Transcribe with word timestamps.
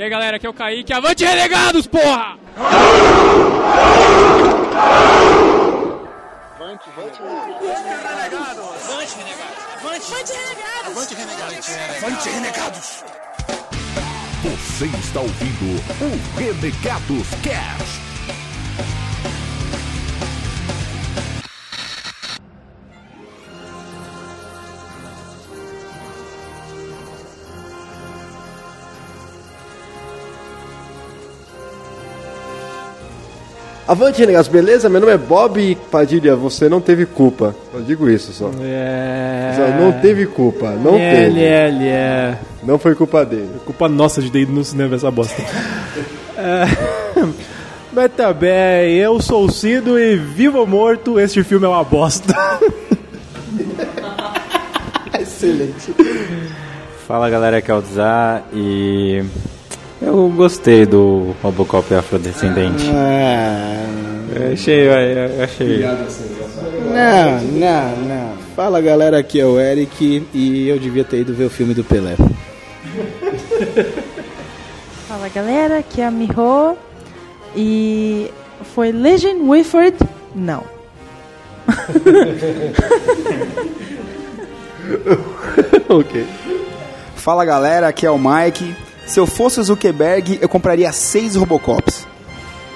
E 0.00 0.02
aí 0.02 0.08
galera, 0.08 0.38
aqui 0.38 0.46
é 0.46 0.48
o 0.48 0.54
Kaique, 0.54 0.94
avante 0.94 1.22
renegados, 1.22 1.86
porra! 1.86 2.38
Você 14.42 14.86
está 14.86 15.20
ouvindo 15.20 15.82
o 16.00 16.38
Renegados 16.38 17.28
Cast. 17.42 18.09
Avante, 33.90 34.20
renegados, 34.20 34.46
beleza? 34.46 34.88
Meu 34.88 35.00
nome 35.00 35.12
é 35.14 35.18
Bob 35.18 35.76
Padilha, 35.90 36.36
você 36.36 36.68
não 36.68 36.80
teve 36.80 37.04
culpa. 37.04 37.56
Eu 37.74 37.82
digo 37.82 38.08
isso 38.08 38.32
só. 38.32 38.48
É. 38.62 39.52
Só 39.56 39.66
Não 39.82 39.90
teve 40.00 40.26
culpa, 40.26 40.70
não 40.70 40.94
é, 40.94 41.12
teve. 41.12 41.40
É, 41.40 41.68
é. 41.88 42.38
Não 42.62 42.78
foi 42.78 42.94
culpa 42.94 43.24
dele. 43.24 43.50
Culpa 43.66 43.88
nossa 43.88 44.22
de 44.22 44.30
ter 44.30 44.42
ido 44.42 44.52
no 44.52 44.62
cinema 44.62 44.94
essa 44.94 45.10
bosta. 45.10 45.42
É, 46.42 46.64
Mas 47.92 48.12
também, 48.12 48.94
eu 48.94 49.20
sou 49.20 49.44
o 49.44 49.50
Cido 49.50 49.98
e 49.98 50.16
vivo 50.16 50.58
ou 50.58 50.66
morto, 50.66 51.20
este 51.20 51.42
filme 51.42 51.66
é 51.66 51.68
uma 51.68 51.84
bosta. 51.84 52.32
Excelente. 55.20 55.94
Fala 57.06 57.28
galera, 57.28 57.58
aqui 57.58 57.70
é 57.70 57.74
o 57.74 57.80
Zá 57.82 58.40
e 58.54 59.22
eu 60.00 60.28
gostei 60.30 60.86
do 60.86 61.34
Robocop 61.42 61.92
afrodescendente. 61.94 62.86
Eu 64.34 64.52
achei, 64.52 64.88
eu 64.88 64.94
achei. 65.44 65.82
Não, 66.90 67.40
não, 67.40 67.96
não. 68.06 68.36
Fala 68.56 68.80
galera, 68.80 69.18
aqui 69.18 69.38
é 69.40 69.46
o 69.46 69.60
Eric 69.60 70.26
e 70.32 70.68
eu 70.68 70.78
devia 70.78 71.04
ter 71.04 71.18
ido 71.20 71.34
ver 71.34 71.44
o 71.44 71.50
filme 71.50 71.74
do 71.74 71.84
Pelé. 71.84 72.16
Fala 75.06 75.28
galera, 75.28 75.78
aqui 75.78 76.00
é 76.00 76.06
a 76.06 76.10
Miho 76.10 76.76
e 77.56 78.30
foi 78.74 78.92
Legend 78.92 79.40
Whifford? 79.42 79.96
Não. 80.34 80.64
ok. 85.88 86.26
Fala 87.16 87.44
galera, 87.44 87.88
aqui 87.88 88.06
é 88.06 88.10
o 88.10 88.18
Mike. 88.18 88.74
Se 89.06 89.18
eu 89.18 89.26
fosse 89.26 89.60
o 89.60 89.64
Zuckerberg, 89.64 90.38
eu 90.40 90.48
compraria 90.48 90.90
seis 90.92 91.34
Robocops. 91.34 92.06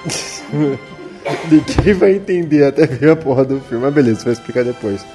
Ninguém 1.49 1.93
vai 1.93 2.11
entender 2.11 2.65
até 2.65 2.85
ver 2.85 3.11
a 3.11 3.15
porra 3.15 3.43
do 3.45 3.59
filme, 3.61 3.83
mas 3.83 3.93
beleza, 3.93 4.19
você 4.19 4.25
vai 4.25 4.33
explicar 4.33 4.63
depois. 4.63 5.05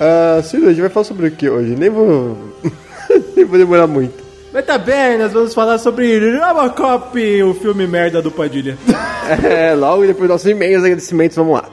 Ah, 0.00 0.40
Ciro, 0.42 0.66
a 0.66 0.70
gente 0.70 0.80
vai 0.80 0.90
falar 0.90 1.04
sobre 1.04 1.28
o 1.28 1.30
que 1.30 1.48
hoje? 1.48 1.74
Nem 1.76 1.90
vou. 1.90 2.36
Nem 3.36 3.44
vou 3.44 3.58
demorar 3.58 3.86
muito. 3.86 4.22
Mas 4.52 4.66
tá 4.66 4.76
bem, 4.76 5.16
nós 5.16 5.32
vamos 5.32 5.54
falar 5.54 5.78
sobre 5.78 6.36
Robocop, 6.38 7.42
o 7.42 7.54
filme 7.54 7.86
merda 7.86 8.20
do 8.20 8.30
Padilha. 8.30 8.76
É, 9.44 9.72
logo 9.72 10.02
depois 10.02 10.22
dos 10.22 10.28
nossos 10.30 10.50
e-mails, 10.50 10.82
agradecimentos, 10.82 11.36
vamos 11.36 11.54
lá. 11.54 11.70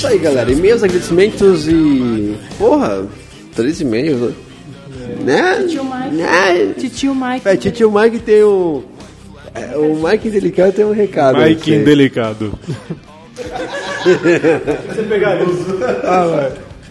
Isso 0.00 0.06
aí, 0.06 0.18
galera. 0.18 0.50
E-mails, 0.50 0.82
agradecimentos 0.82 1.68
e. 1.68 2.34
Porra, 2.56 3.06
três 3.54 3.80
e-mails, 3.82 4.32
né? 5.22 5.66
Tio 5.68 5.84
Mike. 5.84 6.14
Né? 6.16 6.74
Titio 6.78 7.14
Mike. 7.14 7.46
É, 7.48 7.56
tio 7.56 7.92
Mike 7.92 8.18
tem 8.20 8.42
um. 8.42 8.82
é, 9.54 9.76
o 9.76 9.94
Mike 10.02 10.30
Delicado 10.30 10.72
tem 10.72 10.86
um 10.86 10.92
recado. 10.92 11.38
Mike 11.38 11.60
Você- 11.70 11.76
indelicado. 11.76 12.58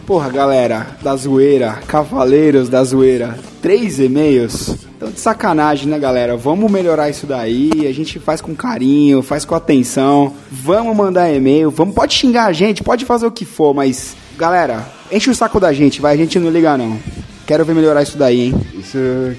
Porra, 0.09 0.28
galera, 0.31 0.88
da 1.03 1.16
zoeira, 1.16 1.78
cavaleiros 1.86 2.68
da 2.68 2.84
zoeira, 2.84 3.38
três 3.62 4.00
e-mails. 4.00 4.70
Então, 4.97 5.12
de 5.12 5.20
sacanagem, 5.20 5.88
né, 5.88 6.00
galera? 6.00 6.36
Vamos 6.36 6.72
melhorar 6.72 7.12
isso 7.12 7.28
daí. 7.28 7.86
A 7.88 7.94
gente 7.94 8.18
faz 8.18 8.42
com 8.42 8.56
carinho, 8.56 9.22
faz 9.22 9.46
com 9.46 9.53
atenção. 9.53 10.34
Vamos 10.52 10.97
mandar 10.97 11.31
e-mail, 11.31 11.70
vamos, 11.70 11.94
pode 11.94 12.16
xingar 12.16 12.46
a 12.46 12.52
gente, 12.52 12.81
pode 12.81 13.06
fazer 13.06 13.28
o 13.28 13.31
que 13.31 13.46
for, 13.46 13.75
mas, 13.75 14.16
galera, 14.36 14.84
enche 15.12 15.30
o 15.30 15.36
saco 15.36 15.59
da 15.59 15.72
gente, 15.72 16.02
vai, 16.02 16.16
a 16.16 16.18
gente 16.18 16.40
não 16.40 16.50
liga 16.50 16.76
não. 16.76 16.97
Quero 17.46 17.64
ver 17.64 17.76
melhorar 17.76 18.02
isso 18.02 18.18
daí, 18.18 18.47
hein? 18.47 18.56
Isso 18.74 18.97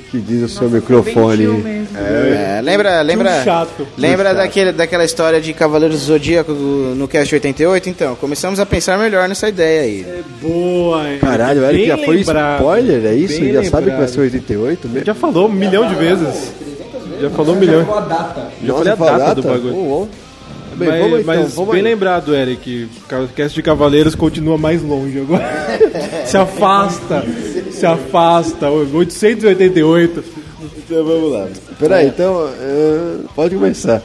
que 0.09 0.21
diz 0.21 0.45
o 0.45 0.49
seu 0.49 0.71
microfone. 0.71 1.80
É, 2.01 2.61
lembra, 2.63 3.01
lembra, 3.03 3.43
chato. 3.45 3.87
lembra 3.97 4.35
daquele, 4.35 4.73
daquela 4.73 5.05
história 5.05 5.41
de 5.41 5.53
Cavaleiros 5.53 6.01
do 6.01 6.05
Zodíaco 6.07 6.53
do- 6.53 6.95
no 6.97 7.07
Cast 7.07 7.35
88? 7.35 7.89
Então, 7.89 8.15
começamos 8.17 8.59
a 8.59 8.67
pensar 8.67 8.99
melhor 8.99 9.29
nessa 9.29 9.49
ideia 9.49 9.83
aí. 9.83 10.07
Boa, 10.41 11.09
hein? 11.11 11.19
Caralho, 11.19 11.61
o 11.61 11.65
Eric 11.65 11.87
já 11.87 11.99
foi 11.99 12.17
lembrado. 12.17 12.57
spoiler, 12.61 13.05
é 13.07 13.15
isso? 13.15 13.41
Bem 13.41 13.53
já 13.53 13.65
sabe 13.65 13.85
que 13.85 13.91
vai 13.91 14.01
lembrado. 14.01 14.09
ser 14.09 14.21
88 14.21 14.89
mesmo? 14.89 15.07
Já 15.07 15.15
falou 15.15 15.47
um 15.49 15.53
milhão 15.53 15.87
de 15.89 15.95
vezes. 15.95 16.53
Já 17.21 17.31
falou 17.31 17.55
um 17.55 17.59
milhão. 17.59 17.81
Já 18.65 18.75
falei 18.75 18.93
a 18.93 18.97
fala 18.97 19.19
data 19.19 19.35
do 19.37 19.43
bagulho. 19.43 20.09
Bem, 20.77 20.89
mas 20.89 21.01
vamos 21.01 21.21
então, 21.21 21.35
mas 21.35 21.55
vamos 21.55 21.71
bem 21.73 21.81
aí. 21.81 21.85
lembrado, 21.91 22.35
Eric. 22.35 22.89
O 23.13 23.29
cast 23.35 23.55
de 23.55 23.63
Cavaleiros 23.63 24.15
continua 24.15 24.57
mais 24.57 24.83
longe 24.83 25.21
agora. 25.21 25.45
se 26.25 26.37
afasta. 26.39 27.23
Se 27.71 27.85
afasta. 27.85 28.71
888. 28.71 30.25
Então 30.77 31.05
vamos 31.05 31.33
lá. 31.33 31.49
Peraí, 31.79 32.09
então, 32.09 32.49
eh, 32.49 33.19
pode 33.35 33.55
começar. 33.55 34.03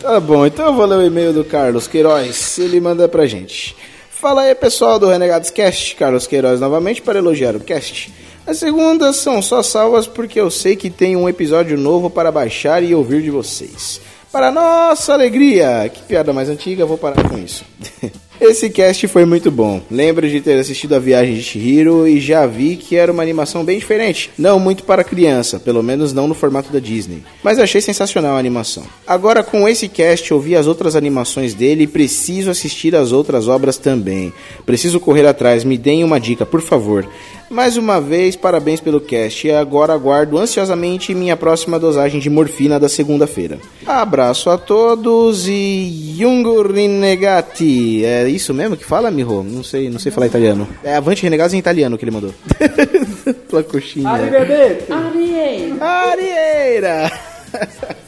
Tá 0.00 0.18
bom, 0.20 0.44
então 0.46 0.66
eu 0.66 0.74
vou 0.74 0.86
ler 0.86 0.98
o 0.98 1.06
e-mail 1.06 1.32
do 1.32 1.44
Carlos 1.44 1.86
Queiroz, 1.86 2.58
ele 2.58 2.80
manda 2.80 3.08
pra 3.08 3.26
gente. 3.26 3.76
Fala 4.10 4.42
aí 4.42 4.54
pessoal 4.54 4.98
do 4.98 5.08
Renegados 5.08 5.50
Cast, 5.50 5.94
Carlos 5.96 6.26
Queiroz 6.26 6.58
novamente 6.60 7.02
para 7.02 7.18
elogiar 7.18 7.54
o 7.56 7.60
cast. 7.60 8.12
As 8.46 8.58
segundas 8.58 9.16
são 9.16 9.40
só 9.40 9.62
salvas 9.62 10.06
porque 10.06 10.40
eu 10.40 10.50
sei 10.50 10.76
que 10.76 10.90
tem 10.90 11.16
um 11.16 11.28
episódio 11.28 11.78
novo 11.78 12.10
para 12.10 12.32
baixar 12.32 12.82
e 12.82 12.94
ouvir 12.94 13.22
de 13.22 13.30
vocês. 13.30 14.00
Para 14.30 14.50
nossa 14.50 15.12
alegria! 15.12 15.90
Que 15.92 16.02
piada 16.02 16.32
mais 16.32 16.48
antiga, 16.48 16.84
vou 16.84 16.98
parar 16.98 17.28
com 17.28 17.38
isso. 17.38 17.64
Esse 18.46 18.68
cast 18.68 19.08
foi 19.08 19.24
muito 19.24 19.50
bom. 19.50 19.80
Lembro 19.90 20.28
de 20.28 20.38
ter 20.38 20.58
assistido 20.58 20.94
a 20.94 20.98
Viagem 20.98 21.34
de 21.34 21.42
Chihiro 21.42 22.06
e 22.06 22.20
já 22.20 22.46
vi 22.46 22.76
que 22.76 22.94
era 22.94 23.10
uma 23.10 23.22
animação 23.22 23.64
bem 23.64 23.78
diferente. 23.78 24.30
Não 24.36 24.60
muito 24.60 24.84
para 24.84 25.02
criança, 25.02 25.58
pelo 25.58 25.82
menos 25.82 26.12
não 26.12 26.28
no 26.28 26.34
formato 26.34 26.70
da 26.70 26.78
Disney. 26.78 27.24
Mas 27.42 27.58
achei 27.58 27.80
sensacional 27.80 28.36
a 28.36 28.38
animação. 28.38 28.84
Agora 29.06 29.42
com 29.42 29.66
esse 29.66 29.88
cast 29.88 30.32
ouvi 30.34 30.54
as 30.54 30.66
outras 30.66 30.94
animações 30.94 31.54
dele 31.54 31.84
e 31.84 31.88
preciso 31.88 32.50
assistir 32.50 32.94
as 32.94 33.12
outras 33.12 33.48
obras 33.48 33.78
também. 33.78 34.30
Preciso 34.66 35.00
correr 35.00 35.26
atrás, 35.26 35.64
me 35.64 35.78
deem 35.78 36.04
uma 36.04 36.20
dica, 36.20 36.44
por 36.44 36.60
favor. 36.60 37.08
Mais 37.50 37.76
uma 37.76 38.00
vez, 38.00 38.34
parabéns 38.36 38.80
pelo 38.80 39.00
cast 39.00 39.46
e 39.46 39.52
agora 39.52 39.92
aguardo 39.92 40.38
ansiosamente 40.38 41.14
minha 41.14 41.36
próxima 41.36 41.78
dosagem 41.78 42.18
de 42.18 42.28
morfina 42.28 42.80
da 42.80 42.88
segunda-feira. 42.88 43.58
Abraço 43.86 44.50
a 44.50 44.58
todos 44.58 45.46
e 45.46 46.14
Jungo 46.18 46.62
Renegati. 46.62 48.04
É 48.04 48.28
isso 48.34 48.52
mesmo 48.54 48.76
que 48.76 48.84
fala, 48.84 49.10
Miho? 49.10 49.42
Não 49.42 49.62
sei, 49.62 49.90
não 49.90 49.98
sei 49.98 50.10
falar 50.12 50.26
italiano. 50.26 50.68
É 50.82 50.96
Avante 50.96 51.22
Renegados 51.22 51.54
em 51.54 51.58
italiano 51.58 51.96
que 51.96 52.04
ele 52.04 52.10
mandou. 52.10 52.34
Pela 53.48 53.62
coxinha. 53.62 54.08
Ariei. 54.08 55.74
Arieira! 55.80 57.10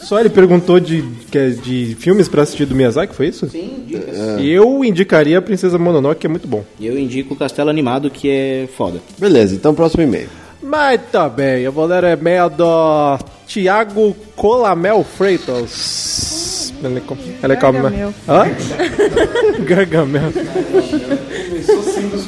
Só 0.00 0.20
ele 0.20 0.28
perguntou 0.28 0.78
de, 0.80 1.02
que 1.30 1.38
é 1.38 1.50
de 1.50 1.96
filmes 1.98 2.28
pra 2.28 2.42
assistir 2.42 2.64
do 2.64 2.74
Miyazaki, 2.74 3.14
foi 3.14 3.28
isso? 3.28 3.48
Sim, 3.48 3.84
dicas. 3.86 4.40
E 4.40 4.50
eu 4.50 4.84
indicaria 4.84 5.38
a 5.38 5.42
Princesa 5.42 5.78
Mononoke, 5.78 6.20
que 6.20 6.26
é 6.26 6.30
muito 6.30 6.46
bom. 6.48 6.64
E 6.78 6.86
eu 6.86 6.98
indico 6.98 7.34
o 7.34 7.36
Castelo 7.36 7.70
Animado, 7.70 8.10
que 8.10 8.28
é 8.28 8.68
foda. 8.76 9.00
Beleza, 9.18 9.54
então 9.54 9.74
próximo 9.74 10.02
e-mail. 10.02 10.28
Mas 10.62 11.00
tá 11.12 11.28
bem, 11.28 11.62
eu 11.62 11.70
vou 11.72 11.86
ler 11.86 12.02
o 12.02 12.08
e-mail 12.08 12.50
do 12.50 13.18
Thiago 13.46 14.16
Colamel 14.34 15.04
Freitas. 15.04 16.45
Ele 16.82 16.98
é 16.98 17.00
com- 17.00 17.16
ele 17.42 17.52
é 17.52 17.56
com- 17.56 17.72
Gargamel. 17.72 18.14
Hã? 18.28 18.44
Gargamel. 19.64 20.32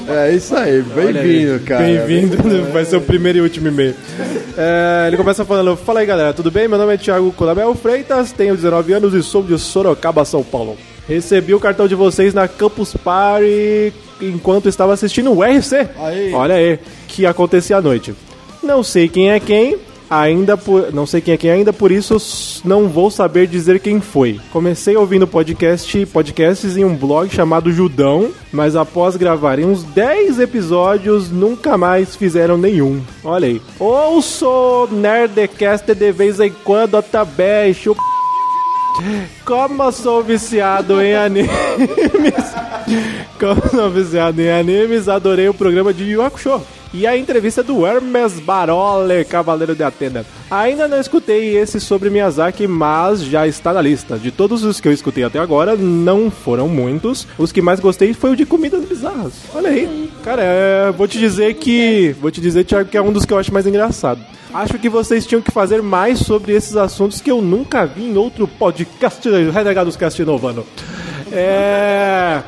É 0.08 0.32
isso 0.34 0.56
aí, 0.56 0.82
bem-vindo, 0.82 1.60
cara. 1.60 1.84
Bem-vindo, 1.84 2.36
vai 2.72 2.84
ser 2.84 2.96
o 2.96 3.00
primeiro 3.00 3.38
e 3.38 3.40
último 3.42 3.68
e-mail. 3.68 3.94
É, 4.56 5.04
ele 5.08 5.16
começa 5.16 5.44
falando: 5.44 5.76
Fala 5.76 6.00
aí 6.00 6.06
galera, 6.06 6.32
tudo 6.32 6.50
bem? 6.50 6.66
Meu 6.66 6.78
nome 6.78 6.94
é 6.94 6.96
Thiago 6.96 7.30
Colamel 7.32 7.74
Freitas, 7.74 8.32
tenho 8.32 8.56
19 8.56 8.92
anos 8.92 9.14
e 9.14 9.22
sou 9.22 9.42
de 9.42 9.58
Sorocaba, 9.58 10.24
São 10.24 10.42
Paulo. 10.42 10.76
Recebi 11.06 11.54
o 11.54 11.60
cartão 11.60 11.86
de 11.88 11.94
vocês 11.94 12.34
na 12.34 12.46
Campus 12.48 12.94
Party 12.96 13.92
enquanto 14.20 14.68
estava 14.68 14.92
assistindo 14.92 15.32
o 15.32 15.42
RC. 15.42 15.88
Aí. 16.00 16.32
Olha 16.34 16.54
aí, 16.54 16.78
que 17.06 17.24
acontecia 17.24 17.76
à 17.76 17.80
noite. 17.80 18.14
Não 18.62 18.82
sei 18.82 19.08
quem 19.08 19.30
é 19.30 19.38
quem, 19.40 19.76
ainda 20.10 20.56
por, 20.56 20.93
não 20.93 21.06
sei 21.06 21.20
quem 21.20 21.34
é 21.34 21.37
quem 21.37 21.50
ainda, 21.50 21.72
por 21.72 21.93
isso 21.93 22.16
não 22.64 22.88
vou 22.88 23.10
saber 23.10 23.46
dizer 23.46 23.81
quem 23.81 24.00
foi. 24.00 24.40
Comecei 24.52 24.96
ouvindo 24.96 25.26
podcast, 25.26 26.06
podcasts 26.06 26.76
em 26.76 26.84
um 26.84 26.94
blog 26.94 27.28
chamado 27.31 27.72
Judão, 27.72 28.31
mas 28.52 28.76
após 28.76 29.16
gravarem 29.16 29.64
uns 29.64 29.82
10 29.82 30.40
episódios, 30.40 31.31
nunca 31.31 31.76
mais 31.76 32.16
fizeram 32.16 32.56
nenhum. 32.56 33.00
Olha 33.25 33.49
aí. 33.49 33.60
Ouço 33.78 34.88
Nerdcast 34.90 35.94
de 35.94 36.12
vez 36.12 36.40
em 36.40 36.52
quando 36.64 37.02
também, 37.02 37.72
chupa 37.75 38.00
como 39.44 39.82
eu 39.82 39.93
sou 39.93 40.22
viciado 40.22 41.00
em 41.00 41.14
animes, 41.14 41.50
como 43.38 43.62
sou 43.70 43.90
viciado 43.90 44.40
em 44.43 44.50
animes, 44.50 45.08
adorei 45.08 45.49
o 45.49 45.54
programa 45.54 45.94
de 45.94 46.04
Yu 46.04 46.22
Hakusho. 46.22 46.61
E 46.93 47.06
a 47.06 47.17
entrevista 47.17 47.62
do 47.62 47.87
Hermes 47.87 48.40
Barole, 48.40 49.25
Cavaleiro 49.25 49.75
de 49.75 49.82
Atena. 49.82 50.25
Ainda 50.50 50.88
não 50.88 50.99
escutei 50.99 51.56
esse 51.56 51.79
sobre 51.81 52.08
Miyazaki, 52.08 52.67
mas 52.67 53.23
já 53.23 53.46
está 53.46 53.75
na 53.75 53.82
lista. 53.82 54.19
De 54.19 54.31
todos 54.31 54.64
os 54.64 54.81
que 54.81 54.88
eu 54.88 54.93
escutei 54.93 55.23
até 55.23 55.38
agora, 55.38 55.76
não 55.76 56.31
foram 56.31 56.67
muitos. 56.67 57.26
Os 57.37 57.52
que 57.52 57.61
mais 57.61 57.79
gostei 57.79 58.14
foi 58.14 58.32
o 58.32 58.37
de 58.37 58.46
comidas 58.46 58.85
bizarras. 58.87 59.35
Olha 59.55 59.69
aí. 59.69 60.11
Cara, 60.25 60.43
é, 60.43 60.93
vou 60.93 61.06
te 61.06 61.19
dizer 61.19 61.55
que. 61.55 62.17
Vou 62.20 62.31
te 62.31 62.40
dizer, 62.40 62.64
Thiago, 62.64 62.88
que 62.88 62.96
é 62.96 63.02
um 63.02 63.12
dos 63.12 63.26
que 63.26 63.32
eu 63.32 63.38
acho 63.38 63.52
mais 63.52 63.67
engraçado. 63.67 64.20
Acho 64.52 64.79
que 64.79 64.88
vocês 64.88 65.26
tinham 65.26 65.43
que 65.43 65.50
fazer 65.50 65.82
mais 65.82 66.20
sobre 66.20 66.52
esses 66.55 66.75
assuntos 66.75 67.20
que 67.20 67.31
eu 67.31 67.43
nunca 67.43 67.85
vi 67.85 68.05
em 68.05 68.17
outro 68.17 68.49
podcast 68.49 69.29
Renegados 69.29 69.94
Cast 69.94 70.20
Inovando. 70.23 70.64
É. 71.31 72.43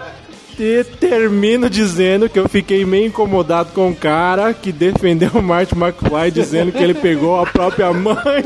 E 0.63 0.85
termino 0.85 1.71
dizendo 1.71 2.29
que 2.29 2.39
eu 2.39 2.47
fiquei 2.47 2.85
meio 2.85 3.07
incomodado 3.07 3.71
com 3.73 3.89
o 3.89 3.97
cara 3.97 4.53
que 4.53 4.71
defendeu 4.71 5.31
o 5.33 5.43
Martin 5.43 5.75
McFly 5.75 6.31
dizendo 6.31 6.71
que 6.71 6.83
ele 6.83 6.93
pegou 6.93 7.41
a 7.41 7.47
própria 7.47 7.91
mãe. 7.95 8.45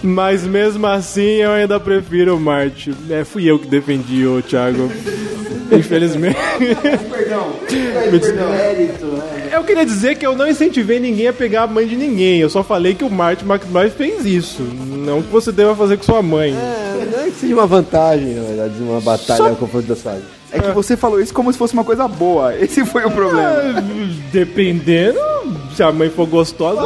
Mas 0.00 0.46
mesmo 0.46 0.86
assim 0.86 1.42
eu 1.42 1.50
ainda 1.50 1.80
prefiro 1.80 2.36
o 2.36 2.40
Martin. 2.40 2.94
É, 3.10 3.24
fui 3.24 3.50
eu 3.50 3.58
que 3.58 3.66
defendi 3.66 4.24
o 4.28 4.40
Thiago. 4.40 4.88
Infelizmente. 5.72 6.38
Perdão. 7.10 7.58
Né? 8.08 9.50
Eu 9.52 9.64
queria 9.64 9.84
dizer 9.84 10.16
que 10.16 10.26
eu 10.26 10.36
não 10.36 10.46
incentivei 10.48 11.00
ninguém 11.00 11.28
a 11.28 11.32
pegar 11.32 11.62
a 11.62 11.66
mãe 11.66 11.86
de 11.86 11.96
ninguém. 11.96 12.40
Eu 12.40 12.48
só 12.48 12.62
falei 12.62 12.94
que 12.94 13.04
o 13.04 13.10
Martin 13.10 13.44
McFly 13.44 13.90
fez 13.90 14.24
isso. 14.24 14.62
Não 14.62 15.22
que 15.22 15.28
você 15.28 15.50
deva 15.52 15.74
fazer 15.74 15.96
com 15.96 16.04
sua 16.04 16.22
mãe. 16.22 16.54
É, 16.54 16.87
não 17.06 17.20
é 17.20 17.24
que 17.24 17.32
seja 17.32 17.54
uma 17.54 17.66
vantagem, 17.66 18.34
na 18.34 18.42
verdade, 18.46 18.74
de 18.74 18.82
uma 18.82 19.00
batalha 19.00 19.36
Só- 19.36 19.54
confronto 19.54 19.86
da 19.86 19.96
saga. 19.96 20.22
É 20.50 20.58
que 20.60 20.70
você 20.70 20.96
falou 20.96 21.20
isso 21.20 21.34
como 21.34 21.52
se 21.52 21.58
fosse 21.58 21.74
uma 21.74 21.84
coisa 21.84 22.08
boa. 22.08 22.54
Esse 22.56 22.84
foi 22.84 23.04
o 23.04 23.10
problema. 23.10 23.48
Ah, 23.76 23.82
Dependendo, 24.32 25.18
se 25.76 25.82
a 25.82 25.92
mãe 25.92 26.08
for 26.08 26.26
gostosa. 26.26 26.80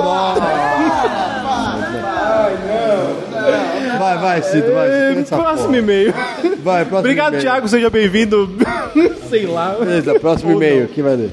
Vai, 3.98 4.18
vai, 4.18 4.42
Cito, 4.42 4.72
vai. 4.72 4.88
É, 4.88 5.22
próximo 5.28 5.66
porra. 5.68 5.78
e-mail. 5.78 6.14
Vai, 6.62 6.84
próximo 6.84 6.98
Obrigado, 6.98 7.28
e-mail. 7.34 7.42
Thiago. 7.42 7.68
Seja 7.68 7.88
bem-vindo. 7.90 8.50
Sei 9.30 9.46
lá. 9.46 9.76
Beleza, 9.78 10.18
próximo 10.18 10.52
e-mail, 10.52 10.88
quem 10.88 11.04
vai 11.04 11.16
ler? 11.16 11.30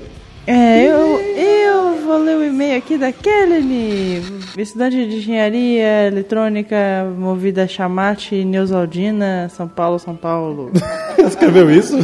É, 0.52 0.84
eu, 0.84 1.20
eu 1.38 2.02
vou 2.02 2.18
ler 2.18 2.36
o 2.36 2.44
e-mail 2.44 2.76
aqui 2.76 2.98
da 2.98 3.12
Kelly, 3.12 4.20
estudante 4.58 5.08
de 5.08 5.18
engenharia 5.18 6.08
eletrônica, 6.08 6.76
movida 7.16 7.66
a 7.66 7.68
Chamate, 7.68 8.44
Neusaldina, 8.44 9.48
São 9.50 9.68
Paulo, 9.68 10.00
São 10.00 10.16
Paulo. 10.16 10.72
Escreveu 11.24 11.70
isso? 11.70 11.96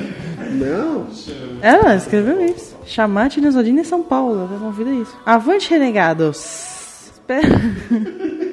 Ela 1.60 1.96
escreveu 1.96 2.46
isso. 2.46 2.78
Chamate, 2.86 3.42
Neusaldina 3.42 3.82
e 3.82 3.86
São 3.86 4.04
Paulo. 4.04 4.42
Ela 4.42 4.58
é 4.58 4.60
movida 4.60 4.92
isso. 4.92 5.18
Avante, 5.26 5.72
renegados. 5.72 7.10
Espero... 7.14 7.50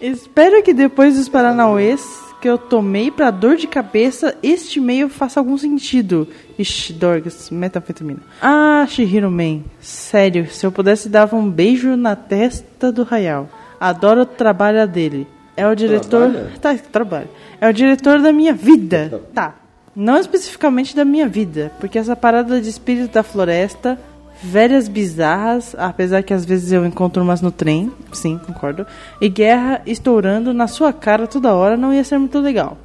Espero 0.00 0.62
que 0.62 0.72
depois 0.72 1.16
dos 1.16 1.28
Paranauês 1.28 2.29
que 2.40 2.48
eu 2.48 2.56
tomei 2.56 3.10
pra 3.10 3.30
dor 3.30 3.56
de 3.56 3.66
cabeça, 3.66 4.36
este 4.42 4.78
e-mail 4.78 5.08
faça 5.08 5.38
algum 5.38 5.56
sentido. 5.58 6.26
Ixi, 6.58 6.92
Dorgas, 6.94 7.50
metanfetamina. 7.50 8.20
Ah, 8.40 8.86
Shihiro 8.88 9.30
Man, 9.30 9.60
sério, 9.80 10.50
se 10.50 10.64
eu 10.64 10.72
pudesse 10.72 11.08
dava 11.08 11.36
um 11.36 11.50
beijo 11.50 11.96
na 11.96 12.16
testa 12.16 12.90
do 12.90 13.06
Hayao. 13.08 13.48
Adoro 13.78 14.22
o 14.22 14.26
trabalho 14.26 14.86
dele. 14.88 15.26
É 15.56 15.66
o 15.66 15.74
diretor. 15.74 16.30
Tá, 16.60 16.74
trabalho. 16.74 17.28
É 17.60 17.68
o 17.68 17.72
diretor 17.72 18.20
da 18.20 18.32
minha 18.32 18.54
vida. 18.54 19.22
Tá. 19.34 19.56
Não 19.94 20.16
especificamente 20.18 20.94
da 20.94 21.04
minha 21.04 21.28
vida, 21.28 21.72
porque 21.80 21.98
essa 21.98 22.14
parada 22.14 22.60
de 22.60 22.68
espírito 22.68 23.12
da 23.12 23.22
floresta, 23.22 23.98
velhas 24.42 24.88
bizarras, 24.88 25.74
apesar 25.78 26.22
que 26.22 26.32
às 26.34 26.44
vezes 26.44 26.72
eu 26.72 26.84
encontro 26.86 27.22
umas 27.22 27.40
no 27.40 27.50
trem, 27.50 27.92
sim, 28.12 28.38
concordo, 28.46 28.86
e 29.20 29.28
guerra 29.28 29.82
estourando 29.86 30.52
na 30.54 30.66
sua 30.66 30.92
cara 30.92 31.26
toda 31.26 31.54
hora 31.54 31.76
não 31.76 31.92
ia 31.92 32.04
ser 32.04 32.18
muito 32.18 32.38
legal. 32.40 32.78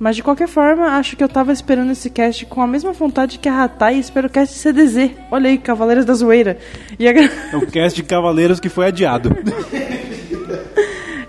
Mas 0.00 0.14
de 0.14 0.22
qualquer 0.22 0.46
forma, 0.46 0.86
acho 0.96 1.16
que 1.16 1.24
eu 1.24 1.28
tava 1.28 1.52
esperando 1.52 1.90
esse 1.90 2.08
cast 2.08 2.46
com 2.46 2.62
a 2.62 2.68
mesma 2.68 2.92
vontade 2.92 3.36
que 3.40 3.48
a 3.48 3.52
Ratai 3.52 3.96
e 3.96 3.98
espero 3.98 4.28
o 4.28 4.30
cast 4.30 4.54
CDZ. 4.56 5.10
Olha 5.28 5.50
aí, 5.50 5.58
Cavaleiros 5.58 6.04
da 6.04 6.14
Zoeira. 6.14 6.56
E 6.96 7.08
agra- 7.08 7.28
É 7.52 7.56
o 7.56 7.66
cast 7.66 7.96
de 8.00 8.04
Cavaleiros 8.08 8.60
que 8.60 8.68
foi 8.68 8.86
adiado. 8.86 9.30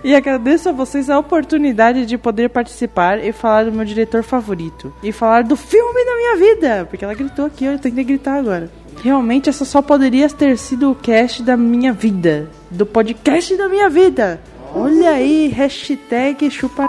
E 0.02 0.14
agradeço 0.14 0.66
a 0.70 0.72
vocês 0.72 1.10
a 1.10 1.18
oportunidade 1.18 2.06
de 2.06 2.16
poder 2.16 2.48
participar 2.48 3.22
e 3.22 3.32
falar 3.32 3.66
do 3.66 3.72
meu 3.72 3.84
diretor 3.84 4.22
favorito. 4.22 4.90
E 5.02 5.12
falar 5.12 5.44
do 5.44 5.54
filme 5.56 6.04
da 6.06 6.16
minha 6.16 6.36
vida. 6.36 6.86
Porque 6.88 7.04
ela 7.04 7.12
gritou 7.12 7.44
aqui, 7.44 7.66
eu 7.66 7.78
tenho 7.78 7.94
que 7.94 8.04
gritar 8.04 8.38
agora. 8.38 8.70
Realmente, 9.02 9.48
essa 9.48 9.64
só 9.64 9.80
poderia 9.80 10.28
ter 10.28 10.58
sido 10.58 10.90
o 10.90 10.94
cast 10.94 11.42
da 11.42 11.56
minha 11.56 11.92
vida. 11.92 12.50
Do 12.70 12.84
podcast 12.84 13.56
da 13.56 13.68
minha 13.68 13.88
vida. 13.88 14.40
Olha 14.74 15.10
aí, 15.10 15.48
hashtag 15.48 16.50
chupa. 16.50 16.86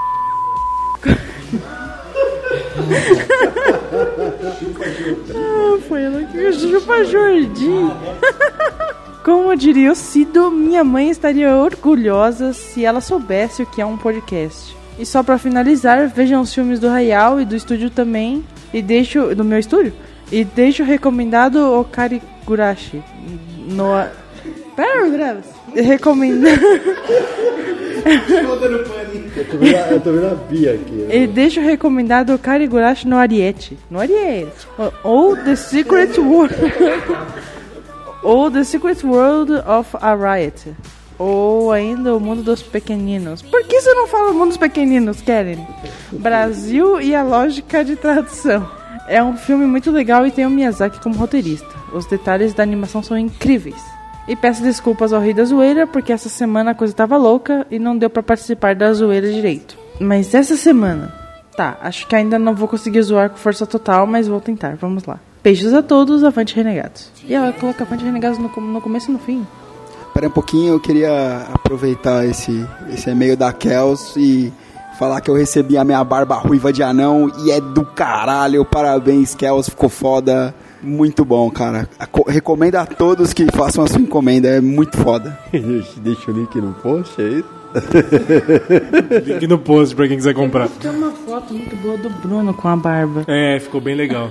ah, 5.35 5.77
foi 5.87 6.03
ela 6.03 6.23
que 6.23 6.53
chupa 6.53 7.03
Jordi. 7.05 7.69
Como 9.23 9.55
diria 9.55 9.91
o 9.91 9.95
Cido, 9.95 10.49
minha 10.49 10.83
mãe 10.83 11.09
estaria 11.09 11.55
orgulhosa 11.55 12.53
se 12.53 12.83
ela 12.83 12.99
soubesse 12.99 13.61
o 13.61 13.65
que 13.67 13.79
é 13.79 13.85
um 13.85 13.95
podcast. 13.95 14.75
E 14.97 15.05
só 15.05 15.23
pra 15.23 15.37
finalizar, 15.37 16.07
vejam 16.09 16.41
os 16.41 16.53
filmes 16.53 16.79
do 16.79 16.89
Hayao 16.89 17.39
e 17.39 17.45
do 17.45 17.55
estúdio 17.55 17.89
também. 17.89 18.43
E 18.73 18.81
deixo. 18.81 19.35
do 19.35 19.43
meu 19.43 19.59
estúdio? 19.59 19.93
E 20.31 20.43
deixo 20.45 20.83
recomendado 20.83 21.79
o 21.79 21.83
Karigurashi. 21.83 23.03
No. 23.69 23.85
Pera, 24.75 25.09
Gravas. 25.09 25.45
Recomendo. 25.75 26.45
Eu 29.35 29.45
tô 29.45 29.57
vendo 29.57 29.75
a, 29.75 29.91
eu 29.91 29.99
tô 30.01 30.11
vendo 30.11 30.25
a 30.27 30.35
Bia 30.35 30.73
aqui. 30.73 30.91
né? 30.91 31.15
E 31.17 31.27
deixo 31.27 31.59
recomendado 31.61 32.33
o 32.33 32.39
Karigurashi 32.39 33.07
no 33.07 33.17
Ariete. 33.17 33.77
No 33.89 33.99
Ariete. 33.99 34.67
Ou- 35.03 35.35
The 35.37 35.55
Secret 35.55 36.17
World. 36.19 36.55
Ou 38.23 38.49
The 38.51 38.63
Secret 38.63 39.03
World 39.05 39.51
of 39.67 39.97
a 39.99 40.13
Riot. 40.15 40.73
Ou 41.17 41.71
ainda 41.71 42.15
o 42.15 42.19
Mundo 42.19 42.41
dos 42.41 42.61
Pequeninos. 42.63 43.41
Por 43.43 43.63
que 43.63 43.79
você 43.79 43.93
não 43.93 44.07
fala 44.07 44.31
Mundo 44.33 44.49
dos 44.49 44.57
Pequeninos, 44.57 45.21
Karen? 45.21 45.57
Brasil 46.11 46.99
e 47.01 47.13
a 47.15 47.23
lógica 47.23 47.83
de 47.83 47.95
tradução. 47.95 48.67
É 49.07 49.23
um 49.23 49.35
filme 49.35 49.65
muito 49.65 49.91
legal 49.91 50.25
e 50.25 50.31
tem 50.31 50.45
o 50.45 50.49
Miyazaki 50.49 50.99
como 50.99 51.15
roteirista. 51.15 51.69
Os 51.93 52.05
detalhes 52.05 52.53
da 52.53 52.63
animação 52.63 53.03
são 53.03 53.17
incríveis. 53.17 53.81
E 54.27 54.35
peço 54.35 54.61
desculpas 54.61 55.11
ao 55.11 55.21
Rei 55.21 55.33
da 55.33 55.43
Zoeira, 55.43 55.87
porque 55.87 56.13
essa 56.13 56.29
semana 56.29 56.71
a 56.71 56.75
coisa 56.75 56.93
tava 56.93 57.17
louca 57.17 57.65
e 57.69 57.79
não 57.79 57.97
deu 57.97 58.09
pra 58.09 58.23
participar 58.23 58.75
da 58.75 58.93
zoeira 58.93 59.31
direito. 59.31 59.77
Mas 59.99 60.33
essa 60.33 60.55
semana. 60.55 61.13
Tá, 61.55 61.77
acho 61.81 62.07
que 62.07 62.15
ainda 62.15 62.39
não 62.39 62.55
vou 62.55 62.67
conseguir 62.67 63.01
zoar 63.01 63.29
com 63.29 63.35
força 63.35 63.65
total, 63.65 64.07
mas 64.07 64.27
vou 64.27 64.39
tentar. 64.39 64.77
Vamos 64.77 65.03
lá. 65.03 65.19
Beijos 65.43 65.73
a 65.73 65.81
todos, 65.81 66.23
avante 66.23 66.55
renegados. 66.55 67.11
E 67.27 67.33
ela 67.33 67.51
coloca 67.51 67.83
avante 67.83 68.05
renegados 68.05 68.37
no, 68.37 68.49
no 68.49 68.79
começo 68.79 69.09
e 69.09 69.13
no 69.13 69.19
fim. 69.19 69.45
Pera 70.13 70.27
um 70.27 70.31
pouquinho, 70.31 70.73
eu 70.73 70.79
queria 70.79 71.47
aproveitar 71.53 72.25
esse, 72.25 72.65
esse 72.89 73.09
e-mail 73.09 73.35
da 73.35 73.51
Kels 73.51 74.15
e 74.15 74.53
falar 75.01 75.19
que 75.19 75.31
eu 75.31 75.35
recebi 75.35 75.79
a 75.79 75.83
minha 75.83 76.03
barba 76.03 76.35
ruiva 76.35 76.71
de 76.71 76.83
anão 76.83 77.31
e 77.43 77.49
é 77.49 77.59
do 77.59 77.83
caralho. 77.83 78.63
Parabéns, 78.63 79.33
Kels, 79.33 79.67
ficou 79.67 79.89
foda. 79.89 80.53
Muito 80.79 81.25
bom, 81.25 81.49
cara. 81.49 81.89
Recomendo 82.27 82.75
a 82.75 82.85
todos 82.85 83.33
que 83.33 83.47
façam 83.51 83.83
a 83.83 83.87
sua 83.87 83.99
encomenda, 83.99 84.47
é 84.47 84.61
muito 84.61 84.95
foda. 84.97 85.39
Deixa 85.97 86.29
o 86.29 86.33
link 86.35 86.55
no 86.61 86.73
post, 86.73 87.19
é 87.19 87.29
isso? 87.29 87.49
Link 89.25 89.47
no 89.47 89.57
post 89.57 89.95
pra 89.95 90.07
quem 90.07 90.17
quiser 90.17 90.35
comprar. 90.35 90.67
Tem 90.67 90.91
uma 90.91 91.11
foto 91.11 91.51
muito 91.51 91.75
boa 91.77 91.97
do 91.97 92.09
Bruno 92.11 92.53
com 92.53 92.67
a 92.67 92.75
barba. 92.75 93.23
É, 93.27 93.59
ficou 93.59 93.81
bem 93.81 93.95
legal. 93.95 94.29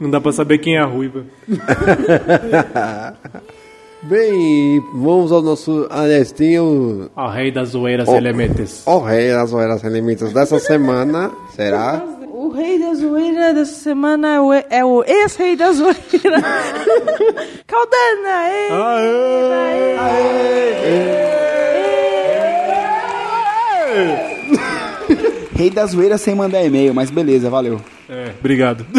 Não 0.00 0.08
dá 0.08 0.22
pra 0.22 0.32
saber 0.32 0.56
quem 0.56 0.76
é 0.76 0.80
a 0.80 0.86
ruiva. 0.86 1.22
Bem, 4.02 4.80
vamos 4.94 5.32
ao 5.32 5.42
nosso. 5.42 5.86
Aliás, 5.90 6.30
tem 6.32 6.58
o. 6.58 7.10
Ó, 7.16 7.28
rei 7.28 7.50
das 7.50 7.70
zoeiras 7.70 8.08
elementos. 8.08 8.86
O 8.86 9.00
rei 9.00 9.30
das 9.30 9.50
zoeiras 9.50 9.82
elementos 9.84 10.32
dessa 10.32 10.58
semana. 10.60 11.30
Será? 11.54 12.02
O 12.04 12.18
o 12.48 12.50
rei 12.50 12.78
da 12.78 12.94
zoeira 12.94 13.52
dessa 13.52 13.74
semana 13.74 14.36
é 14.36 14.40
o, 14.40 14.52
é 14.54 14.82
o 14.84 15.04
ex-rei 15.04 15.54
da 15.54 15.70
zoeira. 15.70 15.98
Caldana! 17.66 18.38
Aê! 20.00 20.38
Rei 25.54 25.68
da 25.68 25.84
zoeira 25.84 26.16
sem 26.16 26.34
mandar 26.34 26.64
e-mail, 26.64 26.94
mas 26.94 27.10
beleza, 27.10 27.50
valeu. 27.50 27.78
É, 28.08 28.30
obrigado. 28.38 28.86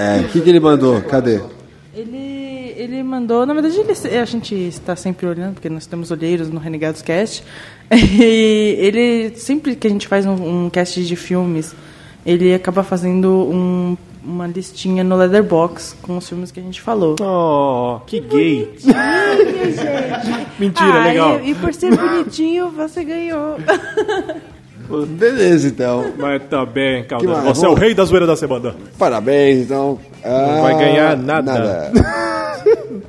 É, 0.00 0.20
o 0.20 0.28
que, 0.28 0.40
que 0.40 0.48
ele 0.48 0.60
mandou? 0.60 1.02
Cadê? 1.02 1.40
Ele, 1.92 2.37
ele 2.78 3.02
mandou, 3.02 3.44
na 3.44 3.52
verdade, 3.52 3.76
ele- 3.78 4.16
a 4.18 4.24
gente 4.24 4.54
está 4.54 4.94
sempre 4.96 5.26
olhando, 5.26 5.54
porque 5.54 5.68
nós 5.68 5.86
temos 5.86 6.10
olheiros 6.10 6.48
no 6.50 6.58
Renegados 6.60 7.02
Cast. 7.02 7.42
E 7.90 8.76
ele, 8.78 9.32
sempre 9.36 9.74
que 9.74 9.86
a 9.86 9.90
gente 9.90 10.06
faz 10.06 10.26
um, 10.26 10.64
um 10.66 10.70
cast 10.70 11.02
de 11.04 11.16
filmes, 11.16 11.74
ele 12.24 12.52
acaba 12.54 12.82
fazendo 12.82 13.30
um- 13.50 13.96
uma 14.22 14.46
listinha 14.46 15.02
no 15.02 15.16
Leatherbox 15.16 15.96
com 16.02 16.18
os 16.18 16.28
filmes 16.28 16.50
que 16.50 16.60
a 16.60 16.62
gente 16.62 16.80
falou. 16.82 17.16
Oh, 17.20 18.00
que 18.06 18.20
gay. 18.20 18.74
Mentira, 20.58 20.92
Ah, 21.02 21.04
legal. 21.06 21.40
E, 21.40 21.50
e 21.50 21.54
por 21.54 21.72
ser 21.72 21.96
bonitinho, 21.96 22.70
você 22.70 23.04
ganhou. 23.04 23.56
Beleza, 25.18 25.68
então. 25.68 26.12
Mas 26.18 26.42
tá 26.48 26.66
bem. 26.66 27.04
Que 27.04 27.26
mais? 27.26 27.44
Você 27.44 27.64
é 27.64 27.68
o 27.68 27.74
rei 27.74 27.94
da 27.94 28.04
zoeira 28.04 28.26
da 28.26 28.36
semana. 28.36 28.74
Parabéns, 28.98 29.64
então. 29.64 29.98
Não 30.24 30.62
vai 30.62 30.74
ganhar 30.78 31.16
nada. 31.16 31.90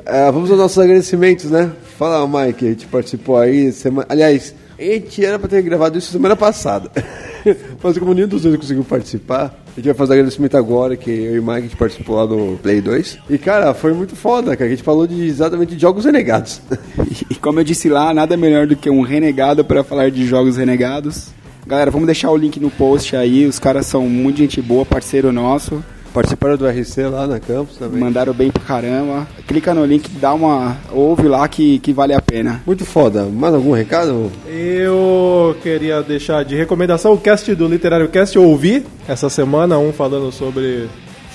Ah, 0.05 0.31
vamos 0.31 0.49
aos 0.49 0.59
nossos 0.59 0.77
agradecimentos, 0.77 1.51
né? 1.51 1.71
Fala, 1.97 2.25
Mike, 2.27 2.65
a 2.65 2.69
gente 2.69 2.87
participou 2.87 3.37
aí 3.37 3.71
semana. 3.71 4.07
Aliás, 4.09 4.53
a 4.77 4.83
gente 4.83 5.25
era 5.25 5.37
pra 5.37 5.47
ter 5.47 5.61
gravado 5.61 5.97
isso 5.97 6.11
semana 6.11 6.35
passada. 6.35 6.89
Mas 7.83 7.97
como 7.97 8.13
nenhum 8.13 8.27
dos 8.27 8.43
dois 8.43 8.55
conseguiu 8.55 8.83
participar, 8.83 9.53
a 9.67 9.75
gente 9.75 9.85
vai 9.85 9.93
fazer 9.93 10.13
agradecimento 10.13 10.55
agora, 10.57 10.95
que 10.95 11.09
eu 11.09 11.35
e 11.35 11.39
o 11.39 11.43
Mike 11.43 11.57
a 11.57 11.61
gente 11.61 11.75
participou 11.75 12.15
lá 12.15 12.25
do 12.25 12.57
Play 12.61 12.81
2. 12.81 13.19
E 13.29 13.37
cara, 13.37 13.73
foi 13.73 13.93
muito 13.93 14.15
foda, 14.15 14.55
cara. 14.55 14.67
A 14.67 14.69
gente 14.69 14.83
falou 14.83 15.05
de, 15.05 15.21
exatamente 15.25 15.75
de 15.75 15.81
jogos 15.81 16.05
renegados. 16.05 16.61
E 17.29 17.35
como 17.35 17.59
eu 17.59 17.63
disse 17.63 17.89
lá, 17.89 18.13
nada 18.13 18.35
melhor 18.35 18.67
do 18.67 18.75
que 18.75 18.89
um 18.89 19.01
renegado 19.01 19.63
para 19.63 19.83
falar 19.83 20.09
de 20.09 20.25
jogos 20.25 20.57
renegados. 20.57 21.27
Galera, 21.65 21.91
vamos 21.91 22.07
deixar 22.07 22.31
o 22.31 22.37
link 22.37 22.59
no 22.59 22.71
post 22.71 23.15
aí. 23.15 23.45
Os 23.45 23.59
caras 23.59 23.85
são 23.85 24.07
muito 24.09 24.37
gente 24.37 24.61
boa, 24.61 24.85
parceiro 24.85 25.31
nosso. 25.31 25.83
Participaram 26.13 26.57
do 26.57 26.67
RC 26.67 27.03
lá 27.03 27.27
na 27.27 27.39
campus 27.39 27.77
também. 27.77 27.99
Mandaram 27.99 28.33
bem 28.33 28.51
pra 28.51 28.63
caramba. 28.63 29.27
Clica 29.47 29.73
no 29.73 29.85
link, 29.85 30.09
dá 30.19 30.33
uma. 30.33 30.77
ouve 30.91 31.27
lá 31.27 31.47
que, 31.47 31.79
que 31.79 31.93
vale 31.93 32.13
a 32.13 32.21
pena. 32.21 32.61
Muito 32.65 32.85
foda. 32.85 33.25
Mais 33.25 33.53
algum 33.53 33.71
recado? 33.71 34.31
Eu 34.47 35.55
queria 35.61 36.01
deixar 36.01 36.43
de 36.43 36.55
recomendação 36.55 37.13
o 37.13 37.17
cast 37.17 37.53
do 37.53 37.67
Literário 37.67 38.09
Cast. 38.09 38.35
Eu 38.35 38.43
ouvi 38.43 38.85
essa 39.07 39.29
semana 39.29 39.77
um 39.77 39.93
falando 39.93 40.31
sobre 40.31 40.89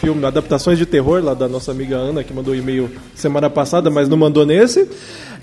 filme, 0.04 0.24
adaptações 0.26 0.76
de 0.76 0.84
terror, 0.84 1.24
lá 1.24 1.32
da 1.32 1.48
nossa 1.48 1.70
amiga 1.70 1.96
Ana, 1.96 2.22
que 2.22 2.34
mandou 2.34 2.54
e-mail 2.54 2.90
semana 3.14 3.48
passada, 3.48 3.90
mas 3.90 4.08
não 4.08 4.16
mandou 4.16 4.44
nesse. 4.44 4.88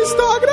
Instagram. 0.02 0.52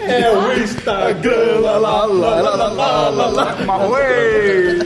É 0.00 0.30
o 0.30 0.52
Instagram, 0.54 0.71
lá, 0.86 1.78
lá, 1.78 2.04
lá, 2.06 2.40
lá, 2.40 2.56
lá, 2.56 2.68
lá, 2.68 3.08
lá, 3.10 3.26
lá. 3.28 3.98
É 4.00 4.81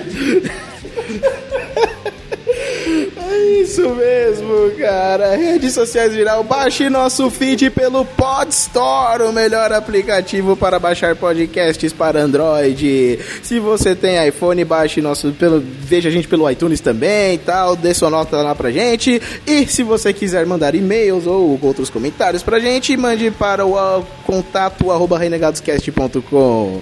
isso 3.77 3.95
mesmo, 3.95 4.71
cara. 4.79 5.37
Redes 5.37 5.75
sociais 5.75 6.15
viral, 6.15 6.43
baixe 6.43 6.89
nosso 6.89 7.29
feed 7.29 7.69
pelo 7.69 8.07
Podstore, 8.07 9.25
o 9.25 9.33
melhor 9.33 9.71
aplicativo 9.71 10.57
para 10.57 10.79
baixar 10.79 11.15
podcasts 11.15 11.93
para 11.93 12.23
Android. 12.23 13.19
Se 13.43 13.59
você 13.61 13.95
tem 13.95 14.27
iPhone, 14.27 14.65
baixe 14.65 15.03
nosso 15.03 15.31
pelo, 15.33 15.61
veja 15.61 16.09
a 16.09 16.13
gente 16.13 16.27
pelo 16.27 16.51
iTunes 16.51 16.81
também 16.81 17.35
e 17.35 17.39
tal, 17.39 17.77
dê 17.77 17.93
sua 17.93 18.09
nota 18.09 18.39
lá 18.39 18.55
pra 18.55 18.71
gente. 18.71 19.21
E 19.47 19.67
se 19.67 19.83
você 19.83 20.11
quiser 20.11 20.47
mandar 20.47 20.75
e-mails 20.75 21.27
ou 21.27 21.59
outros 21.61 21.91
comentários 21.91 22.43
pra 22.43 22.59
gente, 22.59 22.97
mande 22.97 23.31
para 23.31 23.67
o 23.67 23.77
ah, 23.77 24.03
contato 24.25 24.91
arroba 24.91 25.19
renegadoscast.com. 25.19 26.81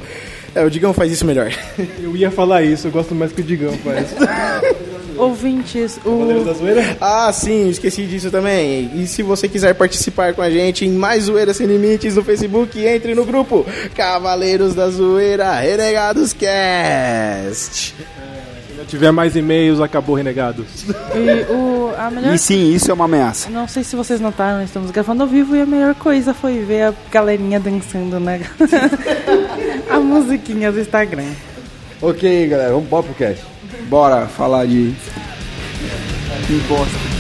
É, 0.55 0.65
o 0.65 0.71
Digão 0.71 0.93
faz 0.93 1.11
isso 1.11 1.27
melhor. 1.27 1.53
Eu 2.01 2.17
ia 2.17 2.31
falar 2.31 2.63
isso, 2.63 2.87
eu 2.87 2.93
gosto 2.93 3.17
mais 3.17 3.33
que 3.33 3.41
o 3.41 3.45
Digão 3.45 3.73
faz. 3.79 4.15
Ouvintes, 5.16 5.99
o, 6.04 6.18
Valeu 6.18 6.44
da 6.44 6.52
zoeira? 6.52 6.97
Ah, 7.00 7.33
sim, 7.33 7.68
esqueci 7.68 8.04
disso 8.06 8.30
também. 8.30 8.90
E 8.94 9.06
se 9.06 9.23
você 9.23 9.49
quiser 9.49 9.75
participar 9.75 10.35
com 10.35 10.42
a 10.42 10.50
gente 10.50 10.85
em 10.85 10.90
mais 10.92 11.25
Zoeira 11.25 11.54
Sem 11.54 11.66
Limites 11.66 12.16
no 12.16 12.25
Facebook, 12.25 12.78
entre 12.85 13.14
no 13.14 13.25
grupo 13.25 13.64
Cavaleiros 13.94 14.75
da 14.75 14.88
Zoeira 14.90 15.54
Renegados 15.54 16.33
Cast. 16.33 17.94
Se 17.94 18.75
não 18.76 18.85
tiver 18.85 19.12
mais 19.12 19.37
e-mails, 19.37 19.80
acabou 19.80 20.16
Renegados. 20.16 20.66
e 21.14 21.52
o, 21.52 21.92
a 21.97 22.11
melhor 22.11 22.35
E 22.35 22.38
sim, 22.38 22.73
isso 22.75 22.90
é 22.90 22.94
uma 22.94 23.04
ameaça. 23.04 23.49
Não 23.50 23.68
sei 23.68 23.85
se 23.85 23.94
vocês 23.97 24.21
notaram, 24.21 24.62
estamos 24.62 24.90
gravando 24.90 25.23
ao 25.23 25.28
vivo 25.28 25.54
e 25.56 25.62
a 25.62 25.66
melhor 25.66 25.94
coisa 25.94 26.35
foi 26.35 26.59
ver 26.61 26.83
a 26.83 26.94
galerinha 27.11 27.61
dançando, 27.61 28.18
né? 28.18 28.40
a 29.88 29.99
musiquinha 30.00 30.73
do 30.73 30.80
Instagram. 30.80 31.30
Ok, 32.02 32.49
galera, 32.49 32.73
vamos 32.73 32.88
pro 32.88 33.14
cast. 33.14 33.53
Bora 33.88 34.26
falar 34.26 34.66
de. 34.66 34.95
Que 36.47 36.59
bosta. 36.69 37.13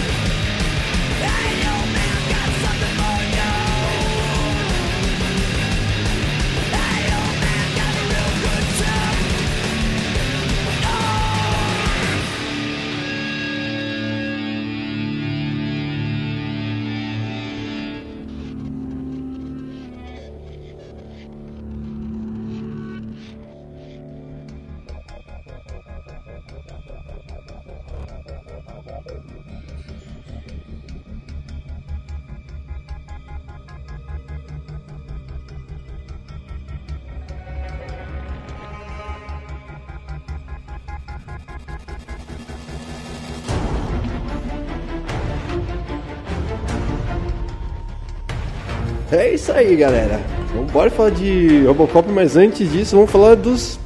Aí, 49.54 49.76
galera. 49.76 50.20
Vamos 50.54 50.70
bora 50.70 50.90
falar 50.90 51.10
de 51.10 51.64
Robocop, 51.64 52.10
mas 52.10 52.36
antes 52.36 52.70
disso, 52.70 52.96
vamos 52.96 53.10
falar 53.10 53.34
dos 53.34 53.78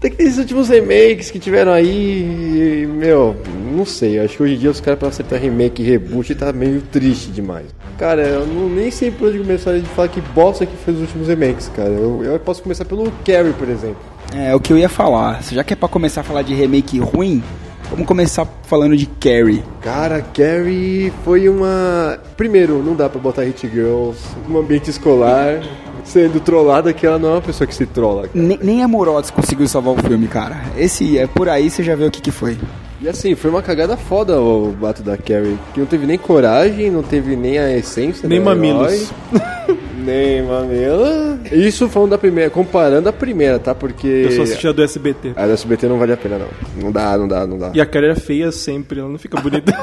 daqueles 0.00 0.38
últimos 0.38 0.68
remakes 0.68 1.30
que 1.30 1.38
tiveram 1.38 1.72
aí. 1.72 2.86
Meu, 2.86 3.36
não 3.76 3.84
sei. 3.84 4.18
Acho 4.18 4.36
que 4.36 4.42
hoje 4.42 4.54
em 4.54 4.58
dia 4.58 4.70
os 4.70 4.80
caras 4.80 4.98
pra 4.98 5.08
acertar 5.08 5.40
remake 5.40 5.82
e 5.82 5.84
reboot 5.84 6.34
tá 6.34 6.52
meio 6.52 6.80
triste 6.82 7.30
demais. 7.30 7.66
Cara, 7.98 8.22
eu 8.22 8.46
não, 8.46 8.68
nem 8.68 8.90
sei 8.90 9.10
por 9.10 9.28
onde 9.28 9.38
começar 9.38 9.78
de 9.78 9.86
falar 9.86 10.08
que 10.08 10.20
bosta 10.20 10.64
que 10.64 10.76
fez 10.76 10.96
os 10.96 11.02
últimos 11.02 11.28
remakes, 11.28 11.70
cara. 11.74 11.90
Eu, 11.90 12.22
eu 12.24 12.38
posso 12.40 12.62
começar 12.62 12.84
pelo 12.84 13.10
Carrie, 13.24 13.52
por 13.52 13.68
exemplo. 13.68 13.98
É, 14.34 14.54
o 14.54 14.60
que 14.60 14.72
eu 14.72 14.78
ia 14.78 14.88
falar. 14.88 15.42
Já 15.42 15.62
que 15.62 15.74
é 15.74 15.76
pra 15.76 15.88
começar 15.88 16.22
a 16.22 16.24
falar 16.24 16.42
de 16.42 16.54
remake 16.54 16.98
ruim, 16.98 17.42
vamos 17.90 18.06
começar 18.06 18.46
falando 18.64 18.96
de 18.96 19.06
Carrie. 19.06 19.62
Cara, 19.82 20.22
Carrie 20.22 21.12
foi 21.24 21.48
uma. 21.48 22.18
Primeiro, 22.36 22.82
não 22.82 22.94
dá 22.94 23.08
pra 23.08 23.20
botar 23.20 23.42
Hit 23.42 23.68
Girls 23.68 24.18
num 24.48 24.58
ambiente 24.58 24.90
escolar, 24.90 25.60
sendo 26.04 26.40
trollada 26.40 26.92
que 26.92 27.06
ela 27.06 27.18
não 27.18 27.30
é 27.30 27.32
uma 27.32 27.42
pessoa 27.42 27.66
que 27.66 27.74
se 27.74 27.86
trola. 27.86 28.28
Nem, 28.32 28.58
nem 28.62 28.82
a 28.82 28.88
Morotes 28.88 29.30
conseguiu 29.30 29.66
salvar 29.66 29.94
o 29.94 30.02
filme, 30.02 30.26
cara. 30.28 30.62
Esse 30.76 31.18
é 31.18 31.26
por 31.26 31.48
aí 31.48 31.68
você 31.68 31.82
já 31.82 31.94
vê 31.94 32.04
o 32.04 32.10
que 32.10 32.20
que 32.20 32.30
foi. 32.30 32.56
E 33.00 33.08
assim, 33.08 33.34
foi 33.34 33.50
uma 33.50 33.62
cagada 33.62 33.96
foda 33.96 34.38
o 34.40 34.72
bato 34.72 35.02
da 35.02 35.16
Carrie, 35.16 35.58
que 35.72 35.80
não 35.80 35.86
teve 35.86 36.06
nem 36.06 36.18
coragem, 36.18 36.90
não 36.90 37.02
teve 37.02 37.34
nem 37.34 37.58
a 37.58 37.76
essência. 37.76 38.28
Nem 38.28 38.40
mamilos. 38.40 39.10
nem 40.00 40.42
mamilos. 40.42 41.52
Isso 41.52 41.88
falando 41.88 42.10
da 42.10 42.18
primeira, 42.18 42.50
comparando 42.50 43.08
a 43.08 43.12
primeira, 43.12 43.58
tá? 43.58 43.74
Porque. 43.74 44.06
Eu 44.06 44.32
só 44.32 44.42
assisti 44.42 44.66
a 44.66 44.72
do 44.72 44.82
SBT. 44.82 45.32
A 45.36 45.46
do 45.46 45.52
SBT 45.52 45.88
não 45.88 45.98
vale 45.98 46.12
a 46.12 46.16
pena, 46.16 46.38
não. 46.38 46.82
Não 46.82 46.92
dá, 46.92 47.16
não 47.16 47.28
dá, 47.28 47.46
não 47.46 47.58
dá. 47.58 47.72
E 47.74 47.80
a 47.80 47.86
cara 47.86 48.06
era 48.06 48.16
feia 48.16 48.50
sempre, 48.50 49.00
ela 49.00 49.08
não 49.08 49.18
fica 49.18 49.40
bonita. 49.40 49.72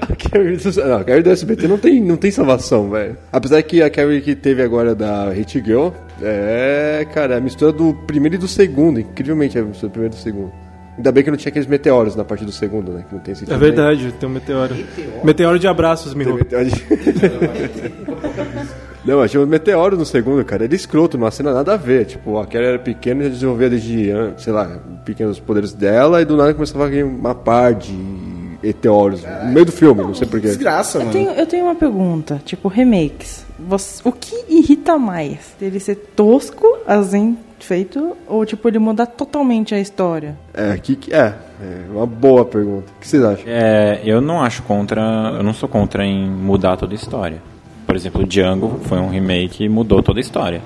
A 0.00 0.16
Carrie 0.16 0.56
do, 0.56 0.86
não, 0.86 0.96
a 0.98 1.04
Carrie 1.04 1.22
do 1.22 1.30
SBT 1.30 1.66
não 1.66 1.78
tem, 1.78 2.00
não 2.00 2.16
tem 2.16 2.30
salvação, 2.30 2.90
velho. 2.90 3.16
Apesar 3.32 3.62
que 3.62 3.82
a 3.82 3.90
Carrie 3.90 4.20
que 4.20 4.34
teve 4.34 4.62
agora 4.62 4.94
da 4.94 5.30
Hit 5.30 5.62
Girl 5.64 5.88
é, 6.22 7.06
cara, 7.12 7.34
é 7.34 7.38
a 7.38 7.40
mistura 7.40 7.72
do 7.72 7.94
primeiro 8.06 8.36
e 8.36 8.38
do 8.38 8.46
segundo. 8.48 9.00
Incrivelmente 9.00 9.58
é 9.58 9.60
a 9.60 9.64
mistura 9.64 9.88
do 9.88 9.92
primeiro 9.92 10.14
e 10.14 10.16
do 10.16 10.22
segundo. 10.22 10.52
Ainda 10.96 11.12
bem 11.12 11.24
que 11.24 11.30
não 11.30 11.38
tinha 11.38 11.48
aqueles 11.48 11.66
meteoros 11.66 12.14
na 12.14 12.24
parte 12.24 12.44
do 12.44 12.52
segundo, 12.52 12.92
né? 12.92 13.04
Que 13.08 13.14
não 13.14 13.22
tem 13.22 13.34
sentido. 13.34 13.54
É 13.54 13.58
verdade, 13.58 14.12
tem 14.12 14.28
um 14.28 14.32
meteoro. 14.32 14.76
Meteoro 15.24 15.58
de 15.58 15.66
abraços, 15.66 16.12
Miho. 16.14 16.34
meteoro 16.34 16.66
de... 16.66 16.74
Não, 19.04 19.22
achei 19.22 19.40
um 19.40 19.46
meteoro 19.46 19.96
no 19.96 20.04
segundo, 20.04 20.44
cara. 20.44 20.64
Ele 20.64 20.74
é 20.74 20.76
escroto, 20.76 21.16
numa 21.16 21.30
cena 21.30 21.52
nada 21.54 21.74
a 21.74 21.76
ver. 21.76 22.04
Tipo, 22.06 22.38
a 22.38 22.46
Carrie 22.46 22.66
era 22.68 22.78
pequena 22.78 23.20
e 23.22 23.24
já 23.24 23.30
desenvolvia 23.30 23.70
desde, 23.70 24.12
sei 24.36 24.52
lá, 24.52 24.78
pequenos 25.04 25.40
poderes 25.40 25.72
dela 25.72 26.20
e 26.20 26.24
do 26.24 26.36
nada 26.36 26.52
começava 26.52 26.86
a 26.86 27.04
uma 27.04 27.34
par 27.34 27.72
de 27.74 27.92
meteoros. 28.62 29.22
No 29.24 29.52
meio 29.52 29.64
do 29.66 29.72
filme, 29.72 30.02
não 30.02 30.14
sei 30.14 30.26
porquê. 30.28 30.48
Desgraça, 30.48 30.98
Eu 30.98 31.02
mano. 31.02 31.12
tenho, 31.12 31.30
eu 31.30 31.46
tenho 31.46 31.64
uma 31.64 31.74
pergunta, 31.74 32.40
tipo, 32.44 32.68
remakes. 32.68 33.46
Você- 33.58 34.02
o 34.06 34.12
que 34.12 34.44
irrita 34.48 34.98
mais? 34.98 35.54
Ele 35.60 35.80
ser 35.80 35.94
tosco, 36.14 36.66
assim, 36.86 37.36
feito, 37.58 38.16
ou 38.26 38.44
tipo, 38.44 38.68
ele 38.68 38.78
mudar 38.78 39.06
totalmente 39.06 39.74
a 39.74 39.80
história? 39.80 40.36
É, 40.54 40.76
que, 40.76 40.94
que 40.96 41.12
é? 41.14 41.34
É 41.62 41.84
uma 41.90 42.06
boa 42.06 42.44
pergunta. 42.44 42.90
O 42.96 43.00
que 43.00 43.08
vocês 43.08 43.22
acham? 43.22 43.44
É, 43.46 44.00
eu 44.04 44.20
não 44.20 44.42
acho 44.42 44.62
contra. 44.62 45.00
Eu 45.36 45.42
não 45.42 45.52
sou 45.54 45.68
contra 45.68 46.04
em 46.04 46.26
mudar 46.28 46.76
toda 46.76 46.92
a 46.92 46.96
história. 46.96 47.42
Por 47.90 47.96
exemplo, 47.96 48.24
Django 48.24 48.78
foi 48.84 48.98
um 48.98 49.08
remake 49.08 49.64
e 49.64 49.68
mudou 49.68 50.00
toda 50.00 50.20
a 50.20 50.22
história. 50.22 50.62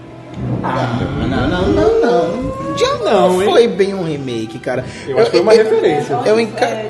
Não, 0.61 1.49
não, 1.49 1.69
não, 1.69 2.01
não. 2.03 2.77
Já 2.77 2.99
não, 2.99 3.41
foi 3.41 3.67
bem 3.67 3.95
um 3.95 4.05
remake, 4.05 4.59
cara. 4.59 4.85
Eu 5.09 5.17
acho 5.17 5.31
que 5.31 5.39
foi 5.39 5.41
uma 5.41 5.55
referência. 5.55 6.21
Eu 6.27 6.39
enca... 6.39 6.85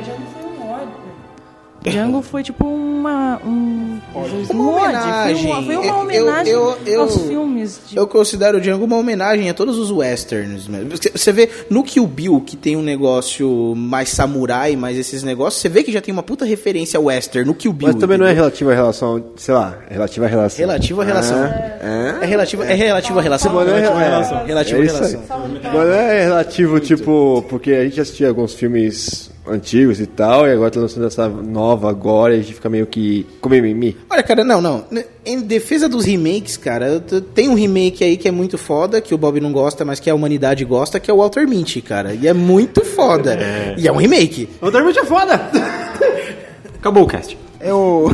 Django 1.82 2.20
foi 2.20 2.42
tipo 2.42 2.66
uma. 2.66 3.40
Um, 3.46 3.93
Uma 4.14 4.64
um 4.64 4.76
homenagem. 4.76 5.42
Foi 5.42 5.50
uma, 5.50 5.62
foi 5.62 5.76
uma 5.76 5.86
Eu- 5.86 5.94
homenagem 5.96 6.52
eu- 6.52 6.76
eu- 6.86 7.00
aos 7.02 7.16
filmes. 7.16 7.80
De... 7.88 7.96
Eu 7.96 8.06
considero 8.06 8.58
o 8.58 8.60
Django 8.60 8.84
uma 8.84 8.96
homenagem 8.96 9.50
a 9.50 9.54
todos 9.54 9.76
os 9.78 9.90
westerns. 9.90 10.66
mesmo. 10.68 10.90
Você- 11.12 11.32
vê 11.32 11.48
no 11.68 11.82
Kill 11.82 12.06
Bill, 12.06 12.40
que 12.46 12.56
tem 12.56 12.76
um 12.76 12.82
negócio 12.82 13.74
mais 13.76 14.08
samurai, 14.10 14.76
mais 14.76 14.96
esses 14.96 15.22
negócios, 15.24 15.60
você 15.60 15.68
vê 15.68 15.82
que 15.82 15.90
já 15.90 16.00
tem 16.00 16.12
uma 16.12 16.22
puta 16.22 16.44
referência 16.44 16.96
ao 16.98 17.04
western 17.06 17.46
no 17.48 17.54
Kill 17.54 17.72
Bill. 17.72 17.88
Mas 17.88 17.96
também 17.96 18.16
não 18.16 18.24
é 18.26 18.28
entendeu? 18.28 18.44
relativo 18.44 18.70
à 18.70 18.74
relação, 18.74 19.24
sei 19.36 19.54
lá, 19.54 19.78
é 19.90 19.94
relativo 19.94 20.24
à 20.24 20.28
relação. 20.28 20.58
Relativo 20.58 21.00
à 21.00 21.04
relação. 21.04 21.44
É, 21.44 22.18
É 22.22 22.26
relativo, 22.26 22.62
é 22.62 22.74
relativo 22.74 23.18
à 23.18 23.22
relação. 23.22 23.52
Mas 23.52 23.66
não 23.66 23.74
é, 23.74 23.80
Relativo 23.80 23.98
à 23.98 24.02
é, 24.04 24.08
relação. 24.08 24.46
Relativo 24.46 24.76
é 24.76 24.82
à 24.82 24.92
relação. 24.92 25.22
Mas 25.28 25.72
não 25.72 25.80
é 25.94 26.22
relativo, 26.24 26.80
tipo, 26.80 27.44
porque 27.48 27.72
a 27.72 27.84
gente 27.84 28.00
assistia 28.00 28.28
alguns 28.28 28.54
filmes 28.54 29.30
antigos 29.46 30.00
e 30.00 30.06
tal, 30.06 30.46
e 30.46 30.52
agora 30.52 30.70
tá 30.70 30.80
lançando 30.80 31.06
essa 31.06 31.28
nova 31.28 31.90
agora, 31.90 32.34
e 32.34 32.40
a 32.40 32.42
gente 32.42 32.54
fica 32.54 32.68
meio 32.68 32.86
que 32.86 33.26
com 33.40 33.48
mimimi. 33.48 33.96
Olha, 34.08 34.22
cara, 34.22 34.42
não, 34.42 34.60
não. 34.60 34.84
Em 35.24 35.40
defesa 35.40 35.88
dos 35.88 36.04
remakes, 36.04 36.56
cara, 36.56 37.02
tem 37.34 37.48
um 37.48 37.54
remake 37.54 38.02
aí 38.04 38.16
que 38.16 38.28
é 38.28 38.30
muito 38.30 38.56
foda, 38.56 39.00
que 39.00 39.14
o 39.14 39.18
Bob 39.18 39.40
não 39.40 39.52
gosta, 39.52 39.84
mas 39.84 40.00
que 40.00 40.08
a 40.08 40.14
humanidade 40.14 40.64
gosta, 40.64 40.98
que 40.98 41.10
é 41.10 41.14
o 41.14 41.18
Walter 41.18 41.46
Mitty, 41.46 41.80
cara. 41.82 42.14
E 42.14 42.26
é 42.26 42.32
muito 42.32 42.84
foda. 42.84 43.38
E 43.76 43.86
é 43.86 43.92
um 43.92 43.96
remake. 43.96 44.48
O 44.60 44.70
Dermot 44.70 44.98
é 44.98 45.04
foda! 45.04 45.34
Acabou 46.78 47.04
o 47.04 47.06
cast. 47.06 47.36
Eu, 47.60 48.10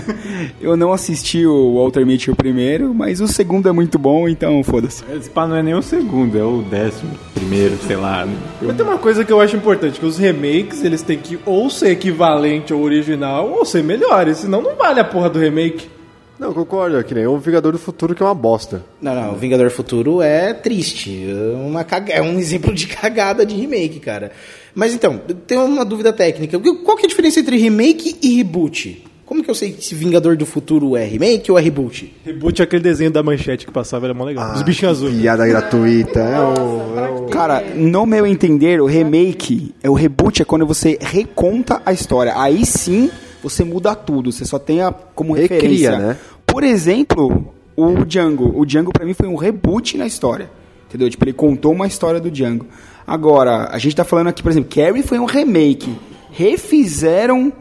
eu 0.60 0.76
não 0.76 0.92
assisti 0.92 1.46
o 1.46 1.74
Walter 1.76 2.04
Mitty 2.06 2.30
o 2.30 2.36
primeiro, 2.36 2.94
mas 2.94 3.20
o 3.20 3.26
segundo 3.28 3.68
é 3.68 3.72
muito 3.72 3.98
bom, 3.98 4.28
então 4.28 4.62
foda-se. 4.62 5.02
Esse 5.14 5.30
pá 5.30 5.46
não 5.46 5.56
é 5.56 5.62
nem 5.62 5.74
o 5.74 5.82
segundo, 5.82 6.38
é 6.38 6.42
o 6.44 6.62
décimo 6.62 7.10
primeiro, 7.34 7.76
sei 7.86 7.96
lá. 7.96 8.26
Mas 8.62 8.76
tem 8.76 8.84
uma 8.86 8.98
coisa 8.98 9.24
que 9.24 9.32
eu 9.32 9.40
acho 9.40 9.56
importante, 9.56 9.98
que 10.00 10.06
os 10.06 10.18
remakes, 10.18 10.82
eles 10.84 11.02
têm 11.02 11.18
que 11.18 11.38
ou 11.44 11.68
ser 11.70 11.90
equivalente 11.90 12.72
ao 12.72 12.80
original, 12.80 13.50
ou 13.50 13.64
ser 13.64 13.82
melhores, 13.84 14.38
senão 14.38 14.62
não 14.62 14.74
vale 14.76 15.00
a 15.00 15.04
porra 15.04 15.28
do 15.30 15.38
remake. 15.38 15.88
Não, 16.36 16.52
concordo, 16.52 16.96
é 16.98 17.02
que 17.04 17.14
nem 17.14 17.26
o 17.28 17.38
Vingador 17.38 17.70
do 17.70 17.78
Futuro, 17.78 18.12
que 18.12 18.20
é 18.20 18.26
uma 18.26 18.34
bosta. 18.34 18.84
Não, 19.00 19.14
não, 19.14 19.32
o 19.34 19.36
Vingador 19.36 19.70
Futuro 19.70 20.20
é 20.20 20.52
triste. 20.52 21.26
É, 21.30 21.54
uma 21.56 21.84
caga- 21.84 22.12
é 22.12 22.20
um 22.20 22.38
exemplo 22.40 22.74
de 22.74 22.88
cagada 22.88 23.46
de 23.46 23.54
remake, 23.54 24.00
cara. 24.00 24.32
Mas 24.74 24.92
então, 24.92 25.20
tem 25.46 25.56
uma 25.56 25.84
dúvida 25.84 26.12
técnica. 26.12 26.58
Qual 26.58 26.96
que 26.96 27.04
é 27.04 27.06
a 27.06 27.08
diferença 27.08 27.38
entre 27.38 27.56
remake 27.56 28.16
e 28.20 28.34
reboot? 28.36 29.04
Como 29.26 29.42
que 29.42 29.50
eu 29.50 29.54
sei 29.54 29.72
se 29.80 29.94
Vingador 29.94 30.36
do 30.36 30.44
Futuro 30.44 30.96
é 30.96 31.04
remake 31.04 31.50
ou 31.50 31.58
é 31.58 31.62
reboot? 31.62 32.14
Reboot 32.24 32.60
é 32.60 32.64
aquele 32.64 32.82
desenho 32.82 33.10
da 33.10 33.22
manchete 33.22 33.64
que 33.64 33.72
passava, 33.72 34.06
era 34.06 34.12
mó 34.14 34.24
legal. 34.24 34.54
Os 34.54 34.62
bichinhos 34.62 34.98
azuis. 34.98 35.18
Piada 35.20 35.46
gratuita, 35.46 36.20
é 36.20 36.40
o... 36.40 36.98
É 36.98 37.10
o... 37.10 37.26
Cara, 37.28 37.62
no 37.74 38.04
meu 38.04 38.26
entender, 38.26 38.80
o 38.82 38.86
remake, 38.86 39.74
é 39.82 39.88
o 39.88 39.94
reboot 39.94 40.42
é 40.42 40.44
quando 40.44 40.66
você 40.66 40.98
reconta 41.00 41.80
a 41.86 41.92
história. 41.92 42.34
Aí 42.36 42.66
sim, 42.66 43.10
você 43.42 43.64
muda 43.64 43.94
tudo. 43.94 44.30
Você 44.30 44.44
só 44.44 44.58
tem 44.58 44.82
a, 44.82 44.92
como 44.92 45.32
Recria, 45.32 45.56
referência. 45.58 45.98
né? 45.98 46.16
Por 46.46 46.62
exemplo, 46.62 47.54
o 47.74 48.04
Django. 48.04 48.52
O 48.58 48.66
Django 48.66 48.92
pra 48.92 49.06
mim 49.06 49.14
foi 49.14 49.26
um 49.26 49.36
reboot 49.36 49.96
na 49.96 50.06
história. 50.06 50.50
Entendeu? 50.86 51.08
Tipo, 51.08 51.24
ele 51.24 51.32
contou 51.32 51.72
uma 51.72 51.86
história 51.86 52.20
do 52.20 52.30
Django. 52.30 52.66
Agora, 53.06 53.68
a 53.70 53.78
gente 53.78 53.96
tá 53.96 54.04
falando 54.04 54.28
aqui, 54.28 54.42
por 54.42 54.52
exemplo, 54.52 54.70
Carrie 54.74 55.02
foi 55.02 55.18
um 55.18 55.24
remake. 55.24 55.94
Refizeram 56.30 57.52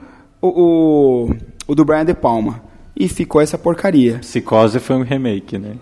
o, 0.42 0.48
o, 0.48 1.36
o 1.68 1.76
do 1.76 1.84
Brian 1.86 2.06
De 2.06 2.14
Palma. 2.14 2.62
E 2.96 3.08
ficou 3.08 3.42
essa 3.42 3.58
porcaria. 3.58 4.20
Psicose 4.20 4.80
foi 4.80 4.96
um 4.96 5.02
remake, 5.02 5.58
né? 5.58 5.74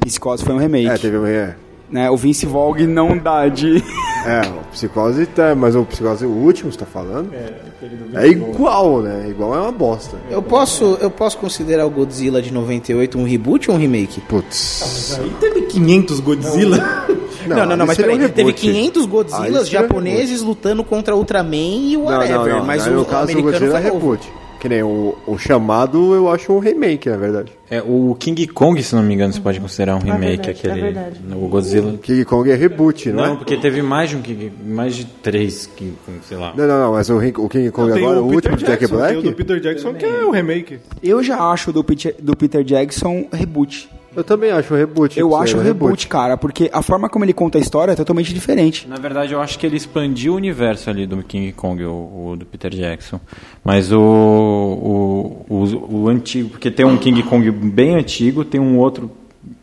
Psicose 0.00 0.44
foi 0.44 0.54
um 0.54 0.58
remake. 0.58 0.86
É, 0.88 0.98
teve... 0.98 1.16
É, 1.30 1.56
Né? 1.90 2.10
O 2.10 2.16
Vince 2.16 2.44
Vogue 2.44 2.86
não 2.86 3.16
dá 3.16 3.48
de... 3.48 3.76
é, 4.26 4.40
o 4.46 4.64
Psicose 4.70 5.24
tá... 5.24 5.54
Mas 5.54 5.74
o 5.74 5.84
Psicose, 5.84 6.26
o 6.26 6.30
último, 6.30 6.70
você 6.70 6.78
tá 6.78 6.84
falando? 6.84 7.30
É, 7.32 8.26
igual, 8.28 9.00
né? 9.00 9.28
Igual 9.30 9.54
é 9.54 9.60
uma 9.60 9.72
bosta. 9.72 10.18
Eu 10.30 10.42
posso, 10.42 10.98
eu 11.00 11.10
posso 11.10 11.38
considerar 11.38 11.86
o 11.86 11.90
Godzilla 11.90 12.42
de 12.42 12.52
98 12.52 13.18
um 13.18 13.24
reboot 13.24 13.70
ou 13.70 13.76
um 13.76 13.80
remake? 13.80 14.20
Putz... 14.22 15.18
Aí 15.18 15.30
teve 15.40 15.62
500 15.62 16.20
Godzilla. 16.20 17.06
Não, 17.46 17.64
não, 17.64 17.76
não, 17.76 17.86
mas 17.86 17.98
esse 17.98 18.02
é 18.08 18.12
um 18.12 18.16
peraí, 18.16 18.28
teve 18.28 18.50
reboot. 18.50 18.60
500 18.60 19.02
Ah, 19.02 19.06
Godzillas 19.06 19.66
esse 19.66 19.76
é 19.76 19.78
um 19.78 19.82
japoneses 19.82 20.42
lutando 20.42 20.84
contra 20.84 21.16
Ultraman 21.16 21.56
e 21.56 21.96
o 21.96 22.00
Não, 22.00 22.06
whatever, 22.06 22.38
não, 22.38 22.58
não. 22.58 22.64
mas 22.66 22.86
Aí, 22.86 22.94
o 22.94 23.04
caso 23.04 23.26
do 23.26 23.32
americano 23.38 23.52
Godzilla 23.52 23.78
é 23.78 23.82
foi 23.82 23.90
novo. 23.92 24.00
reboot. 24.10 24.32
Que 24.60 24.68
nem 24.70 24.82
o, 24.82 25.16
o 25.26 25.36
chamado, 25.38 26.14
eu 26.14 26.30
acho 26.30 26.50
um 26.52 26.58
remake, 26.58 27.08
na 27.10 27.16
verdade. 27.16 27.52
É, 27.70 27.82
o 27.82 28.16
King 28.18 28.46
Kong, 28.46 28.82
se 28.82 28.94
não 28.94 29.02
me 29.02 29.12
engano, 29.14 29.32
você 29.32 29.40
pode 29.40 29.60
considerar 29.60 29.96
um 29.96 29.98
remake, 29.98 30.20
verdade, 30.46 30.50
aquele. 30.50 30.72
é 30.80 30.82
verdade. 30.82 31.20
O 31.34 31.48
Godzilla. 31.48 31.98
King 31.98 32.24
Kong 32.24 32.50
é 32.50 32.54
reboot, 32.54 33.10
não, 33.10 33.24
Não, 33.26 33.32
é? 33.34 33.36
porque 33.36 33.56
teve 33.56 33.82
mais 33.82 34.10
de 34.10 34.16
um 34.16 34.22
King, 34.22 34.50
mais 34.64 34.94
de 34.96 35.04
três 35.04 35.66
King 35.66 35.94
Kong, 36.06 36.18
sei 36.26 36.36
lá. 36.38 36.54
Não, 36.56 36.66
não, 36.66 36.80
não, 36.80 36.92
mas 36.92 37.10
o, 37.10 37.20
King- 37.20 37.40
o 37.40 37.48
King 37.48 37.70
Kong 37.70 37.92
Tem 37.92 38.02
agora, 38.02 38.20
o, 38.22 38.24
Peter 38.30 38.34
último 38.52 38.56
de 38.56 38.64
Jack 38.64 38.80
Jackson, 38.80 38.96
Tem 38.96 39.10
o 39.10 39.16
do 39.16 39.22
Black, 39.22 39.36
Peter 39.36 39.60
Jackson, 39.60 39.94
que 39.94 40.04
é 40.04 40.24
o 40.24 40.30
remake. 40.30 40.78
Eu 41.02 41.22
já 41.22 41.38
acho 41.50 41.72
do 41.72 41.84
Peter, 41.84 42.14
do 42.18 42.36
Peter 42.36 42.64
Jackson 42.64 43.26
reboot. 43.32 43.90
Eu 44.16 44.24
também 44.24 44.50
acho 44.50 44.72
um 44.74 44.76
reboot. 44.76 45.18
Eu 45.18 45.36
acho 45.36 45.56
um 45.58 45.62
reboot, 45.62 46.08
cara, 46.08 46.36
porque 46.36 46.68
a 46.72 46.82
forma 46.82 47.08
como 47.08 47.24
ele 47.24 47.32
conta 47.32 47.58
a 47.58 47.60
história 47.60 47.92
é 47.92 47.94
totalmente 47.94 48.32
diferente. 48.34 48.88
Na 48.88 48.96
verdade, 48.96 49.32
eu 49.32 49.40
acho 49.40 49.58
que 49.58 49.66
ele 49.66 49.76
expandiu 49.76 50.32
o 50.32 50.36
universo 50.36 50.88
ali 50.90 51.06
do 51.06 51.22
King 51.22 51.52
Kong, 51.52 51.84
o, 51.84 51.90
o 52.32 52.36
do 52.36 52.46
Peter 52.46 52.70
Jackson. 52.74 53.20
Mas 53.64 53.92
o, 53.92 54.00
o, 54.00 55.46
o, 55.48 55.96
o 56.02 56.08
antigo, 56.08 56.48
porque 56.50 56.70
tem 56.70 56.84
um 56.86 56.96
King 56.96 57.22
Kong 57.22 57.50
bem 57.50 57.94
antigo, 57.94 58.44
tem 58.44 58.60
um 58.60 58.78
outro 58.78 59.10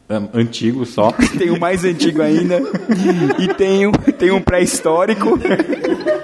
um, 0.09 0.39
antigo 0.39 0.85
só. 0.85 1.11
Tem 1.37 1.49
o 1.49 1.59
mais 1.59 1.83
antigo 1.83 2.21
ainda 2.21 2.61
e 3.39 3.47
tem, 3.55 3.87
o- 3.87 3.91
tem 3.91 4.31
um 4.31 4.41
pré-histórico. 4.41 5.39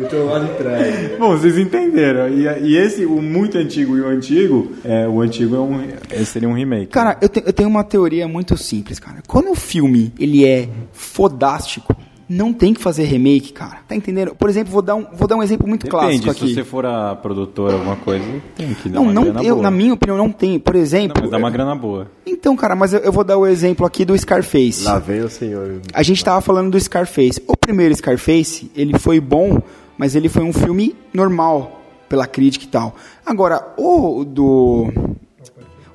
Botou 0.00 0.24
lá 0.26 0.38
de 0.40 0.48
trás. 0.54 1.18
Bom, 1.18 1.30
vocês 1.36 1.56
entenderam. 1.58 2.28
E, 2.28 2.42
e 2.68 2.76
esse, 2.76 3.04
o 3.06 3.20
muito 3.22 3.56
antigo 3.58 3.96
e 3.96 4.00
o 4.00 4.08
antigo, 4.08 4.72
é, 4.84 5.06
o 5.06 5.20
antigo 5.20 5.54
é 5.56 5.60
um, 5.60 5.80
esse 6.12 6.26
seria 6.26 6.48
um 6.48 6.54
remake. 6.54 6.86
Cara, 6.86 7.16
eu, 7.20 7.28
te- 7.28 7.42
eu 7.44 7.52
tenho 7.52 7.68
uma 7.68 7.84
teoria 7.84 8.26
muito 8.26 8.56
simples, 8.56 8.98
cara. 8.98 9.18
Quando 9.26 9.50
o 9.50 9.54
filme 9.54 10.12
ele 10.18 10.44
é 10.44 10.68
fodástico, 10.92 11.94
não 12.28 12.52
tem 12.54 12.72
que 12.72 12.80
fazer 12.80 13.04
remake, 13.04 13.52
cara. 13.52 13.78
Tá 13.86 13.94
entendendo? 13.94 14.34
Por 14.34 14.48
exemplo, 14.48 14.72
vou 14.72 14.80
dar 14.82 14.94
um, 14.94 15.06
vou 15.12 15.28
dar 15.28 15.36
um 15.36 15.42
exemplo 15.42 15.68
muito 15.68 15.84
Depende, 15.84 16.22
clássico 16.22 16.24
se 16.34 16.44
aqui. 16.44 16.54
você 16.54 16.64
for 16.64 16.86
a 16.86 17.14
produtora, 17.14 17.74
alguma 17.74 17.96
coisa, 17.96 18.24
tem 18.56 18.72
que 18.74 18.88
dar 18.88 18.94
Não, 18.96 19.02
uma 19.04 19.12
não, 19.12 19.22
grana 19.24 19.42
eu, 19.44 19.54
boa. 19.56 19.62
na 19.62 19.70
minha 19.70 19.92
opinião, 19.92 20.16
não 20.16 20.30
tem. 20.32 20.58
Por 20.58 20.74
exemplo. 20.74 21.14
Não, 21.16 21.22
mas 21.22 21.30
dá 21.30 21.36
uma 21.36 21.50
grana 21.50 21.74
boa. 21.76 22.10
Então, 22.26 22.56
cara, 22.56 22.74
mas 22.74 22.94
eu, 22.94 23.00
eu 23.00 23.12
vou 23.12 23.22
dar 23.24 23.36
o 23.36 23.46
exemplo 23.46 23.84
aqui 23.86 24.04
do 24.04 24.16
Scarface. 24.18 24.84
Lá 24.84 24.98
vem 24.98 25.20
o 25.20 25.28
senhor. 25.28 25.80
A 25.92 26.02
gente 26.02 26.24
tava 26.24 26.40
falando 26.40 26.70
do 26.70 26.80
Scarface. 26.80 27.42
O 27.46 27.56
primeiro 27.56 27.94
Scarface, 27.94 28.70
ele 28.74 28.98
foi 28.98 29.20
bom, 29.20 29.60
mas 29.98 30.14
ele 30.14 30.28
foi 30.28 30.42
um 30.42 30.52
filme 30.52 30.94
normal 31.12 31.80
pela 32.08 32.26
crítica 32.26 32.64
e 32.64 32.68
tal. 32.68 32.94
Agora, 33.24 33.72
o 33.76 34.24
do 34.24 34.92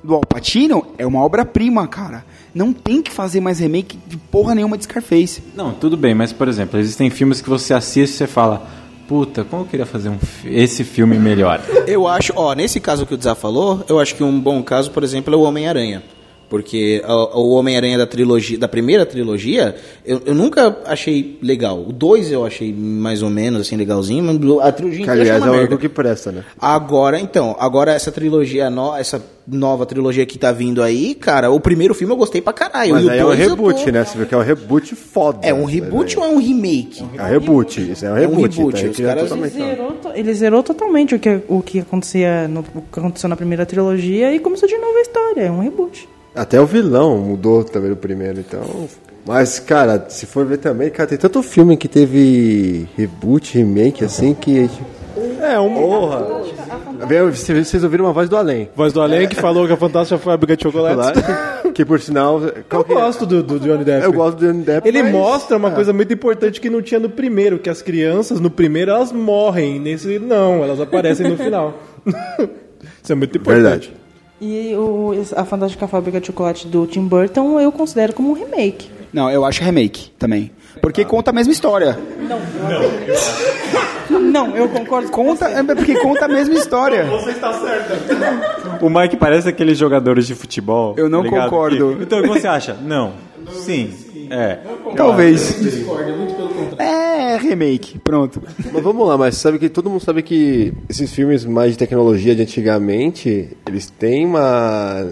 do 0.02 0.14
Al 0.14 0.22
Pacino 0.22 0.86
é 0.96 1.06
uma 1.06 1.20
obra-prima, 1.22 1.86
cara. 1.86 2.24
Não 2.54 2.72
tem 2.72 3.02
que 3.02 3.10
fazer 3.12 3.40
mais 3.40 3.58
remake 3.60 3.98
de 4.06 4.16
porra 4.16 4.54
nenhuma 4.54 4.76
de 4.78 4.84
Scarface. 4.84 5.42
Não, 5.54 5.72
tudo 5.72 5.96
bem, 5.96 6.14
mas 6.14 6.32
por 6.32 6.48
exemplo, 6.48 6.78
existem 6.80 7.10
filmes 7.10 7.40
que 7.40 7.48
você 7.50 7.74
assiste 7.74 8.14
e 8.14 8.16
você 8.16 8.26
fala, 8.26 8.66
puta, 9.06 9.44
como 9.44 9.62
eu 9.62 9.66
queria 9.66 9.84
fazer 9.86 10.08
um 10.08 10.18
fi- 10.18 10.48
esse 10.48 10.84
filme 10.84 11.18
melhor. 11.18 11.60
Eu 11.86 12.08
acho, 12.08 12.32
ó, 12.34 12.54
nesse 12.54 12.80
caso 12.80 13.04
que 13.06 13.12
o 13.14 13.16
Dza 13.18 13.34
falou, 13.34 13.84
eu 13.88 14.00
acho 14.00 14.14
que 14.14 14.24
um 14.24 14.40
bom 14.40 14.62
caso, 14.62 14.90
por 14.90 15.04
exemplo, 15.04 15.34
é 15.34 15.36
o 15.36 15.42
Homem-Aranha. 15.42 16.02
Porque 16.50 17.00
o, 17.06 17.40
o 17.42 17.50
Homem-Aranha 17.54 17.96
da 17.96 18.06
trilogia, 18.06 18.58
da 18.58 18.66
primeira 18.66 19.06
trilogia, 19.06 19.76
eu, 20.04 20.20
eu 20.26 20.34
nunca 20.34 20.76
achei 20.84 21.38
legal. 21.40 21.80
O 21.80 21.92
2 21.92 22.32
eu 22.32 22.44
achei 22.44 22.74
mais 22.74 23.22
ou 23.22 23.30
menos 23.30 23.60
assim 23.62 23.76
legalzinho, 23.76 24.24
mas 24.24 24.36
a 24.66 24.72
trilogia 24.72 25.04
Que, 25.04 25.10
aliás, 25.10 25.46
é 25.46 25.48
o 25.48 25.52
único 25.52 25.78
que 25.78 25.88
presta, 25.88 26.32
né? 26.32 26.44
Agora, 26.60 27.20
então, 27.20 27.56
agora 27.58 27.92
essa 27.92 28.10
trilogia, 28.10 28.68
no, 28.68 28.96
essa 28.96 29.22
nova 29.46 29.86
trilogia 29.86 30.26
que 30.26 30.36
tá 30.38 30.50
vindo 30.52 30.82
aí, 30.82 31.14
cara, 31.14 31.50
o 31.52 31.60
primeiro 31.60 31.94
filme 31.94 32.12
eu 32.12 32.16
gostei 32.16 32.40
pra 32.40 32.52
caralho. 32.52 32.94
Mas 32.94 33.04
e 33.04 33.06
o 33.06 33.10
aí 33.10 33.18
é 33.20 33.22
um 33.24 33.26
dois 33.28 33.38
reboot, 33.38 33.84
tô- 33.84 33.90
né? 33.92 34.04
Você 34.04 34.18
vê 34.18 34.26
que 34.26 34.34
é 34.34 34.38
um 34.38 34.42
reboot 34.42 34.94
foda. 34.96 35.38
É 35.46 35.54
um 35.54 35.64
reboot 35.64 36.18
ou 36.18 36.24
é 36.24 36.28
um 36.28 36.38
remake? 36.38 37.04
É 37.16 37.22
um 37.22 37.26
reboot, 37.28 37.92
isso 37.92 38.04
é 38.04 38.10
um 38.10 38.16
É 38.16 38.26
um 38.26 38.30
reboot. 38.34 38.56
reboot, 38.58 38.82
tá? 38.84 38.90
os 38.90 38.98
Ele 38.98 39.06
é 39.08 39.14
caras- 39.14 39.28
totalmente- 39.28 39.52
zerou, 39.54 39.96
ele 40.16 40.34
zerou 40.34 40.62
totalmente 40.64 41.14
o 41.14 41.18
que, 41.20 41.40
o 41.48 41.62
que 41.62 41.78
acontecia 41.78 42.48
no, 42.48 42.60
o 42.74 42.82
que 42.92 42.98
aconteceu 42.98 43.28
na 43.28 43.36
primeira 43.36 43.64
trilogia 43.64 44.34
e 44.34 44.40
começou 44.40 44.68
de 44.68 44.76
novo 44.76 44.96
a 44.98 45.00
história. 45.00 45.42
É 45.42 45.50
um 45.50 45.60
reboot. 45.60 46.08
Até 46.34 46.60
o 46.60 46.66
vilão 46.66 47.18
mudou 47.18 47.64
também 47.64 47.90
no 47.90 47.96
primeiro, 47.96 48.40
então. 48.40 48.62
Mas, 49.26 49.58
cara, 49.58 50.06
se 50.08 50.26
for 50.26 50.46
ver 50.46 50.58
também, 50.58 50.88
cara, 50.90 51.08
tem 51.08 51.18
tanto 51.18 51.42
filme 51.42 51.76
que 51.76 51.88
teve 51.88 52.88
reboot, 52.96 53.56
remake, 53.58 54.04
assim, 54.04 54.32
que. 54.34 54.70
É, 55.42 55.58
um. 55.58 55.74
Porra! 55.74 56.26
Vocês 57.32 57.82
ouviram 57.82 58.04
uma 58.04 58.12
voz 58.12 58.28
do 58.28 58.36
além. 58.36 58.68
Voz 58.76 58.92
do 58.92 59.00
Além 59.00 59.26
que 59.26 59.34
falou 59.34 59.66
que 59.66 59.72
a 59.72 59.76
Fantástica 59.76 60.18
Fábrica 60.18 60.56
de 60.56 60.62
Chocolates. 60.62 61.22
Lá, 61.22 61.62
que 61.74 61.84
por 61.84 62.00
sinal. 62.00 62.40
qual 62.68 62.82
Eu 62.82 62.84
que 62.84 62.92
é? 62.92 62.94
gosto 62.94 63.26
do, 63.26 63.42
do 63.42 63.58
Johnny 63.58 63.84
Depp. 63.84 64.04
Eu 64.04 64.12
gosto 64.12 64.36
do 64.38 64.46
Johnny 64.46 64.62
Depp. 64.62 64.86
Ele 64.86 65.02
mas- 65.02 65.12
mostra 65.12 65.56
uma 65.56 65.68
Ah. 65.68 65.72
coisa 65.72 65.92
muito 65.92 66.12
importante 66.12 66.60
que 66.60 66.68
não 66.70 66.80
tinha 66.82 67.00
no 67.00 67.08
primeiro, 67.08 67.58
que 67.58 67.70
as 67.70 67.80
crianças 67.82 68.38
no 68.38 68.50
primeiro 68.50 68.90
elas 68.90 69.12
morrem, 69.12 69.80
nesse 69.80 70.18
não, 70.18 70.62
elas 70.62 70.80
aparecem 70.80 71.28
no 71.28 71.36
final. 71.36 71.78
Isso 73.02 73.12
é 73.12 73.14
muito 73.14 73.36
importante. 73.36 73.62
Verdade. 73.62 73.92
E 74.40 74.74
o, 74.74 75.12
a 75.36 75.44
Fantástica 75.44 75.86
Fábrica 75.86 76.20
de 76.20 76.28
Chocolate 76.28 76.66
do 76.66 76.86
Tim 76.86 77.06
Burton 77.06 77.60
eu 77.60 77.70
considero 77.70 78.14
como 78.14 78.30
um 78.30 78.32
remake. 78.32 78.90
Não, 79.12 79.30
eu 79.30 79.44
acho 79.44 79.62
remake 79.62 80.10
também. 80.18 80.50
Porque 80.80 81.04
conta 81.04 81.30
a 81.30 81.32
mesma 81.34 81.52
história. 81.52 81.98
Não, 82.28 82.38
eu 84.56 84.68
concordo 84.68 85.10
com 85.10 85.24
Conta, 85.24 85.48
é 85.48 85.62
porque 85.62 85.94
conta 86.00 86.24
a 86.24 86.28
mesma 86.28 86.54
história. 86.54 87.06
O 88.80 88.88
Mike 88.88 89.16
parece 89.16 89.48
aqueles 89.48 89.76
jogadores 89.76 90.26
de 90.26 90.34
futebol. 90.34 90.94
Eu 90.96 91.08
não 91.08 91.22
tá 91.22 91.28
ligado? 91.28 91.50
concordo. 91.50 91.96
Que- 91.96 92.02
então, 92.02 92.18
o 92.20 92.22
que 92.22 92.28
você 92.28 92.46
acha? 92.48 92.74
Não. 92.74 93.12
Sim. 93.52 93.92
É. 94.30 94.58
Talvez. 94.96 95.56
É, 96.78 97.36
remake. 97.36 97.98
Pronto. 97.98 98.40
Mas 98.72 98.82
vamos 98.82 99.06
lá, 99.06 99.18
mas 99.18 99.36
sabe 99.36 99.58
que 99.58 99.68
todo 99.68 99.90
mundo 99.90 100.00
sabe 100.02 100.22
que 100.22 100.72
esses 100.88 101.12
filmes 101.12 101.44
mais 101.44 101.72
de 101.72 101.78
tecnologia 101.78 102.34
de 102.34 102.42
antigamente, 102.42 103.56
eles 103.66 103.90
têm 103.90 104.26
uma. 104.26 105.04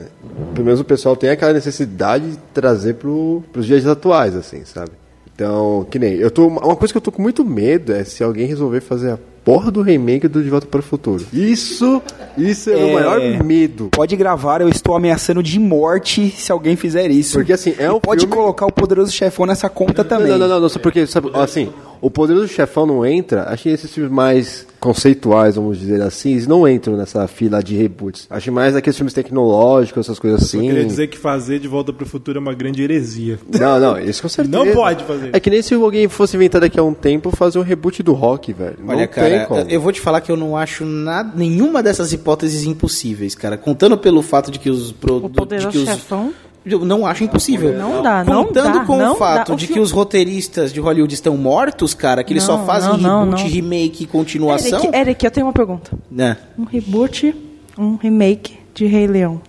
Pelo 0.55 0.65
menos 0.65 0.81
o 0.81 0.85
pessoal 0.85 1.17
tem 1.17 1.31
aquela 1.31 1.53
necessidade 1.53 2.31
de 2.31 2.37
trazer 2.55 2.95
pro, 2.95 3.43
pros 3.53 3.67
dias 3.67 3.87
atuais, 3.87 4.37
assim, 4.37 4.65
sabe? 4.65 4.91
Então, 5.39 5.87
que 5.89 6.01
nem. 6.01 6.15
Eu 6.15 6.33
tô, 6.33 6.49
uma 6.49 6.75
coisa 6.75 6.93
que 6.93 6.97
eu 6.97 7.01
tô 7.01 7.13
com 7.13 7.23
muito 7.23 7.45
medo 7.45 7.93
é 7.93 8.03
se 8.03 8.25
alguém 8.25 8.45
resolver 8.45 8.81
fazer 8.81 9.13
a 9.13 9.19
porra 9.45 9.71
do 9.71 9.83
remake 9.83 10.27
do 10.27 10.43
De 10.43 10.51
Volta 10.51 10.67
para 10.67 10.81
o 10.81 10.83
Futuro. 10.83 11.25
Isso, 11.33 12.03
isso 12.37 12.69
é, 12.71 12.75
o 12.75 12.89
É. 12.89 12.93
maior 12.95 13.21
medo. 13.45 13.89
Pode 13.93 14.17
gravar, 14.17 14.61
eu 14.63 14.69
estou 14.69 14.97
ameaçando 14.97 15.41
de 15.41 15.61
morte 15.61 16.29
se 16.37 16.51
alguém 16.51 16.75
fizer 16.75 17.09
isso. 17.13 17.39
Porque, 17.39 17.53
assim, 17.53 17.73
é 17.79 17.85
E 17.85 17.89
um 17.89 18.01
Pode 18.01 18.23
filme- 18.23 18.35
colocar 18.35 18.67
o 18.67 18.73
poderoso 18.73 19.13
chefão 19.13 19.47
nessa 19.47 19.69
conta 19.71 20.03
também. 20.05 20.27
Não, 20.33 20.39
não, 20.39 20.49
não, 20.49 20.61
não, 20.63 20.69
só 20.69 20.81
porque, 20.81 21.07
sabe, 21.07 21.31
assim, 21.35 21.73
o 22.01 22.11
Poderoso 22.11 22.49
Chefão 22.49 22.87
não 22.87 23.05
entra, 23.05 23.45
acho 23.49 23.65
que 23.65 23.69
esses 23.69 23.93
filmes 23.93 24.13
mais 24.13 24.67
conceituais, 24.81 25.57
vamos 25.57 25.79
dizer 25.79 26.01
assim, 26.03 26.31
eles 26.33 26.47
não 26.47 26.67
entram 26.69 26.97
nessa 26.97 27.27
fila 27.27 27.63
de 27.63 27.77
reboots. 27.77 28.27
Acho 28.31 28.53
mais 28.53 28.77
aqueles 28.77 28.97
filmes 28.97 29.13
tecnológicos, 29.13 30.07
essas 30.07 30.19
coisas 30.19 30.41
Eu 30.41 30.47
assim. 30.47 30.69
queria 30.69 30.85
dizer 30.85 31.09
que 31.09 31.19
fazer 31.19 31.59
de 31.59 31.67
volta 31.67 31.93
pro 31.93 32.07
futuro 32.07 32.39
é 32.39 32.41
uma 32.41 32.55
grande 32.55 32.83
heresia. 32.83 33.39
Não, 33.59 33.81
não, 33.81 33.99
isso 33.99 34.23
com 34.23 34.29
certeza. 34.29 34.57
Não 34.65 34.73
pode 34.73 35.03
fazer. 35.05 35.31
É 35.33 35.41
que 35.41 35.51
nem 35.51 35.61
se 35.63 35.75
alguém 35.75 36.09
fosse 36.09 36.37
inventar 36.37 36.61
daqui 36.61 36.79
a 36.79 36.83
um 36.83 36.95
tempo 36.95 37.35
fazer 37.35 37.59
um 37.59 37.63
reboot 37.63 38.03
do 38.03 38.13
rock, 38.13 38.53
velho. 38.53 38.77
Não 38.81 38.95
Olha, 38.95 39.09
tem 39.09 39.09
cara, 39.09 39.47
como. 39.47 39.61
eu 39.69 39.81
vou 39.81 39.91
te 39.93 40.01
falar 40.01 40.21
que 40.21 40.31
eu 40.31 40.37
não 40.37 40.57
acho 40.57 40.85
nada, 40.85 41.33
nenhuma 41.35 41.83
dessas 41.83 42.13
hipóteses 42.13 42.65
impossíveis, 42.65 43.35
cara. 43.35 43.57
Contando 43.59 43.99
pelo 43.99 44.23
fato 44.23 44.51
de 44.51 44.59
que 44.59 44.71
os 44.71 44.91
O 44.91 44.95
produtos. 44.95 45.37
Poderoso 45.37 45.71
que 45.71 45.79
os, 45.79 45.85
Chefão. 45.89 46.33
Eu 46.71 46.85
não 46.85 47.07
acho 47.07 47.25
impossível. 47.25 47.73
Não 47.73 48.03
dá, 48.03 48.25
não 48.25 48.45
Contando 48.45 48.79
dá, 48.81 48.85
com 48.85 48.99
não 48.99 49.13
o 49.13 49.17
fato 49.17 49.53
dá. 49.53 49.57
De 49.57 49.67
que 49.67 49.79
os 49.81 49.91
roteiristas 49.91 50.73
de 50.73 50.81
Hollywood 50.81 51.15
estão 51.15 51.37
mortos, 51.37 51.95
cara, 51.95 52.23
que 52.23 52.33
eles 52.33 52.43
só 52.43 52.57
Não, 52.57 52.67
fazem 52.67 52.99
não, 52.99 53.25
reboot, 53.31 53.49
remake 53.49 54.05
e 54.05 54.07
continuação. 54.07 54.81
Eric, 54.81 54.97
Eric, 54.97 55.25
eu 55.25 55.31
tenho 55.31 55.47
uma 55.47 55.53
pergunta. 55.53 55.91
Né? 56.11 56.37
Um 56.59 56.65
reboot, 56.65 57.35
um 57.79 57.97
remake 57.97 58.59
de 58.75 58.87
Rei 58.87 59.07
Leão. 59.07 59.41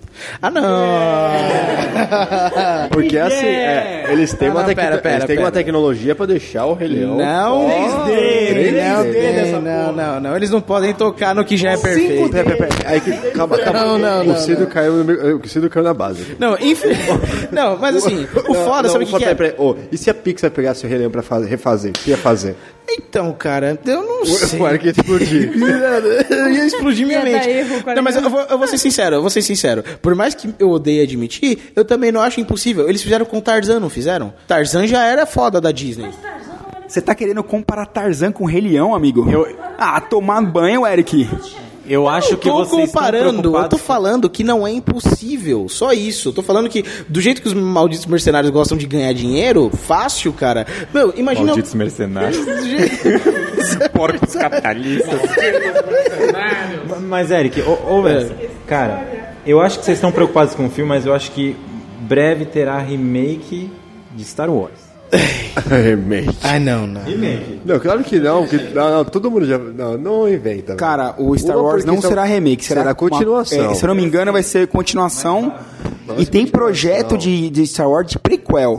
Ah, 0.42 0.50
não! 0.52 0.62
Porque 2.90 3.18
assim, 3.18 3.46
é, 3.46 4.06
eles 4.12 4.34
têm, 4.34 4.48
Não, 4.50 4.56
uma, 4.56 4.62
não, 4.62 4.68
tec- 4.70 4.78
pera, 4.78 4.98
pera, 4.98 5.16
eles 5.16 5.26
têm 5.26 5.36
pera. 5.36 5.46
uma 5.48 5.52
tecnologia 5.52 6.16
pra 6.16 6.26
deixar 6.26 6.66
o 6.66 6.74
Rei 6.74 6.88
Leão. 6.88 7.18
Não, 7.18 8.06
dele, 8.06 8.82
não, 8.82 9.04
3D 9.04 9.12
dele, 9.12 9.52
não, 9.62 9.92
não, 9.92 10.20
não. 10.20 10.36
Eles 10.36 10.50
não 10.50 10.62
podem 10.62 10.94
tocar 10.94 11.36
no 11.36 11.44
que 11.44 11.58
já 11.58 11.72
é 11.72 11.78
perfeito. 11.78 12.30
Pera, 12.30 12.44
pera, 12.56 12.68
pera. 12.68 12.90
Aí 12.90 13.02
que, 13.02 13.12
calma, 13.32 13.58
calma. 13.58 13.80
Não, 13.80 13.98
não, 13.98 14.22
o 14.22 14.24
não, 14.26 14.36
Cido 14.36 14.68
caiu 14.68 15.04
no 15.04 15.38
o 15.38 15.48
Cido 15.48 15.70
caiu 15.70 15.84
na 15.84 15.94
base. 15.94 16.36
Não, 16.40 16.56
enfim. 16.60 16.90
Não, 17.52 17.78
mas 17.78 17.96
assim, 17.96 18.28
o 18.48 18.54
Não, 18.54 18.66
foda, 18.66 18.84
não, 18.84 18.90
sabe 18.92 19.04
o 19.04 19.08
que, 19.08 19.12
só 19.12 19.18
que 19.20 19.26
é? 19.26 19.56
Ô, 19.58 19.76
e 19.92 19.98
se 19.98 20.10
a 20.10 20.14
Pixar 20.14 20.52
pegasse 20.52 20.86
o 20.86 20.90
Rei 20.90 20.98
Leão 21.00 21.12
pra 21.12 21.22
fazer, 21.22 21.48
refazer? 21.48 21.92
O 21.92 21.94
que 21.94 22.12
ia 22.12 22.18
fazer? 22.18 22.56
Então, 22.92 23.32
cara, 23.34 23.80
eu 23.86 24.04
não 24.04 24.26
sei. 24.26 24.60
O 24.60 24.68
Eric 24.68 24.86
ia 24.86 24.92
explodir. 24.92 25.52
Eu 26.30 26.50
ia 26.50 26.66
explodir 26.66 27.06
minha 27.06 27.24
mente. 27.24 27.48
erro 27.50 27.84
não, 27.96 28.02
mas 28.04 28.16
eu 28.16 28.30
vou, 28.30 28.42
eu 28.42 28.58
vou 28.58 28.68
ser 28.68 28.78
sincero, 28.78 29.18
eu 29.18 29.22
vou 29.22 29.30
ser 29.30 29.42
sincero. 29.42 29.84
Por 30.02 30.16
mais 30.16 30.34
que 30.34 30.54
eu 30.60 30.70
odeie 30.70 31.02
admitir, 31.02 31.72
eu 31.76 31.86
também 31.86 32.12
não 32.12 32.22
acho 32.22 32.40
impossível. 32.40 32.90
Eles 32.90 33.02
fizeram 33.02 33.26
com 33.26 33.40
Tarzan, 33.40 33.80
não 33.80 33.90
fizeram? 33.90 34.34
Tarzan 34.48 34.88
já 34.88 35.06
era 35.06 35.26
foda 35.26 35.60
da 35.62 35.72
Disney. 35.72 36.10
Você 36.88 37.02
tá 37.02 37.14
querendo 37.14 37.44
comparar 37.44 37.86
Tarzan 37.86 38.32
com 38.32 38.46
Rei 38.46 38.62
Leão, 38.62 38.96
amigo? 38.96 39.26
Ah, 39.78 40.02
tomar 40.02 40.42
banho, 40.42 40.86
Eric. 40.88 41.30
Eu 41.90 42.08
acho 42.08 42.38
que 42.38 42.48
tô 42.48 42.64
vocês 42.64 42.84
estão 42.84 42.86
comparando, 42.86 43.58
eu 43.58 43.68
tô 43.68 43.78
preocupados 43.78 43.82
falando 43.82 44.30
que 44.30 44.44
não 44.44 44.66
é 44.66 44.72
impossível, 44.72 45.68
só 45.68 45.92
isso. 45.92 46.30
Eu 46.30 46.34
tô 46.34 46.44
falando 46.44 46.70
que 46.70 46.86
do 47.08 47.20
jeito 47.20 47.42
que 47.42 47.48
os 47.48 47.54
malditos 47.54 48.06
mercenários 48.06 48.52
gostam 48.52 48.78
de 48.78 48.86
ganhar 48.86 49.12
dinheiro, 49.14 49.72
fácil, 49.72 50.32
cara. 50.32 50.68
Meu, 50.94 51.12
imagina 51.18 51.48
Malditos 51.48 51.74
mercenários. 51.74 52.38
Porcos 53.92 54.36
capitalistas. 54.36 55.20
mas, 57.02 57.32
Eric, 57.32 57.62
ô, 57.62 57.78
ô 57.90 58.02
Wes, 58.02 58.32
cara, 58.68 59.34
eu 59.46 59.60
acho 59.60 59.80
que 59.80 59.86
vocês 59.86 59.98
estão 59.98 60.12
preocupados 60.12 60.54
com 60.54 60.68
o 60.68 60.70
filme, 60.70 60.90
mas 60.90 61.08
eu 61.08 61.14
acho 61.14 61.32
que 61.32 61.56
breve 62.02 62.46
terá 62.46 62.78
remake 62.78 63.70
de 64.16 64.24
Star 64.24 64.50
Wars. 64.50 64.89
Remake. 65.68 66.38
Ai, 66.44 66.60
não, 66.60 66.86
não. 66.88 67.02
Remake. 67.04 67.62
Não, 67.66 67.80
claro 67.80 68.04
que 68.04 68.20
não, 68.20 68.46
porque 68.48 68.58
não, 68.74 68.90
não, 68.98 69.06
todo 69.06 69.30
mundo 69.32 69.46
já. 69.46 69.58
Não, 69.58 69.98
não 69.98 70.30
inventa. 70.30 70.76
Cara, 70.76 71.16
o 71.18 71.38
Star 71.38 71.58
Uma 71.58 71.64
Wars 71.66 71.86
não 71.86 72.02
será 72.02 72.24
remake, 72.24 72.64
será, 72.64 72.82
será 72.82 72.94
continuação. 72.96 73.60
uma- 73.60 73.72
é, 73.72 73.76
se 73.76 73.84
eu 73.84 73.88
não 73.88 73.96
me 73.96 74.04
engano, 74.04 74.32
vai 74.32 74.44
ser 74.44 74.68
continuação. 74.68 75.54
e 76.18 76.26
tem 76.26 76.46
projeto 76.48 77.18
de, 77.18 77.50
de 77.50 77.66
Star 77.68 77.90
Wars 77.90 78.08
de 78.12 78.20
prequel. 78.20 78.78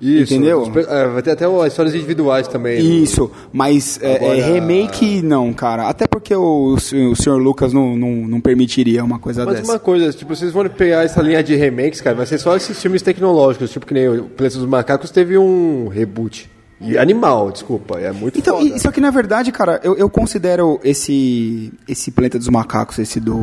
Isso, 0.00 0.32
entendeu? 0.32 0.62
pe- 0.70 0.86
é, 0.88 1.06
vai 1.08 1.22
ter 1.22 1.32
até 1.32 1.44
as 1.44 1.66
histórias 1.66 1.94
individuais 1.94 2.48
também. 2.48 2.76
né? 2.76 2.80
Isso, 2.82 3.30
mas 3.52 3.98
é, 4.02 4.16
Agora- 4.16 4.36
é, 4.38 4.52
remake 4.54 5.20
não, 5.22 5.52
cara. 5.52 5.88
Até 5.88 6.06
porque 6.06 6.34
o, 6.34 6.74
o 6.74 6.80
Sr. 6.80 7.36
Lucas 7.36 7.72
não, 7.72 7.96
não, 7.96 8.10
não 8.26 8.40
permitiria 8.40 9.04
uma 9.04 9.18
coisa 9.18 9.44
Mas 9.44 9.56
dessa. 9.56 9.70
uma 9.72 9.78
coisa, 9.78 10.10
tipo, 10.12 10.34
vocês 10.34 10.52
vão 10.52 10.66
pegar 10.68 11.04
essa 11.04 11.20
linha 11.20 11.42
de 11.42 11.54
remakes, 11.54 12.00
cara, 12.00 12.16
vai 12.16 12.24
ser 12.26 12.38
só 12.38 12.56
esses 12.56 12.80
filmes 12.80 13.02
tecnológicos, 13.02 13.70
tipo 13.70 13.84
que 13.84 13.92
nem 13.94 14.08
o 14.08 14.24
Planeta 14.24 14.58
dos 14.58 14.66
Macacos 14.68 15.10
teve 15.10 15.36
um 15.36 15.88
reboot. 15.88 16.48
E 16.82 16.96
animal, 16.96 17.52
desculpa, 17.52 17.98
é 18.00 18.10
muito 18.10 18.38
Então, 18.38 18.56
foda. 18.58 18.78
só 18.78 18.90
que 18.90 19.02
na 19.02 19.10
verdade, 19.10 19.52
cara, 19.52 19.78
eu, 19.84 19.96
eu 19.98 20.08
considero 20.08 20.80
esse 20.82 21.70
esse 21.86 22.10
Planeta 22.10 22.38
dos 22.38 22.48
Macacos, 22.48 22.98
esse 22.98 23.20
do, 23.20 23.36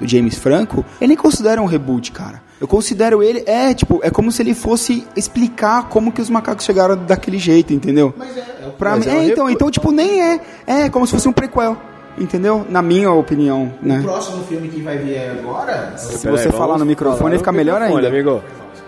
do 0.00 0.08
James 0.08 0.36
Franco, 0.36 0.84
eu 1.00 1.06
nem 1.06 1.16
considero 1.16 1.62
um 1.62 1.66
reboot, 1.66 2.10
cara. 2.10 2.42
Eu 2.62 2.68
considero 2.68 3.24
ele, 3.24 3.42
é, 3.44 3.74
tipo, 3.74 3.98
é 4.04 4.08
como 4.08 4.30
se 4.30 4.40
ele 4.40 4.54
fosse 4.54 5.04
explicar 5.16 5.88
como 5.88 6.12
que 6.12 6.20
os 6.20 6.30
macacos 6.30 6.64
chegaram 6.64 6.96
daquele 6.96 7.36
jeito, 7.36 7.74
entendeu? 7.74 8.14
Mas 8.16 8.38
é, 8.38 8.42
pra 8.78 8.90
mas 8.92 9.04
mim, 9.04 9.10
é 9.12 9.16
é, 9.16 9.24
então, 9.26 9.50
então, 9.50 9.68
tipo, 9.68 9.90
nem 9.90 10.22
é, 10.22 10.40
é 10.64 10.88
como 10.88 11.04
se 11.04 11.12
fosse 11.12 11.28
um 11.28 11.32
prequel, 11.32 11.76
entendeu? 12.16 12.64
Na 12.70 12.80
minha 12.80 13.10
opinião, 13.10 13.74
O 13.82 13.84
né? 13.84 14.00
próximo 14.00 14.44
filme 14.44 14.68
que 14.68 14.80
vai 14.80 14.96
vir 14.96 15.18
agora. 15.40 15.94
Se 15.96 16.28
você 16.28 16.52
falar 16.52 16.78
no 16.78 16.86
microfone, 16.86 17.36
fica 17.36 17.50
melhor 17.50 17.82
ainda. 17.82 18.06
amigo. 18.06 18.40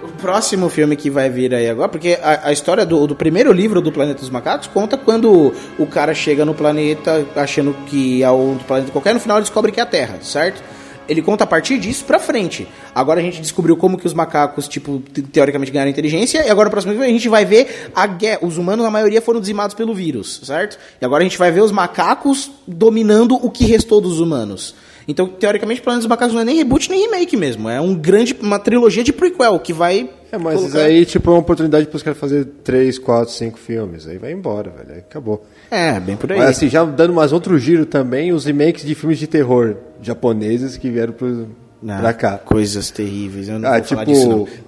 O 0.04 0.08
próximo 0.20 0.68
filme 0.68 0.94
que 0.94 1.10
vai 1.10 1.28
vir 1.28 1.52
aí 1.52 1.68
agora, 1.68 1.88
porque 1.88 2.16
a, 2.22 2.50
a 2.50 2.52
história 2.52 2.86
do, 2.86 3.08
do 3.08 3.16
primeiro 3.16 3.50
livro 3.52 3.80
do 3.80 3.90
Planeta 3.90 4.20
dos 4.20 4.30
Macacos 4.30 4.68
conta 4.68 4.96
quando 4.96 5.52
o 5.76 5.86
cara 5.86 6.14
chega 6.14 6.44
no 6.44 6.54
planeta 6.54 7.26
achando 7.34 7.74
que 7.86 8.22
é 8.22 8.30
um 8.30 8.56
planeta 8.56 8.92
qualquer, 8.92 9.14
no 9.14 9.18
final 9.18 9.38
ele 9.38 9.42
descobre 9.42 9.72
que 9.72 9.80
é 9.80 9.82
a 9.82 9.86
Terra, 9.86 10.18
certo? 10.22 10.62
Ele 11.08 11.20
conta 11.22 11.44
a 11.44 11.46
partir 11.46 11.78
disso 11.78 12.04
pra 12.04 12.18
frente. 12.18 12.66
Agora 12.94 13.20
a 13.20 13.22
gente 13.22 13.40
descobriu 13.40 13.76
como 13.76 13.98
que 13.98 14.06
os 14.06 14.14
macacos, 14.14 14.66
tipo, 14.68 15.00
te- 15.12 15.22
teoricamente 15.22 15.70
ganharam 15.70 15.90
inteligência, 15.90 16.44
e 16.46 16.50
agora 16.50 16.66
no 16.66 16.70
próximo 16.70 16.92
filme 16.92 17.06
a 17.06 17.10
gente 17.10 17.28
vai 17.28 17.44
ver 17.44 17.90
a 17.94 18.06
guerra. 18.06 18.38
Os 18.42 18.56
humanos, 18.58 18.84
a 18.86 18.90
maioria, 18.90 19.20
foram 19.22 19.40
dizimados 19.40 19.74
pelo 19.74 19.94
vírus, 19.94 20.40
certo? 20.44 20.78
E 21.00 21.04
agora 21.04 21.22
a 21.22 21.24
gente 21.24 21.38
vai 21.38 21.50
ver 21.52 21.60
os 21.62 21.72
macacos 21.72 22.50
dominando 22.66 23.34
o 23.34 23.50
que 23.50 23.64
restou 23.66 24.00
dos 24.00 24.20
humanos. 24.20 24.74
Então, 25.06 25.26
teoricamente, 25.28 25.82
Planeta 25.82 26.00
dos 26.00 26.08
Macacos 26.08 26.32
não 26.34 26.40
é 26.40 26.44
nem 26.46 26.56
reboot 26.56 26.88
nem 26.88 27.02
remake 27.02 27.36
mesmo. 27.36 27.68
É 27.68 27.78
um 27.78 27.94
grande, 27.94 28.34
uma 28.40 28.58
trilogia 28.58 29.04
de 29.04 29.12
prequel 29.12 29.58
que 29.60 29.70
vai. 29.70 30.08
É, 30.32 30.38
mas 30.38 30.58
colocar- 30.58 30.78
aí, 30.78 31.04
tipo, 31.04 31.28
é 31.28 31.34
uma 31.34 31.40
oportunidade 31.40 31.86
pros 31.88 32.02
caras 32.02 32.18
fazer 32.18 32.46
3, 32.64 32.98
4, 32.98 33.30
5 33.34 33.58
filmes. 33.58 34.06
Aí 34.08 34.16
vai 34.16 34.32
embora, 34.32 34.70
velho. 34.70 34.92
Aí 34.94 34.98
acabou. 35.00 35.44
É, 35.74 35.98
bem 36.00 36.16
por 36.16 36.30
aí. 36.30 36.38
Mas 36.38 36.50
assim, 36.50 36.68
já 36.68 36.84
dando 36.84 37.12
mais 37.12 37.32
outro 37.32 37.58
giro 37.58 37.84
também, 37.86 38.32
os 38.32 38.44
remakes 38.44 38.84
de 38.84 38.94
filmes 38.94 39.18
de 39.18 39.26
terror 39.26 39.76
japoneses 40.00 40.76
que 40.76 40.88
vieram 40.90 41.12
pro, 41.12 41.48
Não, 41.82 41.98
pra 41.98 42.12
cá. 42.12 42.38
Coisas 42.38 42.90
terríveis. 42.90 43.48
Eu 43.48 43.58
não 43.58 43.68
Ah, 43.68 43.78
vou 43.78 43.84
falar 43.84 44.04
disso, 44.04 44.28
não. 44.28 44.44
tipo. 44.44 44.64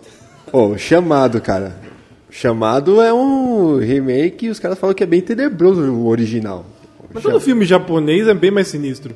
Pô, 0.51 0.77
Chamado, 0.79 1.41
cara. 1.41 1.77
Chamado 2.31 3.01
é 3.01 3.13
um 3.15 3.79
remake 3.79 4.47
e 4.47 4.51
os 4.51 4.59
caras 4.59 4.79
falam 4.79 4.95
que 4.95 5.03
é 5.03 5.07
bem 5.07 5.21
tenebroso 5.21 5.81
o 5.83 6.07
original. 6.09 6.67
Mas 7.15 7.23
todo 7.23 7.41
filme 7.41 7.65
japonês 7.65 8.27
é 8.29 8.35
bem 8.35 8.51
mais 8.51 8.69
sinistro. 8.69 9.15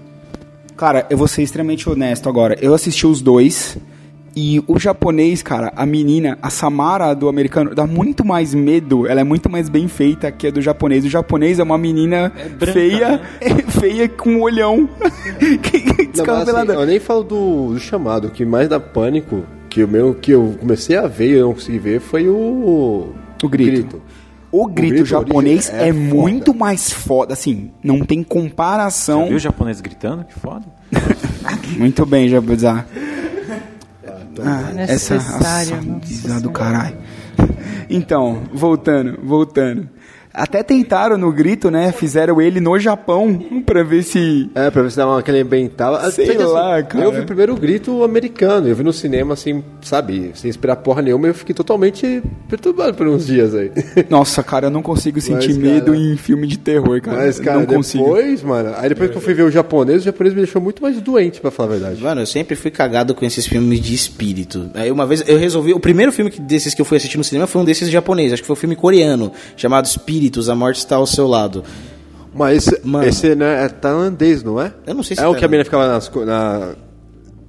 Cara, 0.76 1.06
eu 1.10 1.18
vou 1.18 1.28
ser 1.28 1.42
extremamente 1.42 1.88
honesto 1.88 2.28
agora. 2.28 2.56
Eu 2.62 2.72
assisti 2.72 3.06
os 3.06 3.20
dois. 3.20 3.76
E 4.34 4.62
o 4.66 4.78
japonês, 4.78 5.42
cara, 5.42 5.72
a 5.74 5.84
menina, 5.84 6.38
a 6.40 6.50
Samara 6.50 7.14
do 7.14 7.28
americano, 7.28 7.74
dá 7.74 7.86
muito 7.86 8.24
mais 8.24 8.54
medo. 8.54 9.06
Ela 9.06 9.20
é 9.20 9.24
muito 9.24 9.50
mais 9.50 9.68
bem 9.68 9.88
feita 9.88 10.30
que 10.30 10.46
a 10.46 10.50
do 10.50 10.60
japonês. 10.62 11.04
O 11.04 11.08
japonês 11.08 11.58
é 11.58 11.62
uma 11.62 11.76
menina 11.76 12.32
branca, 12.58 12.72
feia, 12.72 13.20
feia 13.80 14.08
com 14.08 14.30
um 14.30 14.42
olhão. 14.42 14.88
Que- 15.62 15.78
Não, 15.80 15.86
mas, 15.86 15.98
assim, 15.98 16.06
Descabelada. 16.12 16.72
eu 16.74 16.86
nem 16.86 16.98
falo 17.00 17.22
do, 17.22 17.72
do 17.74 17.78
chamado, 17.78 18.26
o 18.28 18.30
que 18.30 18.44
mais 18.44 18.68
dá 18.68 18.78
pânico, 18.80 19.44
que 19.68 19.82
o 19.84 19.88
meu 19.88 20.14
que 20.14 20.32
eu 20.32 20.56
comecei 20.58 20.96
a 20.96 21.06
ver 21.06 21.30
e 21.30 21.32
eu 21.38 21.46
não 21.46 21.54
consegui 21.54 21.78
ver 21.78 22.00
foi 22.00 22.28
o. 22.28 23.12
O 23.42 23.48
grito. 23.48 24.00
O 24.52 24.66
grito, 24.66 24.94
grito 24.94 25.06
japonês 25.06 25.70
é 25.72 25.88
é, 25.88 25.92
muito 25.92 26.52
mais 26.52 26.92
foda, 26.92 27.32
assim, 27.32 27.70
não 27.84 28.00
tem 28.00 28.22
comparação. 28.22 29.28
Viu 29.28 29.36
o 29.36 29.38
japonês 29.40 29.80
gritando? 29.80 30.24
Que 30.24 30.34
foda. 30.34 30.66
Muito 31.78 32.04
bem, 32.04 32.28
Jabuzá. 32.28 32.84
Ah, 34.44 34.72
essa 34.76 35.16
desgraça 35.18 36.40
do 36.40 36.50
caralho. 36.50 36.96
Então, 37.92 38.44
voltando, 38.54 39.18
voltando. 39.20 39.88
Até 40.32 40.62
tentaram 40.62 41.18
no 41.18 41.32
grito, 41.32 41.70
né? 41.70 41.90
Fizeram 41.92 42.40
ele 42.40 42.60
no 42.60 42.78
Japão 42.78 43.62
pra 43.66 43.82
ver 43.82 44.02
se. 44.02 44.48
É, 44.54 44.70
pra 44.70 44.82
ver 44.82 44.90
se 44.90 44.96
dava 44.96 45.18
aquele 45.18 45.40
ambiental. 45.40 45.98
Sei 46.10 46.26
Até 46.26 46.36
que, 46.36 46.42
lá, 46.44 46.82
cara. 46.82 47.04
Eu 47.04 47.12
vi 47.12 47.22
primeiro 47.22 47.54
o 47.54 47.56
grito 47.56 48.04
americano, 48.04 48.68
eu 48.68 48.76
vi 48.76 48.84
no 48.84 48.92
cinema 48.92 49.34
assim, 49.34 49.62
sabe, 49.82 50.30
sem 50.34 50.48
esperar 50.48 50.76
porra 50.76 51.02
nenhuma, 51.02 51.26
eu 51.26 51.34
fiquei 51.34 51.54
totalmente 51.54 52.22
perturbado 52.48 52.94
por 52.94 53.06
uns 53.08 53.26
dias 53.26 53.54
aí. 53.54 53.72
Nossa, 54.08 54.42
cara, 54.42 54.66
eu 54.66 54.70
não 54.70 54.82
consigo 54.82 55.20
sentir 55.20 55.48
Mas, 55.48 55.56
medo 55.56 55.92
cara, 55.92 55.96
em 55.96 56.16
filme 56.16 56.46
de 56.46 56.58
terror, 56.58 57.00
cara. 57.00 57.16
Mas, 57.16 57.40
cara, 57.40 57.58
não 57.58 57.66
consigo. 57.66 58.04
depois, 58.04 58.42
mano, 58.42 58.72
aí 58.76 58.88
depois 58.88 59.10
que 59.10 59.16
eu 59.16 59.20
fui 59.20 59.34
ver 59.34 59.42
o 59.42 59.50
japonês, 59.50 60.02
o 60.02 60.04
japonês 60.04 60.34
me 60.34 60.42
deixou 60.42 60.62
muito 60.62 60.82
mais 60.82 61.00
doente, 61.00 61.40
pra 61.40 61.50
falar 61.50 61.70
a 61.70 61.72
verdade. 61.72 62.02
Mano, 62.02 62.20
eu 62.20 62.26
sempre 62.26 62.54
fui 62.54 62.70
cagado 62.70 63.14
com 63.14 63.24
esses 63.24 63.46
filmes 63.46 63.80
de 63.80 63.94
espírito. 63.94 64.70
Aí 64.74 64.90
uma 64.90 65.06
vez 65.06 65.24
eu 65.26 65.38
resolvi. 65.38 65.72
O 65.72 65.80
primeiro 65.80 66.12
filme 66.12 66.30
desses 66.30 66.72
que 66.72 66.80
eu 66.80 66.84
fui 66.84 66.96
assistir 66.96 67.18
no 67.18 67.24
cinema 67.24 67.46
foi 67.46 67.60
um 67.60 67.64
desses 67.64 67.90
japoneses. 67.90 68.34
Acho 68.34 68.42
que 68.42 68.46
foi 68.46 68.54
um 68.54 68.58
filme 68.60 68.76
coreano, 68.76 69.32
chamado 69.56 69.86
Espíritos, 70.30 70.48
A 70.48 70.54
Morte 70.54 70.78
Está 70.78 70.96
ao 70.96 71.06
Seu 71.06 71.26
Lado. 71.26 71.64
Mas 72.32 72.58
esse, 72.68 72.86
Mano. 72.86 73.04
esse 73.06 73.34
né, 73.34 73.64
é 73.64 73.68
tailandês, 73.68 74.42
não 74.44 74.60
é? 74.60 74.72
Eu 74.86 74.94
não 74.94 75.02
sei 75.02 75.16
se 75.16 75.22
É 75.22 75.26
o 75.26 75.32
tá- 75.32 75.38
que 75.40 75.44
a 75.44 75.48
mina 75.48 75.64
ficava 75.64 75.88
nas, 75.88 76.08
na, 76.24 76.74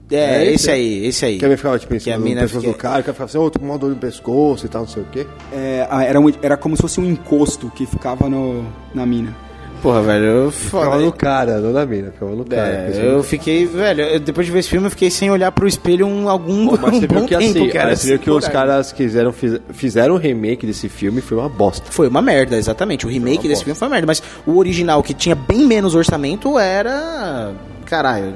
É, 0.09 0.15
É 0.17 0.43
esse? 0.45 0.53
esse 0.55 0.71
aí, 0.71 1.05
esse 1.05 1.25
aí. 1.25 1.37
Que 1.37 1.45
a 1.45 1.47
mina 1.47 1.57
ficava, 1.57 1.77
tipo, 1.79 1.93
em 1.93 1.97
Que 1.97 2.03
cima 2.05 2.15
a 2.15 2.19
do 2.19 2.23
mina 2.25 2.41
pescoço 2.41 2.61
fica- 2.65 2.73
do 2.73 2.77
cara, 2.81 2.93
o 2.99 3.03
cara 3.03 3.13
ficava 3.13 3.25
assim, 3.29 3.37
ô, 3.37 3.49
tô 3.51 3.59
com 3.59 3.65
uma 3.65 3.77
dor 3.77 3.91
no 3.91 3.95
pescoço 3.95 4.65
e 4.65 4.69
tal, 4.69 4.81
não 4.81 4.89
sei 4.89 5.03
o 5.03 5.05
quê. 5.05 5.27
É, 5.53 5.87
era, 6.07 6.19
um- 6.19 6.33
era 6.41 6.57
como 6.57 6.75
se 6.75 6.81
fosse 6.81 6.99
um 6.99 7.05
encosto 7.05 7.69
que 7.75 7.85
ficava 7.85 8.27
no, 8.27 8.65
na 8.93 9.05
mina. 9.05 9.35
Porra, 9.81 10.01
velho, 10.03 10.25
eu 10.25 10.51
Ficava 10.51 10.91
foda. 10.91 11.03
no 11.05 11.11
cara, 11.11 11.57
não 11.59 11.71
na 11.73 11.83
mina, 11.87 12.11
ficava 12.11 12.31
no 12.35 12.45
cara. 12.45 12.67
É, 12.93 13.01
eu 13.15 13.23
fiquei, 13.23 13.65
velho, 13.65 14.01
eu- 14.03 14.19
depois 14.19 14.45
de 14.45 14.53
ver 14.53 14.59
esse 14.59 14.69
filme, 14.69 14.85
eu 14.85 14.91
fiquei 14.91 15.09
sem 15.09 15.31
olhar 15.31 15.51
pro 15.51 15.67
espelho 15.67 16.05
um, 16.05 16.29
algum 16.29 16.67
Pô, 16.67 16.77
mas 16.79 16.93
um 16.93 16.99
você 16.99 17.07
bom 17.07 17.15
viu 17.15 17.25
que 17.27 17.35
tempo, 17.37 17.57
assim, 17.59 17.69
cara. 17.69 17.95
você 17.95 18.07
viu 18.09 18.19
que 18.19 18.29
os 18.29 18.47
caras 18.47 18.91
quiseram, 18.91 19.33
fiz- 19.33 19.59
fizeram 19.73 20.13
um 20.13 20.17
remake 20.17 20.67
desse 20.67 20.87
filme 20.87 21.19
foi 21.19 21.37
uma 21.37 21.49
bosta. 21.49 21.91
Foi 21.91 22.07
uma 22.07 22.21
merda, 22.21 22.57
exatamente. 22.57 23.07
O 23.07 23.09
remake 23.09 23.47
desse 23.47 23.63
filme 23.63 23.75
foi 23.77 23.87
uma 23.87 23.93
merda, 23.95 24.05
mas 24.05 24.21
o 24.45 24.57
original, 24.59 25.01
que 25.01 25.15
tinha 25.15 25.33
bem 25.33 25.65
menos 25.65 25.95
orçamento, 25.95 26.59
era. 26.59 27.51
Caralho. 27.85 28.35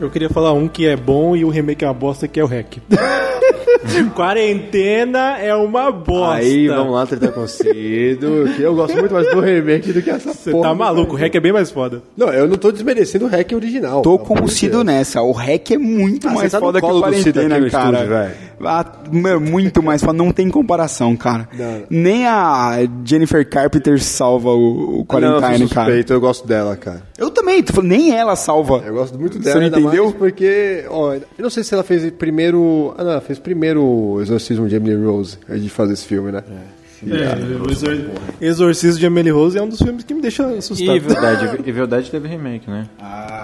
Eu 0.00 0.10
queria 0.10 0.30
falar 0.30 0.52
um 0.52 0.66
que 0.66 0.86
é 0.86 0.96
bom 0.96 1.36
e 1.36 1.44
o 1.44 1.48
remake 1.48 1.84
é 1.84 1.86
uma 1.86 1.94
bosta, 1.94 2.26
que 2.26 2.40
é 2.40 2.42
o 2.42 2.46
Hack. 2.48 2.78
Quarentena 4.14 5.38
é 5.38 5.54
uma 5.54 5.90
bosta. 5.90 6.34
Aí, 6.36 6.68
vamos 6.68 6.94
lá 6.94 7.06
tratar 7.06 7.28
com 7.32 7.46
Cido, 7.46 8.44
que 8.56 8.62
eu 8.62 8.74
gosto 8.74 8.96
muito 8.96 9.12
mais 9.14 9.28
do 9.30 9.40
remake 9.40 9.92
do 9.92 10.02
que 10.02 10.10
essa 10.10 10.32
Você 10.32 10.50
porra. 10.50 10.68
tá 10.68 10.72
do 10.74 10.78
maluco, 10.78 11.14
o. 11.14 11.16
Hack 11.18 11.34
é 11.34 11.40
bem 11.40 11.52
mais 11.52 11.70
foda. 11.70 12.02
Não, 12.16 12.28
eu 12.28 12.46
não 12.48 12.56
tô 12.56 12.70
desmerecendo 12.70 13.24
o 13.26 13.28
hack 13.28 13.52
original. 13.52 14.02
Tô 14.02 14.18
com 14.18 14.42
o 14.42 14.48
Cido 14.48 14.84
nessa. 14.84 15.22
O 15.22 15.32
REC 15.32 15.72
é 15.72 15.78
muito 15.78 16.28
Ah, 16.28 16.32
mais 16.32 16.50
você 16.50 16.56
tá 16.56 16.60
foda 16.60 16.80
que 16.80 16.86
o 16.86 16.90
aqui 16.90 17.00
Quarentena, 17.00 17.58
no 17.58 17.70
cara. 17.70 17.98
estúdio. 17.98 18.50
Ah, 18.62 18.84
muito 19.40 19.82
mais 19.82 20.02
foda. 20.02 20.12
Não 20.12 20.32
tem 20.32 20.48
comparação, 20.50 21.16
cara. 21.16 21.48
Não. 21.56 21.82
Nem 21.88 22.26
a 22.26 22.78
Jennifer 23.04 23.48
Carpenter 23.48 24.02
salva 24.02 24.50
o, 24.50 24.54
o 24.54 24.90
Não, 24.90 24.98
eu 24.98 25.04
Quarentine, 25.06 25.58
sou 25.66 25.68
cara. 25.74 25.86
suspeito, 25.86 26.12
eu 26.12 26.20
gosto 26.20 26.46
dela, 26.46 26.76
cara. 26.76 27.02
Eu 27.20 27.30
também, 27.30 27.62
nem 27.82 28.16
ela 28.16 28.34
salva. 28.34 28.82
Eu 28.84 28.94
gosto 28.94 29.18
muito 29.18 29.34
Você 29.34 29.40
dela, 29.44 29.56
não 29.56 29.64
ainda 29.66 29.78
entendeu? 29.78 30.10
porque, 30.18 30.86
ó, 30.88 31.12
eu 31.12 31.22
não 31.38 31.50
sei 31.50 31.62
se 31.62 31.74
ela 31.74 31.82
fez 31.82 32.10
primeiro, 32.12 32.94
ah 32.96 33.04
não, 33.04 33.10
ela 33.10 33.20
fez 33.20 33.38
primeiro 33.38 33.84
o 33.84 34.22
Exorcismo 34.22 34.66
de 34.66 34.76
Emily 34.76 35.04
Rose, 35.04 35.36
antes 35.46 35.62
de 35.62 35.68
fazer 35.68 35.92
esse 35.92 36.06
filme, 36.06 36.32
né? 36.32 36.42
É, 36.50 36.79
o 37.02 37.70
Exor... 37.70 37.98
Exorcismo 38.40 39.00
de 39.00 39.06
Emily 39.06 39.30
Rose 39.30 39.58
é 39.58 39.62
um 39.62 39.68
dos 39.68 39.80
filmes 39.80 40.04
que 40.04 40.14
me 40.14 40.20
deixa 40.20 40.46
assustado. 40.46 40.92
E 40.92 40.96
Evil 40.96 41.20
Dead, 41.20 41.66
Evil 41.66 41.86
Dead 41.86 42.08
teve 42.08 42.28
remake, 42.28 42.68
né? 42.70 42.86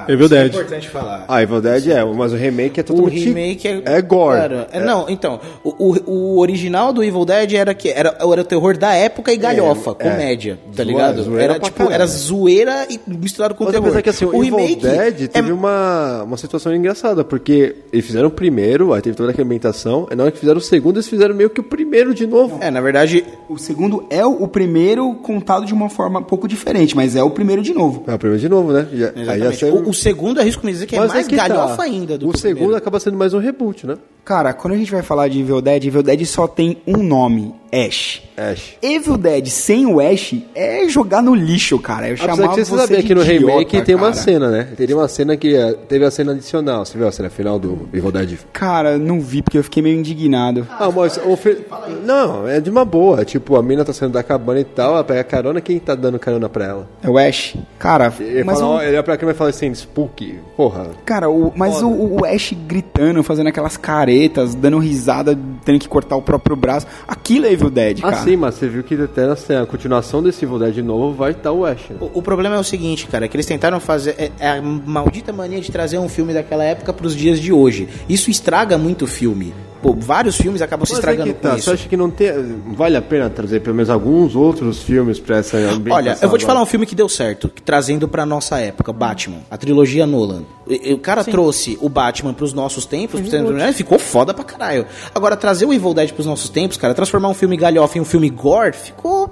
Evil 0.09 0.29
Dead. 0.29 0.45
É 0.45 0.47
importante 0.47 0.89
falar. 0.89 1.25
Ah, 1.29 1.43
Evil 1.43 1.61
Dead 1.61 1.89
é, 1.89 2.05
mas 2.05 2.33
o 2.33 2.37
remake 2.37 2.81
é 2.81 2.83
O 2.83 2.87
totalmente... 2.87 3.25
remake 3.25 3.69
é. 3.69 3.83
É 3.85 4.03
gore. 4.03 4.39
Cara, 4.39 4.69
é, 4.73 4.81
Não, 4.81 5.09
então. 5.09 5.41
O, 5.65 5.71
o, 5.79 6.11
o 6.11 6.41
original 6.41 6.93
do 6.93 7.03
Evil 7.03 7.25
Dead 7.25 7.55
era 7.55 7.75
que 7.75 7.89
era, 7.89 8.17
era 8.19 8.41
o 8.41 8.45
terror 8.45 8.77
da 8.77 8.93
época 8.95 9.33
e 9.33 9.37
galhofa, 9.37 9.91
é. 9.99 10.11
comédia, 10.11 10.59
tá 10.75 10.85
ligado? 10.85 11.23
zoeira 11.23 11.55
Era 11.55 11.59
tipo, 11.61 11.91
era 11.91 12.07
zoeira 12.07 12.87
e 12.91 13.01
misturado 13.07 13.55
com 13.55 13.65
Mas 13.65 13.73
terror. 13.73 13.87
apesar 13.87 14.03
que 14.03 14.11
assim, 14.11 14.25
o, 14.25 14.45
Evil 14.45 14.57
remake 14.57 14.83
Dead 14.83 15.23
é- 15.23 15.27
teve 15.29 15.53
uma, 15.53 16.23
uma 16.23 16.37
situação 16.37 16.75
engraçada, 16.75 17.25
porque 17.25 17.77
eles 17.93 18.07
fizeram 18.07 18.29
o 18.29 18.31
primeiro, 18.31 18.93
aí 18.93 19.01
teve 19.03 19.17
toda 19.17 19.31
aquela 19.31 19.47
ambientação, 19.47 20.07
e 20.11 20.15
na 20.15 20.25
hora 20.25 20.33
que 20.33 20.39
fizeram 20.39 20.59
o 20.59 20.63
segundo, 20.63 20.97
eles 20.97 21.09
fizeram 21.09 21.35
meio 21.35 21.51
que 21.51 21.61
o 21.61 21.65
primeiro 21.65 22.15
de 22.15 22.27
novo. 22.27 22.59
É, 22.61 22.71
na 22.71 22.81
verdade, 22.81 23.25
O 23.49 23.59
segundo 23.59 24.05
é 24.11 24.25
o 24.27 24.49
primeiro 24.49 25.15
contado 25.15 25.65
de 25.65 25.73
uma 25.73 25.89
forma 25.89 26.19
um 26.19 26.23
pouco 26.25 26.49
diferente, 26.49 26.97
mas 26.97 27.15
é 27.15 27.23
o 27.23 27.31
primeiro 27.31 27.63
de 27.63 27.73
novo. 27.73 28.03
É 28.07 28.15
o 28.15 28.19
primeiro 28.19 28.41
de 28.41 28.49
novo, 28.49 28.73
né? 28.73 28.89
Já, 28.93 29.13
aí 29.33 29.39
já 29.39 29.53
saiu- 29.53 29.77
o, 29.77 29.91
o 29.91 29.95
segundo, 29.95 30.41
arrisco 30.41 30.67
me 30.67 30.73
dizer 30.73 30.87
que 30.87 30.97
é 30.97 30.99
Mas 30.99 31.13
mais 31.13 31.27
que 31.29 31.37
tá. 31.37 31.47
galhofa 31.47 31.83
ainda 31.83 32.19
do 32.19 32.29
O 32.29 32.37
segundo 32.37 32.55
primeiro. 32.57 32.77
acaba 32.77 32.99
sendo 32.99 33.17
mais 33.17 33.33
um 33.35 33.39
reboot, 33.39 33.87
né? 33.87 33.97
Cara, 34.25 34.53
quando 34.53 34.75
a 34.75 34.77
gente 34.77 34.91
vai 34.91 35.03
falar 35.03 35.29
de 35.29 35.39
Evil 35.39 35.61
Dead, 35.61 35.85
Evil 35.85 36.03
Dead 36.03 36.25
só 36.25 36.49
tem 36.49 36.79
um 36.85 36.97
nome, 37.01 37.55
Ash. 37.73 38.23
Ash. 38.37 38.75
Evil 38.83 39.17
Dead 39.17 39.47
sem 39.47 39.87
o 39.87 40.01
Ash 40.01 40.35
é 40.53 40.89
jogar 40.89 41.23
no 41.23 41.33
lixo, 41.33 41.79
cara. 41.79 42.09
Eu 42.09 42.15
Apesar 42.15 42.35
chamava 42.35 42.55
que 42.55 42.65
você 42.65 42.71
você 42.73 42.81
sabia 42.81 42.97
de 42.97 43.03
que 43.05 43.15
no 43.15 43.23
idiota, 43.23 43.47
remake 43.53 43.83
tem 43.83 43.95
uma 43.95 44.11
cara. 44.11 44.15
cena, 44.15 44.51
né? 44.51 44.69
Teria 44.77 44.97
uma 44.97 45.07
cena 45.07 45.37
que 45.37 45.55
eh, 45.55 45.75
teve 45.89 46.05
a 46.05 46.11
cena 46.11 46.33
adicional. 46.33 46.85
Você 46.85 46.99
viu 46.99 47.07
a 47.07 47.13
cena 47.13 47.31
final 47.31 47.57
do 47.57 47.89
Evil 47.95 48.11
Dead? 48.11 48.39
Cara, 48.53 48.99
não 48.99 49.21
vi 49.21 49.43
porque 49.43 49.59
eu 49.59 49.63
fiquei 49.63 49.81
meio 49.81 49.97
indignado. 49.97 50.67
Ah, 50.73 50.91
mas 50.91 51.21
o 51.25 51.37
fi- 51.37 51.59
Não, 52.05 52.49
é 52.49 52.61
de 52.61 52.69
uma 52.69 52.85
boa. 52.85 53.25
Tipo, 53.25 53.36
a 53.57 53.63
mina 53.63 53.85
tá 53.85 53.93
saindo 53.93 54.13
da 54.13 54.23
cabana 54.23 54.61
e 54.61 54.65
tal, 54.65 54.95
ela 54.95 55.05
pega 55.05 55.23
carona, 55.25 55.61
quem 55.61 55.79
tá 55.79 55.95
dando 55.95 56.19
carona 56.19 56.49
pra 56.49 56.65
ela? 56.65 56.89
É 57.03 57.09
o 57.09 57.19
Ash? 57.19 57.57
Cara, 57.79 58.13
Ele, 58.19 58.45
mas 58.45 58.59
fala, 58.61 58.71
ó, 58.77 58.83
ele 58.83 58.93
olha 58.95 59.03
pra 59.03 59.17
câmera 59.17 59.35
e 59.35 59.39
fala 59.39 59.51
assim, 59.51 59.73
Spooky. 59.75 60.39
Porra. 60.57 60.89
Cara, 61.05 61.29
o- 61.29 61.53
mas 61.57 61.83
o, 61.83 61.89
o 61.89 62.25
Ash 62.25 62.53
gritando, 62.67 63.23
fazendo 63.23 63.49
aquelas 63.49 63.77
caretas, 63.77 64.55
dando 64.55 64.79
risada, 64.79 65.39
tendo 65.65 65.79
que 65.79 65.89
cortar 65.89 66.17
o 66.17 66.23
próprio 66.23 66.57
braço. 66.57 66.87
Aquilo 67.07 67.47
é 67.47 67.53
Evil 67.53 67.71
Dead, 67.71 67.99
Ah, 68.03 68.11
cara. 68.11 68.23
sim, 68.25 68.37
mas 68.37 68.55
você 68.55 68.69
viu 68.69 68.83
que 68.83 68.95
até 68.95 69.25
assim, 69.25 69.55
a 69.55 69.67
continuação 69.67 70.23
desse 70.23 70.45
Evil 70.45 70.59
Dead 70.59 70.79
novo 70.79 71.13
vai 71.15 71.33
estar 71.33 71.53
o 71.53 71.65
Ash. 71.65 71.91
né? 71.91 71.97
O, 72.01 72.19
o 72.19 72.23
problema 72.23 72.57
é 72.57 72.59
o 72.59 72.65
seguinte, 72.65 73.07
cara, 73.07 73.29
que 73.29 73.37
eles 73.37 73.47
tentaram 73.47 73.79
fazer 73.81 74.15
é, 74.19 74.31
é 74.39 74.49
a 74.49 74.63
maldita 74.63 75.33
mania 75.33 75.61
de 75.61 75.71
trazer 75.71 75.99
um 75.99 76.09
filme 76.09 76.33
daquela 76.33 76.65
época 76.65 76.93
pros 76.93 77.15
dias 77.15 77.39
de 77.39 77.53
hoje. 77.53 77.89
Isso 78.09 78.31
estraga 78.31 78.77
muito 78.79 79.05
o 79.05 79.09
filme. 79.09 79.53
Pô, 79.83 79.93
vários 79.95 80.37
filmes 80.37 80.63
acabam 80.63 80.87
se 80.87 80.93
Mas 80.93 80.99
é 80.99 81.01
estragando 81.01 81.35
que 81.35 81.41
tá, 81.41 81.49
com 81.51 81.55
Você 81.57 81.61
isso. 81.61 81.71
acha 81.73 81.89
que 81.89 81.97
não 81.97 82.11
tem, 82.11 82.29
vale 82.75 82.97
a 82.97 83.03
pena 83.03 83.29
trazer 83.31 83.61
pelo 83.61 83.77
menos 83.77 83.91
alguns 83.91 84.35
outros 84.35 84.83
filmes 84.83 85.21
pra 85.21 85.37
essa 85.39 85.57
ambientação? 85.59 85.93
Olha, 85.97 86.19
eu 86.21 86.29
vou 86.29 86.39
te 86.39 86.45
falar 86.47 86.63
um 86.63 86.67
filme 86.67 86.87
que 86.87 86.95
deu 86.95 87.09
certo, 87.09 87.49
que- 87.49 87.63
trazendo 87.63 88.09
pra 88.09 88.25
nossa 88.27 88.59
época, 88.59 88.93
Batman, 88.93 89.39
a 89.51 89.57
trilogia 89.57 90.07
Nolan. 90.07 90.43
E- 90.67 90.91
e 90.91 90.95
O 90.95 90.99
cara 90.99 91.23
trouxe 91.23 91.79
o 91.81 91.89
Batman 91.89 92.33
pros 92.35 92.53
nossos 92.53 92.85
tempos, 92.87 93.21
pros 93.21 93.31
tempos- 93.31 93.55
né, 93.55 93.73
ficou 93.73 93.99
foda 93.99 94.33
pra 94.35 94.43
caralho. 94.45 94.87
Agora, 95.15 95.37
trazer 95.37 95.67
o 95.67 95.73
Evil 95.73 95.93
Dead 95.95 96.11
pros 96.13 96.27
nossos 96.27 96.49
tempos, 96.49 96.77
cara, 96.77 96.95
transformar 96.95 97.29
um 97.29 97.35
filme 97.35 97.57
galhofa 97.57 97.99
em 97.99 98.01
um 98.01 98.05
filme 98.05 98.29
gore, 98.31 98.73
ficou 98.73 99.31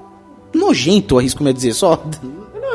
nojento, 0.55 1.19
arrisco 1.19 1.43
me 1.43 1.53
dizer 1.53 1.73
só. 1.73 2.01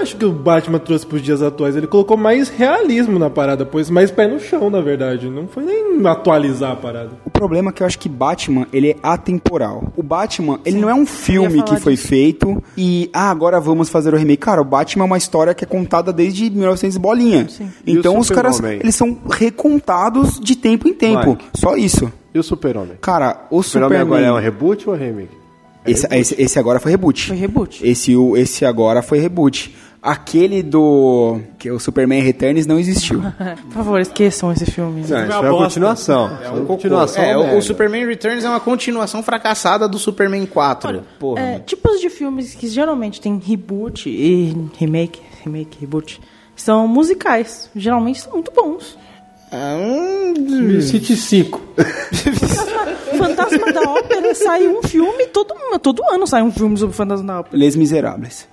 Acho 0.02 0.16
que 0.16 0.26
o 0.26 0.32
Batman 0.32 0.80
trouxe 0.80 1.06
pros 1.06 1.22
dias 1.22 1.42
atuais. 1.42 1.76
Ele 1.76 1.86
colocou 1.88 2.16
mais 2.16 2.48
realismo 2.50 3.20
na 3.20 3.30
parada, 3.30 3.66
pôs 3.66 3.90
mais 3.90 4.10
pé 4.10 4.28
no 4.28 4.40
chão, 4.40 4.70
na 4.70 4.80
verdade. 4.82 5.30
Não 5.30 5.48
foi 5.48 5.64
nem 5.64 6.06
atualizar 6.08 6.72
a 6.72 6.76
parada. 6.76 7.12
O 7.26 7.30
problema 7.30 7.70
é 7.70 7.74
que 7.74 7.84
eu 7.84 7.88
acho 7.88 8.00
que 8.00 8.08
Batman, 8.08 8.66
ele 8.72 8.92
é 8.92 8.96
atemporal. 9.04 9.92
O 9.96 10.02
Batman, 10.04 10.60
ele 10.66 10.78
não 10.78 10.90
é 10.90 10.94
um 10.94 11.06
filme 11.06 11.62
que 11.64 11.76
foi 11.78 11.94
disso. 11.96 12.08
feito 12.08 12.64
e, 12.78 13.10
ah, 13.14 13.30
agora 13.30 13.60
vamos 13.60 13.90
fazer 13.90 14.14
o 14.14 14.18
remake. 14.18 14.38
Cara, 14.38 14.62
o 14.62 14.66
Batman 14.66 15.04
é 15.04 15.08
uma 15.08 15.18
história 15.18 15.54
que 15.54 15.64
é 15.64 15.68
contada 15.68 16.14
desde 16.14 16.50
1900 16.50 16.96
e 16.96 17.00
bolinha. 17.00 17.48
O 17.50 17.64
Então 17.86 18.18
os 18.18 18.30
caras, 18.30 18.60
eles 18.62 18.96
são 18.96 19.18
recontados 19.30 20.40
de 20.40 20.56
tempo 20.56 20.88
em 20.88 20.94
tempo. 20.94 21.32
Mike. 21.32 21.46
Só 21.56 21.76
isso. 21.76 22.12
E 22.34 22.40
o 22.40 22.44
Super-Homem? 22.44 22.94
Cara, 23.02 23.48
o 23.52 23.58
O 23.58 23.64
Super-Homem 23.64 23.98
agora 24.00 24.26
é 24.26 24.32
um 24.32 24.40
reboot 24.40 24.90
ou 24.90 24.96
remake? 24.96 25.38
esse, 25.86 26.06
esse, 26.12 26.36
esse 26.42 26.60
agora 26.60 26.80
foi 26.80 26.92
reboot. 26.92 27.28
Foi 27.28 27.38
reboot. 27.38 27.88
Esse, 27.88 28.16
o- 28.16 28.38
esse 28.38 28.66
agora 28.66 29.02
foi 29.02 29.18
reboot. 29.20 29.76
Aquele 30.02 30.64
do... 30.64 31.42
que 31.58 31.68
é 31.68 31.74
o 31.74 31.80
Superman 31.80 32.22
Returns 32.22 32.66
não 32.66 32.80
existiu. 32.80 33.22
Por 33.68 33.74
favor, 33.74 34.00
esqueçam 34.00 34.52
esse 34.52 34.66
filme. 34.66 35.02
Não, 35.02 35.04
isso 35.04 35.14
uma 35.14 35.26
foi 35.26 35.48
a 35.48 35.52
bosta. 35.52 35.64
continuação. 35.66 36.38
É 36.42 36.50
uma 36.50 36.66
continuação. 36.66 37.24
É, 37.24 37.38
o, 37.38 37.58
o 37.58 37.62
Superman 37.62 38.06
Returns 38.06 38.46
é 38.46 38.50
uma 38.50 38.62
continuação 38.62 39.22
fracassada 39.22 39.90
do 39.90 40.00
Superman 40.00 40.46
4. 40.46 41.04
Porra. 41.20 41.42
É, 41.42 41.60
tipos 41.60 42.00
de 42.00 42.10
filmes 42.10 42.56
que 42.56 42.68
geralmente 42.68 43.20
tem 43.20 43.38
reboot 43.38 44.10
e 44.10 44.56
remake, 44.78 45.22
remake, 45.44 45.78
reboot, 45.82 46.22
são 46.56 46.88
musicais. 46.88 47.70
Geralmente 47.76 48.22
são 48.22 48.32
muito 48.32 48.52
bons. 48.52 48.98
Hum, 49.52 50.34
Me 50.38 50.82
City 50.82 51.18
5. 51.18 51.62
Fantasma 53.18 53.74
da 53.74 53.82
Ópera 53.82 54.34
sai 54.36 54.68
um 54.68 54.82
filme, 54.84 55.26
todo, 55.28 55.54
todo 55.82 56.04
ano 56.10 56.26
sai 56.28 56.44
um 56.44 56.52
filme 56.52 56.78
sobre 56.78 56.96
Fantasma 56.96 57.26
da 57.26 57.40
Ópera. 57.42 57.58
Les 57.58 57.76
Miserables. 57.76 58.48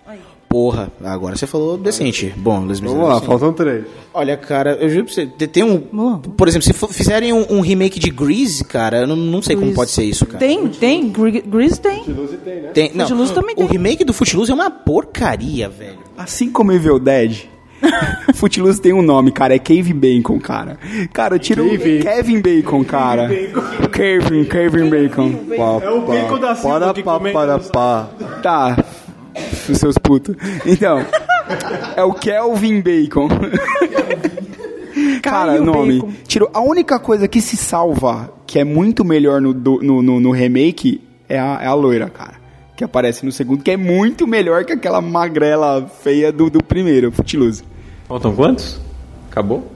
Porra, 0.57 0.91
agora 1.05 1.37
você 1.37 1.47
falou 1.47 1.77
decente. 1.77 2.33
Bom, 2.35 2.65
Les 2.65 2.81
Vamos 2.81 2.95
lá, 2.97 2.99
Miserables, 3.01 3.21
sim. 3.21 3.27
faltam 3.27 3.53
três. 3.53 3.85
Olha, 4.15 4.37
cara, 4.39 4.73
eu 4.81 4.89
juro 4.89 5.05
pra 5.05 5.13
você, 5.15 5.27
te- 5.27 5.47
tem 5.47 5.63
um. 5.63 5.79
Por 6.35 6.49
exemplo, 6.49 6.65
se 6.65 6.73
for- 6.73 6.91
fizerem 6.91 7.31
um, 7.35 7.45
um 7.51 7.61
remake 7.61 7.99
de 8.01 8.09
Grease, 8.09 8.65
cara, 8.65 9.01
eu 9.03 9.07
não, 9.07 9.17
não 9.17 9.43
sei 9.43 9.55
como 9.55 9.67
Grease. 9.67 9.77
pode 9.77 9.91
ser 9.91 10.05
isso, 10.05 10.25
cara. 10.25 10.39
Tem, 10.39 10.67
tem. 10.69 11.11
Gre- 11.11 11.43
Grease 11.43 11.79
tem. 11.79 12.03
Tem, 12.73 12.91
não, 12.95 13.07
Footloose 13.07 13.35
também 13.35 13.53
o 13.55 13.59
tem. 13.59 13.67
remake 13.67 14.03
do 14.03 14.15
Footloose 14.15 14.51
é 14.51 14.55
uma 14.55 14.71
porcaria, 14.71 15.69
velho. 15.69 15.99
Assim 16.17 16.51
como 16.51 16.73
Evil 16.73 16.99
Dead, 16.99 17.37
Footloose 18.35 18.81
tem 18.81 18.95
um 18.95 19.03
nome, 19.03 19.31
cara, 19.33 19.55
é 19.55 19.59
Cave 19.59 19.93
Bacon, 19.93 20.39
cara. 20.41 20.79
Cara, 21.13 21.39
tiro 21.39 21.69
Cave. 21.69 21.99
Kevin 22.03 22.41
Bacon, 22.41 22.83
cara. 22.83 23.29
Kevin, 23.93 24.45
Kevin 24.45 24.89
Bacon. 24.89 25.35
É 25.83 25.91
o 25.91 26.01
bacon 26.01 26.39
da 26.39 26.55
Silva 26.55 26.95
Para 26.95 27.33
para 27.33 27.57
nos- 27.59 27.69
pá. 27.69 28.09
Tá, 28.43 28.85
seus 29.37 29.97
putos. 29.99 30.35
Então, 30.65 31.05
é 31.97 32.03
o 32.03 32.13
Kelvin 32.15 32.81
Bacon. 32.81 33.29
Cara, 35.23 35.61
nome. 35.61 36.01
Bacon. 36.01 36.13
Tiro, 36.27 36.51
a 36.53 36.61
única 36.61 36.99
coisa 36.99 37.27
que 37.29 37.41
se 37.41 37.57
salva, 37.57 38.33
que 38.47 38.59
é 38.59 38.65
muito 38.65 39.05
melhor 39.05 39.41
no, 39.41 39.53
do- 39.53 39.83
no, 39.83 40.03
no, 40.03 40.21
no 40.21 40.31
remake, 40.31 41.03
é 41.29 41.39
a, 41.39 41.59
é 41.63 41.67
a 41.67 41.75
loira, 41.75 42.09
cara. 42.09 42.35
Que 42.77 42.85
aparece 42.85 43.25
no 43.25 43.33
segundo, 43.33 43.63
que 43.63 43.71
é 43.71 43.77
muito 43.77 44.27
melhor 44.27 44.65
que 44.65 44.73
aquela 44.73 45.01
magrela 45.01 45.91
feia 46.03 46.31
do, 46.31 46.51
do 46.51 46.63
primeiro, 46.63 47.11
Footloose. 47.11 47.63
Faltam 48.07 48.35
quantos? 48.35 48.79
Acabou? 49.31 49.73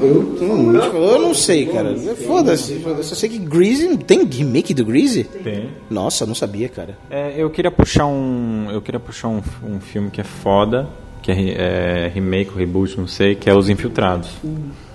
Hum, 0.00 0.72
eu 0.94 1.18
não 1.20 1.34
sei, 1.34 1.66
cara. 1.66 1.94
Foda-se, 2.26 2.76
foda-se. 2.80 3.12
Eu 3.12 3.16
sei 3.16 3.28
que 3.28 3.38
Grease. 3.38 3.96
Tem 3.98 4.24
remake 4.24 4.72
do 4.74 4.84
Grease? 4.84 5.24
Tem. 5.24 5.70
Nossa, 5.90 6.24
não 6.26 6.34
sabia, 6.34 6.68
cara. 6.68 6.96
É, 7.10 7.34
eu 7.36 7.50
queria 7.50 7.70
puxar 7.70 8.06
um. 8.06 8.68
Eu 8.70 8.80
queria 8.80 9.00
puxar 9.00 9.28
um, 9.28 9.42
um 9.64 9.80
filme 9.80 10.10
que 10.10 10.20
é 10.20 10.24
foda, 10.24 10.88
que 11.22 11.30
é, 11.30 12.04
é 12.06 12.10
remake 12.12 12.50
ou 12.50 12.56
reboot, 12.56 12.98
não 12.98 13.06
sei, 13.06 13.34
que 13.34 13.48
é 13.50 13.54
Os 13.54 13.68
Infiltrados. 13.68 14.30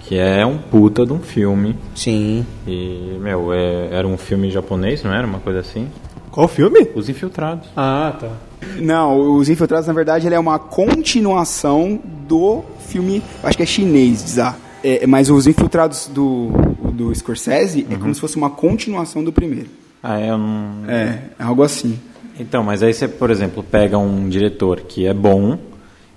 Que 0.01 0.17
é 0.17 0.45
um 0.45 0.57
puta 0.57 1.05
de 1.05 1.13
um 1.13 1.19
filme. 1.19 1.75
Sim. 1.95 2.45
E, 2.67 3.17
meu, 3.21 3.53
é- 3.53 3.87
era 3.91 4.05
um 4.07 4.17
filme 4.17 4.51
japonês, 4.51 5.01
não 5.03 5.13
era? 5.13 5.25
Uma 5.25 5.39
coisa 5.39 5.59
assim. 5.59 5.87
Qual 6.33 6.47
filme? 6.47 6.87
Os 6.95 7.07
Infiltrados. 7.09 7.69
Ah, 7.77 8.15
tá. 8.19 8.31
Não, 8.79 9.35
Os 9.37 9.49
Infiltrados, 9.49 9.85
na 9.85 9.93
verdade, 9.93 10.25
ele 10.25 10.33
é 10.33 10.39
uma 10.39 10.57
continuação 10.57 11.99
do 12.27 12.63
filme, 12.87 13.21
acho 13.43 13.55
que 13.55 13.61
é 13.61 13.65
chinês, 13.67 14.17
Zá. 14.29 14.55
É, 14.83 15.05
mas 15.05 15.29
Os 15.29 15.45
Infiltrados 15.45 16.07
do, 16.07 16.49
do 16.91 17.13
Scorsese 17.13 17.85
é 17.87 17.95
como 17.97 18.15
se 18.15 18.19
fosse 18.19 18.35
uma 18.35 18.49
continuação 18.49 19.23
do 19.23 19.31
primeiro. 19.31 19.69
Ah, 20.01 20.19
é. 20.19 20.29
É, 20.87 21.19
é 21.37 21.43
algo 21.43 21.61
assim. 21.61 21.99
Então, 22.39 22.63
mas 22.63 22.81
aí 22.81 22.95
você, 22.95 23.07
por 23.07 23.29
exemplo, 23.29 23.61
pega 23.61 23.99
um 23.99 24.27
diretor 24.27 24.81
que 24.81 25.05
é 25.05 25.13
bom 25.13 25.59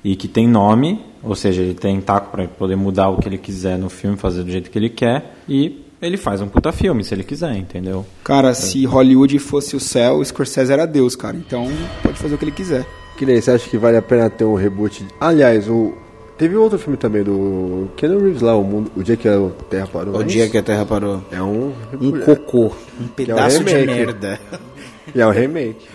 e 0.03 0.17
que 0.17 0.29
tem 0.29 0.49
nome, 0.49 0.99
ou 1.23 1.35
seja, 1.35 1.61
ele 1.61 1.75
tem 1.75 2.01
taco 2.01 2.31
para 2.31 2.49
poder 2.49 2.77
mudar 2.77 3.11
o 3.11 3.19
que 3.19 3.29
ele 3.29 3.37
quiser 3.37 3.77
no 3.77 3.91
filme, 3.91 4.17
fazer 4.17 4.43
do 4.43 4.51
jeito 4.51 4.71
que 4.71 4.79
ele 4.79 4.89
quer, 4.89 5.35
e 5.47 5.85
ele 6.07 6.17
faz 6.17 6.41
um 6.41 6.49
puta 6.49 6.73
filme, 6.73 7.05
se 7.05 7.15
ele 7.15 7.25
quiser, 7.25 7.57
entendeu? 7.57 8.05
Cara, 8.25 8.55
se 8.55 8.85
Hollywood 8.85 9.39
fosse 9.39 9.77
o 9.77 9.81
céu, 9.81 10.25
Scorsese 10.25 10.73
era 10.73 10.87
Deus, 10.87 11.17
cara. 11.17 11.37
Então, 11.37 11.69
pode 12.03 12.19
fazer 12.19 12.35
o 12.35 12.39
que 12.39 12.45
ele 12.45 12.53
quiser. 12.53 12.87
Que 13.17 13.25
nem, 13.25 13.41
você 13.41 13.51
acha 13.51 13.69
que 13.69 13.79
vale 13.79 13.97
a 13.97 14.03
pena 14.03 14.29
ter 14.29 14.45
um 14.45 14.55
reboot? 14.55 15.07
Aliás, 15.21 15.69
o... 15.69 15.95
teve 16.37 16.55
outro 16.57 16.79
filme 16.79 16.97
também 16.97 17.23
do 17.23 17.89
Keanu 17.97 18.21
Reeves 18.21 18.43
lá, 18.43 18.55
o, 18.55 18.63
mundo... 18.63 18.91
o 18.95 19.03
dia 19.03 19.17
que 19.17 19.27
a 19.29 19.51
Terra 19.71 19.87
parou. 19.87 20.17
O 20.17 20.25
dia 20.25 20.49
que 20.49 20.59
a 20.59 20.63
Terra 20.63 20.85
parou. 20.85 21.23
É 21.31 21.43
um... 21.43 21.73
Um 22.01 22.21
cocô. 22.21 22.73
Um 23.01 23.09
pedaço 23.09 23.65
de 23.65 23.75
remake. 23.75 23.87
merda. 23.87 24.41
E 25.15 25.21
é 25.21 25.27
um 25.27 25.31
remake. 25.31 25.87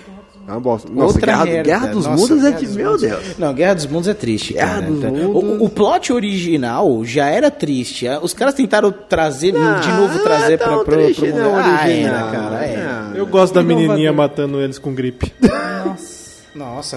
É 0.47 0.51
uma 0.51 0.60
bosta. 0.60 0.89
Nossa, 0.91 1.06
Outra 1.15 1.25
Guerra, 1.27 1.45
merda. 1.45 1.63
Guerra 1.63 1.88
dos 1.88 2.06
Nossa, 2.06 2.21
Mundos 2.34 2.45
é 2.45 2.51
de... 2.51 2.65
dos 2.65 2.75
Meu 2.75 2.86
Mundos. 2.88 3.01
Deus. 3.01 3.38
Não, 3.38 3.54
Guerra 3.54 3.73
dos 3.75 3.86
Mundos 3.86 4.08
é 4.08 4.13
triste, 4.13 4.54
Guerra 4.54 4.73
cara. 4.75 4.86
dos 4.88 5.04
O- 5.04 5.08
Mundos. 5.08 5.62
O, 5.62 5.65
o 5.65 5.69
plot 5.69 6.12
original 6.13 7.06
já 7.06 7.27
era 7.27 7.49
triste. 7.51 8.06
Os 8.21 8.34
caras 8.34 8.54
tentaram 8.54 8.91
trazer, 8.91 9.51
de 9.54 9.58
novo, 9.60 10.13
não 10.15 10.23
trazer 10.23 10.54
é 10.54 10.58
pra, 10.58 10.77
pro, 10.80 10.86
triste, 10.86 11.21
pro 11.21 11.30
mundo. 11.30 11.39
não, 11.41 11.56
Ah, 11.58 11.80
original. 11.84 12.15
era, 12.15 12.32
cara, 12.32 12.65
é. 12.65 13.12
Eu 13.15 13.27
gosto 13.27 13.54
da 13.54 13.63
menininha 13.63 14.12
matando 14.12 14.60
eles 14.60 14.77
com 14.80 14.93
gripe. 14.93 15.32
Nossa, 15.41 16.11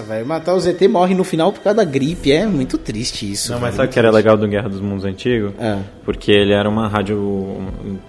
velho, 0.07 0.25
matar 0.25 0.53
o 0.53 0.59
ZT 0.59 0.87
morre 0.87 1.15
no 1.15 1.23
final 1.23 1.51
por 1.53 1.61
causa 1.61 1.77
da 1.77 1.83
gripe. 1.85 2.31
É 2.31 2.45
muito 2.45 2.77
triste 2.77 3.31
isso. 3.31 3.51
Não, 3.53 3.59
mas 3.59 3.75
sabe 3.75 3.87
o 3.87 3.91
que 3.91 3.97
era 3.97 4.11
legal 4.11 4.35
do 4.35 4.47
Guerra 4.47 4.67
dos 4.67 4.81
Mundos 4.81 5.05
Antigo? 5.05 5.53
É. 5.57 5.77
Porque 6.03 6.31
ele 6.31 6.51
era 6.51 6.67
uma 6.69 6.87
rádio. 6.87 7.57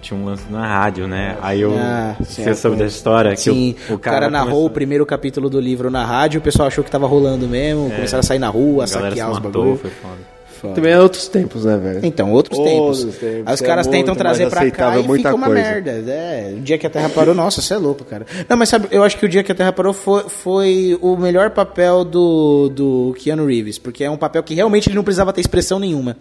Tinha 0.03 0.19
um 0.19 0.25
lance 0.25 0.45
na 0.51 0.67
rádio, 0.67 1.07
né? 1.07 1.37
Aí 1.41 1.61
eu. 1.61 1.73
Ah, 1.79 2.17
você 2.19 2.43
certo. 2.45 2.57
soube 2.59 2.85
história? 2.85 3.31
Que 3.33 3.41
Sim, 3.41 3.77
o, 3.89 3.95
o 3.95 3.99
cara, 3.99 4.29
narrou 4.29 4.49
começou- 4.51 4.67
o 4.67 4.71
primeiro 4.71 5.07
capítulo 5.07 5.49
do 5.49 5.61
livro 5.61 5.91
na 5.91 6.05
rádio, 6.05 6.41
o 6.41 6.43
pessoal 6.43 6.67
achou 6.69 6.83
que 6.83 6.91
tava 6.91 7.07
rolando 7.07 7.47
mesmo, 7.47 7.91
começaram 7.91 8.21
a 8.21 8.25
sair 8.25 8.39
na 8.41 8.49
rua, 8.49 8.85
A 8.85 8.87
saquear 8.87 9.31
os 9.31 9.39
matou, 9.39 9.53
bagulho. 9.63 9.77
foi 9.79 9.91
foda. 9.91 10.36
Também 10.75 10.93
é 10.93 10.99
outros 11.01 11.29
tempos, 11.29 11.65
né, 11.65 11.77
velho? 11.77 12.01
Então, 12.03 12.33
outros 12.33 12.59
Outros 12.59 12.99
tempos. 13.01 13.17
tempos, 13.21 13.43
Aí 13.47 13.55
os 13.55 13.63
é 13.63 13.67
caras 13.67 13.87
tentam 13.87 14.15
muito 14.15 14.19
trazer 14.19 14.49
pra 14.49 14.71
cá 14.71 14.99
e 14.99 15.03
muita 15.03 15.29
fica 15.31 15.35
uma 15.35 15.47
coisa. 15.47 15.63
merda. 15.63 15.91
É, 15.91 16.55
o 16.57 16.61
dia 16.61 16.79
que 16.79 16.87
a 16.87 16.91
Terra 16.91 17.09
parou, 17.09 17.35
nossa, 17.35 17.61
você 17.63 17.75
é 17.75 17.77
louco, 17.79 18.05
cara. 18.05 18.27
Não, 18.49 18.57
mas 18.57 18.69
sabe, 18.69 18.89
eu 18.91 19.03
acho 19.03 19.17
que 19.19 19.25
o 19.27 19.29
dia 19.29 19.43
que 19.43 19.53
a 19.53 19.55
Terra 19.55 19.73
parou 19.73 19.93
foi, 19.93 20.23
foi 20.29 20.99
o 21.01 21.17
melhor 21.17 21.51
papel 21.51 22.05
do, 22.05 22.69
do 22.71 23.15
Keanu 23.19 23.47
Reeves, 23.47 23.79
porque 23.79 24.05
é 24.05 24.11
um 24.11 24.17
papel 24.17 24.43
que 24.43 24.55
realmente 24.55 24.89
ele 24.89 24.97
não 24.97 25.05
precisava 25.05 25.33
ter 25.33 25.41
expressão 25.41 25.79
nenhuma. 25.79 26.17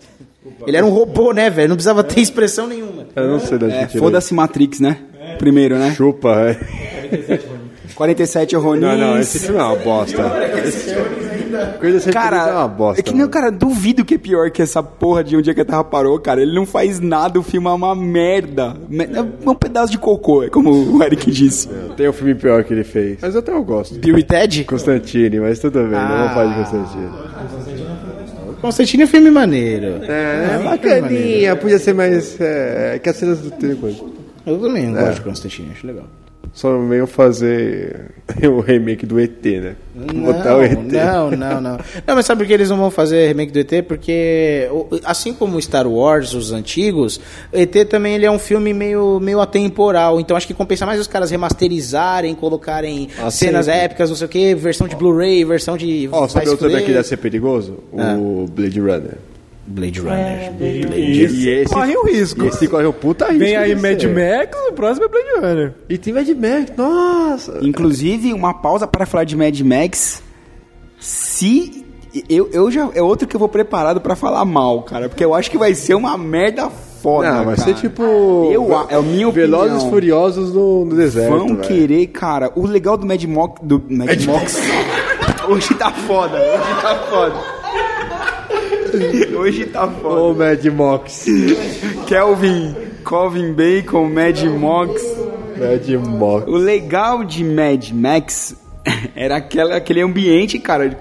Ele 0.68 0.78
era 0.78 0.86
um 0.86 0.90
robô, 0.92 1.32
né, 1.32 1.50
velho? 1.50 1.70
Não 1.70 1.76
precisava 1.76 2.04
ter 2.04 2.22
expressão 2.22 2.68
nenhuma. 2.68 3.08
Eu 3.16 3.28
não 3.28 3.40
sei 3.40 3.58
da 3.58 3.68
É, 3.68 3.82
gente. 3.82 3.98
foda-se 3.98 4.34
Matrix, 4.34 4.80
né? 4.80 4.98
Primeiro, 5.40 5.76
né? 5.78 5.92
Chupa, 5.96 6.30
é. 6.52 7.40
47 7.96 8.56
Ronin. 8.56 8.82
Não, 8.82 8.98
não, 8.98 9.20
esse 9.20 9.40
filme 9.40 9.60
é 9.60 9.64
uma 9.64 9.76
bosta. 9.76 10.22
Coisa 11.80 12.00
sem 12.00 12.14
Cara, 12.14 12.38
é 12.50 12.52
uma 12.54 12.68
bosta. 12.68 13.00
é 13.00 13.04
que 13.04 13.12
nem, 13.12 13.20
mano. 13.22 13.32
cara, 13.32 13.52
duvido 13.52 14.04
que 14.06 14.16
é 14.16 14.18
pior 14.18 14.50
que 14.52 14.62
essa 14.62 14.82
porra 14.84 15.24
de 15.24 15.36
um 15.38 15.42
dia 15.42 15.54
que 15.54 15.62
a 15.62 15.66
Terra 15.66 15.84
parou, 15.84 16.20
cara. 16.20 16.42
Ele 16.42 16.54
não 16.56 16.66
faz 16.66 17.00
nada, 17.00 17.40
o 17.40 17.44
filme 17.44 17.68
é 17.68 17.72
uma 17.72 17.96
merda. 17.96 18.76
Me- 18.90 19.06
É 19.06 19.50
um 19.50 19.56
pedaço 19.56 19.92
de 19.92 19.98
cocô, 19.98 20.44
é 20.44 20.50
como 20.50 20.72
o 20.72 21.04
Eric 21.04 21.30
disse. 21.32 21.68
Tem 21.98 22.08
um 22.10 22.14
filme 22.14 22.36
pior 22.36 22.64
que 22.64 22.74
ele 22.74 22.84
fez. 22.84 23.18
Mas 23.22 23.36
até 23.36 23.52
eu 23.52 23.64
gosto. 23.64 23.96
Bill 24.00 24.18
e 24.18 24.24
Ted? 24.24 24.64
Constantine, 24.66 25.40
mas 25.40 25.60
tudo 25.60 25.80
bem, 25.84 25.92
não 25.92 26.18
vou 26.20 26.30
falar 26.30 26.46
de 26.48 26.56
Constantine. 26.56 27.10
Constantine 28.62 29.04
é 29.04 29.08
filme 29.08 29.30
maneiro. 29.32 30.02
É, 30.04 30.48
filme 30.54 30.64
bacaninha, 30.78 31.56
podia 31.56 31.78
ser 31.80 31.94
mais. 31.94 32.40
É, 32.40 33.00
que 33.02 33.10
as 33.10 33.16
cenas 33.16 33.40
do 33.40 33.52
tempo. 33.52 33.88
Eu 34.46 34.58
também 34.60 34.96
É. 34.96 35.00
gosto 35.00 35.16
de 35.16 35.22
Constantine, 35.22 35.70
acho 35.72 35.86
legal. 35.88 36.06
Só 36.54 36.70
não 36.72 36.88
venham 36.88 37.06
fazer 37.08 38.12
o 38.44 38.60
remake 38.62 39.06
do 39.06 39.20
ET, 39.20 39.44
né? 39.44 39.76
Não, 39.94 40.26
Botar 40.26 40.58
o 40.58 40.64
ET. 40.64 40.74
não, 40.78 41.32
não, 41.36 41.62
não. 41.62 41.78
Não, 42.08 42.16
mas 42.16 42.26
sabe 42.26 42.40
por 42.42 42.48
que 42.48 42.54
eles 42.54 42.70
não 42.70 42.78
vão 42.78 42.90
fazer 42.92 43.28
remake 43.28 43.52
do 43.52 43.60
ET? 43.60 43.84
Porque, 43.86 44.70
assim 45.04 45.34
como 45.34 45.62
Star 45.62 45.88
Wars, 45.88 46.34
os 46.34 46.52
antigos, 46.52 47.20
o 47.54 47.58
ET 47.58 47.74
também 47.90 48.16
ele 48.16 48.26
é 48.26 48.32
um 48.32 48.40
filme 48.40 48.74
meio, 48.74 49.20
meio 49.20 49.40
atemporal. 49.42 50.20
Então 50.20 50.36
acho 50.38 50.48
que 50.48 50.54
compensa 50.54 50.86
mais 50.86 51.00
os 51.00 51.08
caras 51.08 51.32
remasterizarem, 51.32 52.34
colocarem 52.36 53.10
Ah, 53.22 53.30
cenas 53.30 53.66
sempre. 53.66 53.82
épicas, 53.82 54.10
não 54.10 54.16
sei 54.18 54.26
o 54.26 54.30
que, 54.30 54.56
versão 54.56 54.88
de 54.88 54.96
Blu-ray, 54.96 55.44
versão 55.44 55.76
de. 55.78 56.08
Ó, 56.12 56.28
sabe 56.28 56.34
vai 56.34 56.44
se 56.46 56.50
outro 56.52 56.70
daqui 56.72 56.92
deve 56.92 57.04
ser 57.08 57.18
perigoso? 57.18 57.80
Ah. 57.98 58.16
O 58.18 58.46
Blade 58.50 58.80
Runner. 58.80 59.18
Blade 59.68 60.00
Runner. 60.00 60.54
E, 60.60 61.26
e 61.26 61.50
esse 61.50 61.74
Corre 61.74 61.98
o 61.98 62.04
risco. 62.04 62.44
E 62.44 62.48
esse 62.48 62.68
corre 62.68 62.86
o 62.86 62.94
puta 62.94 63.26
risco. 63.26 63.40
Vem 63.40 63.56
aí 63.56 63.76
Mad 63.76 64.00
ser. 64.00 64.08
Max, 64.08 64.58
o 64.70 64.74
próximo 64.74 65.06
é 65.06 65.10
Blade 65.10 65.30
Runner. 65.40 65.74
E 65.90 65.98
tem 65.98 66.14
Mad 66.14 66.28
Max, 66.30 66.72
nossa. 66.78 67.60
Inclusive, 67.62 68.32
uma 68.34 68.54
pausa 68.54 68.88
para 68.88 69.06
falar 69.06 69.24
de 69.24 69.36
Mad 69.36 69.60
Max. 69.62 70.22
Se. 71.00 71.84
Eu, 72.30 72.50
eu 72.54 72.72
já. 72.72 72.90
É 72.94 73.02
outro 73.02 73.28
que 73.28 73.36
eu 73.36 73.40
vou 73.40 73.50
preparado 73.50 74.00
pra 74.00 74.16
falar 74.16 74.46
mal, 74.46 74.84
cara. 74.84 75.10
Porque 75.10 75.26
eu 75.26 75.34
acho 75.34 75.50
que 75.50 75.58
vai 75.58 75.74
ser 75.74 75.96
uma 75.96 76.18
merda 76.18 76.70
foda. 76.70 77.30
Não, 77.30 77.46
vai 77.46 77.56
cara. 77.56 77.68
ser 77.68 77.74
tipo. 77.74 78.04
Eu, 78.52 78.72
é 78.90 78.96
a 78.96 79.02
minha 79.02 79.28
opinião. 79.28 79.32
Velozes 79.32 79.84
e 79.84 79.90
Furiosos 79.90 80.54
no, 80.54 80.86
no 80.86 80.96
deserto. 80.96 81.38
Vão 81.38 81.48
velho. 81.48 81.62
querer, 81.62 82.08
cara. 82.08 82.52
O 82.56 82.66
legal 82.68 82.98
do 82.98 83.06
Mad 83.06 83.24
Mox. 83.26 83.62
Do 83.64 83.84
Mad 83.90 84.24
Mox. 84.26 84.62
Hoje 85.50 85.74
tá 85.74 85.92
foda. 85.92 86.38
Hoje 86.38 86.82
tá 86.82 86.96
foda. 87.10 87.55
Hoje 89.38 89.66
tá 89.66 89.88
foda. 89.88 90.22
Ô, 90.22 90.34
Mad 90.34 90.66
Mox. 90.66 91.26
Kelvin. 92.08 92.76
Calvin 93.04 93.54
Bacon, 93.54 94.10
Mad 94.10 94.42
Mox. 94.46 95.02
Mad 95.60 95.88
Mox. 96.08 96.48
O 96.48 96.56
legal 96.58 97.24
de 97.24 97.44
Mad 97.44 97.92
Max 97.92 98.56
era 99.16 99.38
aquela, 99.38 99.76
aquele 99.76 100.02
ambiente, 100.02 100.58
cara, 100.60 100.90
de- 100.90 100.98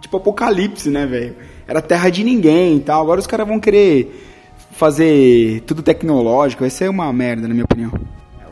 tipo 0.00 0.16
apocalipse, 0.16 0.88
né, 0.90 1.04
velho? 1.06 1.34
Era 1.66 1.80
terra 1.82 2.10
de 2.10 2.22
ninguém 2.22 2.76
e 2.76 2.80
tal. 2.80 3.02
Agora 3.02 3.18
os 3.20 3.26
caras 3.26 3.46
vão 3.48 3.58
querer 3.58 4.22
fazer 4.72 5.62
tudo 5.66 5.82
tecnológico. 5.82 6.60
Vai 6.62 6.70
ser 6.70 6.88
uma 6.90 7.12
merda, 7.12 7.48
na 7.48 7.54
minha 7.54 7.64
opinião. 7.64 7.92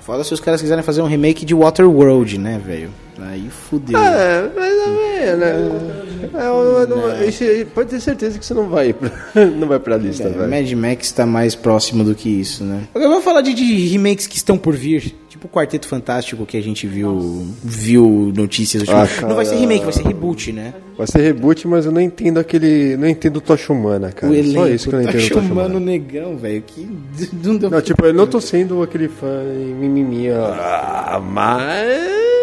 Foda 0.01 0.25
se 0.25 0.35
os 0.35 0.41
caras 0.41 0.61
quiserem 0.61 0.83
fazer 0.83 1.01
um 1.01 1.07
remake 1.07 1.45
de 1.45 1.55
Waterworld, 1.55 2.37
né, 2.37 2.61
velho? 2.65 2.91
Aí 3.21 3.49
fudeu. 3.49 3.97
É, 3.97 4.51
mais 4.57 4.75
ou 4.81 4.95
menos, 4.95 5.39
né? 5.39 6.12
É, 6.35 6.47
eu 6.47 6.87
não- 6.89 7.23
isso 7.25 7.43
aí, 7.45 7.65
pode 7.65 7.91
ter 7.91 8.01
certeza 8.01 8.39
que 8.39 8.45
você 8.45 8.55
não 8.55 8.69
vai 8.69 8.93
pra, 8.93 9.11
não 9.59 9.67
vai 9.69 9.79
pra 9.79 9.97
lista, 9.97 10.25
É, 10.25 10.29
velho. 10.31 10.49
Mad 10.49 10.73
Max 10.73 11.13
tá 11.13 11.27
mais 11.27 11.55
próximo 11.55 12.05
do 12.05 12.15
que 12.15 12.29
isso, 12.29 12.65
né? 12.65 12.83
Agora 12.95 13.09
vamos 13.11 13.25
falar 13.25 13.41
de, 13.41 13.53
de 13.55 13.89
remakes 13.89 14.27
que 14.27 14.37
estão 14.37 14.57
por 14.59 14.75
vir. 14.75 15.15
Tipo 15.29 15.47
o 15.47 15.51
Quarteto 15.51 15.89
Fantástico 15.89 16.45
que 16.45 16.57
a 16.59 16.63
gente 16.63 16.87
viu 16.87 17.47
viu 17.65 18.33
notícias. 18.37 18.87
Ah, 18.89 19.09
não 19.27 19.35
vai 19.35 19.45
ser 19.47 19.57
remake, 19.57 19.83
vai 19.83 19.93
ser 19.93 20.03
reboot, 20.05 20.53
né? 20.53 20.75
Vai 20.97 21.07
ser 21.07 21.21
reboot, 21.23 21.67
mas 21.67 21.87
eu 21.87 21.91
não 21.91 22.01
entendo 22.03 22.39
aquele. 22.39 22.97
Não 22.99 23.09
entendo 23.09 23.39
o 23.39 23.41
Tocha 23.41 23.73
Humana, 23.73 24.13
cara. 24.13 24.31
o 24.31 24.53
Só 24.53 24.69
isso 24.69 24.89
que 24.91 24.95
eu 24.95 25.01
não 25.01 25.09
entendo 25.09 25.25
o 25.25 25.29
Tocha 25.31 25.53
Humana. 25.53 25.75
o 25.77 25.81
negão, 25.81 26.37
velho. 26.37 26.63
Que 26.67 26.87
não 27.43 27.57
deu 27.57 27.71
Não, 27.71 27.81
tipo, 27.81 28.05
eu 28.05 28.13
não 28.13 28.27
tô 28.27 28.41
sendo 28.43 28.83
aquele 28.83 29.09
fã 29.09 29.43
mimimi, 29.81 30.29
ah, 30.31 31.21
mas. 31.25 32.42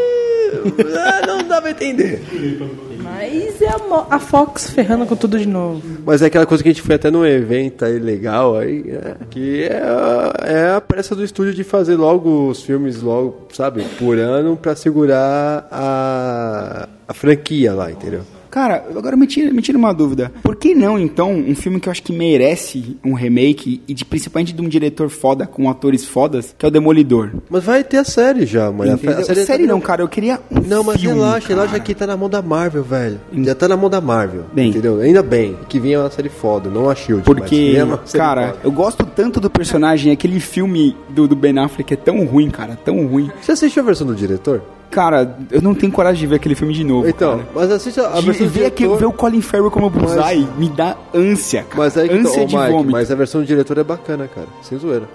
Ah, 0.98 1.28
não 1.28 1.48
dá 1.48 1.62
pra 1.62 1.72
entender. 1.72 2.22
Mas 3.02 3.62
é 3.62 3.68
a, 3.68 4.16
a 4.16 4.20
Fox 4.20 4.70
ferrando 4.70 5.06
com 5.06 5.16
tudo 5.16 5.38
de 5.38 5.48
novo. 5.48 5.82
Mas 6.06 6.22
é 6.22 6.28
aquela 6.28 6.46
coisa 6.46 6.64
que 6.64 6.70
a 6.70 6.72
gente 6.72 6.82
foi 6.82 6.96
até 6.96 7.10
num 7.10 7.26
evento 7.26 7.86
aí 7.86 8.00
legal 8.00 8.58
aí, 8.58 8.84
é, 8.90 9.16
que 9.30 9.64
é 9.64 9.82
a, 9.82 10.34
é 10.46 10.76
a 10.76 10.82
pressa 10.82 11.16
do 11.16 11.24
estúdio 11.24 11.54
de 11.54 11.64
fazer 11.64 11.96
logo 11.96 12.50
os 12.50 12.64
filmes 12.64 13.02
logo, 13.02 13.48
sabe, 13.52 13.84
por 13.98 14.18
ano 14.18 14.56
pra 14.56 14.76
segurar 14.76 15.68
a, 15.72 16.88
a 17.08 17.14
franquia 17.14 17.74
lá, 17.74 17.92
entendeu? 17.92 18.22
Cara, 18.50 18.86
agora 18.96 19.16
me 19.16 19.28
tira, 19.28 19.52
me 19.54 19.62
tira 19.62 19.78
uma 19.78 19.94
dúvida. 19.94 20.32
Por 20.42 20.56
que 20.56 20.74
não, 20.74 20.98
então, 20.98 21.32
um 21.34 21.56
filme 21.56 21.80
que 21.80 21.88
eu 21.88 21.92
acho 21.92 22.04
que 22.04 22.12
merece 22.14 22.98
um 23.04 23.14
remake, 23.14 23.82
e 23.88 23.94
de, 23.94 24.04
principalmente 24.06 24.54
de 24.54 24.62
um 24.62 24.68
diretor 24.68 25.10
foda, 25.10 25.46
com 25.46 25.70
atores 25.70 26.06
fodas, 26.06 26.56
que 26.58 26.66
é 26.66 26.68
o 26.68 26.72
Demolidor? 26.72 27.32
Mas 27.50 27.64
vai 27.64 27.84
ter 27.84 27.98
a 27.98 28.04
série 28.04 28.46
já, 28.46 28.72
mano. 28.72 28.94
Entendeu? 28.94 29.20
A 29.20 29.24
série, 29.36 29.66
tá 29.66 29.74
não, 29.74 29.80
cara, 29.80 30.02
eu 30.02 30.08
queria 30.08 30.40
um 30.52 30.62
Não, 30.62 30.84
mas 30.84 31.00
filme, 31.00 31.16
relaxa, 31.16 31.48
cara. 31.50 31.62
relaxa 31.62 31.80
que 31.80 31.94
tá 31.94 32.08
na 32.08 32.18
mão 32.18 32.30
da 32.30 32.42
Marvel, 32.42 32.84
velho. 32.84 33.20
Já 33.44 33.56
tá 33.56 33.68
na 33.68 33.78
mão 33.78 33.90
da 33.90 34.02
Marvel, 34.02 34.46
Bem. 34.54 34.70
entendeu? 34.70 35.00
Ainda 35.00 35.22
bem 35.22 35.58
que 35.68 35.80
vinha 35.80 36.00
uma 36.00 36.10
série 36.10 36.30
foda, 36.30 36.70
não 36.70 36.90
a 36.90 36.96
SHIELD. 36.96 37.24
Porque, 37.24 37.76
série 38.06 38.24
cara, 38.24 38.48
foda. 38.50 38.60
eu 38.64 38.72
gosto 38.72 39.06
tanto 39.06 39.40
do 39.40 39.50
personagem, 39.50 40.12
aquele 40.12 40.40
filme 40.40 40.96
do, 41.10 41.28
do 41.28 41.36
Ben 41.36 41.58
Affleck 41.60 41.94
é 41.94 41.98
tão 41.98 42.26
ruim, 42.26 42.50
cara, 42.50 42.78
tão 42.84 43.06
ruim. 43.06 43.30
Você 43.42 43.52
assistiu 43.52 43.84
a 43.84 43.86
versão 43.86 44.08
do 44.08 44.16
diretor? 44.16 44.62
Cara, 44.90 45.38
eu 45.52 45.62
não 45.62 45.76
tenho 45.76 45.92
coragem 45.92 46.20
de 46.20 46.28
ver 46.28 46.38
aquele 46.38 46.56
filme 46.56 46.74
de 46.74 46.84
novo, 46.84 47.08
Então, 47.08 47.38
cara. 47.38 47.50
mas 47.54 47.72
assiste 47.72 48.00
a, 48.00 48.08
De 48.20 48.26
versão 48.26 48.48
do 48.48 48.52
ver, 48.52 48.66
aqui, 48.66 48.78
diretor... 48.84 48.98
ver 49.00 49.06
o 49.06 49.12
Colin 49.12 49.42
Farrell 49.42 49.70
como 49.70 49.90
Bullseye 49.90 50.48
me 50.58 50.68
dá 50.70 50.98
ânsia, 51.14 51.64
cara. 51.64 51.84
Mas 51.84 51.96
aí 51.98 52.10
tá, 52.10 52.16
ânsia 52.16 52.44
ô, 52.44 52.46
de 52.48 52.56
Mike, 52.56 52.72
vômito. 52.72 52.92
mas 52.92 53.12
a 53.12 53.16
versão 53.16 53.42
do 53.42 53.48
diretor 53.48 53.78
é 53.78 53.84
bacana, 53.84 54.28
cara. 54.28 54.48
Sem 54.64 54.78
zoeira. 54.80 55.08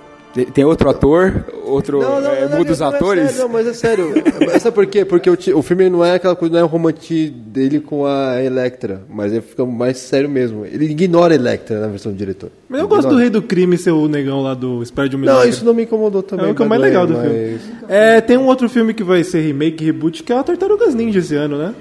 Tem- 0.52 0.64
outro 0.64 0.90
ator, 0.90 1.44
outro 1.64 2.02
é, 2.02 2.48
muda 2.56 2.72
os 2.72 2.80
não, 2.80 2.88
atores. 2.88 3.24
É 3.24 3.28
sério, 3.28 3.42
não, 3.42 3.48
mas 3.48 3.66
é 3.66 3.72
sério. 3.72 4.12
Mas 4.52 4.62
Sabe 4.62 4.74
por 4.74 4.86
quê? 4.86 5.04
Porque 5.04 5.30
o, 5.30 5.36
o 5.58 5.62
filme 5.62 5.88
não 5.88 6.04
é 6.04 6.14
aquela 6.14 6.34
coisa, 6.34 6.54
não 6.54 6.60
é 6.60 6.64
o 6.64 6.66
romance 6.66 7.28
dele 7.30 7.80
com 7.80 8.04
a 8.06 8.42
Electra, 8.42 9.02
mas 9.08 9.32
ele 9.32 9.40
fica 9.42 9.64
mais 9.64 9.98
sério 9.98 10.28
mesmo. 10.28 10.64
Ele 10.66 10.86
ignora 10.86 11.34
a 11.34 11.36
Electra 11.36 11.80
na 11.80 11.86
versão 11.86 12.10
do 12.12 12.18
diretor. 12.18 12.50
Mas 12.68 12.80
eu 12.80 12.88
gosto 12.88 13.08
do. 13.08 13.16
Rei 13.16 13.30
do 13.30 13.40
Crime 13.42 13.76
ser 13.78 13.90
o 13.92 14.08
negão 14.08 14.42
lá 14.42 14.54
do 14.54 14.82
Espera 14.82 15.08
de 15.08 15.16
um 15.16 15.18
Não, 15.20 15.26
Milagre. 15.26 15.50
isso 15.50 15.64
não 15.64 15.72
me 15.74 15.84
incomodou 15.84 16.22
também. 16.22 16.46
É 16.48 16.50
o 16.50 16.54
que 16.54 16.62
é 16.62 16.66
mais 16.66 16.80
the 16.80 16.88
legal 16.88 17.06
do 17.06 17.14
filme. 17.14 17.58
mas- 17.80 17.90
É, 17.90 18.20
tem 18.20 18.36
um 18.36 18.46
outro 18.46 18.68
filme 18.68 18.92
que 18.94 19.04
vai 19.04 19.22
ser 19.22 19.40
remake, 19.40 19.84
reboot, 19.84 20.22
que 20.22 20.32
é 20.32 20.38
o 20.38 20.42
Tartarugas 20.42 20.94
Ninja 20.94 21.20
esse 21.20 21.34
ano, 21.36 21.56
né? 21.58 21.74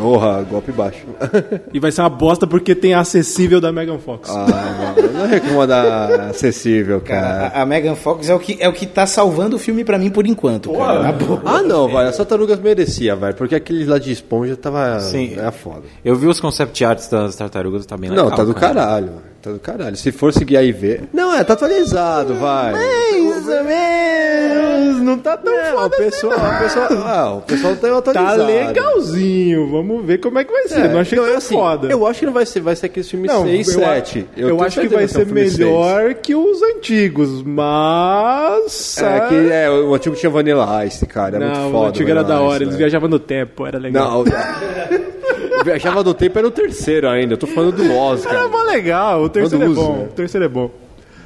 Porra, 0.00 0.42
golpe 0.42 0.72
baixo. 0.72 1.04
E 1.72 1.78
vai 1.80 1.90
ser 1.92 2.00
uma 2.02 2.08
bosta 2.08 2.46
porque 2.46 2.74
tem 2.74 2.94
a 2.94 3.00
acessível 3.00 3.60
da 3.60 3.70
Megan 3.72 3.98
Fox. 3.98 4.30
ah, 4.30 4.94
não, 4.96 5.20
não 5.20 5.26
reclama 5.26 5.66
da 5.66 6.28
acessível, 6.30 7.00
Cara, 7.00 7.20
cara. 7.20 7.46
a, 7.58 7.62
a 7.62 7.66
Megan 7.66 7.94
Fox 7.94 8.28
é 8.28 8.34
o, 8.34 8.38
que, 8.38 8.56
é 8.60 8.68
o 8.68 8.72
que 8.72 8.86
tá 8.86 9.06
salvando 9.06 9.56
o 9.56 9.58
filme 9.58 9.84
pra 9.84 9.98
mim 9.98 10.10
por 10.10 10.26
enquanto, 10.26 10.72
cara. 10.72 11.02
Na 11.02 11.12
boa. 11.12 11.42
Ah, 11.44 11.62
não, 11.62 11.88
vai. 11.88 12.06
As 12.06 12.16
tartarugas 12.16 12.58
merecia, 12.60 13.14
vai. 13.16 13.32
Porque 13.32 13.54
aquele 13.54 13.84
lá 13.84 13.98
de 13.98 14.10
esponja 14.12 14.56
tava. 14.56 14.98
Sim. 15.00 15.36
É 15.38 15.50
foda. 15.50 15.82
Eu 16.04 16.16
vi 16.16 16.26
os 16.26 16.40
concept 16.40 16.84
arts 16.84 17.08
das 17.08 17.36
tartarugas, 17.36 17.84
tá 17.86 17.96
bem 17.96 18.10
legal. 18.10 18.28
não, 18.30 18.36
tá 18.36 18.44
do 18.44 18.54
cara. 18.54 18.74
caralho. 18.74 19.12
Tá 19.40 19.52
do 19.52 19.58
caralho. 19.60 19.96
Se 19.96 20.10
for 20.10 20.32
seguir 20.32 20.56
aí 20.56 20.68
e 20.70 20.72
ver. 20.72 21.08
Não, 21.12 21.32
é, 21.32 21.44
tá 21.44 21.52
atualizado, 21.52 22.34
vai. 22.34 22.72
Mais 22.72 23.46
ou 23.48 23.64
menos, 23.64 25.00
não 25.02 25.16
tá 25.18 25.36
tão 25.36 25.52
É, 25.54 25.72
o 25.72 25.76
foda 25.76 25.96
pessoal, 25.96 26.32
o 26.32 26.58
pessoal, 26.58 26.88
ah, 27.06 27.32
o 27.34 27.40
pessoal 27.42 27.76
tá 27.76 27.88
Tá 27.88 27.98
atualizado. 27.98 28.46
legalzinho, 28.46 29.70
vamos 29.70 29.87
ver 30.02 30.18
como 30.18 30.38
é 30.38 30.44
que 30.44 30.52
vai 30.52 30.68
ser. 30.68 30.80
É, 30.80 30.88
não 30.88 31.00
achei 31.00 31.18
não, 31.18 31.24
tão 31.24 31.34
é 31.34 31.36
assim, 31.36 31.54
foda. 31.54 31.88
Eu 31.88 32.06
acho 32.06 32.20
que 32.20 32.26
não 32.26 32.32
vai 32.32 32.46
ser, 32.46 32.60
vai 32.60 32.76
ser 32.76 32.86
aqueles 32.86 33.10
filmes 33.10 33.30
Não, 33.30 33.44
6, 33.44 33.68
eu, 33.68 33.78
7. 33.80 34.26
Eu, 34.36 34.48
tenho 34.48 34.62
acho 34.62 34.80
que 34.80 34.88
vai 34.88 35.02
é 35.02 35.04
um 35.04 35.08
ser 35.08 35.24
filme 35.26 35.40
seis. 35.42 35.58
melhor 35.58 36.14
que 36.14 36.34
os 36.34 36.62
antigos, 36.62 37.42
mas. 37.42 38.98
É, 38.98 39.20
que, 39.28 39.34
é, 39.52 39.70
o 39.70 39.94
antigo 39.94 40.16
tinha 40.16 40.30
Vanilla 40.30 40.84
Ice, 40.86 41.06
cara. 41.06 41.36
Era 41.36 41.46
não, 41.46 41.54
muito 41.60 41.72
foda. 41.72 41.84
o 41.84 41.88
antigo 41.88 42.10
era 42.10 42.22
da 42.24 42.34
Ice, 42.34 42.42
hora, 42.44 42.56
eles 42.56 42.68
velho. 42.68 42.78
viajavam 42.78 43.08
no 43.08 43.18
tempo, 43.18 43.66
era 43.66 43.78
legal. 43.78 44.10
Não, 44.10 44.20
o 44.22 44.24
Viajava 45.64 46.04
do 46.04 46.14
Tempo 46.14 46.38
era 46.38 46.46
o 46.46 46.50
terceiro 46.52 47.08
ainda. 47.08 47.34
Eu 47.34 47.38
tô 47.38 47.46
falando 47.46 47.72
do 47.72 47.92
Oscar. 47.92 48.32
Era 48.32 48.48
mó 48.48 48.62
legal, 48.62 49.22
o 49.24 49.28
terceiro 49.28 49.64
é 49.64 49.66
Quando 49.66 49.78
usa, 49.78 49.88
bom. 49.88 49.96
né? 49.98 50.04
O 50.04 50.14
terceiro 50.14 50.44
é 50.44 50.48
bom. 50.48 50.70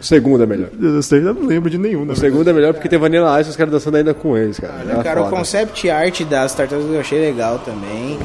O 0.00 0.04
segundo 0.04 0.42
é 0.42 0.46
melhor. 0.46 0.68
Eu 0.80 1.02
sei, 1.02 1.18
eu 1.20 1.34
não 1.34 1.46
lembro 1.46 1.70
de 1.70 1.78
nenhum, 1.78 2.04
né? 2.04 2.12
O 2.14 2.16
segundo 2.16 2.48
é 2.48 2.52
melhor 2.52 2.72
porque 2.72 2.88
tem 2.88 2.98
Vanilla 2.98 3.38
Ice 3.40 3.50
e 3.50 3.52
os 3.52 3.56
caras 3.56 3.72
dançando 3.72 3.98
ainda 3.98 4.14
com 4.14 4.36
eles, 4.36 4.58
cara. 4.58 4.74
Era 4.88 5.02
Cara, 5.04 5.20
o 5.20 5.24
foda. 5.24 5.36
concept 5.36 5.88
art 5.90 6.22
das 6.24 6.54
tartarugas 6.54 6.92
eu 6.92 7.00
achei 7.00 7.20
legal 7.20 7.58
também. 7.60 8.18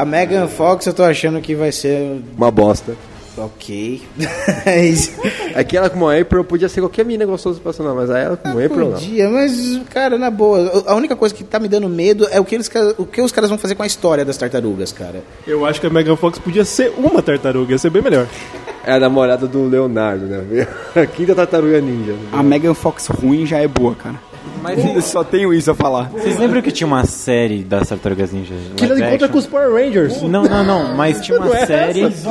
A 0.00 0.04
Megan 0.04 0.46
Fox 0.46 0.86
eu 0.86 0.94
tô 0.94 1.02
achando 1.02 1.40
que 1.40 1.54
vai 1.54 1.72
ser 1.72 2.20
Uma 2.36 2.50
bosta. 2.50 2.94
ok. 3.36 4.02
Mas- 4.64 5.12
É 5.54 5.64
que 5.64 5.76
ela 5.76 5.90
como 5.90 6.08
a 6.08 6.16
April 6.18 6.44
podia 6.44 6.68
ser 6.68 6.80
qualquer 6.80 7.04
menina 7.04 7.26
gostosa 7.26 7.60
passando, 7.62 7.92
mas 7.94 8.08
a 8.10 8.18
ela 8.18 8.36
como 8.36 8.64
April 8.64 8.90
não. 8.90 8.92
Podia, 8.92 9.28
mas, 9.28 9.80
cara, 9.90 10.16
na 10.16 10.30
boa, 10.30 10.84
a 10.86 10.94
única 10.94 11.16
coisa 11.16 11.34
que 11.34 11.42
tá 11.42 11.58
me 11.58 11.66
dando 11.68 11.88
medo 11.88 12.26
é 12.30 12.38
o 12.38 12.44
que, 12.44 12.54
eles, 12.54 12.70
o 12.96 13.04
que 13.04 13.20
os 13.20 13.32
caras 13.32 13.50
vão 13.50 13.58
fazer 13.58 13.74
com 13.74 13.82
a 13.82 13.86
história 13.86 14.24
das 14.24 14.36
tartarugas, 14.36 14.92
cara. 14.92 15.22
Eu 15.46 15.64
acho 15.66 15.80
que 15.80 15.86
a 15.86 15.90
Megan 15.90 16.14
Fox 16.16 16.38
podia 16.38 16.64
ser 16.64 16.92
uma 16.96 17.20
tartaruga, 17.22 17.72
ia 17.72 17.78
ser 17.78 17.90
bem 17.90 18.02
melhor. 18.02 18.26
É 18.84 18.92
a 18.92 19.00
namorada 19.00 19.46
do 19.46 19.66
Leonardo, 19.68 20.26
né? 20.26 20.66
A 20.94 21.04
quinta 21.06 21.34
tartaruga 21.34 21.80
ninja. 21.80 22.14
A 22.32 22.42
Megan 22.42 22.74
Fox 22.74 23.08
ruim 23.08 23.44
já 23.44 23.58
é 23.58 23.66
boa, 23.68 23.94
cara. 23.96 24.16
Mas 24.62 24.84
Eu 24.84 25.00
só 25.02 25.22
tenho 25.22 25.52
isso 25.54 25.70
a 25.70 25.74
falar. 25.74 26.10
vocês 26.10 26.38
lembram 26.38 26.60
que 26.60 26.72
tinha 26.72 26.86
uma 26.86 27.04
série 27.04 27.62
das 27.62 27.88
tartarugas 27.88 28.32
ninjas? 28.32 28.58
Que 28.76 28.84
ele 28.84 29.04
encontra 29.04 29.28
com 29.28 29.38
os 29.38 29.46
Power 29.46 29.72
Rangers. 29.72 30.20
Não, 30.22 30.42
não, 30.42 30.64
não, 30.64 30.94
mas 30.96 31.20
tinha 31.20 31.38
uma 31.38 31.46
Não 31.46 31.54
é 31.54 31.66
série. 31.66 32.02
essa? 32.02 32.30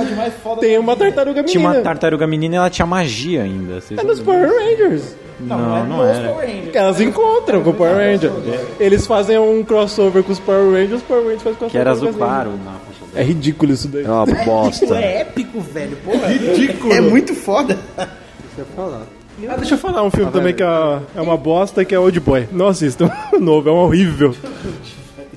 Tem 0.60 0.78
uma 0.78 0.96
tartaruga 0.96 1.42
menina. 1.42 1.52
Tinha 1.52 1.62
uma 1.62 1.76
tartaruga 1.82 2.28
menina 2.28 2.56
e 2.56 2.58
ela 2.58 2.70
tinha 2.70 2.86
magia 2.86 3.44
ainda. 3.44 3.80
É 3.98 4.04
nos 4.04 4.20
Power 4.20 4.50
Rangers. 4.50 5.16
Não, 5.40 5.86
não 5.86 6.04
era. 6.04 6.34
Que 6.72 6.78
elas 6.78 7.00
encontram 7.00 7.64
com 7.64 7.70
o 7.70 7.74
Power 7.74 7.96
Ranger. 7.96 8.32
Eles 8.80 9.06
fazem 9.06 9.38
um 9.38 9.64
crossover 9.64 10.24
com 10.24 10.32
os 10.32 10.40
Power 10.40 10.72
Rangers, 10.72 11.02
os 11.02 11.04
Power 11.04 11.24
Rangers 11.24 11.44
fazem 11.44 11.58
crossover 11.60 11.72
Que 11.72 11.78
era 11.78 11.92
azul 11.92 12.14
claro 12.14 12.52
na 12.66 12.76
É 13.20 13.24
ridículo 13.24 13.72
isso 13.72 13.88
daí. 13.88 14.04
É 14.04 14.10
uma 14.10 14.26
bosta. 14.26 14.86
É 14.98 15.22
épico, 15.22 15.62
velho. 15.62 15.96
Porra. 15.98 16.28
Ridículo. 16.28 16.94
É 16.94 17.02
muito 17.02 17.36
foda. 17.36 17.78
Ah, 19.46 19.56
deixa 19.56 19.76
eu 19.76 19.78
falar 19.78 20.02
um 20.04 20.10
filme 20.10 20.32
também 20.32 20.54
que 20.54 20.64
é, 20.64 21.02
é 21.16 21.22
uma 21.22 21.38
bosta, 21.38 21.86
que 21.86 21.94
é 21.94 22.00
Old 22.00 22.20
Boy. 22.20 22.48
Não 22.52 22.68
assistam. 22.68 23.12
Novo, 23.40 23.70
é 23.70 23.72
um 23.72 23.76
horrível. 23.76 24.34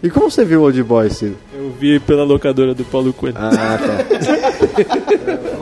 E 0.02 0.08
como 0.08 0.30
você 0.30 0.44
viu 0.44 0.62
Old 0.62 0.82
Boy, 0.82 1.10
Ciro? 1.10 1.36
Eu 1.52 1.70
vi 1.78 2.00
pela 2.00 2.24
locadora 2.24 2.74
do 2.74 2.84
Paulo 2.84 3.12
Coelho. 3.12 3.36
Ah, 3.38 3.50
tá. 3.78 3.98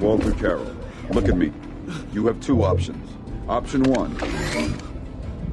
Walter 0.00 0.32
Carroll, 0.34 0.66
look 1.12 1.28
at 1.28 1.36
me. 1.36 1.52
You 2.12 2.28
have 2.28 2.38
two 2.40 2.62
options. 2.62 3.02
Option 3.48 3.82
one 3.82 4.14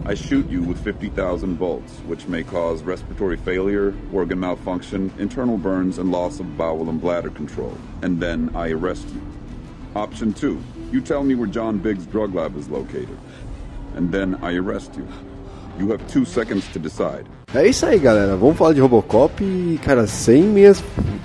I 0.06 0.16
shoot 0.16 0.50
you 0.50 0.62
with 0.62 0.84
50,000 0.84 1.56
volts, 1.56 1.94
which 2.08 2.28
may 2.28 2.44
cause 2.44 2.84
respiratory 2.84 3.38
failure, 3.38 3.94
organ 4.12 4.38
malfunction, 4.40 5.10
internal 5.18 5.58
burns, 5.58 5.98
and 5.98 6.12
loss 6.12 6.42
of 6.42 6.58
bowel 6.58 6.90
and 6.90 7.00
bladder 7.00 7.30
control. 7.30 7.78
And 8.02 8.20
then 8.20 8.52
I 8.54 8.72
arrest 8.72 9.08
you. 9.08 9.33
Option 9.96 10.34
two 10.34 10.58
You 10.94 11.02
tell 11.02 11.24
me 11.24 11.34
where 11.34 11.48
John 11.48 11.80
Biggs' 11.80 12.06
drug 12.06 12.36
lab 12.36 12.56
is 12.56 12.70
located. 12.70 13.18
And 13.96 14.12
then 14.12 14.38
I 14.44 14.54
arrest 14.58 14.96
you. 14.96 15.08
You 15.80 15.92
have 15.92 16.08
two 16.08 16.24
seconds 16.24 16.68
to 16.72 16.78
decide. 16.78 17.26
É 17.52 17.68
isso 17.68 17.84
aí, 17.88 17.98
galera. 17.98 18.36
Vamos 18.36 18.56
falar 18.56 18.74
de 18.74 18.80
Robocop 18.80 19.44
e, 19.44 19.80
cara, 19.84 20.06
sem 20.06 20.44
minhas. 20.44 20.84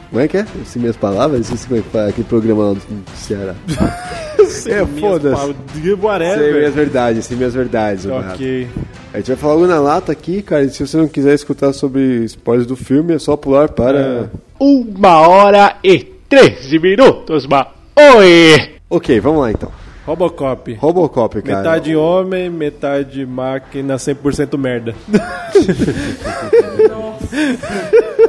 Como 0.09 0.23
é 0.23 0.27
que 0.27 0.39
é? 0.39 0.47
Sem 0.64 0.81
minhas 0.81 0.97
palavras? 0.97 1.51
Não 1.51 1.57
sei 1.59 1.69
como 1.69 1.81
é 1.81 1.83
que 1.83 2.11
aquele 2.11 2.29
programa 2.29 2.69
lá 2.69 2.73
do 2.73 2.81
Ceará. 3.14 3.55
é, 4.66 4.87
foda-se. 4.99 5.55
Sem 5.75 6.53
minhas 6.55 6.75
verdades, 6.75 7.25
sem 7.27 7.37
minhas 7.37 7.53
verdades. 7.53 8.07
Ok. 8.07 8.69
A 9.12 9.19
gente 9.19 9.27
vai 9.27 9.37
falar 9.37 9.53
algo 9.53 9.66
na 9.66 9.81
lata 9.81 10.12
aqui, 10.12 10.41
cara. 10.41 10.64
E 10.64 10.71
se 10.71 10.87
você 10.87 10.97
não 10.97 11.09
quiser 11.09 11.35
escutar 11.35 11.75
sobre 11.75 12.25
spoilers 12.25 12.66
do 12.66 12.75
filme, 12.77 13.12
é 13.12 13.19
só 13.19 13.37
pular 13.37 13.69
para. 13.69 14.31
Uma 14.59 15.29
hora 15.29 15.77
e 15.85 15.99
13 15.99 16.79
minutos, 16.79 17.47
ma. 17.47 17.78
Oi! 18.01 18.76
Ok, 18.88 19.18
vamos 19.18 19.40
lá 19.40 19.51
então. 19.51 19.72
Robocop. 20.07 20.72
Robocop, 20.74 21.42
cara. 21.42 21.59
Metade 21.59 21.96
homem, 21.96 22.49
metade 22.49 23.26
máquina, 23.26 23.96
100% 23.96 24.57
merda. 24.57 24.94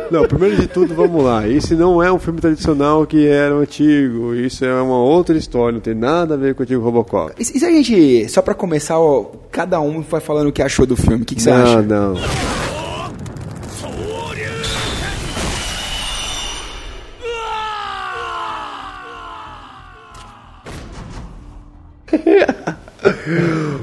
Não, 0.10 0.28
primeiro 0.28 0.58
de 0.58 0.66
tudo, 0.66 0.96
vamos 0.96 1.24
lá. 1.24 1.48
Esse 1.48 1.76
não 1.76 2.02
é 2.02 2.12
um 2.12 2.18
filme 2.18 2.42
tradicional 2.42 3.06
que 3.06 3.28
era 3.28 3.56
um 3.56 3.60
antigo. 3.60 4.34
Isso 4.34 4.66
é 4.66 4.82
uma 4.82 4.98
outra 4.98 5.38
história, 5.38 5.74
não 5.74 5.80
tem 5.80 5.94
nada 5.94 6.34
a 6.34 6.38
ver 6.38 6.56
com 6.56 6.62
o 6.62 6.64
antigo 6.64 6.82
Robocop. 6.82 7.34
E 7.38 7.46
se 7.46 7.64
a 7.64 7.70
gente, 7.70 8.28
só 8.28 8.42
pra 8.42 8.56
começar, 8.56 9.00
ó, 9.00 9.26
cada 9.52 9.80
um 9.80 10.02
vai 10.02 10.20
falando 10.20 10.48
o 10.48 10.52
que 10.52 10.64
achou 10.64 10.88
do 10.88 10.98
filme? 10.98 11.22
O 11.22 11.26
que, 11.26 11.36
que 11.36 11.44
você 11.44 11.52
não, 11.52 11.62
acha? 11.62 11.82
não. 11.84 12.16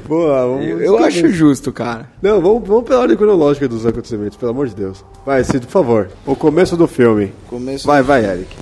Boa, 0.07 0.45
vamos 0.45 0.65
Eu, 0.65 0.81
eu 0.81 0.97
acho 1.03 1.27
justo, 1.29 1.71
cara. 1.71 2.09
Não, 2.21 2.39
vamos, 2.41 2.67
vamos 2.67 2.83
pela 2.83 3.01
ordem 3.01 3.17
cronológica 3.17 3.67
dos 3.67 3.85
acontecimentos, 3.85 4.37
pelo 4.37 4.51
amor 4.51 4.67
de 4.67 4.75
Deus. 4.75 5.03
Vai, 5.25 5.43
Cid, 5.43 5.65
por 5.65 5.71
favor. 5.71 6.09
O 6.25 6.35
começo 6.35 6.77
do 6.77 6.87
filme. 6.87 7.33
Começo, 7.49 7.87
Vai, 7.87 8.01
vai, 8.03 8.25
Eric. 8.25 8.55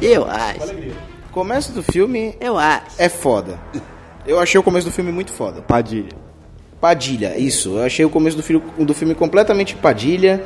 Eu 0.00 0.24
acho. 0.24 0.74
Começo 1.32 1.72
do 1.72 1.82
filme, 1.82 2.34
eu 2.40 2.56
acho. 2.58 2.96
É 2.98 3.08
foda. 3.08 3.58
Eu 4.26 4.40
achei 4.40 4.58
o 4.58 4.62
começo 4.62 4.86
do 4.86 4.92
filme 4.92 5.12
muito 5.12 5.30
foda. 5.32 5.60
Padilha. 5.62 6.08
Padilha, 6.80 7.38
isso. 7.38 7.76
Eu 7.76 7.84
achei 7.84 8.04
o 8.04 8.10
começo 8.10 8.36
do 8.36 8.42
filme, 8.42 8.62
do 8.78 8.94
filme 8.94 9.14
completamente 9.14 9.74
Padilha. 9.74 10.42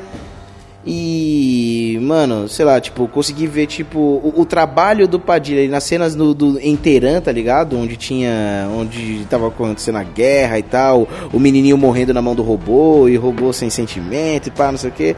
E, 0.84 1.98
mano, 2.02 2.48
sei 2.48 2.64
lá, 2.64 2.80
tipo, 2.80 3.06
consegui 3.06 3.46
ver, 3.46 3.66
tipo, 3.66 3.98
o, 3.98 4.34
o 4.38 4.44
trabalho 4.44 5.06
do 5.06 5.18
Padilha 5.18 5.68
nas 5.68 5.84
cenas 5.84 6.14
do, 6.14 6.58
em 6.60 6.76
tá 7.20 7.30
ligado? 7.30 7.78
Onde 7.78 7.96
tinha. 7.96 8.68
Onde 8.76 9.24
tava 9.30 9.48
acontecendo 9.48 9.98
a 9.98 10.02
guerra 10.02 10.58
e 10.58 10.62
tal. 10.62 11.08
O 11.32 11.38
menininho 11.38 11.78
morrendo 11.78 12.12
na 12.12 12.20
mão 12.20 12.34
do 12.34 12.42
robô 12.42 13.08
e 13.08 13.16
robô 13.16 13.52
sem 13.52 13.70
sentimento 13.70 14.48
e 14.48 14.50
pá, 14.50 14.70
não 14.72 14.78
sei 14.78 14.90
o 14.90 14.92
que. 14.92 15.16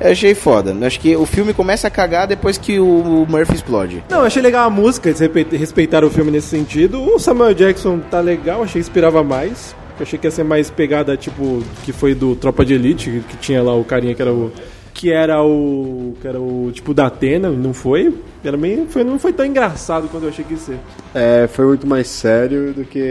Eu 0.00 0.10
achei 0.10 0.34
foda. 0.34 0.74
Acho 0.84 0.98
que 0.98 1.14
o 1.14 1.24
filme 1.24 1.54
começa 1.54 1.86
a 1.86 1.90
cagar 1.90 2.26
depois 2.26 2.58
que 2.58 2.80
o, 2.80 3.24
Murphy 3.28 3.54
explode. 3.54 4.02
Não, 4.10 4.22
achei 4.22 4.42
legal 4.42 4.66
a 4.66 4.70
música, 4.70 5.08
eles 5.08 5.20
respe- 5.20 5.56
respeitaram 5.56 6.08
o 6.08 6.10
filme 6.10 6.32
nesse 6.32 6.48
sentido. 6.48 7.00
O 7.00 7.18
Samuel 7.20 7.54
Jackson 7.54 8.00
tá 8.10 8.18
legal, 8.20 8.62
achei 8.64 8.72
que 8.82 8.88
inspirava 8.88 9.22
mais. 9.22 9.74
Eu 9.98 10.02
achei 10.02 10.18
que 10.18 10.26
ia 10.26 10.30
ser 10.32 10.42
mais 10.42 10.68
pegada, 10.68 11.16
tipo, 11.16 11.62
que 11.84 11.92
foi 11.92 12.12
do 12.16 12.34
Tropa 12.34 12.64
de 12.64 12.74
Elite, 12.74 13.22
que 13.28 13.36
tinha 13.36 13.62
lá 13.62 13.72
o 13.76 13.84
carinha 13.84 14.12
que 14.14 14.20
era 14.20 14.32
o. 14.32 14.50
Que 14.94 15.10
era 15.12 15.42
o. 15.42 16.14
Que 16.22 16.28
era 16.28 16.40
o 16.40 16.70
tipo 16.72 16.94
da 16.94 17.06
Atena, 17.06 17.50
não 17.50 17.74
foi? 17.74 18.14
Era 18.44 18.56
meio, 18.56 18.86
foi, 18.88 19.02
não 19.02 19.18
foi 19.18 19.32
tão 19.32 19.44
engraçado 19.44 20.06
quanto 20.08 20.22
eu 20.22 20.28
achei 20.28 20.44
que 20.44 20.52
ia 20.52 20.58
ser. 20.58 20.78
É, 21.14 21.48
foi 21.48 21.66
muito 21.66 21.84
mais 21.86 22.06
sério 22.06 22.72
do 22.72 22.84
que 22.84 23.02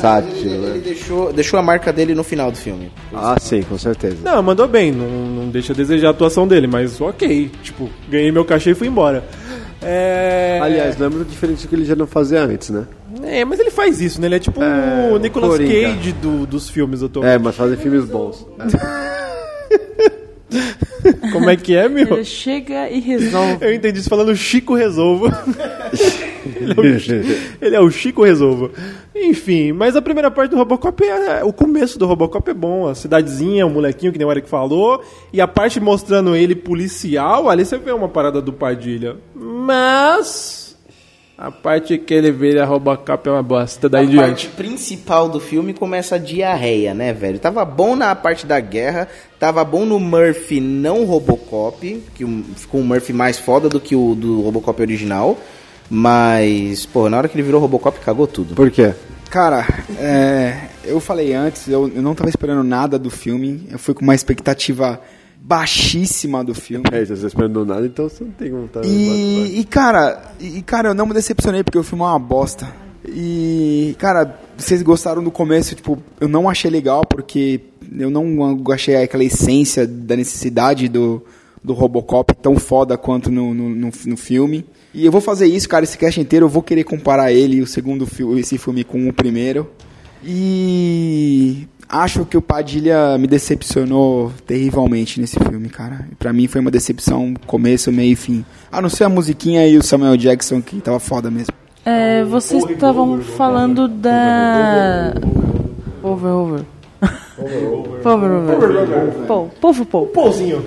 sátiro, 0.00 0.36
Ele, 0.38 0.48
ele 0.54 0.66
né? 0.78 0.80
deixou, 0.82 1.32
deixou 1.32 1.58
a 1.58 1.62
marca 1.62 1.92
dele 1.92 2.14
no 2.14 2.24
final 2.24 2.50
do 2.50 2.56
filme. 2.58 2.90
Ah, 3.14 3.36
sim, 3.40 3.62
com 3.62 3.78
certeza. 3.78 4.16
Não, 4.24 4.42
mandou 4.42 4.66
bem, 4.66 4.90
não, 4.90 5.06
não 5.06 5.48
deixa 5.50 5.72
a 5.72 5.76
desejar 5.76 6.08
a 6.08 6.10
atuação 6.10 6.48
dele, 6.48 6.66
mas 6.66 7.00
ok. 7.00 7.50
Tipo, 7.62 7.88
ganhei 8.08 8.32
meu 8.32 8.44
cachê 8.44 8.70
e 8.70 8.74
fui 8.74 8.88
embora. 8.88 9.22
É. 9.80 10.58
Aliás, 10.60 10.98
não 10.98 11.06
é 11.06 11.10
muito 11.10 11.28
diferente 11.28 11.62
do 11.62 11.68
que 11.68 11.74
ele 11.76 11.84
já 11.84 11.94
não 11.94 12.06
fazia 12.08 12.42
antes, 12.42 12.70
né? 12.70 12.86
É, 13.22 13.44
mas 13.44 13.60
ele 13.60 13.70
faz 13.70 14.00
isso, 14.00 14.20
né? 14.20 14.26
Ele 14.26 14.34
é 14.34 14.38
tipo 14.40 14.60
É, 14.60 15.10
o 15.12 15.18
Nicolas 15.18 15.50
Coringa. 15.50 15.94
Cage 15.94 16.12
do- 16.14 16.46
dos 16.46 16.68
filmes 16.68 17.02
atualmente. 17.02 17.34
É, 17.34 17.38
mas 17.38 17.54
fazem 17.54 17.76
filmes 17.76 18.04
bons. 18.06 18.44
Como 21.32 21.48
é 21.48 21.56
que 21.56 21.74
é, 21.76 21.88
meu? 21.88 22.14
Ele 22.14 22.24
chega 22.24 22.88
e 22.90 23.00
resolve. 23.00 23.64
Eu 23.64 23.74
entendi 23.74 24.00
isso 24.00 24.08
falando 24.08 24.34
Chico 24.34 24.74
Resolvo. 24.74 25.26
ele, 26.44 26.72
é 26.72 26.80
o, 26.80 27.64
ele 27.66 27.76
é 27.76 27.80
o 27.80 27.90
Chico 27.90 28.24
Resolvo. 28.24 28.70
Enfim, 29.14 29.72
mas 29.72 29.96
a 29.96 30.02
primeira 30.02 30.30
parte 30.30 30.50
do 30.50 30.56
Robocop 30.56 31.04
é. 31.04 31.42
O 31.44 31.52
começo 31.52 31.98
do 31.98 32.06
Robocop 32.06 32.48
é 32.50 32.54
bom. 32.54 32.86
A 32.86 32.94
cidadezinha, 32.94 33.66
o 33.66 33.70
molequinho, 33.70 34.12
que 34.12 34.18
nem 34.18 34.26
o 34.26 34.30
Eric 34.30 34.48
falou. 34.48 35.02
E 35.32 35.40
a 35.40 35.48
parte 35.48 35.80
mostrando 35.80 36.36
ele 36.36 36.54
policial, 36.54 37.48
ali 37.48 37.64
você 37.64 37.78
vê 37.78 37.92
uma 37.92 38.08
parada 38.08 38.40
do 38.40 38.52
Padilha. 38.52 39.16
Mas. 39.34 40.57
A 41.40 41.52
parte 41.52 41.96
que 41.96 42.12
ele 42.12 42.32
vira 42.32 42.64
Robocop 42.64 43.28
é 43.28 43.30
uma 43.30 43.44
bosta. 43.44 43.88
Daí 43.88 44.00
a 44.00 44.04
em 44.04 44.10
diante. 44.10 44.48
parte 44.48 44.48
principal 44.56 45.28
do 45.28 45.38
filme 45.38 45.72
começa 45.72 46.16
a 46.16 46.18
diarreia, 46.18 46.92
né, 46.92 47.12
velho? 47.12 47.38
Tava 47.38 47.64
bom 47.64 47.94
na 47.94 48.12
parte 48.16 48.44
da 48.44 48.58
guerra, 48.58 49.06
tava 49.38 49.64
bom 49.64 49.84
no 49.84 50.00
Murphy 50.00 50.60
não 50.60 51.04
Robocop, 51.04 52.02
que 52.16 52.44
ficou 52.56 52.80
um 52.80 52.84
Murphy 52.84 53.12
mais 53.12 53.38
foda 53.38 53.68
do 53.68 53.78
que 53.78 53.94
o 53.94 54.16
do 54.16 54.40
Robocop 54.40 54.82
original. 54.82 55.38
Mas, 55.88 56.84
pô, 56.84 57.08
na 57.08 57.18
hora 57.18 57.28
que 57.28 57.36
ele 57.36 57.44
virou 57.44 57.60
Robocop, 57.60 58.00
cagou 58.00 58.26
tudo. 58.26 58.56
Por 58.56 58.68
quê? 58.68 58.92
Cara, 59.30 59.64
é, 59.96 60.58
eu 60.84 60.98
falei 60.98 61.34
antes, 61.34 61.68
eu, 61.68 61.88
eu 61.94 62.02
não 62.02 62.16
tava 62.16 62.30
esperando 62.30 62.64
nada 62.64 62.98
do 62.98 63.10
filme. 63.10 63.64
Eu 63.70 63.78
fui 63.78 63.94
com 63.94 64.02
uma 64.02 64.14
expectativa 64.14 65.00
baixíssima 65.48 66.44
do 66.44 66.54
filme. 66.54 66.84
É, 66.92 67.00
se 67.06 67.16
você 67.16 67.22
tá 67.22 67.28
esperando 67.28 67.64
nada, 67.64 67.86
então 67.86 68.06
você 68.06 68.22
não 68.22 68.32
tem 68.32 68.50
como 68.50 68.66
estar. 68.66 68.84
E, 68.84 69.60
e, 69.60 69.64
cara, 69.64 70.34
e 70.38 70.60
cara, 70.60 70.90
eu 70.90 70.94
não 70.94 71.06
me 71.06 71.14
decepcionei 71.14 71.64
porque 71.64 71.78
o 71.78 71.82
filme 71.82 72.04
é 72.04 72.06
uma 72.06 72.18
bosta. 72.18 72.70
E, 73.06 73.96
cara, 73.98 74.38
vocês 74.58 74.82
gostaram 74.82 75.24
do 75.24 75.30
começo, 75.30 75.74
tipo, 75.74 75.98
eu 76.20 76.28
não 76.28 76.50
achei 76.50 76.70
legal 76.70 77.02
porque 77.06 77.62
eu 77.98 78.10
não 78.10 78.62
achei 78.70 78.96
aquela 78.96 79.24
essência 79.24 79.86
da 79.86 80.14
necessidade 80.14 80.86
do, 80.86 81.24
do 81.64 81.72
Robocop 81.72 82.34
tão 82.34 82.56
foda 82.56 82.98
quanto 82.98 83.30
no, 83.30 83.54
no, 83.54 83.70
no, 83.70 83.90
no 84.04 84.16
filme. 84.18 84.66
E 84.92 85.06
eu 85.06 85.10
vou 85.10 85.22
fazer 85.22 85.46
isso, 85.46 85.66
cara, 85.66 85.84
esse 85.84 85.96
cast 85.96 86.20
inteiro, 86.20 86.44
eu 86.44 86.50
vou 86.50 86.62
querer 86.62 86.84
comparar 86.84 87.32
ele, 87.32 87.62
o 87.62 87.66
segundo 87.66 88.06
filme, 88.06 88.38
esse 88.40 88.58
filme 88.58 88.84
com 88.84 89.08
o 89.08 89.12
primeiro. 89.14 89.70
E 90.22 91.66
acho 91.88 92.24
que 92.24 92.36
o 92.36 92.42
Padilha 92.42 93.16
me 93.18 93.26
decepcionou 93.26 94.32
terrivelmente 94.46 95.20
nesse 95.20 95.38
filme, 95.38 95.68
cara. 95.68 96.06
Pra 96.18 96.32
mim 96.32 96.46
foi 96.46 96.60
uma 96.60 96.70
decepção 96.70 97.34
começo, 97.46 97.90
meio 97.92 98.12
e 98.12 98.16
fim. 98.16 98.44
A 98.70 98.80
não 98.82 98.88
ser 98.88 99.04
a 99.04 99.08
musiquinha 99.08 99.66
e 99.66 99.76
o 99.78 99.82
Samuel 99.82 100.16
Jackson, 100.16 100.60
que 100.60 100.80
tava 100.80 101.00
foda 101.00 101.30
mesmo. 101.30 101.52
É, 101.84 102.22
vocês 102.24 102.64
estavam 102.68 103.20
falando 103.22 103.88
da. 103.88 105.14
Over, 106.02 106.30
over. 106.30 106.64
Over, 108.04 108.30
over. 108.32 109.26
Pô, 109.26 109.46
povo, 109.60 109.86
povo. 109.86 110.06
Pãozinho. 110.08 110.64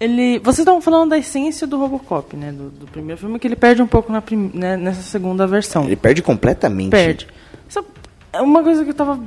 Ele, 0.00 0.38
vocês 0.40 0.58
estavam 0.58 0.80
falando 0.82 1.10
da 1.10 1.18
essência 1.18 1.66
do 1.66 1.78
Robocop, 1.78 2.36
né? 2.36 2.52
Do, 2.52 2.68
do 2.68 2.86
primeiro 2.86 3.18
filme, 3.20 3.38
que 3.38 3.46
ele 3.46 3.56
perde 3.56 3.80
um 3.80 3.86
pouco 3.86 4.12
na 4.12 4.20
prim- 4.20 4.50
né, 4.52 4.76
nessa 4.76 5.02
segunda 5.02 5.46
versão. 5.46 5.84
Ele 5.84 5.96
perde 5.96 6.20
completamente. 6.20 6.90
Perde. 6.90 7.26
Só- 7.68 7.82
é 8.32 8.42
uma 8.42 8.62
coisa 8.62 8.84
que 8.84 8.90
eu 8.90 8.94
tava 8.94 9.18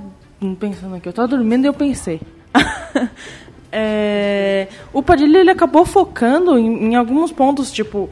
pensando 0.59 0.95
aqui. 0.95 1.07
Eu 1.09 1.13
tava 1.13 1.27
dormindo 1.29 1.65
e 1.65 1.67
eu 1.67 1.73
pensei. 1.73 2.21
É, 3.69 4.69
o 4.93 5.03
Padilha 5.03 5.39
ele 5.39 5.51
acabou 5.51 5.85
focando 5.85 6.57
em, 6.57 6.85
em 6.91 6.95
alguns 6.95 7.33
pontos, 7.33 7.69
tipo, 7.69 8.09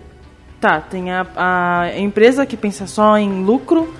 tá, 0.59 0.81
tem 0.81 1.11
a, 1.11 1.25
a 1.35 1.97
empresa 1.99 2.45
que 2.45 2.57
pensa 2.57 2.85
só 2.87 3.17
em 3.17 3.43
lucro, 3.45 3.91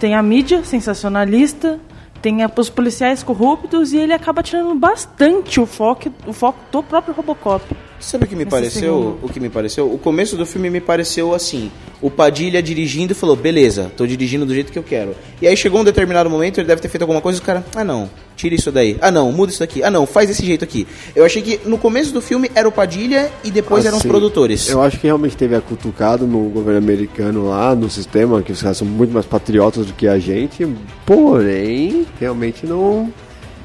tem 0.00 0.14
a 0.14 0.22
mídia 0.22 0.64
sensacionalista, 0.64 1.78
tem 2.22 2.42
a- 2.42 2.50
os 2.56 2.70
policiais 2.70 3.22
corruptos 3.22 3.92
e 3.92 3.98
ele 3.98 4.14
acaba 4.14 4.42
tirando 4.42 4.74
bastante 4.74 5.60
o 5.60 5.66
foco, 5.66 6.10
o 6.26 6.32
foco 6.32 6.58
do 6.72 6.82
próprio 6.82 7.14
Robocop. 7.14 7.62
Sabe 8.02 8.24
o 8.24 8.28
que 8.28 8.34
me 8.36 8.44
pareceu? 8.44 8.80
segundo. 8.82 9.18
O 9.22 9.28
que 9.28 9.38
me 9.40 9.48
pareceu? 9.48 9.92
O 9.92 9.96
começo 9.96 10.36
do 10.36 10.44
filme 10.44 10.68
me 10.68 10.80
pareceu 10.80 11.32
assim. 11.32 11.70
O 12.02 12.10
Padilha 12.10 12.60
dirigindo 12.60 13.12
e 13.12 13.14
falou, 13.14 13.36
beleza, 13.36 13.92
tô 13.96 14.04
dirigindo 14.04 14.44
do 14.44 14.52
jeito 14.52 14.72
que 14.72 14.78
eu 14.78 14.82
quero. 14.82 15.14
E 15.40 15.46
aí 15.46 15.56
chegou 15.56 15.80
um 15.80 15.84
determinado 15.84 16.28
momento, 16.28 16.58
ele 16.58 16.66
deve 16.66 16.82
ter 16.82 16.88
feito 16.88 17.02
alguma 17.02 17.20
coisa 17.20 17.38
e 17.38 17.40
o 17.40 17.44
cara, 17.44 17.64
ah 17.76 17.84
não, 17.84 18.10
tira 18.36 18.56
isso 18.56 18.72
daí. 18.72 18.98
Ah 19.00 19.12
não, 19.12 19.30
muda 19.30 19.52
isso 19.52 19.62
aqui. 19.62 19.84
Ah 19.84 19.90
não, 19.90 20.04
faz 20.04 20.26
desse 20.28 20.44
jeito 20.44 20.64
aqui. 20.64 20.84
Eu 21.14 21.24
achei 21.24 21.40
que 21.40 21.60
no 21.64 21.78
começo 21.78 22.12
do 22.12 22.20
filme 22.20 22.50
era 22.56 22.68
o 22.68 22.72
Padilha 22.72 23.30
e 23.44 23.52
depois 23.52 23.84
eram 23.86 23.96
os 23.98 24.00
Assim, 24.02 24.08
produtores. 24.08 24.68
Eu 24.68 24.82
acho 24.82 24.98
que 24.98 25.06
realmente 25.06 25.36
teve 25.36 25.54
a 25.54 25.60
cutucado 25.60 26.26
no 26.26 26.48
governo 26.48 26.78
americano 26.78 27.48
lá, 27.48 27.72
no 27.72 27.88
sistema, 27.88 28.42
que 28.42 28.50
os 28.50 28.60
caras 28.60 28.78
são 28.78 28.86
muito 28.86 29.12
mais 29.14 29.24
patriotas 29.26 29.86
do 29.86 29.92
que 29.92 30.08
a 30.08 30.18
gente. 30.18 30.66
Porém, 31.06 32.04
realmente 32.18 32.66
não. 32.66 33.12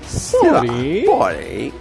sei 0.06 0.52
lá, 0.52 0.62
Porém? 1.06 1.74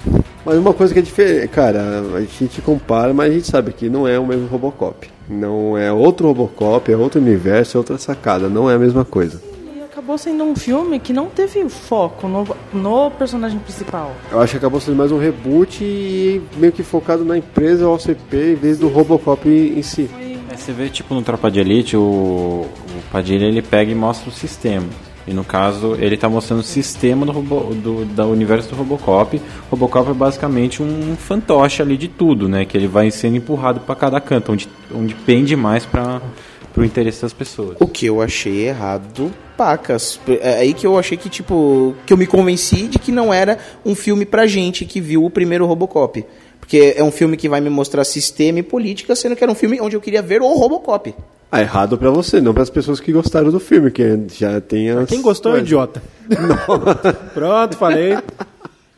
Mas 0.47 0.59
uma 0.59 0.73
coisa 0.73 0.95
que 0.95 1.01
é 1.01 1.03
diferente, 1.03 1.49
cara, 1.49 2.05
a 2.15 2.21
gente 2.21 2.63
compara, 2.63 3.13
mas 3.13 3.33
a 3.33 3.35
gente 3.35 3.49
sabe 3.49 3.73
que 3.73 3.89
não 3.91 4.07
é 4.07 4.17
o 4.17 4.25
mesmo 4.25 4.47
Robocop. 4.47 5.11
Não 5.29 5.77
é 5.77 5.93
outro 5.93 6.29
Robocop, 6.29 6.89
é 6.91 6.97
outro 6.97 7.21
universo, 7.21 7.77
é 7.77 7.79
outra 7.79 7.99
sacada, 7.99 8.49
não 8.49 8.71
é 8.71 8.77
a 8.77 8.79
mesma 8.79 9.05
coisa. 9.05 9.43
E 9.75 9.83
acabou 9.83 10.17
sendo 10.17 10.45
um 10.45 10.55
filme 10.55 11.01
que 11.01 11.13
não 11.13 11.27
teve 11.27 11.69
foco 11.69 12.29
no, 12.29 12.47
no 12.73 13.11
personagem 13.11 13.59
principal. 13.59 14.15
Eu 14.31 14.41
acho 14.41 14.53
que 14.53 14.59
acabou 14.59 14.79
sendo 14.81 14.97
mais 14.97 15.11
um 15.11 15.19
reboot 15.19 15.83
e 15.83 16.41
meio 16.59 16.73
que 16.73 16.85
focado 16.85 17.25
na 17.25 17.37
empresa 17.37 17.89
OCP 17.89 18.53
em 18.53 18.55
vez 18.55 18.79
do 18.79 18.87
Robocop 18.87 19.49
em 19.49 19.83
si. 19.83 20.09
É, 20.49 20.57
você 20.57 20.71
vê, 20.71 20.89
tipo, 20.89 21.13
no 21.13 21.23
Tropa 21.23 21.51
de 21.51 21.59
Elite, 21.59 21.97
o, 21.97 22.01
o 22.01 23.03
Padilha, 23.11 23.47
ele 23.47 23.63
pega 23.63 23.91
e 23.91 23.97
mostra 23.97 24.31
o 24.31 24.33
sistema. 24.33 24.87
E 25.27 25.35
no 25.35 25.45
caso, 25.45 25.97
ele 25.99 26.17
tá 26.17 26.29
mostrando 26.29 26.61
o 26.61 26.63
sistema 26.63 27.27
do, 27.27 27.33
robo, 27.33 27.75
do 27.75 28.05
da 28.05 28.25
universo 28.27 28.69
do 28.69 28.77
Robocop. 28.77 29.41
Robocop 29.71 30.11
é 30.11 30.15
basicamente 30.15 30.83
um 30.83 31.17
fantoche 31.17 31.83
ali 31.83 31.97
de 31.97 32.07
tudo, 32.07 32.49
né? 32.49 32.65
Que 32.65 32.77
ele 32.77 32.87
vai 32.87 33.11
sendo 33.11 33.37
empurrado 33.37 33.81
para 33.81 33.95
cada 33.97 34.21
canto, 34.21 34.53
onde, 34.53 34.69
onde 34.95 35.15
pende 35.15 35.57
mais 35.57 35.85
para 35.85 36.21
pro 36.73 36.85
interesse 36.85 37.23
das 37.23 37.33
pessoas. 37.33 37.77
O 37.81 37.89
que 37.89 38.05
eu 38.05 38.21
achei 38.21 38.69
errado, 38.69 39.33
pacas. 39.57 40.21
É 40.43 40.59
aí 40.59 40.75
que 40.75 40.87
eu 40.87 40.99
achei 40.99 41.17
que, 41.17 41.31
tipo, 41.31 41.95
que 42.05 42.13
eu 42.13 42.19
me 42.19 42.27
convenci 42.27 42.87
de 42.87 42.99
que 42.99 43.11
não 43.11 43.33
era 43.33 43.59
um 43.85 43.95
filme 43.95 44.27
pra 44.27 44.47
gente 44.47 44.85
que 44.85 45.01
viu 45.01 45.25
o 45.25 45.31
primeiro 45.31 45.65
Robocop. 45.65 46.23
Porque 46.61 46.95
é 46.95 47.03
um 47.03 47.11
filme 47.11 47.37
que 47.37 47.49
vai 47.49 47.63
me 47.63 47.71
mostrar 47.71 48.05
sistema 48.05 48.59
e 48.59 48.63
política, 48.63 49.17
sendo 49.17 49.35
que 49.35 49.43
era 49.43 49.51
um 49.51 49.55
filme 49.55 49.81
onde 49.81 49.97
eu 49.97 50.01
queria 50.01 50.21
ver 50.21 50.43
o 50.43 50.53
Robocop. 50.53 51.15
Ah, 51.51 51.61
errado 51.61 51.97
pra 51.97 52.11
você, 52.11 52.41
não 52.41 52.53
pras 52.53 52.69
pessoas 52.69 52.99
que 52.99 53.13
gostaram 53.13 53.51
do 53.51 53.61
filme, 53.61 53.91
que 53.91 54.27
já 54.37 54.61
tem 54.61 54.91
as... 54.91 55.09
Quem 55.09 55.23
gostou 55.23 55.53
é 55.53 55.57
um 55.57 55.59
idiota. 55.59 56.03
Pronto, 57.33 57.77
falei. 57.77 58.19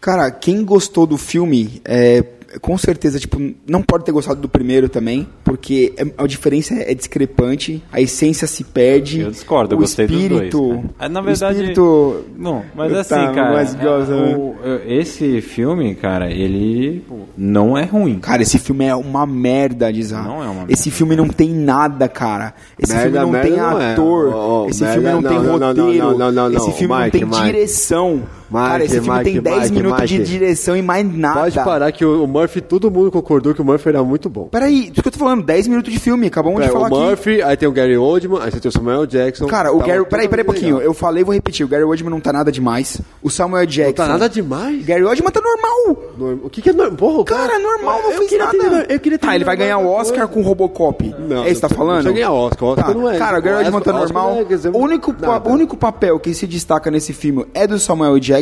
Cara, 0.01 0.31
quem 0.31 0.65
gostou 0.65 1.07
do 1.07 1.19
filme, 1.19 1.83
é, 1.85 2.25
com 2.61 2.77
certeza, 2.79 3.19
tipo, 3.21 3.39
não 3.67 3.83
pode 3.83 4.05
ter 4.05 4.13
gostado 4.13 4.41
do 4.41 4.49
primeiro 4.49 4.89
também, 4.89 5.29
porque 5.45 5.93
é- 5.97 6.07
a 6.17 6.27
diferença 6.27 6.75
é 6.75 6.95
discrepante, 6.95 7.83
a 7.93 8.01
essência 8.01 8.47
se 8.47 8.65
perde. 8.65 9.21
Eu 9.21 9.31
discordo, 9.31 9.75
eu 9.75 9.79
o 9.79 9.81
gostei 9.83 10.07
dos 10.07 10.17
dois, 10.17 10.25
espírito. 10.33 10.85
Ah, 10.99 11.09
na 11.09 11.21
o 11.21 11.25
verdade- 11.25 11.57
espírito- 11.59 12.25
Bom, 12.39 12.65
mas 12.75 12.93
Tá, 12.93 13.01
assim, 13.01 13.35
cara, 13.35 13.53
mas 13.53 13.75
gosta, 13.75 14.15
né? 14.17 14.37
o- 14.37 14.55
esse 14.87 15.41
filme, 15.41 15.95
cara, 15.95 16.31
ele 16.31 17.05
não 17.37 17.77
é 17.77 17.85
ruim. 17.85 18.19
Cara, 18.19 18.43
esse 18.43 18.59
filme 18.59 18.85
é 18.87 18.95
uma 18.95 19.27
merda, 19.27 19.93
Dizar. 19.93 20.25
Não 20.25 20.43
é 20.43 20.47
uma 20.47 20.55
merda. 20.55 20.73
Esse 20.73 20.91
filme 20.91 21.15
não 21.17 21.29
tem 21.29 21.51
nada, 21.51 22.09
cara. 22.09 22.55
Esse 22.79 22.93
Merda, 22.93 23.11
filme 23.11 23.19
não 23.25 23.31
merda 23.31 23.49
tem 23.49 23.57
não 23.59 23.81
é. 23.81 23.93
ator. 23.93 24.33
Ó, 24.35 24.65
ó, 24.65 24.69
esse 24.69 24.83
merda, 24.83 24.95
filme 25.01 25.09
não, 25.13 25.21
não, 25.21 25.29
tem 25.31 25.39
não, 25.39 25.59
não, 25.59 25.69
roteiro. 25.69 25.99
não, 26.05 26.19
não, 26.19 26.33
não, 26.33 26.49
não. 26.51 26.57
Esse 26.57 26.73
filme 26.73 26.95
Mike, 26.95 27.05
não 27.05 27.11
tem 27.11 27.25
Mike. 27.41 27.53
direção. 27.53 28.23
Cara, 28.53 28.79
Mike, 28.79 28.85
esse 28.87 29.01
filme 29.01 29.25
tem 29.25 29.33
Mike, 29.35 29.45
10 29.45 29.71
Mike, 29.71 29.73
minutos 29.83 30.09
de 30.09 30.25
direção 30.25 30.77
e 30.77 30.83
mais 30.83 31.17
nada. 31.17 31.41
Pode 31.41 31.55
parar 31.57 31.93
que 31.93 32.05
o 32.05 32.19
o 32.25 32.27
Murphy, 32.27 32.61
todo 32.61 32.91
mundo 32.91 33.11
concordou 33.11 33.55
que 33.55 33.61
o 33.61 33.65
Murphy 33.65 33.89
era 33.91 34.03
muito 34.03 34.29
bom. 34.29 34.49
Peraí, 34.49 34.91
isso 34.93 35.03
que 35.03 35.09
eu 35.09 35.13
tô 35.13 35.19
falando, 35.19 35.43
10 35.45 35.69
minutos 35.69 35.93
de 35.93 35.99
filme, 35.99 36.27
acabamos 36.27 36.61
de 36.63 36.69
É, 36.69 36.73
falar 36.73 36.85
o 36.85 36.87
aqui. 36.87 36.97
Murphy, 36.97 37.43
aí 37.43 37.57
tem 37.57 37.69
o 37.69 37.73
Gary 37.73 37.97
Oldman, 37.97 38.41
aí 38.43 38.51
você 38.51 38.59
tem 38.61 38.69
o 38.69 38.73
Samuel 38.73 39.07
Jackson. 39.07 39.47
Cara, 39.47 39.71
o 39.73 39.79
Tava 39.79 39.87
Gary. 39.89 40.05
Peraí, 40.07 40.29
peraí 40.29 40.43
um 40.43 40.47
pouquinho. 40.47 40.81
Eu 40.81 40.93
falei, 40.95 41.23
vou 41.25 41.33
repetir. 41.35 41.65
O 41.65 41.69
Gary 41.69 41.85
Oldman 41.85 42.11
não 42.11 42.21
tá 42.21 42.33
nada 42.33 42.51
demais. 42.51 43.01
O 43.23 43.31
Samuel 43.31 43.67
Jackson. 43.67 43.89
Não 43.89 43.95
tá 43.95 44.09
nada 44.09 44.29
demais. 44.29 44.85
Gary 44.85 45.05
Oldman 45.05 45.31
tá 45.31 45.41
normal. 45.41 46.03
Norm- 46.19 46.41
O 46.45 46.51
que, 46.51 46.61
que 46.63 46.71
é 46.71 46.73
normal? 46.73 46.97
Porra, 46.97 47.19
o 47.21 47.25
Cara, 47.25 47.59
normal, 47.59 48.03
não 48.03 48.13
fez 48.13 48.39
nada. 48.39 48.59
ter- 48.87 48.95
eu 48.95 49.01
queria 49.01 49.19
ter 49.19 49.27
tá, 49.27 49.35
ele 49.35 49.45
vai 49.45 49.57
ganhar 49.57 49.79
o 49.79 49.87
Oscar 49.89 50.27
coisa. 50.27 50.33
com 50.33 50.41
o 50.41 50.43
Robocop. 50.43 51.15
Não, 51.19 51.45
é 51.45 51.51
isso 51.51 51.61
que 51.61 51.69
tá 51.69 51.69
não 51.71 51.77
falando? 51.77 51.95
precisa 52.03 52.15
ganhar 52.15 52.33
Oscar, 52.33 52.69
Oscar 52.71 52.87
Tá. 52.87 52.95
não 52.95 53.09
é. 53.11 53.19
Cara, 53.19 53.39
o 53.39 53.43
Gary 53.43 53.57
Oldman 53.65 53.81
tá 53.83 53.93
normal. 53.93 54.31
não 54.35 54.39
é, 54.41 54.43
o, 54.43 55.13
nada. 55.21 55.49
o 55.49 55.53
único 55.53 55.77
papel 55.77 56.19
que 56.19 56.35
se 56.35 56.47
destaca 56.47 56.91
nesse 56.91 57.13
filme 57.13 57.47
é 57.55 57.67
do 57.67 57.79
Samuel 57.79 58.19
Jackson. 58.19 58.38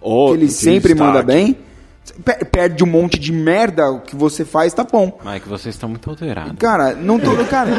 Oh, 0.00 0.28
que 0.28 0.34
ele 0.34 0.48
sempre 0.50 0.94
manda 0.94 1.22
bem. 1.22 1.56
Per- 2.24 2.46
Perde 2.46 2.82
um 2.84 2.86
monte 2.86 3.18
de 3.18 3.32
merda, 3.32 3.90
o 3.90 4.00
que 4.00 4.14
você 4.16 4.44
faz 4.44 4.72
tá 4.72 4.84
bom. 4.84 5.18
Mike, 5.24 5.48
vocês 5.48 5.74
estão 5.74 5.88
muito 5.88 6.08
alterados. 6.08 6.54
Cara, 6.58 6.94
não 6.94 7.18
tô. 7.18 7.34
Cara, 7.46 7.70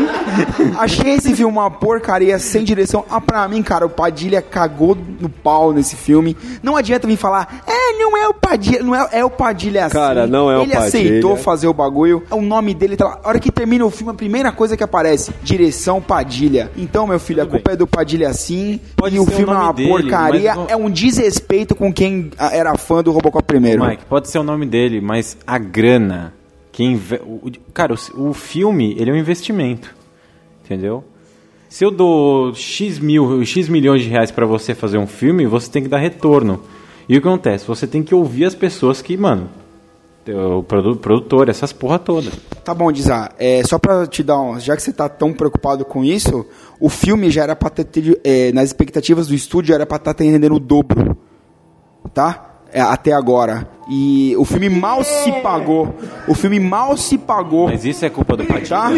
achei 0.79 1.11
esse 1.15 1.33
filme 1.35 1.51
uma 1.51 1.69
porcaria 1.71 2.37
sem 2.39 2.63
direção. 2.63 3.05
Ah, 3.09 3.19
pra 3.21 3.47
mim, 3.47 3.61
cara, 3.63 3.85
o 3.85 3.89
Padilha 3.89 4.41
cagou 4.41 4.97
no 5.19 5.29
pau 5.29 5.73
nesse 5.73 5.95
filme. 5.95 6.35
Não 6.61 6.75
adianta 6.75 7.07
vir 7.07 7.17
falar, 7.17 7.63
é, 7.67 7.97
não 7.99 8.15
é 8.17 8.27
o 8.27 8.33
Padilha, 8.33 8.83
não 8.83 8.95
é, 8.95 9.09
é 9.11 9.25
o 9.25 9.29
Padilha 9.29 9.85
assim. 9.85 9.95
Cara, 9.95 10.27
não 10.27 10.49
é 10.51 10.57
o 10.57 10.61
Ele 10.61 10.73
Padilha. 10.73 10.87
aceitou 10.87 11.35
fazer 11.35 11.67
o 11.67 11.73
bagulho. 11.73 12.23
O 12.31 12.41
nome 12.41 12.73
dele 12.73 12.95
tá 12.95 13.05
lá. 13.05 13.19
A 13.23 13.29
hora 13.29 13.39
que 13.39 13.51
termina 13.51 13.85
o 13.85 13.89
filme, 13.91 14.11
a 14.11 14.15
primeira 14.15 14.51
coisa 14.51 14.75
que 14.77 14.83
aparece, 14.83 15.31
direção 15.41 16.01
Padilha. 16.01 16.71
Então, 16.77 17.07
meu 17.07 17.19
filho, 17.19 17.43
a 17.43 17.45
culpa 17.45 17.71
é 17.71 17.75
do 17.75 17.87
Padilha 17.87 18.33
sim. 18.33 18.79
Pode 18.95 19.15
e 19.15 19.19
o 19.19 19.23
ser 19.25 19.31
o 19.31 19.35
filme 19.35 19.53
é 19.53 19.55
uma 19.57 19.71
dele, 19.73 19.89
porcaria. 19.89 20.55
mas 20.55 20.69
É 20.69 20.75
um 20.75 20.89
desrespeito 20.89 21.75
com 21.75 21.91
quem 21.93 22.31
ah, 22.37 22.49
era 22.55 22.75
fã 22.77 23.01
do 23.03 23.11
Robocop 23.11 23.43
primeiro. 23.45 23.85
Mike, 23.85 24.05
pode 24.05 24.16
ser 24.25 24.39
o 24.39 24.43
nome 24.43 24.65
dele, 24.65 24.99
mas 25.01 25.37
a 25.45 25.57
grana. 25.57 26.33
Que 26.71 26.83
inve... 26.83 27.15
o- 27.25 27.51
cara, 27.73 27.93
o, 28.15 28.29
o 28.29 28.33
filme, 28.33 28.95
ele 28.99 29.09
é 29.09 29.13
um 29.13 29.17
investimento. 29.17 29.95
Entendeu? 30.63 31.03
Se 31.69 31.83
eu 31.83 31.91
dou 31.91 32.53
X 32.53 32.99
mil, 32.99 33.43
X 33.43 33.67
milhões 33.67 34.01
de 34.01 34.09
reais 34.09 34.31
pra 34.31 34.45
você 34.45 34.73
fazer 34.75 34.97
um 34.97 35.07
filme, 35.07 35.45
você 35.45 35.69
tem 35.69 35.83
que 35.83 35.89
dar 35.89 35.97
retorno. 35.97 36.61
E 37.09 37.17
o 37.17 37.21
que 37.21 37.27
acontece? 37.27 37.65
Você 37.67 37.85
tem 37.87 38.03
que 38.03 38.13
ouvir 38.15 38.45
as 38.45 38.55
pessoas 38.55 39.01
que, 39.01 39.15
mano, 39.17 39.49
o 40.57 40.61
produ- 40.61 40.97
produtor, 40.97 41.47
essas 41.49 41.71
porra 41.73 41.97
toda. 41.97 42.29
Tá 42.63 42.73
bom, 42.73 42.91
Dizar. 42.91 43.33
É, 43.39 43.63
só 43.63 43.79
pra 43.79 44.05
te 44.05 44.21
dar 44.23 44.39
um. 44.39 44.59
Já 44.59 44.75
que 44.75 44.81
você 44.81 44.91
tá 44.93 45.07
tão 45.09 45.33
preocupado 45.33 45.83
com 45.85 46.03
isso, 46.03 46.45
o 46.79 46.89
filme 46.89 47.31
já 47.31 47.43
era 47.43 47.55
pra 47.55 47.69
ter. 47.69 48.19
é, 48.23 48.51
nas 48.51 48.65
expectativas 48.65 49.27
do 49.27 49.33
estúdio, 49.33 49.73
era 49.73 49.85
pra 49.85 49.97
estar 49.97 50.13
tá 50.13 50.23
rendendo 50.23 50.55
o 50.55 50.59
dobro. 50.59 51.17
Tá? 52.13 52.59
É, 52.71 52.81
até 52.81 53.13
agora. 53.13 53.69
E 53.89 54.35
o 54.37 54.43
filme 54.43 54.69
mal 54.69 55.01
se 55.03 55.31
pagou. 55.41 55.95
O 56.27 56.33
filme 56.33 56.59
mal 56.59 56.97
se 56.97 57.17
pagou. 57.17 57.67
Mas 57.69 57.85
isso 57.85 58.03
é 58.03 58.09
culpa 58.09 58.35
do 58.35 58.43
Padilha? 58.45 58.67
Tá? 58.69 58.91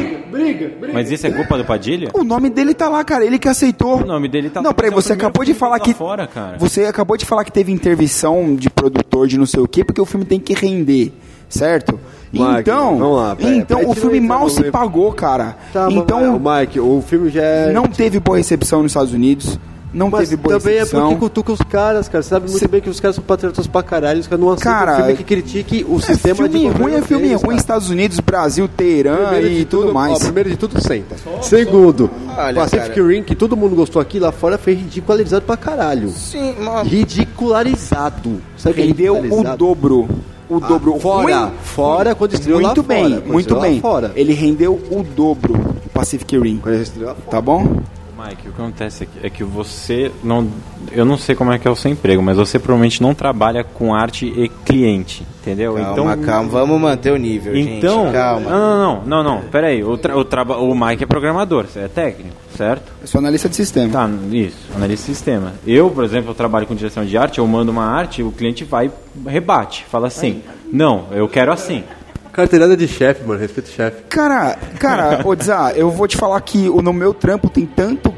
Mas 0.91 1.11
isso 1.11 1.27
é 1.27 1.31
culpa 1.31 1.57
do 1.57 1.63
Padilha? 1.65 2.09
O 2.13 2.23
nome 2.23 2.49
dele 2.49 2.73
tá 2.73 2.89
lá, 2.89 3.03
cara. 3.03 3.23
Ele 3.23 3.37
que 3.37 3.47
aceitou. 3.47 4.01
O 4.01 4.05
nome 4.05 4.27
dele 4.27 4.49
tá 4.49 4.61
Não, 4.61 4.73
peraí, 4.73 4.89
é 4.91 4.93
você 4.93 5.13
acabou 5.13 5.45
de 5.45 5.53
falar 5.53 5.79
que. 5.79 5.93
fora, 5.93 6.25
cara. 6.25 6.57
Você 6.57 6.85
acabou 6.85 7.15
de 7.17 7.25
falar 7.25 7.43
que 7.43 7.51
teve 7.51 7.71
intervenção 7.71 8.55
de 8.55 8.69
produtor 8.69 9.27
de 9.27 9.37
não 9.37 9.45
sei 9.45 9.61
o 9.61 9.67
quê, 9.67 9.83
porque 9.83 10.01
o 10.01 10.05
filme 10.05 10.25
tem 10.25 10.39
que 10.39 10.53
render, 10.53 11.13
certo? 11.47 11.99
Mike, 12.31 12.59
então, 12.61 12.97
vamos 12.97 13.17
lá, 13.17 13.35
pera- 13.35 13.55
então 13.55 13.79
pera, 13.79 13.89
o 13.89 13.95
filme 13.95 14.19
mal 14.19 14.49
se 14.49 14.71
pagou, 14.71 15.11
cara. 15.13 15.57
Tá, 15.73 15.85
mas, 15.85 15.95
então, 15.95 16.35
o 16.35 16.39
Mike, 16.39 16.79
o 16.79 17.01
filme 17.01 17.29
já 17.29 17.41
é... 17.41 17.71
não 17.71 17.83
teve 17.87 18.19
boa 18.19 18.37
recepção 18.37 18.83
nos 18.83 18.91
Estados 18.91 19.13
Unidos. 19.13 19.59
Não 19.91 20.07
Mas 20.09 20.29
teve 20.29 20.41
boa 20.41 20.59
também 20.59 20.75
é 20.75 20.79
recepção. 20.79 21.01
porque 21.09 21.19
cutuca 21.19 21.51
os 21.51 21.61
caras, 21.61 22.07
cara. 22.07 22.21
Você 22.21 22.29
sabe 22.29 22.45
muito 22.47 22.59
Cê- 22.59 22.67
bem 22.67 22.79
que 22.79 22.89
os 22.91 22.99
caras 22.99 23.15
são 23.15 23.23
patriotas 23.23 23.65
pra 23.65 23.81
caralho. 23.81 24.19
Os 24.19 24.27
caras 24.27 24.39
não 24.45 24.51
aceitam 24.51 24.71
Cara, 24.71 24.91
um 24.91 24.95
filme 24.97 25.15
que 25.17 25.23
critique 25.23 25.85
o 25.89 25.97
É 25.97 26.01
sistema 26.01 26.47
de 26.47 26.57
filme 26.59 26.65
governo 26.67 26.83
ruim 26.85 26.93
é 26.93 27.01
filme 27.01 27.23
deles, 27.23 27.41
ruim 27.41 27.47
cara. 27.49 27.59
Estados 27.59 27.89
Unidos, 27.89 28.19
Brasil, 28.19 28.67
Teherã 28.67 29.15
Primeiro 29.29 29.47
e 29.47 29.55
de 29.55 29.65
tudo, 29.65 29.91
mais. 29.93 30.13
Ó, 30.13 30.19
primeiro 30.19 30.49
de 30.51 30.57
tudo, 30.57 30.79
senta. 30.79 31.15
Segundo, 31.41 32.09
Olha, 32.37 32.61
Pacific 32.61 32.89
cara. 32.95 33.07
Rim, 33.07 33.23
que 33.23 33.35
todo 33.35 33.57
mundo 33.57 33.75
gostou 33.75 33.99
aqui, 33.99 34.19
lá 34.19 34.31
fora 34.31 34.59
foi 34.59 34.73
ridicularizado 34.75 35.43
pra 35.45 35.57
caralho. 35.57 36.09
Sim, 36.09 36.53
mano. 36.59 36.87
Ridicularizado. 36.87 38.41
Sabe 38.57 38.73
o 38.73 38.75
que 38.75 38.81
é 38.81 38.85
Rendeu 38.85 39.15
o 39.17 39.57
dobro. 39.57 40.07
O 40.49 40.59
dobro. 40.59 40.95
Ah, 40.97 40.99
fora, 40.99 41.39
Ruim, 41.45 41.51
fora 41.63 42.15
quando 42.15 42.33
estreou 42.33 42.59
Muito 42.61 42.81
lá 42.81 42.87
bem, 42.87 43.09
fora, 43.09 43.23
muito 43.27 43.55
bem. 43.59 43.79
fora. 43.81 44.11
Ele 44.15 44.33
rendeu 44.33 44.73
o 44.91 45.03
dobro 45.03 45.75
Pacific 45.93 46.37
Rim. 46.37 46.57
Quando 46.61 46.75
estreou 46.81 47.09
lá 47.09 47.15
fora. 47.15 47.29
Tá 47.29 47.39
bom? 47.41 47.81
Mike, 48.19 48.49
o 48.49 48.51
que 48.51 48.61
acontece 48.61 49.03
é 49.03 49.07
que, 49.07 49.27
é 49.27 49.29
que 49.29 49.43
você 49.43 50.11
não. 50.23 50.47
Eu 50.91 51.05
não 51.05 51.17
sei 51.17 51.35
como 51.35 51.51
é 51.51 51.59
que 51.59 51.67
é 51.67 51.71
o 51.71 51.75
seu 51.75 51.89
emprego, 51.91 52.21
mas 52.21 52.37
você 52.37 52.59
provavelmente 52.59 53.01
não 53.01 53.13
trabalha 53.13 53.63
com 53.63 53.93
arte 53.93 54.25
e 54.25 54.49
cliente, 54.49 55.25
entendeu? 55.41 55.75
Calma, 55.75 56.17
calma, 56.17 56.49
vamos 56.49 56.81
manter 56.81 57.11
o 57.11 57.17
nível, 57.17 57.55
Então. 57.55 58.03
gente. 58.05 58.13
Calma. 58.13 58.49
Não, 58.49 58.59
não, 58.59 58.77
não, 58.77 59.05
não, 59.05 59.23
não. 59.23 59.41
Pera 59.49 59.67
aí. 59.67 59.83
O, 59.83 59.97
tra, 59.97 60.17
o, 60.17 60.25
traba, 60.25 60.57
o 60.57 60.75
Mike 60.75 61.03
é 61.03 61.07
programador, 61.07 61.65
você 61.67 61.79
é 61.79 61.87
técnico, 61.87 62.35
certo? 62.55 62.91
Eu 63.01 63.07
sou 63.07 63.19
analista 63.19 63.47
de 63.47 63.55
sistema. 63.55 63.91
Tá, 63.91 64.09
isso, 64.31 64.57
analista 64.75 65.05
de 65.07 65.15
sistema. 65.15 65.53
Eu, 65.65 65.89
por 65.89 66.03
exemplo, 66.03 66.31
eu 66.31 66.35
trabalho 66.35 66.65
com 66.67 66.75
direção 66.75 67.05
de 67.05 67.17
arte, 67.17 67.39
eu 67.39 67.47
mando 67.47 67.71
uma 67.71 67.85
arte, 67.85 68.21
o 68.21 68.31
cliente 68.31 68.63
vai 68.63 68.91
rebate, 69.25 69.85
fala 69.89 70.07
assim: 70.07 70.41
"Não, 70.71 71.05
eu 71.11 71.27
quero 71.27 71.51
assim". 71.51 71.83
Carteirada 72.31 72.75
de 72.77 72.87
chefe, 72.87 73.23
mano. 73.25 73.39
Respeito 73.39 73.67
o 73.67 73.71
chefe. 73.71 74.03
Cara, 74.09 74.57
cara, 74.79 75.21
ô 75.27 75.35
Dza, 75.35 75.73
eu 75.75 75.89
vou 75.89 76.07
te 76.07 76.15
falar 76.17 76.39
que 76.41 76.69
o- 76.69 76.81
no 76.81 76.93
meu 76.93 77.13
trampo 77.13 77.49
tem 77.49 77.65
tanto 77.65 78.13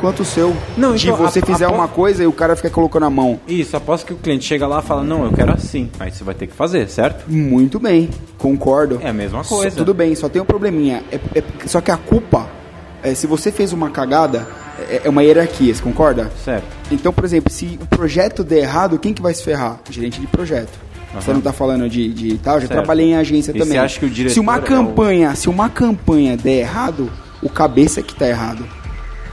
quanto 0.00 0.22
o 0.22 0.24
seu. 0.24 0.54
Não, 0.76 0.94
de 0.94 1.06
então, 1.08 1.16
você 1.16 1.38
a- 1.38 1.46
fizer 1.46 1.64
a- 1.66 1.70
uma 1.70 1.86
coisa 1.86 2.24
e 2.24 2.26
o 2.26 2.32
cara 2.32 2.56
fica 2.56 2.68
colocando 2.70 3.06
a 3.06 3.10
mão. 3.10 3.38
Isso, 3.46 3.76
após 3.76 4.02
que 4.02 4.12
o 4.12 4.16
cliente 4.16 4.44
chega 4.44 4.66
lá 4.66 4.80
e 4.80 4.82
fala, 4.82 5.02
não, 5.04 5.24
eu 5.24 5.32
quero 5.32 5.52
assim. 5.52 5.88
Aí 6.00 6.10
você 6.10 6.24
vai 6.24 6.34
ter 6.34 6.48
que 6.48 6.54
fazer, 6.54 6.88
certo? 6.88 7.24
Muito 7.30 7.78
bem, 7.78 8.10
concordo. 8.36 9.00
É 9.02 9.08
a 9.10 9.12
mesma 9.12 9.44
Só- 9.44 9.56
coisa. 9.56 9.76
tudo 9.76 9.94
bem, 9.94 10.14
só 10.16 10.28
tem 10.28 10.42
um 10.42 10.44
probleminha. 10.44 11.02
É, 11.12 11.20
é- 11.38 11.42
só 11.66 11.80
que 11.80 11.90
a 11.92 11.96
culpa, 11.96 12.46
é, 13.02 13.14
se 13.14 13.26
você 13.28 13.52
fez 13.52 13.72
uma 13.72 13.90
cagada, 13.90 14.46
é, 14.90 15.02
é 15.04 15.08
uma 15.08 15.22
hierarquia, 15.22 15.72
você 15.72 15.80
concorda? 15.82 16.32
Certo. 16.44 16.66
Então, 16.90 17.12
por 17.12 17.24
exemplo, 17.24 17.52
se 17.52 17.78
o 17.80 17.86
projeto 17.86 18.42
der 18.42 18.58
errado, 18.58 18.98
quem 18.98 19.14
que 19.14 19.22
vai 19.22 19.32
se 19.32 19.44
ferrar? 19.44 19.78
O 19.88 19.92
gerente 19.92 20.20
de 20.20 20.26
projeto. 20.26 20.78
Você 21.14 21.32
não 21.32 21.40
tá 21.40 21.52
falando 21.52 21.88
de, 21.88 22.08
de 22.12 22.38
tal, 22.38 22.54
já 22.54 22.66
Certo. 22.66 22.72
trabalhei 22.72 23.10
em 23.10 23.16
agência 23.16 23.50
E 23.50 23.54
também. 23.54 23.72
você 23.74 23.78
acha 23.78 24.00
que 24.00 24.06
o 24.06 24.10
diretor 24.10 24.32
se 24.34 24.40
uma 24.40 24.56
é 24.56 24.58
o- 24.58 24.62
campanha, 24.62 25.34
se 25.34 25.48
uma 25.48 25.68
campanha 25.68 26.36
der 26.36 26.60
errado, 26.60 27.10
o 27.42 27.48
cabeça 27.50 28.00
é 28.00 28.02
que 28.02 28.14
tá 28.14 28.26
errado. 28.28 28.64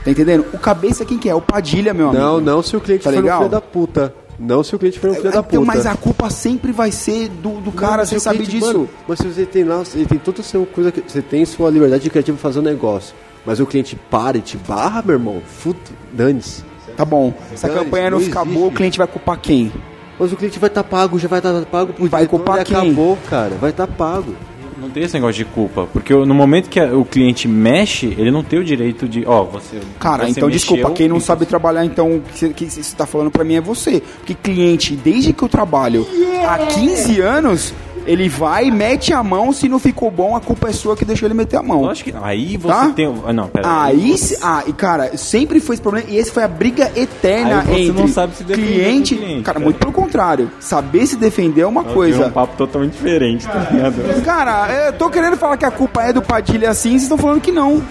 Tá 0.03 0.11
entendendo? 0.11 0.45
O 0.53 0.57
cabeça 0.57 1.05
quem 1.05 1.17
que 1.17 1.30
é? 1.30 1.36
O 1.36 1.41
Padilha, 1.41 1.93
meu 1.93 2.09
amigo. 2.09 2.21
Não, 2.23 2.39
não 2.41 2.61
se 2.63 2.75
o 2.75 2.82
cliente 2.82 3.03
Tá 3.03 3.11
for 3.11 3.17
um 3.19 3.21
legal? 3.21 3.38
filho 3.39 3.51
da 3.51 3.61
puta. 3.61 4.13
Não 4.38 4.63
se 4.63 4.73
o 4.73 4.80
cliente 4.80 4.97
for 4.99 5.09
um 5.09 5.13
filho 5.13 5.23
da 5.25 5.30
Então, 5.30 5.43
puta. 5.43 5.61
mas 5.65 5.86
a 5.86 5.95
culpa 5.95 6.30
sempre 6.30 6.71
vai 6.71 6.91
ser 6.91 7.27
do, 7.27 7.59
do 7.61 7.71
cara, 7.71 7.97
Não, 7.97 8.05
você 8.05 8.15
o 8.15 8.19
sabe 8.21 8.38
cliente- 8.39 8.55
disso. 8.59 8.67
mano, 8.67 8.89
mas 9.07 9.19
se 9.19 9.27
você 9.27 9.45
tem 9.45 9.63
lá, 9.65 9.80
você 9.80 10.05
tem 10.05 10.17
toda 10.17 10.39
a 10.39 10.43
sua 10.43 10.65
coisa, 10.65 10.91
que- 10.91 11.01
você 11.05 11.21
tem 11.21 11.43
sua 11.45 11.69
liberdade 11.69 12.03
de 12.03 12.09
criativa 12.09 12.38
fazer 12.38 12.59
um 12.59 12.63
negócio. 12.63 13.13
Mas 13.45 13.59
o 13.59 13.65
cliente 13.65 13.95
para 14.09 14.38
e 14.38 14.41
te 14.41 14.55
barra, 14.57 15.01
meu 15.05 15.15
irmão, 15.15 15.41
futa, 15.45 15.91
dane-se. 16.13 16.63
Tá 16.95 17.03
bom. 17.05 17.34
Se 17.55 17.65
a 17.65 17.69
campanha 17.69 18.09
não 18.09 18.17
não 18.19 18.25
ficar 18.25 18.43
boa, 18.45 18.67
o 18.67 18.71
cliente 18.71 18.97
vai 18.97 19.07
culpar 19.07 19.38
quem? 19.39 19.71
Mas 20.20 20.34
o 20.34 20.36
cliente 20.36 20.59
vai 20.59 20.67
estar 20.70 20.84
pago, 20.84 21.17
já 21.17 21.28
vai 21.28 21.39
estar 21.39 21.65
pago 21.65 21.93
pro 21.93 22.07
Vai 22.07 22.28
culpar 22.28 22.63
quem? 22.65 22.76
acabou, 22.76 23.17
cara. 23.30 23.55
Vai 23.55 23.70
estar 23.70 23.88
pago. 23.88 24.36
Não 24.80 24.89
tem 24.89 25.03
esse 25.03 25.13
negócio 25.13 25.36
de 25.36 25.45
culpa. 25.45 25.88
Porque 25.91 26.13
no 26.13 26.34
momento 26.34 26.70
que 26.70 26.80
o 26.80 27.03
cliente 27.03 27.47
mexe, 27.47 28.07
ele 28.17 28.32
não 28.32 28.43
tem 28.43 28.59
o 28.59 28.63
direito 28.63 29.07
de. 29.07 29.26
Ó, 29.26 29.43
você. 29.43 29.80
Cara, 29.99 30.24
você 30.26 30.32
então 30.32 30.47
mexeu, 30.47 30.49
desculpa, 30.49 30.91
quem 30.91 31.07
não 31.07 31.20
sabe 31.20 31.45
trabalhar, 31.45 31.84
então, 31.86 32.15
o 32.15 32.22
que, 32.22 32.49
que 32.53 32.70
você 32.70 32.95
tá 32.95 33.05
falando 33.05 33.30
pra 33.30 33.43
mim 33.43 33.55
é 33.55 33.61
você. 33.61 34.01
Porque 34.17 34.34
cliente, 34.34 34.95
desde 34.95 35.34
que 35.34 35.43
eu 35.43 35.49
trabalho 35.49 36.07
há 36.47 36.57
15 36.59 37.20
anos, 37.20 37.74
ele 38.06 38.28
vai, 38.30 38.70
mete 38.72 39.14
a 39.14 39.24
mão, 39.24 39.52
se 39.52 39.68
não 39.70 39.80
ficou 39.80 40.10
bom, 40.12 40.36
a 40.36 40.39
culpa 40.41 40.70
é 40.70 40.74
sua 40.74 40.95
que 40.95 41.06
deixou 41.06 41.28
ele 41.28 41.34
meter 41.34 41.58
a 41.58 41.64
mão. 41.64 41.82
Lógico 41.82 42.12
que. 42.12 42.18
Aí 42.22 42.58
você 42.58 42.68
Tá? 42.74 42.89
tem. 42.95 43.08
o- 43.08 43.24
Ah, 43.26 43.34
não, 43.34 43.47
pera 43.47 43.84
Aí, 43.84 44.18
se- 44.18 44.38
ah, 44.41 44.64
e 44.66 44.74
cara, 44.74 45.16
sempre 45.18 45.60
foi 45.60 45.76
esse 45.76 45.82
problema, 45.82 46.08
e 46.10 46.18
esse 46.18 46.32
foi 46.32 46.43
a 46.43 46.47
briga 46.47 46.91
eterna 46.95 47.60
Aí 47.62 47.66
você 47.66 47.82
entre 47.91 48.02
não 48.02 48.08
sabe 48.08 48.36
se 48.36 48.43
defender 48.43 48.68
cliente, 48.68 49.16
cliente, 49.16 49.41
cara, 49.43 49.54
cara. 49.56 49.60
muito 49.64 49.78
pelo 49.80 49.91
contrário, 49.91 50.50
saber 50.60 51.06
se 51.06 51.16
defender 51.16 51.62
é 51.62 51.68
uma 51.68 51.84
Tem 51.84 51.93
coisa. 51.93 52.26
um 52.28 52.32
papo 52.32 52.56
totalmente 52.58 52.93
diferente, 52.93 53.45
tá 53.47 53.68
ligado? 53.72 54.24
Cara, 54.24 54.88
eu 54.88 54.93
tô 54.93 55.10
querendo 55.10 55.38
falar 55.38 55.58
que 55.58 55.66
a 55.66 55.72
culpa 55.72 56.02
é 56.04 56.14
do 56.14 56.22
Padilha 56.22 56.70
assim, 56.70 56.89
vocês 56.91 57.04
estão 57.04 57.18
falando 57.18 57.41
que 57.41 57.52
não. 57.52 57.82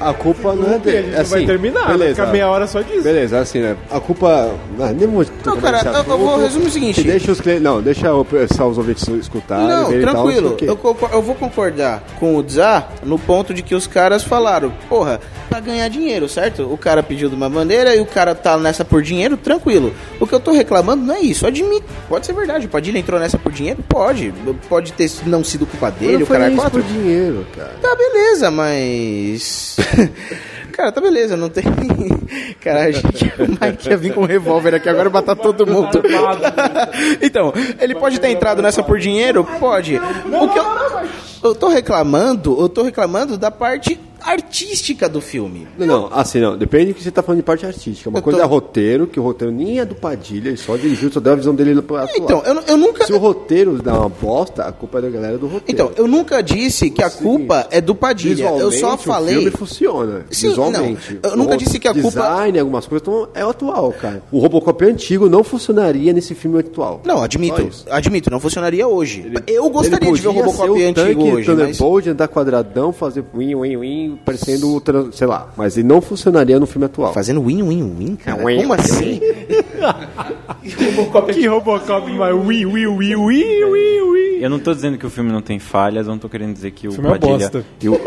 A 0.00 0.12
culpa 0.12 0.54
não 0.54 0.74
é 0.74 0.78
dele. 0.78 0.96
É 1.14 1.18
não 1.18 1.24
vai 1.24 1.38
assim, 1.38 1.46
terminar, 1.46 1.84
vai 1.86 1.98
beleza. 1.98 2.14
ficar 2.16 2.32
meia 2.32 2.48
hora 2.48 2.66
só 2.66 2.80
disso. 2.80 3.02
Beleza, 3.02 3.38
assim, 3.38 3.60
né? 3.60 3.76
A 3.90 4.00
culpa. 4.00 4.50
Ah, 4.80 4.92
nem 4.92 5.06
vou 5.08 5.24
Não, 5.44 5.56
cara, 5.58 5.80
eu- 5.84 5.92
eu 6.12 6.18
vou 6.18 6.38
resumir 6.38 6.66
o 6.66 6.70
seguinte. 6.70 7.02
Deixa 7.02 7.32
os 7.32 7.40
clientes. 7.40 7.62
Não, 7.62 7.80
deixa 7.80 8.12
o 8.14 8.24
pessoal, 8.24 8.70
os 8.70 8.78
ouvintes 8.78 9.04
escutarem. 9.60 9.66
Não, 9.68 10.04
tal, 10.04 10.12
tranquilo. 10.14 10.56
quê. 10.56 10.64
eu, 10.68 10.96
eu 11.12 11.22
vou 11.22 11.34
concordar 11.34 12.02
com 12.18 12.36
o 12.36 12.48
Zá 12.48 12.88
no 13.02 13.18
ponto 13.18 13.52
de 13.54 13.62
que 13.62 13.74
os 13.74 13.86
caras 13.86 14.22
falaram, 14.22 14.72
porra, 14.88 15.20
pra 15.48 15.60
ganhar 15.60 15.88
dinheiro, 15.88 16.28
certo? 16.28 16.62
O 16.72 16.76
cara 16.76 17.02
pediu 17.02 17.28
de 17.28 17.34
uma 17.34 17.48
maneira 17.48 17.94
e 17.94 18.00
o 18.00 18.06
cara 18.06 18.34
tá 18.34 18.56
nessa 18.56 18.84
por 18.84 19.02
dinheiro, 19.02 19.36
tranquilo. 19.36 19.92
O 20.18 20.26
que 20.26 20.34
eu 20.34 20.40
tô 20.40 20.52
reclamando 20.52 21.04
não 21.04 21.14
é 21.14 21.20
isso, 21.20 21.46
admito. 21.46 21.84
Pode 22.08 22.26
ser 22.26 22.32
verdade, 22.32 22.66
o 22.66 22.68
Padilha 22.68 22.98
entrou 22.98 23.18
nessa 23.20 23.38
por 23.38 23.52
dinheiro? 23.52 23.82
Pode. 23.88 24.32
Pode 24.68 24.92
ter 24.92 25.10
não 25.26 25.44
sido 25.44 25.66
culpa 25.66 25.90
dele, 25.90 26.14
Não 26.18 26.22
o 26.22 26.26
foi 26.26 26.38
cara 26.38 26.52
é 26.52 26.54
quatro. 26.56 26.82
por 26.82 26.88
dinheiro, 26.92 27.46
cara. 27.56 27.74
Tá, 27.80 27.94
beleza, 27.94 28.50
mas. 28.50 29.76
Cara, 30.74 30.90
tá 30.90 31.00
beleza, 31.00 31.36
não 31.36 31.48
tem. 31.48 31.62
Cara, 32.60 32.84
a 32.84 32.90
gente, 32.90 33.32
o 33.38 33.48
Mike 33.48 33.88
ia 33.88 33.96
vir 33.96 34.12
com 34.12 34.22
um 34.22 34.26
revólver 34.26 34.74
aqui 34.74 34.88
agora 34.88 35.08
e 35.08 35.12
matar 35.12 35.36
todo 35.36 35.64
mundo. 35.66 36.02
então, 37.22 37.52
ele 37.78 37.94
pode 37.94 38.18
ter 38.18 38.30
entrado 38.30 38.60
nessa 38.60 38.82
por 38.82 38.98
dinheiro? 38.98 39.44
Pode. 39.60 39.96
O 39.96 40.48
que 40.48 40.58
eu, 40.58 40.64
eu 41.50 41.54
tô 41.54 41.68
reclamando, 41.68 42.60
eu 42.60 42.68
tô 42.68 42.82
reclamando 42.82 43.38
da 43.38 43.52
parte 43.52 44.00
artística 44.24 45.08
do 45.08 45.20
filme. 45.20 45.66
Não, 45.78 45.86
não, 45.86 46.08
assim, 46.12 46.40
não. 46.40 46.56
Depende 46.56 46.92
do 46.92 46.94
que 46.94 47.02
você 47.02 47.10
tá 47.10 47.22
falando 47.22 47.38
de 47.38 47.44
parte 47.44 47.64
artística. 47.66 48.08
Uma 48.10 48.18
Eu 48.18 48.22
coisa 48.22 48.38
tô- 48.38 48.44
é 48.44 48.48
roteiro, 48.48 49.06
que 49.06 49.18
o 49.18 49.22
roteiro 49.22 49.52
nem 49.52 49.78
é 49.80 49.84
do 49.84 49.94
Padilha, 49.94 50.48
ele 50.48 50.56
só 50.56 50.76
dirigiu, 50.76 51.10
só 51.12 51.20
deu 51.20 51.32
a 51.32 51.36
visão 51.36 51.54
dele 51.54 51.80
pra 51.82 52.04
atuar. 52.04 52.16
Então, 52.18 52.42
eu, 52.44 52.60
eu 52.68 52.76
nunca. 52.76 53.04
Se 53.06 53.12
o 53.12 53.18
roteiro 53.18 53.80
dá 53.82 53.94
uma 53.98 54.08
bosta, 54.08 54.64
a 54.64 54.72
culpa 54.72 54.98
é 54.98 55.02
da 55.02 55.10
galera 55.10 55.38
do 55.38 55.46
roteiro. 55.46 55.64
Então, 55.68 55.90
eu 55.96 56.06
nunca 56.08 56.42
disse 56.42 56.90
que 56.90 57.02
a 57.02 57.10
culpa 57.10 57.66
é 57.70 57.80
do 57.80 57.94
Padilha. 57.94 58.48
Eu 58.50 58.70
só 58.72 58.96
falei. 58.96 59.36
O 59.36 59.40
filme 59.40 59.50
funciona. 59.56 60.24
Sim, 60.30 60.48
visualmente. 60.48 61.18
não, 61.22 61.30
eu 61.30 61.36
nunca 61.36 61.54
O 61.54 61.56
disse 61.56 61.78
que 61.78 61.88
a 61.88 61.92
culpa- 61.92 62.08
Design, 62.10 62.58
algumas 62.58 62.86
coisas, 62.86 63.06
então, 63.06 63.28
é 63.34 63.44
o 63.44 63.50
atual, 63.50 63.92
cara. 63.92 64.22
O 64.30 64.38
Robocop 64.38 64.84
antigo 64.84 65.28
não 65.28 65.42
funcionaria 65.44 66.12
nesse 66.12 66.34
filme 66.34 66.58
atual. 66.60 67.00
Não, 67.04 67.22
admito. 67.22 67.68
Admito, 67.90 68.30
não 68.30 68.40
funcionaria 68.40 68.86
hoje. 68.86 69.32
eu 69.46 69.64
Ele 69.64 69.72
gostaria 69.72 70.12
de 70.12 70.20
ver 70.20 70.28
o 70.28 70.32
podia 70.34 70.44
Robocop 70.44 70.78
ser 70.78 70.84
antigo 70.86 71.06
tanque 71.06 71.32
hoje. 71.32 71.34
Mas... 71.34 71.46
Thunderbolt, 71.76 72.06
andar 72.08 72.28
quadradão, 72.28 72.92
fazer 72.92 73.24
win, 73.34 73.54
win, 73.56 73.76
win, 73.76 74.13
parecendo 74.24 74.76
o 74.76 74.82
sei 75.12 75.26
lá. 75.26 75.48
Mas 75.56 75.76
ele 75.76 75.88
não 75.88 76.00
funcionaria 76.00 76.58
no 76.60 76.66
filme 76.66 76.86
atual. 76.86 77.12
Fazendo 77.12 77.42
win-win-win, 77.42 78.16
cara. 78.16 78.44
Win, 78.44 78.62
Como 78.62 78.74
win. 78.74 78.80
assim? 78.80 79.20
Que 81.32 81.46
Robocop, 81.46 82.10
mas 82.12 82.34
ui, 82.34 82.66
ui, 82.66 82.86
ui, 82.86 83.16
ui, 83.16 83.64
ui, 83.64 84.00
ui. 84.02 84.38
Eu 84.40 84.50
não 84.50 84.58
tô 84.58 84.74
dizendo 84.74 84.96
que 84.98 85.06
o 85.06 85.10
filme 85.10 85.30
não 85.30 85.42
tem 85.42 85.58
falhas, 85.58 86.06
eu 86.06 86.12
não 86.12 86.18
tô 86.18 86.28
querendo 86.28 86.52
dizer 86.54 86.70
que 86.70 86.88
o, 86.88 86.92
filme 86.92 87.08
é 87.08 87.12
Padilha. 87.12 87.32
bosta. 87.38 87.64
e 87.82 87.88
o- 87.88 87.98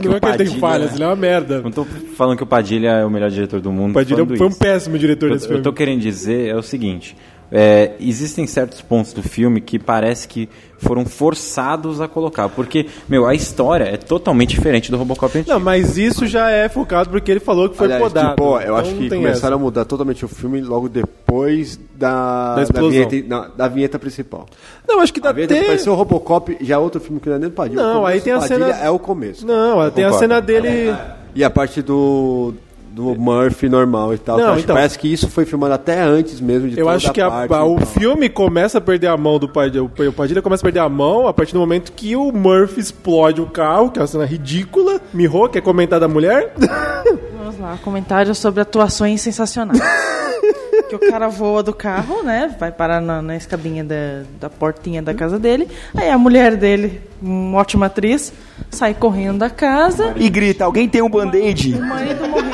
que 0.00 0.06
Não 0.08 0.14
o 0.14 0.16
é 0.16 0.20
que 0.20 0.26
ele 0.26 0.36
tem 0.50 0.58
falhas, 0.58 0.94
ele 0.94 1.02
é 1.02 1.06
uma 1.06 1.16
merda. 1.16 1.60
Não 1.62 1.70
tô 1.70 1.84
falando 2.16 2.36
que 2.36 2.42
o 2.42 2.46
Padilha 2.46 2.88
é 2.90 3.04
o 3.04 3.10
melhor 3.10 3.30
diretor 3.30 3.60
do 3.60 3.70
mundo. 3.70 3.90
O 3.90 3.94
Padilha 3.94 4.24
foi 4.26 4.46
um 4.46 4.52
péssimo 4.52 4.98
diretor 4.98 5.26
Eu, 5.28 5.34
desse 5.34 5.44
eu 5.44 5.48
filme. 5.50 5.62
tô 5.62 5.72
querendo 5.72 6.00
dizer 6.00 6.48
é 6.48 6.56
o 6.56 6.62
seguinte: 6.62 7.16
é, 7.52 7.92
existem 8.00 8.46
certos 8.46 8.80
pontos 8.80 9.12
do 9.12 9.22
filme 9.22 9.60
que 9.60 9.78
parece 9.78 10.26
que 10.26 10.48
foram 10.78 11.04
forçados 11.04 12.00
a 12.00 12.08
colocar. 12.08 12.48
Porque, 12.48 12.86
meu, 13.08 13.26
a 13.26 13.34
história 13.34 13.84
é 13.84 13.96
totalmente 13.96 14.50
diferente 14.50 14.90
do 14.90 14.96
Robocop 14.96 15.38
antigo. 15.38 15.52
Não, 15.52 15.60
mas 15.60 15.96
isso 15.98 16.26
já 16.26 16.50
é 16.50 16.68
focado 16.68 17.10
porque 17.10 17.30
ele 17.30 17.38
falou 17.40 17.68
que 17.68 17.76
foi 17.76 17.86
Aliás, 17.86 18.02
podado. 18.02 18.30
tipo, 18.30 18.56
eu 18.56 18.60
Então 18.62 18.76
acho 18.76 18.94
que 18.94 19.08
tem 19.08 19.20
começaram 19.20 19.56
a 19.56 19.60
mudar 19.60 19.84
totalmente 19.84 20.24
o 20.24 20.28
filme 20.28 20.60
logo 20.60 20.88
depois 20.88 21.78
da, 21.94 22.56
Da 22.56 22.62
explosão. 22.62 22.90
vinheta, 22.90 23.28
não, 23.28 23.46
da 23.56 23.68
vinheta 23.68 23.98
principal. 23.98 24.46
essa. 24.50 24.58
Não, 24.88 25.00
acho 25.00 25.12
que 25.12 25.20
dá 25.20 25.28
A 25.28 25.32
vinheta 25.32 25.52
até... 25.54 25.60
que 25.60 25.66
apareceu 25.66 25.92
o 25.92 25.96
Robocop, 25.96 26.56
já 26.60 26.74
é 26.74 26.78
outro 26.78 27.00
filme 27.00 27.20
que 27.20 27.28
não 27.28 27.36
é 27.36 27.38
nem 27.38 27.48
do 27.48 27.54
Padilha. 27.54 27.80
Não, 27.82 28.04
aí 28.06 28.20
tem 28.20 28.32
a 28.32 28.38
Padilha 28.40 28.72
cena- 28.72 28.84
é 28.84 28.90
o 28.90 28.98
começo. 28.98 29.46
Não, 29.46 29.88
tem 29.90 30.04
a 30.04 30.12
cena 30.14 30.40
dele... 30.40 30.92
E 31.34 31.42
a 31.42 31.48
parte 31.48 31.80
do, 31.80 32.52
do 32.92 33.14
Murphy 33.14 33.68
normal 33.68 34.12
e 34.14 34.18
tal. 34.18 34.36
Não, 34.38 34.50
acho- 34.52 34.60
então- 34.64 34.76
parece 34.76 34.98
que 34.98 35.10
isso 35.12 35.28
foi 35.28 35.44
filmado 35.44 35.72
até 35.74 36.00
antes 36.02 36.40
mesmo 36.40 36.68
de 36.68 36.78
Eu 36.78 36.84
toda 36.84 36.96
acho 36.96 37.12
que 37.12 37.20
a- 37.20 37.30
parte 37.30 37.52
a- 37.54 37.64
o 37.64 37.76
tal. 37.76 37.86
filme 37.86 38.28
começa 38.28 38.78
a 38.78 38.80
perder 38.80 39.06
a 39.08 39.16
mão 39.16 39.38
do 39.38 39.48
Padilha. 39.48 39.82
O 39.82 39.88
Padilha 40.12 40.42
começa 40.42 40.62
a 40.62 40.64
perder 40.66 40.80
a 40.80 40.88
mão 40.88 41.26
a 41.26 41.32
partir 41.32 41.54
do 41.54 41.60
momento 41.60 41.92
que 41.92 42.14
o 42.14 42.30
Murphy 42.30 42.80
explode 42.80 43.40
o 43.40 43.46
carro, 43.46 43.90
que 43.90 43.98
é 43.98 44.02
uma 44.02 44.06
cena 44.08 44.24
ridícula. 44.26 45.00
Miho, 45.12 45.48
quer 45.48 45.62
comentar 45.62 45.98
da 45.98 46.06
mulher? 46.08 46.52
Vamos 47.38 47.58
lá, 47.58 47.78
comentário 47.82 48.34
sobre 48.34 48.60
atuações 48.60 49.20
sensacionais. 49.20 49.80
que 50.88 50.96
o 50.96 50.98
cara 51.10 51.28
voa 51.28 51.62
do 51.62 51.72
carro, 51.72 52.22
né? 52.22 52.54
Vai 52.60 52.70
parar 52.70 53.00
na, 53.00 53.22
na 53.22 53.34
escadinha 53.36 53.82
da, 53.82 54.22
da 54.40 54.50
portinha 54.50 55.00
da 55.02 55.14
casa 55.14 55.38
dele. 55.38 55.66
Aí 55.96 56.10
a 56.10 56.18
mulher 56.18 56.54
dele, 56.56 57.00
uma 57.22 57.58
ótima 57.58 57.86
atriz, 57.86 58.30
sai 58.70 58.92
correndo 58.92 59.38
da 59.38 59.48
casa. 59.48 60.12
E 60.16 60.28
grita, 60.28 60.64
alguém 60.66 60.86
tem 60.88 61.00
um 61.00 61.08
band-aid? 61.08 61.74
O 61.74 61.80
marido 61.80 62.28
morreu. 62.28 62.51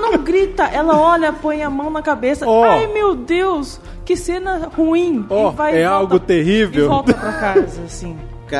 Não, 0.00 0.08
ela 0.08 0.16
não 0.16 0.24
grita, 0.24 0.64
ela 0.64 0.98
olha, 1.00 1.32
põe 1.32 1.62
a 1.62 1.70
mão 1.70 1.90
na 1.90 2.02
cabeça. 2.02 2.46
Ó. 2.46 2.64
Ai, 2.64 2.86
meu 2.88 3.14
Deus, 3.14 3.80
que 4.04 4.16
cena 4.16 4.68
ruim. 4.76 5.24
E 5.30 5.50
vai 5.54 5.76
é 5.76 5.84
volta- 5.88 5.94
algo 5.96 6.18
terrível. 6.20 6.84
E 6.84 6.88
volta 6.88 7.14
pra 7.14 7.32
casa, 7.32 7.82
assim. 7.84 8.16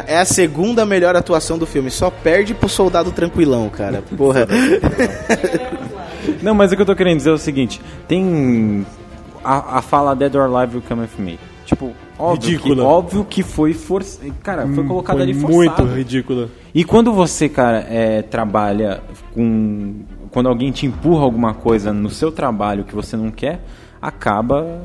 É 0.08 0.18
a 0.18 0.24
segunda 0.24 0.84
melhor 0.84 1.14
atuação 1.14 1.56
do 1.56 1.64
filme. 1.66 1.90
Só 1.92 2.10
perde 2.10 2.52
pro 2.54 2.68
soldado 2.68 3.12
tranquilão, 3.12 3.68
cara. 3.68 4.02
Porra. 4.16 4.46
Não, 6.42 6.54
mas 6.54 6.72
o 6.72 6.76
que 6.76 6.82
eu 6.82 6.86
tô 6.86 6.96
querendo 6.96 7.18
dizer 7.18 7.30
é 7.30 7.34
o 7.34 7.38
seguinte: 7.38 7.80
tem 8.08 8.84
a, 9.44 9.78
a 9.78 9.82
fala 9.82 10.14
Dead 10.14 10.34
or 10.34 10.42
Alive 10.42 10.76
Will 10.76 10.84
Come 10.88 11.02
With 11.02 11.22
Me. 11.22 11.38
Tipo, 11.64 11.92
óbvio, 12.18 12.40
que, 12.40 12.64
Ridícula. 12.68 12.84
óbvio 12.84 13.24
que 13.24 13.42
foi 13.42 13.72
forçado. 13.74 14.32
Cara, 14.42 14.66
foi 14.68 14.84
colocado 14.84 15.16
Foi 15.16 15.22
ali 15.22 15.34
forçado. 15.34 15.54
muito 15.82 15.84
ridícula. 15.96 16.48
E 16.74 16.84
quando 16.84 17.12
você, 17.12 17.48
cara, 17.48 17.86
é, 17.88 18.22
trabalha 18.22 19.02
com. 19.34 19.94
Quando 20.36 20.50
alguém 20.50 20.70
te 20.70 20.84
empurra 20.84 21.22
alguma 21.24 21.54
coisa 21.54 21.94
no 21.94 22.10
seu 22.10 22.30
trabalho 22.30 22.84
que 22.84 22.94
você 22.94 23.16
não 23.16 23.30
quer, 23.30 23.58
acaba. 24.02 24.82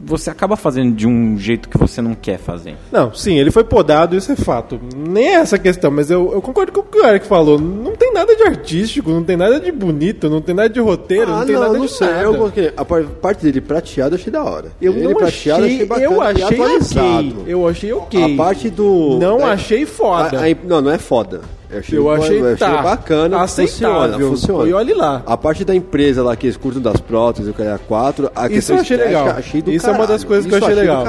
Você 0.00 0.28
acaba 0.30 0.56
fazendo 0.56 0.96
de 0.96 1.06
um 1.06 1.38
jeito 1.38 1.68
que 1.68 1.78
você 1.78 2.02
não 2.02 2.12
quer 2.12 2.38
fazer. 2.40 2.74
Não, 2.90 3.14
sim, 3.14 3.38
ele 3.38 3.52
foi 3.52 3.62
podado, 3.62 4.16
isso 4.16 4.32
é 4.32 4.34
fato. 4.34 4.80
Nem 4.96 5.28
é 5.28 5.34
essa 5.34 5.60
questão, 5.60 5.92
mas 5.92 6.10
eu, 6.10 6.32
eu 6.32 6.42
concordo 6.42 6.72
com 6.72 6.80
o 6.80 6.82
que 6.82 6.98
o 6.98 7.06
Eric 7.06 7.24
falou. 7.24 7.56
Não 7.56 7.94
tem 7.94 8.12
nada 8.12 8.34
de 8.34 8.42
artístico, 8.42 9.10
não 9.12 9.22
tem 9.22 9.36
nada 9.36 9.60
de 9.60 9.70
bonito, 9.70 10.28
não 10.28 10.40
tem 10.40 10.56
nada 10.56 10.68
de 10.68 10.80
roteiro, 10.80 11.30
Ah, 11.30 11.36
não 11.40 11.46
tem 11.46 11.54
não, 11.54 11.62
nada 11.62 11.78
não 11.78 11.86
de 11.86 11.92
sei. 11.92 12.06
nada. 12.08 12.22
Eu 12.24 12.34
gostei. 12.34 12.72
A 12.76 12.84
par- 12.84 13.04
parte 13.04 13.44
dele 13.44 13.60
prateado 13.60 14.16
eu 14.16 14.18
achei 14.18 14.32
da 14.32 14.42
hora. 14.42 14.72
Eu 14.82 14.92
ele 14.92 15.04
não 15.04 15.14
prateado 15.14 15.64
achei, 15.66 15.86
bacana 15.86 16.04
eu 16.06 16.20
achei 16.20 16.42
ok. 16.58 17.34
Eu 17.46 17.68
achei 17.68 17.92
ok. 17.92 18.34
A 18.34 18.36
parte 18.36 18.68
do. 18.70 19.18
Não 19.20 19.38
da- 19.38 19.52
achei 19.52 19.86
foda. 19.86 20.40
A- 20.40 20.46
a- 20.50 20.56
não, 20.66 20.80
não 20.80 20.90
é 20.90 20.98
foda. 20.98 21.42
Achei, 21.78 21.98
Eu 21.98 22.10
achei, 22.10 22.40
eu 22.40 22.56
tá, 22.56 22.82
bacana. 22.82 23.40
aceitável. 23.42 24.12
Funciona, 24.12 24.28
funciona. 24.30 24.68
E 24.68 24.72
olhe 24.72 24.94
lá. 24.94 25.22
A 25.26 25.36
parte 25.36 25.64
da 25.64 25.74
empresa 25.74 26.22
lá 26.22 26.34
que 26.36 26.46
eles 26.46 26.56
curtem 26.56 26.82
das 26.82 26.96
próteses, 27.00 27.50
o 27.50 27.54
cara 27.54 27.78
4, 27.86 28.30
a 28.34 28.48
Isso 28.48 28.72
eu 28.72 28.78
achei 28.80 28.96
estética, 28.96 29.20
legal. 29.22 29.36
achei 29.38 29.62
do 29.62 29.70
Isso 29.70 29.86
é 29.86 29.88
uma 29.90 29.98
caralho. 29.98 30.12
das 30.14 30.24
coisas 30.24 30.46
que 30.46 30.52
eu 30.54 30.58
Isso 30.58 30.66
achei 30.66 30.74
do 30.76 30.80
legal. 30.80 31.04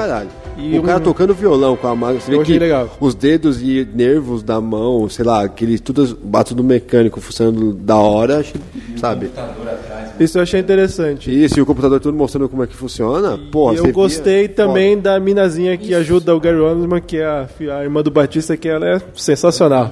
E 0.62 0.78
o 0.78 0.82
cara 0.82 1.00
tocando 1.00 1.34
violão 1.34 1.76
com 1.76 1.86
a 1.88 1.94
mão, 1.96 2.14
você 2.14 2.30
vê 2.30 2.36
Eu 2.36 2.42
achei 2.42 2.54
que 2.54 2.58
legal. 2.60 2.88
os 3.00 3.14
dedos 3.14 3.60
e 3.60 3.86
nervos 3.94 4.42
da 4.42 4.60
mão, 4.60 5.08
sei 5.08 5.24
lá, 5.24 5.42
aqueles 5.44 5.80
tudo 5.80 6.16
bato 6.22 6.54
do 6.54 6.62
mecânico 6.62 7.20
funcionando 7.20 7.72
da 7.72 7.96
hora, 7.96 8.44
sabe? 8.96 9.30
Isso 10.20 10.38
eu 10.38 10.42
achei 10.42 10.60
interessante. 10.60 11.30
Isso, 11.32 11.58
e 11.58 11.62
o 11.62 11.66
computador 11.66 11.98
tudo 11.98 12.16
mostrando 12.16 12.48
como 12.48 12.62
é 12.62 12.66
que 12.66 12.76
funciona. 12.76 13.38
Porra, 13.50 13.74
E 13.74 13.78
você 13.78 13.88
eu 13.88 13.92
gostei 13.92 14.46
via- 14.46 14.54
também 14.56 14.98
da 14.98 15.18
minazinha 15.18 15.76
que 15.76 15.94
ajuda 15.94 16.34
o 16.36 16.38
Gary 16.40 16.58
Oldman, 16.58 17.00
que 17.00 17.16
é 17.16 17.24
a, 17.24 17.48
a 17.78 17.82
irmã 17.82 18.02
do 18.02 18.10
Batista, 18.10 18.56
que 18.56 18.68
ela 18.68 18.86
é 18.88 19.00
sensacional. 19.14 19.88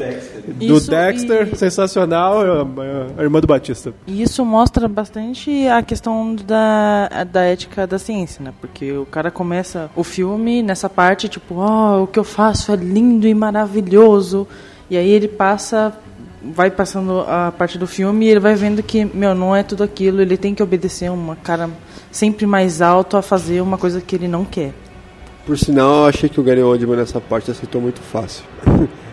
Do 0.47 0.77
Isso, 0.77 0.91
Dexter, 0.91 1.49
e- 1.53 1.57
sensacional, 1.57 2.41
a, 2.41 2.67
a 3.19 3.23
irmã 3.23 3.41
do 3.41 3.47
Batista. 3.47 3.93
E 4.07 4.23
isso 4.23 4.45
mostra 4.45 4.87
bastante 4.87 5.67
a 5.69 5.83
questão 5.83 6.37
da, 6.47 7.25
da 7.25 7.43
ética 7.43 7.87
da 7.87 7.99
ciência, 7.99 8.45
né? 8.45 8.53
Porque 8.61 8.93
o 8.93 9.07
cara 9.07 9.31
começa 9.31 9.91
o 9.97 10.05
filme 10.05 10.60
nessa 10.63 10.89
parte, 10.89 11.29
tipo, 11.29 11.57
ó, 11.57 12.03
o 12.03 12.07
que 12.07 12.19
eu 12.19 12.25
faço 12.25 12.73
é 12.73 12.77
lindo 12.77 13.27
e 13.27 13.35
maravilhoso. 13.35 14.47
E 14.89 14.97
aí 14.97 15.09
ele 15.09 15.29
passa, 15.29 15.93
vai 16.43 16.71
passando 16.71 17.21
a 17.21 17.53
parte 17.57 17.79
do 17.79 17.87
filme 17.87 18.27
e 18.27 18.29
ele 18.29 18.41
vai 18.41 18.55
vendo 18.55 18.83
que, 18.83 19.05
meu, 19.05 19.35
não 19.35 19.55
é 19.55 19.63
tudo 19.63 19.83
aquilo. 19.83 20.21
Ele 20.21 20.37
tem 20.37 20.55
que 20.55 20.63
obedecer 20.63 21.11
uma 21.11 21.37
cara 21.37 21.71
sempre 22.11 22.47
mais 22.47 22.83
alto 22.83 23.17
a 23.17 23.23
fazer 23.23 23.61
uma 23.61 23.79
coisa 23.79 24.01
que 24.01 24.17
ele 24.17 24.29
não 24.29 24.45
quer. 24.45 24.73
Por 25.47 25.59
sinal, 25.59 26.03
eu 26.03 26.07
achei 26.07 26.29
que 26.29 26.39
o 26.39 26.43
Gary 26.43 26.63
Oldman 26.63 26.97
nessa 26.97 27.21
parte 27.21 27.51
aceitou 27.51 27.81
muito 27.81 28.01
fácil. 28.01 28.45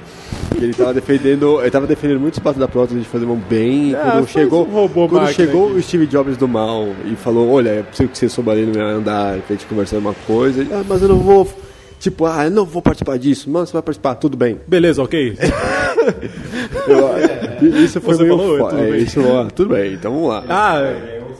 ele 0.56 0.74
tava 0.74 0.93
defendendo, 0.93 1.60
ele 1.62 1.72
tava 1.72 1.88
defendendo 1.88 2.20
muito 2.20 2.36
espaço 2.36 2.58
da 2.60 2.68
prótese 2.68 3.00
de 3.00 3.06
fazer 3.06 3.26
um 3.26 3.36
bem. 3.36 3.93
Ah, 3.95 4.12
quando 4.14 4.28
chegou, 4.28 4.64
robô 4.64 5.08
quando 5.10 5.28
chegou 5.34 5.68
aqui. 5.70 5.78
o 5.78 5.84
Steve 5.84 6.08
Jobs 6.08 6.38
do 6.38 6.48
mal 6.48 6.88
e 7.06 7.16
falou: 7.16 7.50
Olha, 7.50 7.70
é 7.70 7.84
possível 7.84 8.12
que 8.12 8.18
você 8.18 8.30
souba 8.30 8.52
ali 8.54 8.66
no 8.66 8.74
meu 8.74 8.86
andar, 8.86 9.38
pra 9.39 9.56
gente 9.56 9.66
conversar 9.66 9.98
uma 9.98 10.14
coisa. 10.26 10.62
Ele, 10.62 10.70
ah, 10.74 10.84
mas 10.88 11.02
eu 11.02 11.08
não 11.10 11.18
vou. 11.20 11.48
Tipo, 12.00 12.26
ah, 12.28 12.45
eu 12.45 12.52
não 12.52 12.64
vou 12.66 12.82
participar 12.82 13.18
disso. 13.18 13.50
Mano, 13.50 13.66
você 13.66 13.74
vai 13.74 13.82
participar, 13.82 14.14
tudo 14.16 14.38
bem. 14.38 14.60
Beleza, 14.68 15.02
ok? 15.02 15.36
Eu- 16.88 17.68
isso 17.84 18.00
foi 18.00 18.16
Você 18.16 18.24
meio 18.24 18.38
falou, 18.38 18.58
fo- 18.60 18.70
tudo 18.70 18.82
é, 18.82 18.91
bem. 18.91 19.02
isso, 19.02 19.22
ó, 19.28 19.45
tudo 19.45 19.74
bem, 19.74 19.93
então 19.93 20.14
vamos 20.14 20.30
lá. 20.30 20.43
ah, 20.48 20.80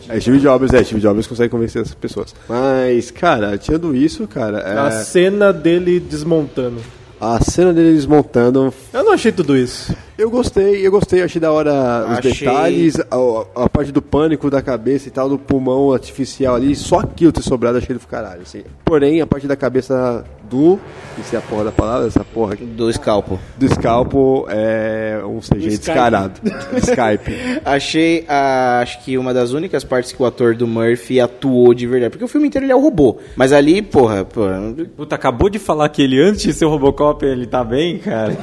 É 0.10 0.20
Steve 0.20 0.39
Jobs, 0.39 0.74
é, 0.74 0.84
Steve 0.84 1.01
Jobs 1.01 1.28
consegue 1.28 1.49
convencer 1.49 1.82
essas 1.82 1.95
pessoas. 1.95 2.34
Mas, 2.47 3.12
cara, 3.12 3.58
tirando 3.58 3.95
isso, 3.95 4.28
cara, 4.28 4.60
é, 4.60 4.78
a 4.78 4.91
cena 4.91 5.51
dele 5.53 5.99
desmontando. 5.99 6.78
A 7.20 7.39
cena 7.43 7.74
dele 7.74 7.93
desmontando 7.93 8.74
Eu 8.93 9.03
não 9.03 9.13
achei 9.13 9.32
tudo 9.32 9.57
isso. 9.57 9.95
Eu 10.18 10.30
gostei, 10.32 10.86
eu 10.86 10.89
gostei, 10.91 11.22
achei 11.22 11.39
da 11.39 11.51
hora 11.51 11.72
os 12.09 12.18
Achei- 12.20 12.32
detalhes, 12.47 12.99
a, 12.99 13.63
a 13.63 13.70
parte 13.70 13.91
do 13.91 14.01
pânico 14.01 14.49
da 14.49 14.61
cabeça 14.63 15.07
e 15.07 15.11
tal, 15.11 15.30
do 15.30 15.38
pulmão 15.38 15.93
artificial 15.93 16.55
ali, 16.55 16.76
só 16.76 16.99
aquilo 17.01 17.32
ter 17.32 17.43
sobrado, 17.43 17.78
achei 17.78 17.95
do 17.95 17.99
caralho, 18.07 18.41
assim. 18.41 18.63
Porém, 18.84 19.22
a 19.22 19.28
parte 19.28 19.45
da 19.47 19.55
cabeça 19.55 20.26
do, 20.49 20.80
isso 21.20 21.36
é 21.36 21.39
a 21.39 21.41
porra 21.41 21.65
da 21.65 21.72
palavra, 21.72 22.07
essa 22.07 22.24
porra 22.24 22.53
aqui, 22.53 22.65
Do 22.65 22.89
escalpo. 22.89 23.38
do 23.57 23.65
escalpo 23.68 24.47
é 24.49 25.22
um 25.24 25.39
CG 25.39 25.68
Skype. 25.68 25.78
descarado. 25.78 26.41
Skype. 26.78 27.61
Achei, 27.63 28.26
ah, 28.28 28.80
acho 28.82 29.03
que 29.03 29.18
uma 29.20 29.34
das 29.34 29.51
únicas 29.51 29.84
partes 29.84 30.11
que 30.13 30.24
o 30.24 30.26
ator 30.26 30.55
do 30.55 30.65
Murphy 30.65 31.20
atuou 31.20 31.74
de 31.76 31.86
verdade. 31.86 32.11
Porque 32.11 32.24
o 32.26 32.28
filme 32.28 32.47
inteiro 32.47 32.65
ele 32.65 32.72
é 32.72 32.76
o 32.76 32.80
robô. 32.82 33.18
Mas 33.36 33.51
ali, 33.53 33.82
porra, 33.84 34.26
porra. 34.26 34.74
Puta, 34.95 35.13
acabou 35.15 35.49
de 35.49 35.59
falar 35.59 35.89
que 35.89 36.01
ele, 36.01 36.20
antes 36.20 36.41
de 36.41 36.53
ser 36.53 36.65
o 36.65 36.70
Robocop, 36.70 37.24
ele 37.26 37.45
tá 37.45 37.63
bem, 37.63 37.99
cara. 37.99 38.36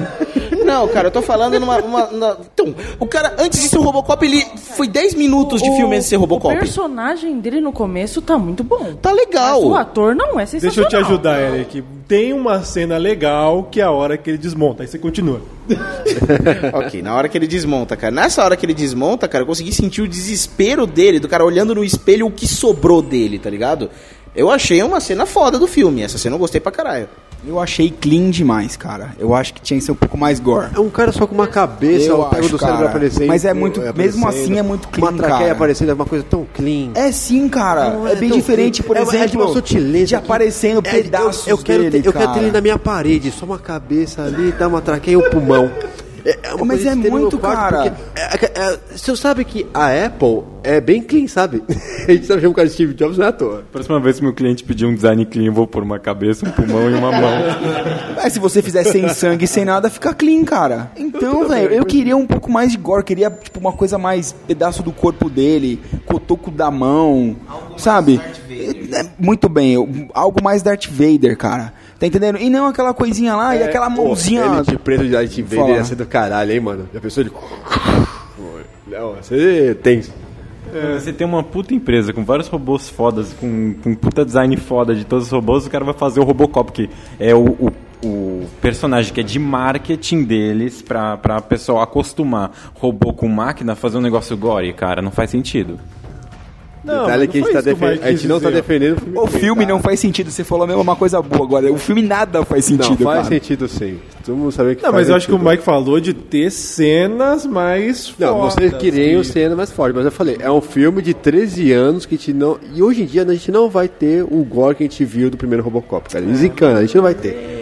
Não, 0.63 0.87
cara, 0.87 1.07
eu 1.07 1.11
tô 1.11 1.21
falando 1.23 1.59
numa. 1.65 1.81
uma- 1.81 2.11
na- 2.11 2.37
Então, 2.53 2.73
o 2.99 3.05
cara, 3.05 3.35
antes 3.39 3.61
de 3.61 3.67
ser 3.67 3.77
o 3.77 3.81
Robocop, 3.81 4.25
ele 4.25 4.45
foi 4.75 4.87
10 4.87 5.13
minutos 5.13 5.61
de 5.61 5.69
filme 5.75 5.95
antes 5.95 6.05
de 6.05 6.09
ser 6.09 6.17
O 6.17 6.21
Robocop. 6.21 6.55
personagem 6.57 7.39
dele 7.39 7.59
no 7.59 7.71
começo 7.71 8.21
tá 8.21 8.37
muito 8.37 8.63
bom. 8.63 8.93
Tá 9.01 9.11
legal. 9.11 9.61
Mas 9.61 9.69
o 9.71 9.75
ator 9.75 10.15
não 10.15 10.39
é 10.39 10.45
Deixa 10.45 10.55
eu 10.57 10.59
sensacional. 10.71 10.89
te 10.89 10.95
ajudar, 10.97 11.39
Eric. 11.41 11.83
Tem 12.07 12.33
uma 12.33 12.63
cena 12.63 12.97
legal 12.97 13.63
que 13.71 13.81
é 13.81 13.83
a 13.83 13.89
hora 13.91 14.15
que 14.17 14.29
ele 14.29 14.37
desmonta. 14.37 14.83
Aí 14.83 14.87
você 14.87 14.99
continua. 14.99 15.41
ok, 16.73 17.01
na 17.01 17.15
hora 17.15 17.27
que 17.27 17.37
ele 17.37 17.47
desmonta, 17.47 17.95
cara. 17.95 18.13
Nessa 18.13 18.43
hora 18.43 18.55
que 18.55 18.65
ele 18.65 18.73
desmonta, 18.73 19.27
cara, 19.27 19.41
eu 19.43 19.47
consegui 19.47 19.71
sentir 19.73 20.01
o 20.01 20.07
desespero 20.07 20.85
dele, 20.85 21.19
do 21.19 21.27
cara 21.27 21.43
olhando 21.43 21.73
no 21.73 21.83
espelho 21.83 22.27
o 22.27 22.31
que 22.31 22.47
sobrou 22.47 23.01
dele, 23.01 23.39
tá 23.39 23.49
ligado? 23.49 23.89
Eu 24.35 24.49
achei 24.51 24.81
uma 24.83 24.99
cena 24.99 25.25
foda 25.25 25.57
do 25.57 25.67
filme. 25.67 26.01
Essa 26.01 26.17
cena 26.17 26.35
eu 26.35 26.39
gostei 26.39 26.59
pra 26.59 26.71
caralho. 26.71 27.07
Eu 27.47 27.59
achei 27.59 27.91
clean 27.91 28.31
demais, 28.31 28.75
cara. 28.75 29.11
Eu 29.19 29.35
acho 29.35 29.53
que 29.53 29.61
tinha 29.61 29.79
que 29.79 29.85
ser 29.85 29.91
um 29.91 29.95
pouco 29.95 30.17
mais 30.17 30.39
gore. 30.39 30.69
É 30.75 30.79
um 30.79 30.89
cara 30.89 31.11
só 31.11 31.27
com 31.27 31.35
uma 31.35 31.45
cabeça, 31.45 32.07
Eu 32.07 32.21
o 32.21 32.25
pego 32.29 32.49
do 32.49 32.57
cérebro 32.57 32.77
cara. 32.79 32.89
aparecendo. 32.89 33.27
Mas 33.27 33.45
é 33.45 33.53
muito- 33.53 33.81
é, 33.83 33.93
mesmo 33.93 34.27
assim 34.27 34.57
é 34.57 34.63
muito 34.63 34.87
clean, 34.87 35.09
Uma 35.09 35.13
traqueia 35.17 35.39
cara. 35.39 35.51
aparecendo, 35.51 35.89
é 35.91 35.93
uma 35.93 36.05
coisa 36.07 36.25
tão 36.27 36.45
clean. 36.55 36.89
É 36.95 37.11
sim, 37.11 37.47
cara. 37.47 37.91
Não 37.91 38.07
é, 38.07 38.13
é 38.13 38.15
bem 38.15 38.31
diferente, 38.31 38.81
por 38.81 38.95
clean. 38.95 39.01
É 39.01 39.03
uma- 39.05 39.13
é 39.13 39.17
de 39.19 39.23
exemplo, 39.25 39.45
uma 39.45 39.53
sutileza 39.53 40.05
de 40.05 40.09
que- 40.09 40.15
aparecendo 40.15 40.81
É, 40.85 40.89
eu- 40.89 41.03
pedaços 41.03 41.47
eu, 41.47 41.57
quero 41.59 41.83
dele, 41.83 42.01
ter, 42.01 42.07
eu 42.09 42.13
quero 42.13 42.25
ter 42.25 42.33
cara. 42.33 42.41
ele 42.41 42.51
na 42.51 42.61
minha 42.61 42.79
parede, 42.79 43.31
só 43.31 43.45
uma 43.45 43.59
cabeça 43.59 44.23
ali, 44.23 44.51
dá 44.57 44.67
uma 44.67 44.81
traqueia 44.81 45.13
e 45.13 45.17
um 45.17 45.29
pulmão. 45.29 45.69
É, 46.25 46.39
é 46.49 46.53
uma 46.55 46.65
Mas 46.65 46.77
coisa 46.83 46.91
é 46.91 46.95
muito, 46.95 47.37
cara. 47.37 47.91
porque 47.91 48.19
é- 48.19 48.61
é- 48.61 48.73
é- 48.73 48.79
Você 48.95 49.15
sabe 49.15 49.45
que 49.45 49.65
a 49.73 50.05
Apple 50.05 50.41
é 50.63 50.81
bem 50.81 51.01
clean, 51.01 51.27
sabe? 51.27 51.61
A 52.07 52.11
gente 52.11 52.27
tá 52.27 52.33
chamando 52.35 52.51
o 52.51 52.53
cara 52.53 52.67
de 52.67 52.73
Steve 52.73 52.93
Jobs 52.95 53.17
não 53.17 53.25
é 53.25 53.29
à 53.29 53.31
toa. 53.31 53.63
Próxima 53.71 53.99
vez 53.99 54.17
que 54.17 54.23
meu 54.23 54.33
cliente 54.33 54.63
pedir 54.63 54.85
um 54.85 54.93
design 54.95 55.23
clean, 55.25 55.45
eu 55.45 55.53
vou 55.53 55.67
pôr 55.67 55.83
uma 55.83 55.99
cabeça, 55.99 56.47
um 56.47 56.51
pulmão 56.51 56.89
e 56.89 56.93
uma 56.95 57.11
mão. 57.11 57.31
Mas 58.15 58.33
se 58.33 58.39
você 58.39 58.61
fizer 58.61 58.83
sem 58.83 59.07
sangue 59.09 59.45
e 59.45 59.47
sem 59.47 59.65
nada, 59.65 59.89
fica 59.89 60.13
clean, 60.13 60.43
cara. 60.43 60.91
Então, 60.97 61.47
velho, 61.47 61.71
eu 61.71 61.85
queria 61.85 62.15
um 62.17 62.25
pouco 62.25 62.51
mais 62.51 62.71
de 62.71 62.77
gore. 62.77 63.03
Queria, 63.03 63.29
tipo, 63.29 63.59
uma 63.59 63.73
coisa 63.73 63.97
mais 63.97 64.33
pedaço 64.47 64.81
do 64.81 64.91
corpo 64.91 65.29
dele, 65.29 65.79
cotoco 66.05 66.49
da 66.49 66.71
mão, 66.71 67.35
sabe? 67.77 68.19
É, 68.49 69.05
Muito 69.19 69.47
bem, 69.49 69.73
eu- 69.73 69.87
algo 70.13 70.41
mais 70.43 70.61
Darth 70.63 70.87
Vader, 70.89 71.37
cara. 71.37 71.73
Tá 71.99 72.07
entendendo? 72.07 72.37
E 72.37 72.49
não 72.49 72.67
aquela 72.67 72.93
coisinha 72.93 73.35
lá 73.35 73.55
e 73.55 73.63
aquela 73.63 73.89
Pô, 73.89 74.03
mãozinha. 74.03 74.43
Ele 74.45 74.61
de 74.63 74.77
preto 74.77 75.03
de 75.03 75.11
Darth 75.11 75.39
Vader 75.39 75.75
ia 75.75 75.83
ser 75.83 75.95
do 75.95 76.05
caralho, 76.05 76.51
hein, 76.51 76.59
mano? 76.59 76.89
Já 76.93 76.99
pensou 76.99 77.23
ele... 77.23 77.31
Não, 78.87 79.15
você 79.15 79.77
tem... 79.81 80.01
É, 80.73 80.99
Você 80.99 81.13
tem 81.13 81.25
uma 81.25 81.41
puta 81.41 81.73
empresa 81.73 82.11
com 82.11 82.25
vários 82.25 82.47
robôs 82.49 82.89
fodas, 82.89 83.31
com, 83.33 83.73
com 83.81 83.95
puta 83.95 84.25
design 84.25 84.57
foda 84.57 84.93
de 84.93 85.05
todos 85.05 85.27
os 85.27 85.31
robôs, 85.31 85.65
o 85.65 85.69
cara 85.69 85.85
vai 85.85 85.93
fazer 85.93 86.19
o 86.19 86.23
Robocop, 86.23 86.71
que 86.71 86.89
é 87.17 87.33
o, 87.33 87.45
o, 87.45 87.71
o 88.03 88.45
personagem 88.61 89.13
que 89.13 89.21
é 89.21 89.23
de 89.23 89.39
marketing 89.39 90.23
deles 90.23 90.81
pra, 90.81 91.15
pra 91.17 91.39
pessoa 91.39 91.83
acostumar 91.83 92.51
robô 92.73 93.13
com 93.13 93.27
máquina 93.29 93.73
a 93.73 93.75
fazer 93.75 93.97
um 93.97 94.01
negócio 94.01 94.35
gore, 94.35 94.73
cara, 94.73 95.01
não 95.01 95.11
faz 95.11 95.29
sentido. 95.29 95.79
Não, 96.85 97.01
Detalhe 97.05 97.23
não 97.25 97.31
que 97.31 97.37
a 97.37 97.41
gente, 97.41 97.51
tá 97.53 97.59
a 98.05 98.11
gente 98.11 98.27
não 98.27 98.39
tá 98.39 98.47
dizer. 98.49 98.61
defendendo 98.61 98.97
o 98.97 98.99
filme. 99.01 99.17
O 99.19 99.27
filme 99.27 99.61
cara. 99.63 99.73
não 99.73 99.81
faz 99.81 99.99
sentido. 99.99 100.29
Você 100.29 100.43
falou 100.43 100.67
mesmo 100.67 100.81
uma 100.81 100.95
coisa 100.95 101.21
boa 101.21 101.43
agora. 101.43 101.71
O 101.73 101.77
filme 101.77 102.01
nada 102.03 102.45
faz 102.45 102.69
Não, 102.69 102.77
sentido, 102.77 103.03
faz 103.03 103.23
cara. 103.23 103.35
sentido 103.35 103.67
sim. 103.67 103.99
Todo 104.23 104.35
mundo 104.37 104.51
sabe 104.51 104.75
que 104.75 104.83
Não, 104.83 104.91
faz 104.91 105.01
mas 105.01 105.09
eu 105.09 105.15
acho 105.15 105.27
que 105.27 105.33
o. 105.33 105.39
Mike 105.39 105.63
falou 105.63 105.99
de 105.99 106.13
ter 106.13 106.51
cenas 106.51 107.45
mais 107.45 108.13
Não, 108.19 108.37
fodas. 108.39 108.53
vocês 108.53 108.73
queriam 108.75 109.21
que- 109.21 109.27
cena 109.27 109.55
mais 109.55 109.71
forte, 109.71 109.95
mas 109.95 110.05
eu 110.05 110.11
falei, 110.11 110.37
é 110.39 110.51
um 110.51 110.61
filme 110.61 111.01
de 111.01 111.13
13 111.13 111.71
anos 111.71 112.05
que 112.05 112.15
a 112.15 112.17
gente 112.17 112.33
não. 112.33 112.57
E 112.73 112.81
hoje 112.83 113.01
em 113.03 113.05
dia 113.05 113.23
a 113.23 113.33
gente 113.33 113.51
não 113.51 113.69
vai 113.69 113.87
ter 113.87 114.23
o 114.23 114.43
gore 114.43 114.75
que 114.75 114.83
a 114.83 114.87
gente 114.87 115.03
viu 115.03 115.29
do 115.29 115.37
primeiro 115.37 115.63
Robocop, 115.63 116.09
cara. 116.09 116.25
Zicana, 116.33 116.79
a 116.79 116.81
gente 116.81 116.95
não 116.95 117.03
vai 117.03 117.13
ter. 117.15 117.55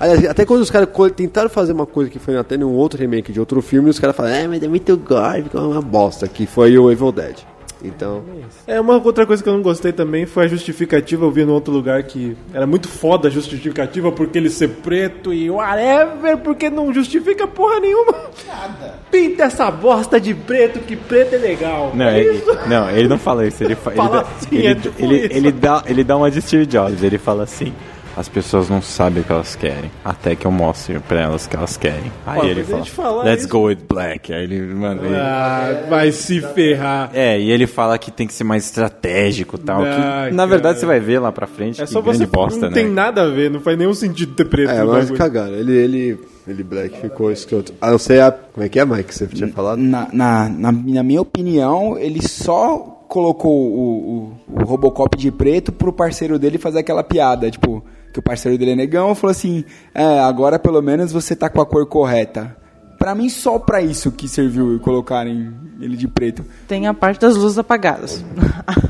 Aliás, 0.00 0.24
até 0.26 0.44
quando 0.44 0.60
os 0.60 0.70
caras 0.70 0.88
tentaram 1.16 1.50
fazer 1.50 1.72
uma 1.72 1.86
coisa 1.86 2.08
que 2.10 2.18
foi 2.20 2.36
até 2.36 2.56
num 2.56 2.72
outro 2.72 3.00
remake 3.00 3.32
de 3.32 3.40
outro 3.40 3.60
filme, 3.60 3.90
os 3.90 3.98
caras 3.98 4.14
falaram, 4.14 4.36
é, 4.36 4.46
mas 4.46 4.62
é 4.62 4.68
muito 4.68 4.96
gore, 4.96 5.42
ficou 5.42 5.72
uma 5.72 5.82
bosta, 5.82 6.28
que 6.28 6.46
foi 6.46 6.78
o 6.78 6.90
Evil 6.90 7.10
Dead. 7.10 7.36
Então. 7.82 8.22
É, 8.66 8.80
uma 8.80 8.94
outra 9.02 9.24
coisa 9.24 9.42
que 9.42 9.48
eu 9.48 9.52
não 9.52 9.62
gostei 9.62 9.92
também 9.92 10.26
foi 10.26 10.44
a 10.44 10.48
justificativa. 10.48 11.24
Eu 11.24 11.30
vi 11.30 11.42
em 11.42 11.48
outro 11.48 11.72
lugar 11.72 12.02
que 12.02 12.36
era 12.52 12.66
muito 12.66 12.88
foda 12.88 13.28
a 13.28 13.30
justificativa 13.30 14.10
porque 14.10 14.36
ele 14.38 14.50
ser 14.50 14.68
preto 14.68 15.32
e 15.32 15.48
whatever, 15.48 16.38
porque 16.38 16.68
não 16.70 16.92
justifica 16.92 17.46
porra 17.46 17.78
nenhuma. 17.80 18.12
Nada. 18.46 18.94
Pinta 19.10 19.44
essa 19.44 19.70
bosta 19.70 20.20
de 20.20 20.34
preto, 20.34 20.80
que 20.80 20.96
preto 20.96 21.34
é 21.34 21.38
legal. 21.38 21.92
Não, 21.94 22.06
é 22.06 22.20
ele, 22.20 22.38
isso. 22.38 22.58
não, 22.68 22.90
ele 22.90 23.08
não 23.08 23.18
fala 23.18 23.46
isso, 23.46 23.62
ele, 23.62 23.74
fa- 23.76 23.90
ele, 23.94 23.96
Fala 23.96 24.22
dá, 24.22 24.28
assim, 24.28 24.56
ele, 24.56 24.66
é 24.66 24.74
tipo 24.74 25.02
ele, 25.04 25.16
isso. 25.16 25.36
ele 25.36 25.52
dá, 25.52 25.82
ele 25.86 26.04
dá 26.04 26.16
uma 26.16 26.30
de 26.30 26.42
Steve 26.42 26.66
Jobs, 26.66 27.02
ele 27.02 27.18
fala 27.18 27.44
assim. 27.44 27.72
As 28.18 28.28
pessoas 28.28 28.68
não 28.68 28.82
sabem 28.82 29.22
o 29.22 29.24
que 29.24 29.30
elas 29.30 29.54
querem, 29.54 29.90
até 30.04 30.34
que 30.34 30.44
eu 30.44 30.50
mostre 30.50 30.98
pra 30.98 31.20
elas 31.20 31.46
o 31.46 31.48
que 31.48 31.54
elas 31.54 31.76
querem. 31.76 32.10
Aí 32.26 32.40
Pô, 32.40 32.46
ele 32.46 32.64
fala, 32.86 33.22
let's 33.22 33.44
isso- 33.44 33.48
go 33.52 33.66
with 33.68 33.78
black. 33.88 34.32
Aí 34.32 34.42
ele, 34.42 34.60
mano, 34.74 35.04
ele- 35.06 35.14
Ah, 35.14 35.84
vai 35.88 36.10
se 36.10 36.40
ferrar. 36.40 37.10
É, 37.14 37.38
e 37.38 37.50
ele 37.52 37.66
fala 37.68 37.96
que 37.96 38.10
tem 38.10 38.26
que 38.26 38.32
ser 38.34 38.42
mais 38.42 38.64
estratégico 38.64 39.54
e 39.54 39.58
tal. 39.60 39.82
que, 39.82 39.88
Ai, 39.88 40.32
na 40.32 40.46
verdade, 40.46 40.80
você 40.80 40.86
vai 40.86 40.98
ver 40.98 41.20
lá 41.20 41.30
pra 41.30 41.46
frente 41.46 41.80
É 41.80 41.84
que 41.84 41.90
só 41.92 42.00
grande 42.02 42.18
você. 42.18 42.26
bosta, 42.26 42.60
não 42.62 42.68
né? 42.70 42.74
tem 42.74 42.88
nada 42.90 43.22
a 43.22 43.28
ver, 43.28 43.50
não 43.52 43.60
faz 43.60 43.78
nenhum 43.78 43.94
sentido 43.94 44.34
ter 44.34 44.46
preto 44.46 44.70
É, 44.70 44.82
mas 44.82 45.10
cagaram. 45.12 45.54
Ele, 45.54 45.72
ele, 45.76 46.18
ele 46.48 46.62
Black 46.64 47.00
ficou 47.00 47.30
escroto. 47.30 47.72
A 47.80 47.92
não 47.92 47.98
ser 47.98 48.20
a. 48.20 48.32
Como 48.32 48.66
é 48.66 48.68
que 48.68 48.80
é, 48.80 48.84
Mike? 48.84 49.04
que 49.04 49.14
Você 49.14 49.28
tinha 49.28 49.48
falado? 49.48 49.78
Na, 49.78 50.08
na, 50.12 50.48
na, 50.48 50.72
na 50.72 51.02
minha 51.04 51.22
opinião, 51.22 51.96
ele 51.96 52.26
só 52.26 52.78
colocou 53.08 53.52
o, 53.52 54.32
o, 54.48 54.60
o 54.60 54.64
Robocop 54.64 55.16
de 55.16 55.30
preto 55.30 55.70
pro 55.70 55.92
parceiro 55.92 56.36
dele 56.36 56.58
fazer 56.58 56.80
aquela 56.80 57.04
piada, 57.04 57.48
tipo, 57.50 57.82
que 58.12 58.18
o 58.18 58.22
parceiro 58.22 58.58
dele 58.58 58.72
é 58.72 58.76
negão, 58.76 59.14
falou 59.14 59.30
assim, 59.30 59.64
é, 59.94 60.20
agora 60.20 60.58
pelo 60.58 60.82
menos 60.82 61.12
você 61.12 61.36
tá 61.36 61.48
com 61.48 61.60
a 61.60 61.66
cor 61.66 61.86
correta. 61.86 62.56
Pra 62.98 63.14
mim, 63.14 63.28
só 63.28 63.58
pra 63.58 63.80
isso 63.80 64.10
que 64.10 64.26
serviu 64.26 64.80
colocarem 64.80 65.54
ele 65.80 65.96
de 65.96 66.08
preto. 66.08 66.44
Tem 66.66 66.86
a 66.86 66.94
parte 66.94 67.20
das 67.20 67.36
luzes 67.36 67.58
apagadas. 67.58 68.24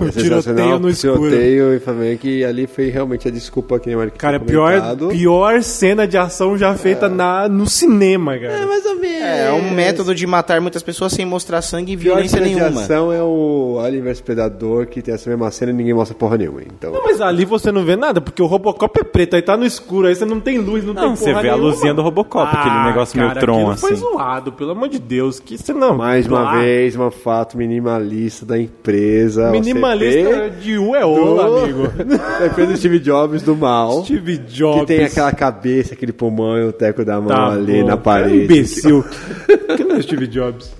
É 0.00 0.10
tiroteio 0.10 0.78
no 0.80 0.88
escuro. 0.88 1.28
Tiroteio 1.28 1.74
e 1.74 1.78
também 1.78 2.16
que 2.16 2.44
ali 2.44 2.66
foi 2.66 2.88
realmente 2.88 3.28
a 3.28 3.30
desculpa 3.30 3.78
que 3.78 3.86
nem 3.94 3.96
o 3.96 4.10
Cara, 4.12 4.40
pior, 4.40 4.96
pior 5.10 5.62
cena 5.62 6.08
de 6.08 6.18
ação 6.18 6.58
já 6.58 6.74
feita 6.74 7.08
na, 7.08 7.48
no 7.48 7.68
cinema, 7.68 8.36
cara. 8.36 8.66
Mais 8.66 8.84
ou 8.84 8.96
menos. 8.96 9.22
É, 9.22 9.52
um 9.52 9.70
método 9.70 10.14
de 10.14 10.26
matar 10.26 10.60
muitas 10.60 10.82
pessoas 10.82 11.12
sem 11.12 11.24
mostrar 11.24 11.62
sangue 11.62 11.92
e 11.92 11.96
Pior 11.96 12.14
violência 12.14 12.38
cena 12.38 12.48
de 12.48 12.54
nenhuma. 12.56 12.80
ação 12.80 13.12
é 13.12 13.22
o 13.22 13.78
Alien 13.84 14.02
vs 14.02 14.20
Predador, 14.22 14.86
que 14.86 15.00
tem 15.02 15.14
essa 15.14 15.30
mesma 15.30 15.50
cena 15.52 15.70
e 15.70 15.74
ninguém 15.74 15.94
mostra 15.94 16.16
porra 16.16 16.36
nenhuma. 16.38 16.62
Então, 16.62 16.92
Não, 16.92 17.04
mas 17.04 17.20
ali 17.20 17.44
você 17.44 17.70
não 17.70 17.84
vê 17.84 17.94
nada, 17.94 18.20
porque 18.20 18.42
o 18.42 18.46
Robocop 18.46 18.98
é 18.98 19.04
preto, 19.04 19.36
aí 19.36 19.42
tá 19.42 19.56
no 19.56 19.64
escuro, 19.64 20.08
aí 20.08 20.16
você 20.16 20.24
não 20.24 20.40
tem 20.40 20.58
luz, 20.58 20.82
não, 20.84 20.94
tem 20.94 21.02
Não, 21.04 21.14
porra 21.14 21.16
você 21.16 21.32
vê 21.34 21.48
a 21.50 21.52
nenhuma. 21.52 21.70
luzinha 21.70 21.94
do 21.94 22.02
Robocop, 22.02 22.56
aquele 22.56 22.84
negócio 22.86 23.16
meio 23.16 23.28
cara, 23.28 23.40
Tron, 23.40 23.60
aquilo 23.70 23.76
foi 23.76 23.92
assim. 23.92 24.00
zoado, 24.00 24.52
pelo 24.52 24.72
amor 24.72 24.88
de 24.88 24.98
Deus, 24.98 25.38
que 25.38 25.56
você 25.56 25.72
não... 25.72 26.02
mais 26.28 26.42
uma 26.42 26.50
Ah, 26.52 26.60
vez, 26.60 26.96
uma 26.96 27.10
fato 27.10 27.56
minimalista 27.56 28.44
da 28.46 28.58
empresa. 28.58 29.50
Minimalista 29.50 30.28
OCP, 30.28 30.50
de 30.60 30.78
U 30.78 30.94
é 30.94 31.04
ola, 31.04 31.44
do- 31.48 31.58
amigo. 31.64 31.88
da 32.38 32.46
empresa 32.46 32.72
do 32.72 32.76
Steve 32.78 32.98
Jobs 32.98 33.42
do 33.42 33.56
mal. 33.56 34.04
Steve 34.04 34.38
Jobs. 34.38 34.80
Que 34.80 34.86
tem 34.86 35.04
aquela 35.04 35.32
cabeça, 35.32 35.94
aquele 35.94 36.12
pulmão 36.12 36.56
e 36.58 36.64
o 36.64 36.72
teco 36.72 37.04
da 37.04 37.18
mão 37.20 37.28
Tá 37.28 37.52
ali 37.52 37.80
bom, 37.82 37.86
na 37.88 37.96
parede. 37.96 38.44
imbecil. 38.44 39.04
que 39.76 39.84
não 39.84 39.96
é 39.96 40.02
Steve 40.02 40.26
Jobs? 40.26 40.74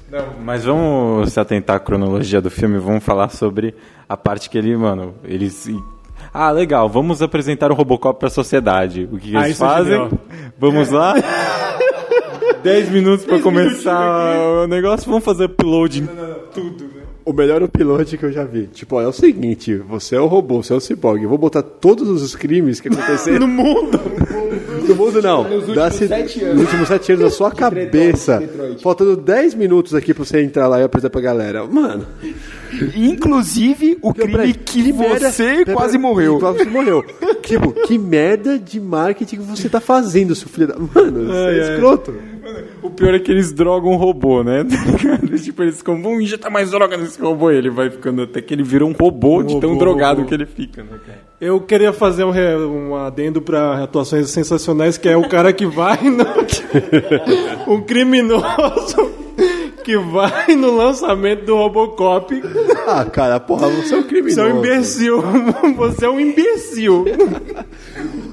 Mas 0.45 0.65
vamos 0.65 1.33
se 1.33 1.41
atentar 1.41 1.77
à 1.77 1.81
cronologia 1.81 2.41
do 2.41 2.51
filme, 2.51 2.79
vamos 2.79 3.03
falar 3.03 3.31
sobre 3.31 3.75
a 4.09 4.17
parte 4.17 4.51
que 4.51 4.59
ele, 4.59 4.77
mano, 4.77 5.15
eles. 5.25 5.71
Ah, 6.35 6.51
legal, 6.51 6.89
vamos 6.89 7.21
apresentar 7.23 7.71
o 7.71 7.75
Robocop 7.75 8.19
pra 8.21 8.31
sociedade. 8.31 9.09
O 9.11 9.19
que, 9.19 9.31
que 9.31 9.37
Ah, 9.37 9.45
eles 9.47 9.53
é 9.61 9.65
fazem? 9.67 9.93
genial. 9.93 10.11
vamos 10.59 10.91
lá? 10.91 11.15
10 12.63 12.91
minutos 12.91 13.25
pra 13.25 13.39
começar 13.41 14.39
o 14.65 14.67
negócio, 14.67 15.09
vamos 15.09 15.25
fazer 15.25 15.45
upload 15.45 16.03
em 16.03 16.07
tudo, 16.55 16.85
né? 16.85 17.03
O 17.25 17.33
melhor 17.33 17.63
upload 17.63 18.19
que 18.19 18.25
eu 18.25 18.33
já 18.33 18.43
vi. 18.45 18.67
Tipo, 18.67 18.97
ó, 18.97 19.03
é 19.03 19.07
o 19.07 19.13
seguinte: 19.13 19.77
você 19.77 20.17
é 20.17 20.21
o 20.21 20.27
robô, 20.27 20.61
você 20.63 20.73
é 20.73 20.77
o 20.77 20.81
ciborgue. 20.81 21.23
Eu 21.23 21.29
vou 21.29 21.39
botar 21.39 21.63
todos 21.63 22.21
os 22.21 22.35
crimes 22.35 22.81
que 22.81 22.89
aconteceram. 22.89 23.47
No 23.47 23.49
mundo! 23.49 24.01
No 24.89 24.97
mundo 24.97 25.23
não. 25.23 25.47
Da 25.75 25.91
ci- 25.91 26.09
sete 26.09 26.43
anos. 26.43 26.55
Nos 26.57 26.65
últimos 26.65 26.89
sete 26.89 27.13
anos, 27.13 27.25
na 27.25 27.31
sua 27.31 27.51
cabeça. 27.53 28.39
Detroit. 28.41 28.83
Faltando 28.83 29.17
10 29.17 29.55
minutos 29.55 29.95
aqui 29.95 30.13
pra 30.13 30.25
você 30.25 30.43
entrar 30.43 30.67
lá 30.67 30.81
e 30.81 30.83
apresentar 30.83 31.11
pra 31.11 31.21
galera. 31.21 31.65
Mano. 31.65 32.05
Inclusive, 32.95 33.99
o 34.03 34.13
crime 34.15 34.55
que 34.55 34.93
você 34.93 35.65
quase 35.65 35.99
morreu. 35.99 36.39
Quase 36.39 36.65
morreu. 36.65 37.05
tipo, 37.43 37.73
que 37.87 37.99
merda 37.99 38.59
de 38.59 38.81
marketing 38.81 39.37
que 39.37 39.43
você 39.43 39.69
tá 39.69 39.81
fazendo, 39.81 40.35
seu 40.35 40.49
filho 40.49 40.67
da. 40.69 40.75
Mano, 40.79 41.27
você 41.27 41.33
Ai, 41.33 41.59
é 41.59 41.63
ai. 41.65 41.73
escroto. 41.75 42.15
O 42.83 42.91
pior 42.91 43.15
é 43.15 43.19
que 43.21 43.31
eles 43.31 43.53
drogam 43.53 43.93
o 43.93 43.97
robô, 43.97 44.43
né? 44.43 44.65
Tipo, 45.43 45.63
eles 45.63 45.79
ficam, 45.79 46.01
vamos 46.03 46.23
injetar 46.23 46.51
mais 46.53 46.71
droga 46.71 46.97
nesse 46.97 47.21
robô. 47.21 47.51
E 47.51 47.57
ele 47.57 47.71
vai 47.71 47.89
ficando 47.91 48.23
até 48.23 48.41
que 48.41 48.53
ele 48.53 48.63
vira 48.63 48.85
um 48.85 48.93
robô 48.93 49.43
de 49.43 49.59
tão 49.61 49.71
robô, 49.71 49.81
drogado 49.85 50.19
robô. 50.19 50.29
que 50.29 50.35
ele 50.35 50.47
fica, 50.47 50.83
né, 50.83 50.91
cara? 51.07 51.19
Eu 51.41 51.61
queria 51.61 51.93
fazer 51.93 52.25
um, 52.25 52.31
re- 52.31 52.57
um 52.57 52.95
adendo 52.95 53.41
pra 53.43 53.83
atuações 53.83 54.29
sensacionais, 54.31 54.97
que 54.99 55.09
é 55.09 55.17
o 55.17 55.29
cara 55.29 55.53
que 55.53 55.67
vai 55.67 55.99
no... 56.03 56.25
um 57.73 57.81
criminoso 57.83 59.11
que 59.83 59.97
vai 59.97 60.55
no 60.55 60.75
lançamento 60.77 61.45
do 61.45 61.57
Robocop. 61.57 62.43
Ah, 62.87 63.05
cara, 63.05 63.39
porra, 63.41 63.69
você 63.69 63.95
é 63.95 63.99
um 63.99 64.03
criminoso. 64.03 64.35
Você 64.35 64.41
é 64.41 64.45
um 64.45 64.59
imbecil. 64.59 65.23
Você 65.77 66.05
é 66.05 66.11
um 66.11 66.21
imbecil. 66.21 67.05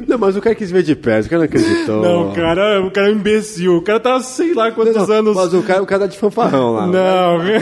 Não, 0.07 0.17
mas 0.17 0.35
o 0.35 0.41
cara 0.41 0.55
quis 0.55 0.71
ver 0.71 0.83
de 0.83 0.95
perto, 0.95 1.27
o 1.27 1.29
cara 1.29 1.39
não 1.39 1.45
acreditou. 1.45 2.01
Não, 2.01 2.33
cara, 2.33 2.81
o 2.81 2.91
cara 2.91 3.07
é 3.07 3.11
um 3.11 3.15
imbecil. 3.15 3.77
O 3.77 3.81
cara 3.81 3.99
tá 3.99 4.19
sei 4.21 4.53
lá 4.53 4.71
quantos 4.71 4.95
Não, 4.95 5.05
não, 5.05 5.15
anos. 5.15 5.35
Mas 5.35 5.53
o 5.53 5.61
cara, 5.61 5.83
o 5.83 5.85
cara 5.85 6.01
tá 6.01 6.07
de 6.07 6.17
fanfarrão 6.17 6.73
lá. 6.73 6.87
Não, 6.87 7.39
Vai 7.39 7.61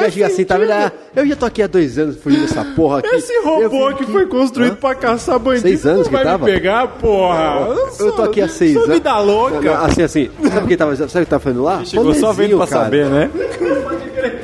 faz 0.00 0.14
chegar 0.14 0.26
assim, 0.26 0.44
tá 0.44 0.56
vendo? 0.58 0.72
Ah, 0.72 0.92
Eu 1.14 1.26
já 1.26 1.36
tô 1.36 1.46
aqui 1.46 1.62
há 1.62 1.66
dois 1.66 1.98
anos 1.98 2.16
fugindo 2.16 2.42
dessa 2.42 2.64
porra 2.76 2.98
aqui. 2.98 3.08
Esse 3.08 3.32
Eu 3.32 3.44
robô 3.44 3.94
que 3.94 4.04
foi 4.06 4.26
construído 4.26 4.72
Hã? 4.72 4.76
pra 4.76 4.94
caçar 4.94 5.38
bandido 5.38 5.62
Seis 5.62 5.86
anos 5.86 5.98
não 5.98 6.04
que 6.04 6.10
vai 6.12 6.24
tava? 6.24 6.44
me 6.46 6.52
pegar, 6.52 6.86
porra. 6.88 7.68
Eu 7.98 8.12
tô 8.12 8.22
aqui 8.22 8.40
há 8.40 8.48
seis 8.48 8.76
anos. 8.76 8.88
vida 8.88 9.18
louca. 9.18 9.60
Não, 9.60 9.84
Assim, 9.84 10.02
assim, 10.02 10.30
sabe 10.50 10.64
o 10.64 10.68
que 10.68 10.76
tava, 10.76 10.96
sabe 10.96 11.24
que 11.24 11.30
tava 11.30 11.40
fazendo 11.42 11.62
lá? 11.62 11.84
Chegou 11.84 12.14
só 12.14 12.32
vendo 12.32 12.56
pra 12.56 12.66
cara. 12.66 12.84
saber, 12.84 13.06
né? 13.06 13.30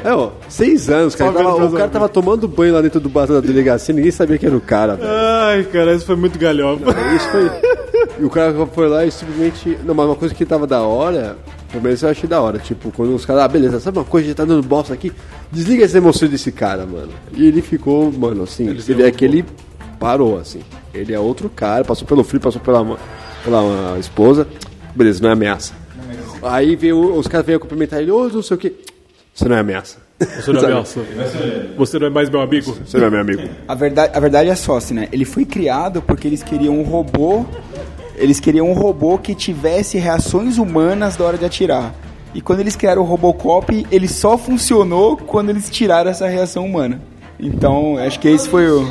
É, 0.04 0.12
ó, 0.12 0.30
seis 0.48 0.88
anos, 0.88 1.14
cara. 1.14 1.32
Tava- 1.32 1.64
o 1.64 1.72
cara 1.72 1.88
tava 1.88 2.08
tomando 2.08 2.46
banho 2.48 2.74
lá 2.74 2.80
dentro 2.80 3.00
do 3.00 3.08
bar 3.08 3.26
da 3.26 3.40
delegacia, 3.40 3.92
ninguém 3.94 4.10
sabia 4.10 4.38
que 4.38 4.46
era 4.46 4.56
o 4.56 4.60
cara, 4.60 4.94
velho. 4.94 5.08
Ai, 5.10 5.64
cara, 5.64 5.92
isso 5.94 6.06
foi 6.06 6.16
muito 6.16 6.38
galhofa. 6.38 6.84
Isso 7.16 7.28
foi. 7.30 7.50
E 8.20 8.24
o 8.24 8.30
cara 8.30 8.54
foi 8.72 8.88
lá 8.88 9.04
e 9.04 9.10
simplesmente. 9.10 9.76
Não, 9.84 9.94
mas 9.94 10.06
uma 10.06 10.14
coisa 10.16 10.34
que 10.34 10.44
tava 10.46 10.66
da 10.66 10.80
hora. 10.82 11.36
Pelo 11.70 11.82
menos 11.82 12.02
eu 12.02 12.08
achei 12.08 12.28
da 12.28 12.40
hora. 12.40 12.58
Tipo, 12.58 12.90
quando 12.92 13.14
os 13.14 13.24
caras. 13.24 13.42
Ah, 13.42 13.48
beleza, 13.48 13.80
sabe 13.80 13.98
uma 13.98 14.04
coisa? 14.04 14.28
Já 14.28 14.34
tá 14.34 14.44
dando 14.44 14.66
bosta 14.66 14.94
aqui. 14.94 15.12
Desliga 15.50 15.84
essa 15.84 15.98
emoção 15.98 16.28
desse 16.28 16.52
cara, 16.52 16.86
mano. 16.86 17.12
E 17.32 17.46
ele 17.46 17.62
ficou, 17.62 18.10
mano, 18.12 18.44
assim. 18.44 18.72
você 18.74 18.94
vê 18.94 19.10
que 19.10 19.24
ele 19.24 19.44
parou, 19.98 20.38
assim. 20.38 20.60
Ele 20.94 21.12
é 21.12 21.18
outro 21.18 21.50
cara, 21.50 21.84
passou 21.84 22.06
pelo 22.06 22.24
frio, 22.24 22.40
passou 22.40 22.60
pela, 22.60 22.98
pela 23.44 23.60
ah, 23.94 23.98
esposa. 23.98 24.46
Beleza, 24.94 25.22
não 25.22 25.30
é 25.30 25.32
ameaça. 25.32 25.74
Aí 26.42 26.76
veio, 26.76 27.14
os 27.14 27.26
caras 27.26 27.46
veio 27.46 27.60
cumprimentar 27.60 28.00
ele, 28.00 28.10
ô, 28.10 28.28
não 28.28 28.42
sei 28.42 28.56
o 28.56 28.58
que. 28.58 28.74
Você 29.34 29.48
não 29.48 29.56
é 29.56 29.60
ameaça. 29.60 29.98
Você 30.18 30.52
não 30.52 30.60
é 30.60 30.64
ameaça. 30.64 31.00
Você 31.76 31.98
não 31.98 32.06
é 32.06 32.10
mais 32.10 32.30
meu 32.30 32.40
amigo. 32.40 32.76
Você 32.84 32.96
não 32.98 33.06
é 33.06 33.10
meu 33.10 33.20
amigo. 33.20 33.42
A 33.68 33.74
verdade, 33.74 34.16
a 34.16 34.20
verdade 34.20 34.50
é 34.50 34.54
só, 34.54 34.76
assim, 34.76 34.94
né? 34.94 35.08
Ele 35.12 35.24
foi 35.24 35.44
criado 35.44 36.00
porque 36.00 36.26
eles 36.26 36.42
queriam 36.42 36.78
um 36.78 36.82
robô. 36.82 37.44
Eles 38.16 38.40
queriam 38.40 38.70
um 38.70 38.72
robô 38.72 39.18
que 39.18 39.34
tivesse 39.34 39.98
reações 39.98 40.58
humanas 40.58 41.16
na 41.18 41.24
hora 41.24 41.38
de 41.38 41.44
atirar. 41.44 41.94
E 42.34 42.40
quando 42.40 42.60
eles 42.60 42.76
criaram 42.76 43.02
o 43.02 43.04
Robocop, 43.04 43.86
ele 43.90 44.08
só 44.08 44.36
funcionou 44.36 45.16
quando 45.16 45.50
eles 45.50 45.70
tiraram 45.70 46.10
essa 46.10 46.26
reação 46.26 46.66
humana. 46.66 47.00
Então, 47.40 47.96
acho 47.98 48.20
que 48.20 48.28
esse 48.28 48.48
foi 48.48 48.68
o. 48.68 48.86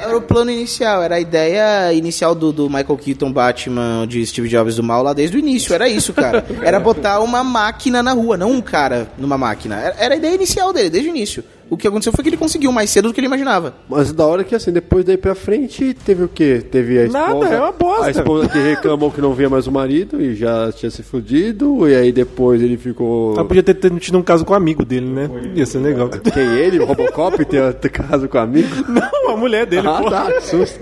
Era 0.00 0.16
o 0.16 0.22
plano 0.22 0.50
inicial, 0.50 1.00
era 1.00 1.14
a 1.14 1.20
ideia 1.20 1.92
inicial 1.92 2.34
do, 2.34 2.52
do 2.52 2.68
Michael 2.68 2.96
Keaton 2.96 3.32
Batman 3.32 4.04
de 4.08 4.26
Steve 4.26 4.48
Jobs 4.48 4.74
do 4.74 4.82
mal 4.82 5.00
lá 5.00 5.12
desde 5.12 5.36
o 5.36 5.38
início. 5.38 5.72
Era 5.72 5.88
isso, 5.88 6.12
cara. 6.12 6.44
Era 6.60 6.80
botar 6.80 7.20
uma 7.20 7.44
máquina 7.44 8.02
na 8.02 8.12
rua, 8.12 8.36
não 8.36 8.50
um 8.50 8.60
cara 8.60 9.06
numa 9.16 9.38
máquina. 9.38 9.76
Era, 9.76 9.94
era 9.96 10.14
a 10.14 10.16
ideia 10.16 10.34
inicial 10.34 10.72
dele, 10.72 10.90
desde 10.90 11.08
o 11.08 11.14
início. 11.14 11.44
O 11.72 11.76
que 11.78 11.88
aconteceu 11.88 12.12
foi 12.12 12.22
que 12.22 12.28
ele 12.28 12.36
conseguiu 12.36 12.70
mais 12.70 12.90
cedo 12.90 13.08
do 13.08 13.14
que 13.14 13.20
ele 13.20 13.28
imaginava. 13.28 13.72
Mas 13.88 14.12
da 14.12 14.26
hora 14.26 14.44
que 14.44 14.54
assim, 14.54 14.70
depois 14.70 15.06
daí 15.06 15.16
pra 15.16 15.34
frente, 15.34 15.94
teve 15.94 16.22
o 16.22 16.28
quê? 16.28 16.62
Teve 16.70 17.00
a 17.00 17.08
Nada, 17.08 17.28
esposa. 17.32 17.54
é 17.54 17.60
uma 17.60 17.72
bosta. 17.72 18.06
A 18.06 18.10
esposa 18.10 18.48
que 18.48 18.58
reclamou 18.58 19.10
que 19.10 19.22
não 19.22 19.32
via 19.32 19.48
mais 19.48 19.66
o 19.66 19.72
marido 19.72 20.20
e 20.20 20.34
já 20.34 20.70
tinha 20.70 20.90
se 20.90 21.02
fudido. 21.02 21.88
E 21.88 21.94
aí 21.94 22.12
depois 22.12 22.60
ele 22.60 22.76
ficou. 22.76 23.40
Ah, 23.40 23.44
podia 23.46 23.62
ter 23.62 23.74
tido 23.98 24.18
um 24.18 24.22
caso 24.22 24.44
com 24.44 24.52
um 24.52 24.56
amigo 24.56 24.84
dele, 24.84 25.06
né? 25.06 25.30
Ia 25.54 25.64
ser 25.64 25.78
legal. 25.78 26.10
Quem 26.10 26.42
ele? 26.58 26.78
O 26.78 26.84
Robocop 26.84 27.42
ter, 27.46 27.72
ter 27.72 27.88
caso 27.88 28.28
com 28.28 28.36
o 28.36 28.40
amigo? 28.42 28.68
Não, 28.86 29.30
a 29.30 29.36
mulher 29.38 29.64
dele, 29.64 29.88
Ah, 29.88 30.00
pô. 30.02 30.10
tá, 30.10 30.30
que 30.30 30.42
susto. 30.44 30.78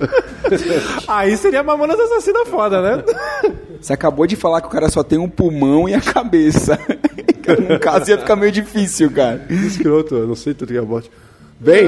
Aí 1.07 1.37
seria 1.37 1.63
Mamonas 1.63 2.01
Assassina 2.01 2.45
foda, 2.47 2.83
né? 2.83 3.05
Você 3.81 3.93
acabou 3.93 4.27
de 4.27 4.37
falar 4.37 4.61
que 4.61 4.67
o 4.67 4.71
cara 4.71 4.89
só 4.89 5.03
tem 5.03 5.19
um 5.19 5.29
pulmão 5.29 5.89
e 5.89 5.95
a 5.95 6.01
cabeça. 6.01 6.79
no 7.69 7.79
caso 7.79 8.11
ia 8.11 8.19
ficar 8.19 8.37
meio 8.37 8.53
difícil, 8.53 9.11
cara. 9.11 9.45
Escroto, 9.49 10.15
eu 10.17 10.27
não 10.27 10.35
sei 10.35 10.55
tudo 10.55 10.73
que 10.73 10.79
é 10.79 10.83
bote. 10.83 11.11
Bem, 11.59 11.87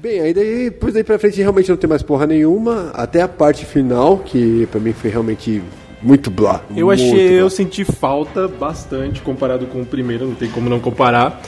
bem, 0.00 0.20
aí 0.20 0.34
daí, 0.34 0.64
depois 0.70 0.94
daí 0.94 1.04
pra 1.04 1.18
frente 1.18 1.40
realmente 1.40 1.68
não 1.70 1.76
tem 1.76 1.88
mais 1.88 2.02
porra 2.02 2.26
nenhuma. 2.26 2.90
Até 2.94 3.22
a 3.22 3.28
parte 3.28 3.64
final, 3.64 4.18
que 4.18 4.66
pra 4.70 4.80
mim 4.80 4.92
foi 4.92 5.10
realmente 5.10 5.62
muito 6.02 6.30
blá. 6.30 6.62
Eu 6.76 6.86
muito 6.86 7.00
achei, 7.02 7.28
blá. 7.28 7.36
eu 7.38 7.50
senti 7.50 7.84
falta 7.84 8.46
bastante 8.48 9.20
comparado 9.22 9.66
com 9.66 9.80
o 9.82 9.86
primeiro, 9.86 10.26
não 10.26 10.34
tem 10.34 10.50
como 10.50 10.68
não 10.68 10.80
comparar. 10.80 11.40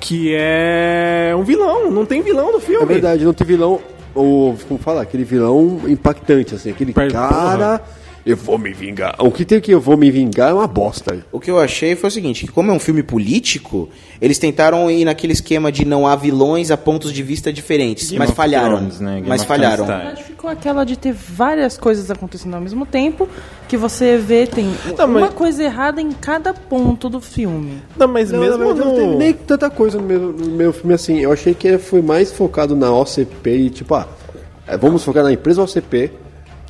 Que 0.00 0.34
é 0.36 1.32
um 1.36 1.44
vilão, 1.44 1.90
não 1.90 2.04
tem 2.04 2.20
vilão 2.22 2.52
no 2.52 2.58
filme. 2.60 2.82
É 2.82 2.86
verdade, 2.86 3.24
não 3.24 3.32
tem 3.32 3.46
vilão, 3.46 3.80
ou 4.14 4.56
como 4.68 4.80
fala, 4.80 5.02
aquele 5.02 5.22
vilão 5.22 5.80
impactante, 5.86 6.56
assim, 6.56 6.70
aquele 6.70 6.92
Per- 6.92 7.12
cara, 7.12 7.80
eu 8.24 8.36
vou 8.36 8.56
me 8.58 8.72
vingar. 8.72 9.14
O 9.18 9.30
que 9.30 9.44
tem 9.44 9.60
que 9.60 9.70
eu 9.72 9.80
vou 9.80 9.96
me 9.96 10.10
vingar 10.10 10.50
é 10.50 10.54
uma 10.54 10.66
bosta. 10.66 11.24
O 11.32 11.40
que 11.40 11.50
eu 11.50 11.58
achei 11.58 11.96
foi 11.96 12.08
o 12.08 12.10
seguinte, 12.12 12.46
que 12.46 12.52
como 12.52 12.70
é 12.70 12.74
um 12.74 12.78
filme 12.78 13.02
político, 13.02 13.88
eles 14.20 14.38
tentaram 14.38 14.90
ir 14.90 15.04
naquele 15.04 15.32
esquema 15.32 15.72
de 15.72 15.84
não 15.84 16.06
há 16.06 16.14
vilões 16.14 16.70
a 16.70 16.76
pontos 16.76 17.12
de 17.12 17.22
vista 17.22 17.52
diferentes, 17.52 18.06
Game 18.10 18.18
mas 18.18 18.28
of 18.30 18.36
falharam. 18.36 18.76
Thrones, 18.76 19.00
né? 19.00 19.14
Game 19.16 19.28
Mas 19.28 19.42
falharam. 19.44 19.86
Na 19.86 19.96
verdade, 19.96 20.22
ficou 20.24 20.48
aquela 20.50 20.84
de 20.84 20.96
ter 20.96 21.12
várias 21.12 21.76
coisas 21.76 22.10
acontecendo 22.10 22.54
ao 22.54 22.60
mesmo 22.60 22.86
tempo, 22.86 23.28
que 23.68 23.76
você 23.76 24.16
vê 24.18 24.46
tem 24.46 24.66
Não, 24.96 25.06
uma 25.06 25.20
mas- 25.20 25.34
coisa 25.34 25.62
errada 25.64 26.00
em 26.00 26.12
cada 26.12 26.52
ponto 26.54 27.08
do 27.08 27.20
filme. 27.20 27.82
Não, 27.96 28.06
mas 28.06 28.30
Não, 28.30 28.40
mesmo 28.40 28.58
não 28.58 28.74
no... 28.74 28.94
teve 28.94 29.16
nem 29.16 29.32
tanta 29.32 29.68
coisa 29.70 29.98
no 29.98 30.04
meu, 30.06 30.20
no 30.32 30.46
meu 30.52 30.72
filme 30.72 30.94
assim. 30.94 31.18
Eu 31.18 31.32
achei 31.32 31.54
que 31.54 31.66
ele 31.66 31.78
foi 31.78 32.02
mais 32.02 32.30
focado 32.32 32.76
na 32.76 32.92
OCP 32.92 33.50
e 33.56 33.70
tipo, 33.70 33.94
ah, 33.94 34.06
é, 34.66 34.76
vamos 34.76 35.02
focar 35.04 35.24
na 35.24 35.32
empresa 35.32 35.62
OCP 35.62 36.10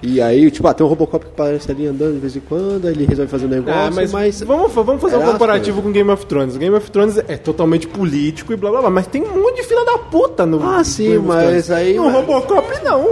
E 0.03 0.21
aí, 0.21 0.51
tipo, 0.51 0.67
ah, 0.67 0.75
tem 0.75 0.85
um 0.85 0.89
Robocop 0.89 1.25
que 1.25 1.31
aparece 1.31 1.71
ali 1.71 1.87
andando 1.87 2.15
de 2.15 2.19
vez 2.19 2.35
em 2.35 2.41
quando, 2.41 2.87
aí 2.89 2.93
ele 2.93 3.07
resolve 3.07 3.31
fazer 3.31 3.47
um 3.47 3.49
negócio, 3.49 3.81
Ah, 3.81 3.89
mas, 3.95 4.11
mas... 4.13 4.41
vamos, 4.43 4.73
vamos 4.73 5.01
fazer 5.01 5.17
um 5.17 5.23
comparativo 5.23 5.81
com 5.81 5.93
Game 5.93 6.11
of 6.11 6.27
Thrones. 6.27 6.57
Game 6.57 6.75
of 6.75 6.91
Thrones 6.91 7.19
é 7.19 7.37
totalmente 7.37 7.87
político 7.87 8.53
e 8.53 8.57
blá 8.57 8.71
blá 8.71 8.81
blá, 8.81 8.91
mas 8.91 9.07
tem 9.07 9.23
um 9.23 9.41
monte 9.41 9.57
de 9.57 9.63
filha 9.63 9.85
da 9.85 9.99
puta 9.99 10.45
no. 10.45 10.61
Ah, 10.61 10.83
sim, 10.83 11.19
mas 11.19 11.71
aí- 11.71 11.95
No 11.95 12.11
Robocop 12.11 12.67
não. 12.85 13.03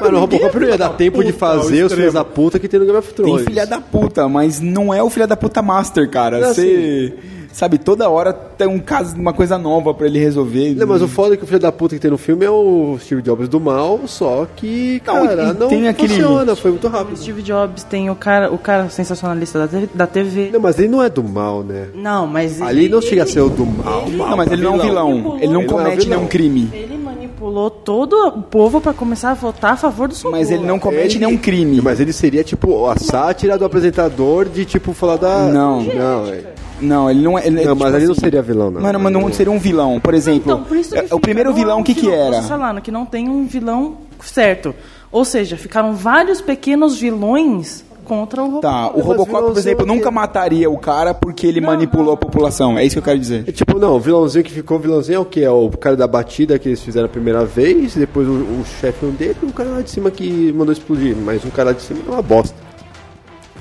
Mano, 0.00 0.16
o 0.18 0.20
Robocop 0.20 0.56
não 0.60 0.68
ia 0.68 0.78
dar 0.78 0.88
da 0.90 0.94
tempo 0.94 1.18
de 1.24 1.32
puta 1.32 1.38
fazer 1.46 1.82
os 1.84 1.92
filhos 1.92 2.14
da 2.14 2.24
puta 2.24 2.58
que 2.60 2.68
tem 2.68 2.78
no 2.78 2.86
Game 2.86 2.98
of 2.98 3.12
Tem 3.12 3.24
Thrones. 3.24 3.44
filha 3.44 3.66
da 3.66 3.80
puta, 3.80 4.28
mas 4.28 4.60
não 4.60 4.94
é 4.94 5.02
o 5.02 5.10
filha 5.10 5.26
da 5.26 5.36
puta 5.36 5.60
master, 5.60 6.08
cara. 6.08 6.54
Você. 6.54 7.12
Sabe, 7.52 7.78
toda 7.78 8.08
hora 8.08 8.32
tem 8.32 8.66
um 8.68 8.78
caso, 8.78 9.16
uma 9.16 9.32
coisa 9.32 9.58
nova 9.58 9.92
pra 9.92 10.06
ele 10.06 10.18
resolver. 10.18 10.74
Não, 10.76 10.86
mas 10.86 11.02
o 11.02 11.08
foda 11.08 11.34
é 11.34 11.36
que 11.36 11.42
o 11.44 11.46
filho 11.46 11.58
da 11.58 11.72
puta 11.72 11.94
que 11.96 12.00
tem 12.00 12.10
no 12.10 12.16
filme 12.18 12.44
é 12.44 12.50
o 12.50 12.96
Steve 13.00 13.20
Jobs 13.22 13.48
do 13.48 13.58
mal, 13.60 14.00
só 14.06 14.46
que, 14.56 15.00
cara, 15.00 15.50
e 15.54 15.58
não 15.58 15.68
tem 15.68 15.88
aquele- 15.88 16.14
funciona, 16.14 16.54
foi 16.54 16.70
muito 16.70 16.86
O 16.86 16.90
rápido. 16.90 17.16
Steve 17.18 17.42
Jobs 17.42 17.82
tem 17.82 18.08
o 18.08 18.14
cara, 18.14 18.52
o 18.52 18.58
cara 18.58 18.88
sensacionalista 18.88 19.66
da, 19.66 19.68
te- 19.80 19.90
da 19.92 20.06
TV. 20.06 20.50
Não, 20.52 20.60
mas 20.60 20.78
ele 20.78 20.88
não 20.88 21.02
é 21.02 21.10
do 21.10 21.22
mal, 21.24 21.62
né? 21.64 21.88
Não, 21.94 22.26
mas 22.26 22.62
Ali 22.62 22.84
ele, 22.84 22.88
não 22.94 23.00
chega 23.02 23.24
a 23.24 23.26
ser 23.26 23.40
o 23.40 23.48
do 23.48 23.66
mal. 23.66 24.08
Não, 24.08 24.36
mas 24.36 24.50
ele 24.52 24.62
não 24.62 24.74
é 24.74 24.76
um 24.76 24.80
vilão. 24.80 25.10
Ele 25.10 25.22
não 25.22 25.36
Ele 25.38 25.46
não 25.52 25.60
é 25.60 25.64
um 25.64 25.66
comete 25.66 25.96
vilão. 26.04 26.16
nenhum 26.18 26.28
crime. 26.28 26.70
ele 26.72 26.96
manipulou 27.40 27.70
todo 27.70 28.14
o 28.28 28.42
povo 28.42 28.80
pra 28.80 28.92
começar 28.92 29.30
a 29.30 29.34
votar 29.34 29.72
a 29.72 29.76
favor 29.76 30.08
do 30.08 30.14
Socorro. 30.14 30.36
Mas 30.36 30.50
ele 30.50 30.64
não 30.64 30.78
comete 30.78 31.16
Ele- 31.16 31.26
nenhum 31.26 31.38
crime. 31.38 31.80
Mas 31.80 31.98
ele 31.98 32.12
seria, 32.12 32.44
tipo, 32.44 32.86
a 32.86 32.96
sátira 32.96 33.56
do 33.56 33.64
apresentador 33.64 34.46
de, 34.48 34.64
tipo, 34.64 34.92
falar 34.92 35.16
da... 35.16 35.46
Não. 35.46 35.82
Não, 35.82 36.26
é. 36.26 36.42
Não, 36.80 37.10
ele 37.10 37.20
não 37.22 37.38
é. 37.38 37.46
Ele 37.46 37.60
é, 37.60 37.64
Não, 37.64 37.72
tipo 37.74 37.84
mas 37.84 38.02
não 38.04 38.12
assim, 38.12 38.20
seria 38.20 38.42
vilão, 38.42 38.70
não. 38.70 38.80
Mano, 38.80 38.98
mas 39.00 39.12
não 39.12 39.32
seria 39.32 39.52
um 39.52 39.58
vilão. 39.58 40.00
Por 40.00 40.14
exemplo, 40.14 40.52
Então, 40.52 40.64
por 40.64 40.76
isso 40.76 40.92
que 40.92 40.98
é- 40.98 41.14
o 41.14 41.20
primeiro 41.20 41.50
não 41.50 41.56
é 41.56 41.60
vilão, 41.60 41.80
o 41.80 41.84
que 41.84 41.94
que 41.94 42.02
vilão, 42.02 42.16
era? 42.16 42.36
Tô 42.42 42.48
falando 42.48 42.80
que 42.80 42.90
não 42.90 43.04
tem 43.04 43.28
um 43.28 43.46
vilão 43.46 43.98
certo. 44.22 44.74
Ou 45.12 45.24
seja, 45.24 45.56
ficaram 45.58 45.92
vários 45.94 46.40
pequenos 46.40 46.96
vilões 46.98 47.84
contra 48.10 48.42
o 48.42 48.44
Robocop. 48.46 48.62
Tá, 48.62 48.90
o 48.90 48.96
Mas 48.98 49.06
Robocop, 49.06 49.48
por 49.52 49.56
exemplo, 49.58 49.86
que- 49.86 49.92
nunca 49.92 50.10
mataria 50.10 50.68
o 50.68 50.76
cara 50.76 51.14
porque 51.14 51.46
ele 51.46 51.60
manipulou 51.60 52.12
a 52.14 52.16
população. 52.16 52.76
É 52.76 52.84
isso 52.84 52.94
que 52.94 52.98
eu 52.98 53.02
quero 53.04 53.18
dizer. 53.18 53.44
É 53.46 53.52
tipo, 53.52 53.78
não, 53.78 53.94
o 53.94 54.00
vilãozinho 54.00 54.44
que 54.44 54.50
ficou 54.52 54.78
vilãozinho 54.80 55.16
é 55.16 55.20
o 55.20 55.24
que? 55.24 55.44
É 55.44 55.50
o 55.50 55.70
cara 55.70 55.96
da 55.96 56.08
batida 56.08 56.58
que 56.58 56.68
eles 56.68 56.82
fizeram 56.82 57.06
a 57.06 57.08
primeira 57.08 57.44
vez, 57.44 57.94
depois 57.94 58.26
o, 58.26 58.32
o 58.32 58.64
chefe 58.80 59.06
dele 59.06 59.36
e 59.42 59.46
o 59.46 59.52
cara 59.52 59.70
lá 59.70 59.80
de 59.82 59.90
cima 59.90 60.10
que 60.10 60.52
mandou 60.52 60.72
explodir. 60.72 61.14
Mas 61.16 61.44
um 61.44 61.50
cara 61.50 61.68
lá 61.70 61.74
de 61.74 61.82
cima 61.82 62.00
é 62.06 62.10
uma 62.10 62.22
bosta. 62.22 62.54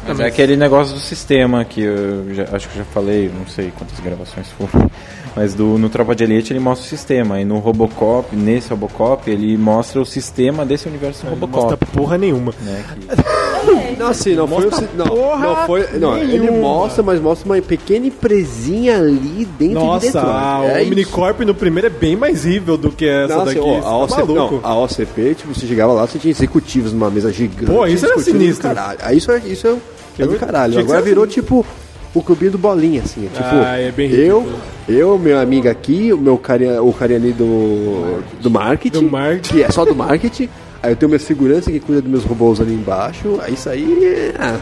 Mas 0.07 0.19
é 0.21 0.25
aquele 0.25 0.55
negócio 0.55 0.93
do 0.95 0.99
sistema 0.99 1.63
que 1.65 1.81
eu 1.81 2.33
já- 2.33 2.47
acho 2.53 2.69
que 2.69 2.79
eu 2.79 2.83
já 2.83 2.89
falei, 2.91 3.29
não 3.37 3.45
sei 3.45 3.71
quantas 3.77 3.99
gravações 3.99 4.47
foram. 4.51 4.89
Mas 5.35 5.53
do, 5.53 5.77
no 5.77 5.89
Tropa 5.89 6.15
de 6.15 6.23
Elite 6.23 6.53
ele 6.53 6.59
mostra 6.59 6.85
o 6.85 6.89
sistema. 6.89 7.39
E 7.39 7.45
no 7.45 7.59
Robocop, 7.59 8.35
nesse 8.35 8.69
Robocop, 8.69 9.29
ele 9.29 9.55
mostra 9.57 10.01
o 10.01 10.05
sistema 10.05 10.65
desse 10.65 10.87
universo 10.87 11.25
Não 11.25 11.33
Robocop. 11.33 11.63
mostra 11.75 11.77
porra 11.93 12.17
nenhuma. 12.17 12.53
né, 12.61 12.83
que- 12.87 13.19
Não, 13.99 14.07
assim, 14.07 14.33
não 14.35 14.47
foi 14.47 14.65
o 14.67 14.71
não, 14.95 15.05
porra 15.07 15.45
não 15.47 15.55
foi, 15.67 15.87
não, 15.99 16.17
ele 16.17 16.39
nenhuma. 16.39 16.59
mostra, 16.59 17.03
mas 17.03 17.19
mostra 17.19 17.45
uma 17.51 17.61
pequena 17.61 18.07
empresinha 18.07 18.97
ali 18.97 19.45
dentro 19.57 19.67
de 19.79 19.85
Nossa, 19.85 20.05
Detroit. 20.05 20.25
a 20.27 20.61
É. 20.79 20.83
Omnicorp 20.83 21.39
no 21.41 21.53
primeiro 21.53 21.87
é 21.87 21.89
bem 21.89 22.15
mais 22.15 22.45
evil 22.45 22.77
do 22.77 22.91
que 22.91 23.05
essa 23.05 23.35
Não, 23.37 23.45
daqui. 23.45 23.59
assim, 23.59 23.81
ó, 23.83 24.07
Você 24.07 24.13
a, 24.13 24.17
tá 24.17 24.23
OCP, 24.23 24.33
não, 24.33 24.59
a 24.63 24.75
OCP, 24.79 25.35
tipo, 25.35 25.53
você 25.53 25.67
chegava 25.67 25.93
lá, 25.93 26.07
você 26.07 26.17
tinha 26.17 26.31
executivos 26.31 26.93
numa 26.93 27.09
mesa 27.09 27.31
gigante. 27.31 27.65
Pô, 27.71 27.85
isso 27.85 28.05
era 28.05 28.17
sinistro. 28.19 28.69
Caralho. 28.73 29.15
Isso 29.17 29.31
é, 29.31 29.37
isso 29.39 29.67
é, 29.67 30.23
é 30.23 30.27
do 30.27 30.35
caralho. 30.37 30.79
Agora 30.79 31.01
virou 31.01 31.23
assim. 31.25 31.33
tipo 31.33 31.65
o 32.13 32.23
clubinho 32.23 32.51
do 32.53 32.57
bolinha, 32.57 33.01
assim. 33.03 33.25
é 33.25 33.29
Tipo, 33.29 33.49
Ah, 33.65 33.77
é 33.77 33.91
bem 33.91 34.09
eu, 34.11 34.39
ridículo. 34.39 34.59
eu, 34.87 35.19
meu 35.19 35.37
amigo 35.39 35.69
aqui, 35.69 36.11
o 36.11 36.17
meu 36.17 36.37
carinha, 36.37 36.81
o 36.81 36.91
carinha 36.91 37.19
ali 37.19 37.33
do, 37.33 38.21
do 38.41 38.49
marketing, 38.49 39.05
Do 39.05 39.11
marketing. 39.11 39.53
que 39.53 39.61
é 39.63 39.69
só 39.69 39.85
do 39.85 39.93
marketing. 39.95 40.49
Aí 40.81 40.91
eu 40.91 40.95
tenho 40.95 41.09
minha 41.09 41.19
segurança 41.19 41.71
que 41.71 41.79
cuida 41.79 42.01
dos 42.01 42.09
meus 42.11 42.23
robôs 42.23 42.59
ali 42.61 42.73
embaixo. 42.73 43.39
Aí 43.41 43.53
isso 43.53 43.69
aí. 43.69 44.33
Ah, 44.39 44.59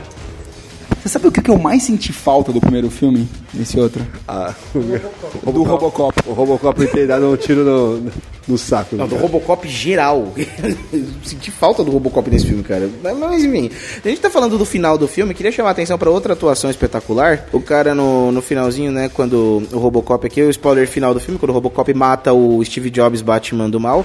Você 1.02 1.10
sabe 1.10 1.28
o 1.28 1.32
que 1.32 1.42
que 1.42 1.52
eu 1.52 1.58
mais 1.58 1.84
senti 1.84 2.12
falta 2.12 2.52
do 2.52 2.60
primeiro 2.60 2.90
filme? 2.90 3.28
Nesse 3.54 3.80
outro? 3.80 4.06
ah, 4.28 4.54
Do 4.74 5.64
Robocop. 5.64 6.14
o 6.26 6.34
Robocop 6.34 6.88
ter 6.88 7.08
dado 7.08 7.32
um 7.32 7.38
tiro 7.38 7.64
no, 7.64 8.12
no 8.48 8.58
saco. 8.58 8.96
Não, 8.96 9.06
do 9.06 9.10
do 9.12 9.16
cara. 9.16 9.28
Robocop 9.28 9.68
geral. 9.68 10.34
Senti 11.24 11.52
falta 11.52 11.84
do 11.84 11.92
Robocop 11.92 12.30
nesse 12.30 12.48
filme, 12.48 12.64
cara. 12.64 12.90
Mas, 13.04 13.18
mas, 13.18 13.44
enfim, 13.44 13.70
a 14.04 14.10
gente 14.10 14.20
tá 14.20 14.30
falando 14.30 14.58
do 14.58 14.66
final 14.66 14.98
do 14.98 15.08
filme, 15.08 15.34
queria 15.34 15.52
chamar 15.52 15.70
a 15.70 15.72
atenção 15.74 15.98
pra 15.98 16.10
outra 16.10 16.34
atuação 16.34 16.70
espetacular. 16.70 17.46
O 17.54 17.62
cara 17.62 17.94
no, 17.96 18.32
no 18.32 18.42
finalzinho, 18.42 18.92
né, 18.92 19.10
quando 19.14 19.64
o 19.72 19.78
Robocop 19.78 20.26
aqui, 20.26 20.42
o 20.42 20.50
spoiler 20.50 20.88
final 20.88 21.14
do 21.14 21.20
filme, 21.20 21.40
quando 21.40 21.52
o 21.52 21.54
Robocop 21.54 21.94
mata 21.94 22.34
o 22.34 22.64
Steve 22.66 22.90
Jobs 22.90 23.22
Batman 23.22 23.70
do 23.70 23.80
mal. 23.80 24.04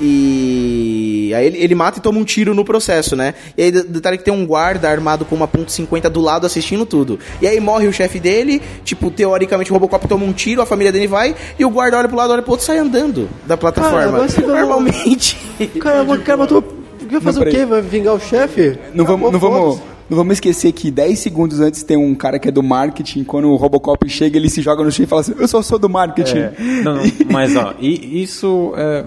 E 0.00 1.32
aí 1.34 1.46
ele, 1.46 1.58
ele 1.58 1.74
mata 1.74 1.98
e 1.98 2.02
toma 2.02 2.18
um 2.18 2.24
tiro 2.24 2.54
no 2.54 2.64
processo, 2.64 3.16
né? 3.16 3.34
E 3.56 3.62
aí 3.62 3.70
detalhe 3.70 4.18
que 4.18 4.24
tem 4.24 4.32
um 4.32 4.46
guarda 4.46 4.88
armado 4.90 5.24
com 5.24 5.34
uma 5.34 5.48
ponto 5.48 5.70
.50 5.70 6.08
do 6.08 6.20
lado 6.20 6.46
assistindo 6.46 6.84
tudo. 6.86 7.18
E 7.40 7.46
aí 7.46 7.58
morre 7.60 7.86
o 7.86 7.92
chefe 7.92 8.18
dele, 8.20 8.60
tipo, 8.84 9.10
teoricamente 9.10 9.70
o 9.70 9.74
Robocop 9.74 10.06
toma 10.08 10.24
um 10.24 10.32
tiro, 10.32 10.60
a 10.62 10.66
família 10.66 10.92
dele 10.92 11.06
vai, 11.06 11.34
e 11.58 11.64
o 11.64 11.70
guarda 11.70 11.98
olha 11.98 12.08
pro 12.08 12.16
lado, 12.16 12.32
olha 12.32 12.42
pro 12.42 12.52
outro 12.52 12.64
e 12.64 12.66
sai 12.66 12.78
andando 12.78 13.28
da 13.46 13.56
plataforma. 13.56 13.98
não- 14.12 14.18
Normalmente. 14.60 15.36
O 15.76 15.78
cara, 15.78 16.02
o 16.02 16.18
cara 16.22 16.36
matou. 16.38 16.62
Vai 17.10 17.20
fazer 17.20 17.38
o 17.40 17.42
quê? 17.50 17.64
Vai 17.64 17.80
vingar 17.80 18.14
o 18.14 18.20
chefe? 18.20 18.78
Não 18.94 19.04
vamos, 19.06 19.32
não, 19.32 19.38
vamos. 19.38 19.80
Não 20.08 20.16
vamos 20.16 20.34
esquecer 20.34 20.72
que 20.72 20.90
10 20.90 21.18
segundos 21.18 21.60
antes 21.60 21.82
tem 21.82 21.96
um 21.96 22.14
cara 22.14 22.38
que 22.38 22.48
é 22.48 22.50
do 22.50 22.62
marketing. 22.62 23.24
Quando 23.24 23.48
o 23.48 23.56
Robocop 23.56 24.08
chega, 24.08 24.36
ele 24.36 24.48
se 24.48 24.62
joga 24.62 24.84
no 24.84 24.90
chão 24.90 25.04
e 25.04 25.06
fala 25.06 25.20
assim: 25.20 25.34
Eu 25.38 25.48
só 25.48 25.60
sou 25.62 25.78
do 25.78 25.88
marketing. 25.88 26.38
É, 26.38 26.54
não, 26.84 26.96
não, 26.96 27.02
mas 27.30 27.56
ó, 27.56 27.74
e 27.80 28.22
isso 28.22 28.72
é. 28.76 29.04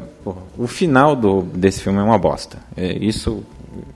o 0.57 0.67
final 0.67 1.15
do, 1.15 1.41
desse 1.41 1.81
filme 1.81 1.99
é 1.99 2.03
uma 2.03 2.17
bosta. 2.17 2.57
É, 2.75 2.93
isso. 2.97 3.43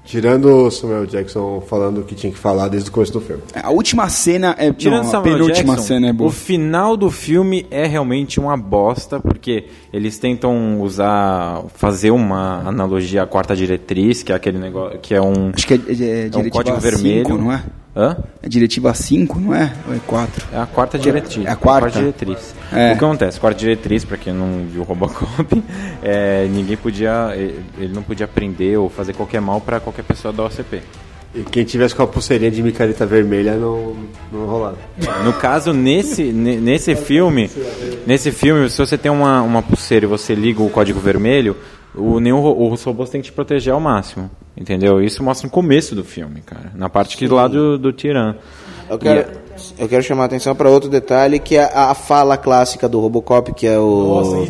Tirando 0.05 0.45
o 0.45 0.71
Samuel 0.71 1.05
Jackson 1.05 1.61
falando 1.67 1.99
o 1.99 2.03
que 2.03 2.15
tinha 2.15 2.31
que 2.31 2.37
falar 2.39 2.67
desde 2.67 2.89
o 2.89 2.91
começo 2.91 3.13
do 3.13 3.21
filme. 3.21 3.43
A 3.61 3.71
última 3.71 4.09
cena 4.09 4.55
é. 4.57 4.71
Tirando 4.71 5.01
não, 5.01 5.07
a 5.07 5.11
Samuel 5.11 5.33
penúltima 5.37 5.73
Jackson, 5.75 5.87
cena 5.87 6.07
é 6.09 6.13
boa. 6.13 6.29
o 6.29 6.33
final 6.33 6.97
do 6.97 7.09
filme 7.11 7.65
é 7.69 7.85
realmente 7.85 8.39
uma 8.39 8.57
bosta, 8.57 9.19
porque 9.19 9.65
eles 9.91 10.17
tentam 10.17 10.81
usar, 10.81 11.63
fazer 11.75 12.11
uma 12.11 12.67
analogia 12.67 13.23
à 13.23 13.25
quarta 13.25 13.55
diretriz, 13.55 14.23
que 14.23 14.31
é 14.31 14.35
aquele 14.35 14.57
negócio, 14.57 14.99
que 14.99 15.13
é 15.13 15.21
um, 15.21 15.51
Acho 15.53 15.67
que 15.67 15.73
é, 15.73 15.77
é, 15.77 16.03
é 16.03 16.29
é 16.33 16.37
um 16.37 16.49
código 16.49 16.79
5, 16.79 16.81
vermelho. 16.81 17.37
não 17.37 17.51
é? 17.51 17.63
Hã? 17.95 18.17
É 18.41 18.49
diretiva 18.49 18.91
5, 18.93 19.39
não 19.39 19.53
é? 19.53 19.71
Ou 19.87 19.93
é 19.93 19.99
4? 20.07 20.45
É 20.51 20.57
a 20.57 20.65
quarta 20.65 20.97
diretriz. 20.97 21.45
É 21.45 21.49
a 21.51 21.55
quarta? 21.55 21.99
diretriz. 21.99 22.55
É. 22.71 22.87
O 22.93 22.97
que 22.97 23.05
acontece? 23.05 23.39
Quarta 23.39 23.59
diretriz, 23.59 24.03
pra 24.03 24.17
quem 24.17 24.33
não 24.33 24.65
viu 24.67 24.81
Robocop, 24.83 25.63
é, 26.01 26.47
ninguém 26.49 26.75
podia. 26.75 27.33
Ele 27.77 27.93
não 27.93 28.01
podia 28.01 28.27
prender 28.27 28.79
ou 28.79 28.89
fazer 28.89 29.13
qualquer 29.13 29.41
mal 29.41 29.61
pra 29.61 29.79
qualquer 29.79 30.03
pessoa 30.03 30.33
da 30.33 30.43
OCP. 30.43 30.81
E 31.35 31.41
quem 31.43 31.63
tivesse 31.63 31.95
com 31.95 32.03
a 32.03 32.07
pulseirinha 32.07 32.51
de 32.51 32.61
micareta 32.61 33.05
vermelha 33.07 33.55
não, 33.55 33.95
não 34.31 34.45
rolava. 34.45 34.77
No 35.23 35.33
caso, 35.33 35.73
nesse, 35.73 36.23
ne- 36.25 36.57
nesse 36.57 36.95
filme, 36.95 37.49
nesse 38.05 38.31
filme, 38.31 38.69
se 38.69 38.77
você 38.77 38.97
tem 38.99 39.11
uma, 39.11 39.41
uma 39.41 39.61
pulseira 39.63 40.05
e 40.05 40.07
você 40.07 40.35
liga 40.35 40.61
o 40.61 40.69
código 40.69 40.99
vermelho, 40.99 41.57
o, 41.95 42.19
nenhum, 42.19 42.71
os 42.71 42.83
robôs 42.83 43.09
têm 43.09 43.21
que 43.21 43.27
te 43.27 43.33
proteger 43.33 43.73
ao 43.73 43.79
máximo. 43.79 44.29
Entendeu? 44.55 45.01
Isso 45.01 45.23
mostra 45.23 45.47
no 45.47 45.51
começo 45.51 45.95
do 45.95 46.03
filme, 46.03 46.41
cara. 46.41 46.71
Na 46.75 46.89
parte 46.89 47.17
que 47.17 47.27
lá 47.27 47.47
do, 47.47 47.77
do 47.77 47.91
Tiran. 47.91 48.35
Eu 48.89 48.99
quero, 48.99 49.42
eu 49.77 49.87
quero 49.87 50.03
chamar 50.03 50.23
a 50.23 50.25
atenção 50.25 50.55
para 50.55 50.69
outro 50.69 50.89
detalhe, 50.89 51.39
que 51.39 51.55
é 51.57 51.63
a, 51.63 51.91
a 51.91 51.95
fala 51.95 52.37
clássica 52.37 52.87
do 52.87 52.99
Robocop, 52.99 53.53
que 53.53 53.65
é 53.67 53.77
o 53.77 54.45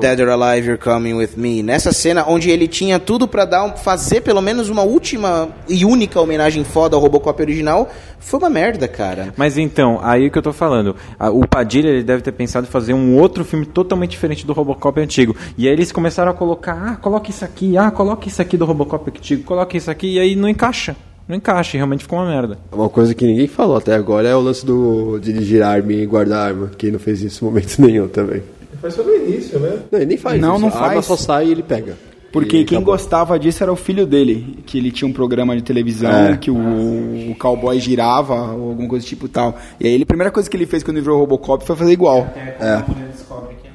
Dead 0.00 0.20
or 0.20 0.28
Alive, 0.28 0.66
You're 0.68 0.82
Coming 0.82 1.14
With 1.14 1.30
Me. 1.36 1.62
Nessa 1.62 1.92
cena 1.92 2.24
onde 2.26 2.50
ele 2.50 2.68
tinha 2.68 2.98
tudo 2.98 3.26
para 3.28 3.44
dar 3.44 3.64
um- 3.64 3.76
fazer 3.76 4.20
pelo 4.22 4.40
menos 4.40 4.68
uma 4.68 4.82
última 4.82 5.48
e 5.68 5.84
única 5.84 6.20
homenagem 6.20 6.64
foda 6.64 6.96
ao 6.96 7.02
Robocop 7.02 7.40
original, 7.42 7.88
foi 8.18 8.38
uma 8.38 8.50
merda, 8.50 8.86
cara. 8.86 9.32
Mas 9.36 9.56
então, 9.56 9.98
aí 10.02 10.30
que 10.30 10.38
eu 10.38 10.42
tô 10.42 10.52
falando. 10.52 10.94
A- 11.18 11.30
O 11.30 11.46
Padilha 11.46 11.88
ele 11.88 12.02
deve 12.02 12.22
ter 12.22 12.32
pensado 12.32 12.66
em 12.66 12.70
fazer 12.70 12.92
um 12.94 13.16
outro 13.18 13.44
filme 13.44 13.64
totalmente 13.66 14.10
diferente 14.10 14.46
do 14.46 14.52
Robocop 14.52 15.00
antigo. 15.00 15.34
E 15.56 15.66
aí 15.66 15.72
eles 15.72 15.90
começaram 15.92 16.30
a 16.30 16.34
colocar, 16.34 16.92
ah, 16.92 16.96
coloca 16.96 17.30
isso 17.30 17.44
aqui, 17.44 17.76
ah, 17.78 17.90
coloca 17.90 18.28
isso 18.28 18.42
aqui 18.42 18.56
do 18.56 18.64
Robocop 18.64 19.10
antigo, 19.10 19.42
coloca 19.44 19.76
isso 19.76 19.90
aqui, 19.90 20.14
e 20.14 20.18
aí 20.20 20.36
não 20.36 20.48
encaixa. 20.48 20.94
Não 21.28 21.36
encaixa, 21.36 21.76
e 21.76 21.78
realmente 21.78 22.02
ficou 22.02 22.18
uma 22.18 22.28
merda. 22.28 22.58
Uma 22.72 22.88
coisa 22.88 23.14
que 23.14 23.24
ninguém 23.24 23.46
falou 23.46 23.76
até 23.76 23.94
agora 23.94 24.28
é 24.28 24.34
o 24.34 24.40
lance 24.40 24.66
do 24.66 25.18
dirigir 25.20 25.62
arma 25.62 25.92
e 25.92 26.04
guardar 26.06 26.48
arma. 26.48 26.70
Quem 26.76 26.90
não 26.90 26.98
fez 26.98 27.22
isso 27.22 27.44
em 27.44 27.48
momento 27.48 27.78
nenhum 27.82 28.08
também. 28.08 28.42
Mas 28.82 28.96
foi 28.96 29.04
no 29.04 29.14
início, 29.28 29.58
né? 29.60 29.78
Não, 29.92 29.98
ele 29.98 30.06
nem 30.06 30.16
faz 30.16 30.40
Não, 30.40 30.54
isso. 30.56 30.60
não 30.66 30.68
a 30.68 30.76
arma 30.76 30.92
faz. 30.94 31.06
só 31.06 31.16
sai 31.16 31.46
e 31.46 31.50
ele 31.52 31.62
pega. 31.62 31.96
Porque 32.32 32.58
E 32.58 32.64
quem 32.64 32.78
acabou. 32.78 32.94
gostava 32.94 33.36
disso 33.40 33.60
era 33.62 33.72
o 33.72 33.76
filho 33.76 34.06
dele, 34.06 34.60
que 34.64 34.78
ele 34.78 34.92
tinha 34.92 35.06
um 35.08 35.12
programa 35.12 35.56
de 35.56 35.62
televisão 35.62 36.10
É. 36.10 36.36
que 36.36 36.48
o, 36.50 36.56
o 36.56 37.34
cowboy 37.38 37.78
girava 37.80 38.34
ou 38.54 38.68
alguma 38.70 38.88
coisa 38.88 39.04
do 39.04 39.08
tipo 39.08 39.28
tal. 39.28 39.58
E 39.80 39.86
aí 39.88 39.92
ele, 39.94 40.04
a 40.04 40.06
primeira 40.06 40.30
coisa 40.30 40.48
que 40.48 40.56
ele 40.56 40.64
fez 40.64 40.82
quando 40.84 40.96
ele 40.98 41.02
virou 41.02 41.18
Robocop 41.18 41.64
foi 41.66 41.74
fazer 41.74 41.90
igual. 41.92 42.28
É. 42.60 42.84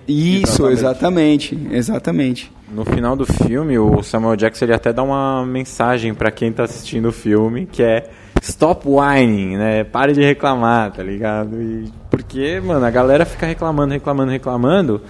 Isso, 0.07 0.67
exatamente, 0.69 1.57
exatamente. 1.71 2.51
No 2.71 2.83
final 2.85 3.15
do 3.15 3.25
filme, 3.25 3.77
o 3.77 4.03
Samuel 4.03 4.35
Jackson 4.35 4.65
ele 4.65 4.73
até 4.73 4.91
dá 4.91 5.01
uma 5.03 5.45
mensagem 5.45 6.13
pra 6.13 6.31
quem 6.31 6.51
tá 6.51 6.63
assistindo 6.63 7.09
o 7.09 7.11
filme, 7.11 7.65
que 7.65 7.81
é 7.81 8.09
Stop 8.41 8.87
whining, 8.87 9.57
né? 9.57 9.83
Pare 9.83 10.13
de 10.13 10.21
reclamar, 10.21 10.91
tá 10.91 11.01
ligado? 11.01 11.59
E 11.61 11.91
porque, 12.09 12.61
mano, 12.63 12.85
a 12.85 12.91
galera 12.91 13.25
fica 13.25 13.45
reclamando, 13.45 13.93
reclamando, 13.93 14.31
reclamando. 14.31 15.01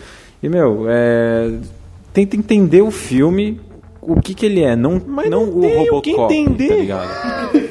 E, 0.42 0.48
meu, 0.48 0.86
é... 0.88 1.52
tenta 2.14 2.36
entender 2.36 2.82
o 2.82 2.92
filme, 2.92 3.60
o 4.02 4.22
que 4.22 4.34
que 4.34 4.46
ele 4.46 4.64
é, 4.64 4.76
não, 4.76 5.02
Mas 5.06 5.30
não, 5.30 5.46
não 5.46 5.58
o 5.58 5.62
tem 5.62 5.76
o 5.76 5.80
Robocop, 5.80 6.02
que 6.04 6.12
entender. 6.12 6.68
tá 6.70 6.76
ligado? 6.76 7.10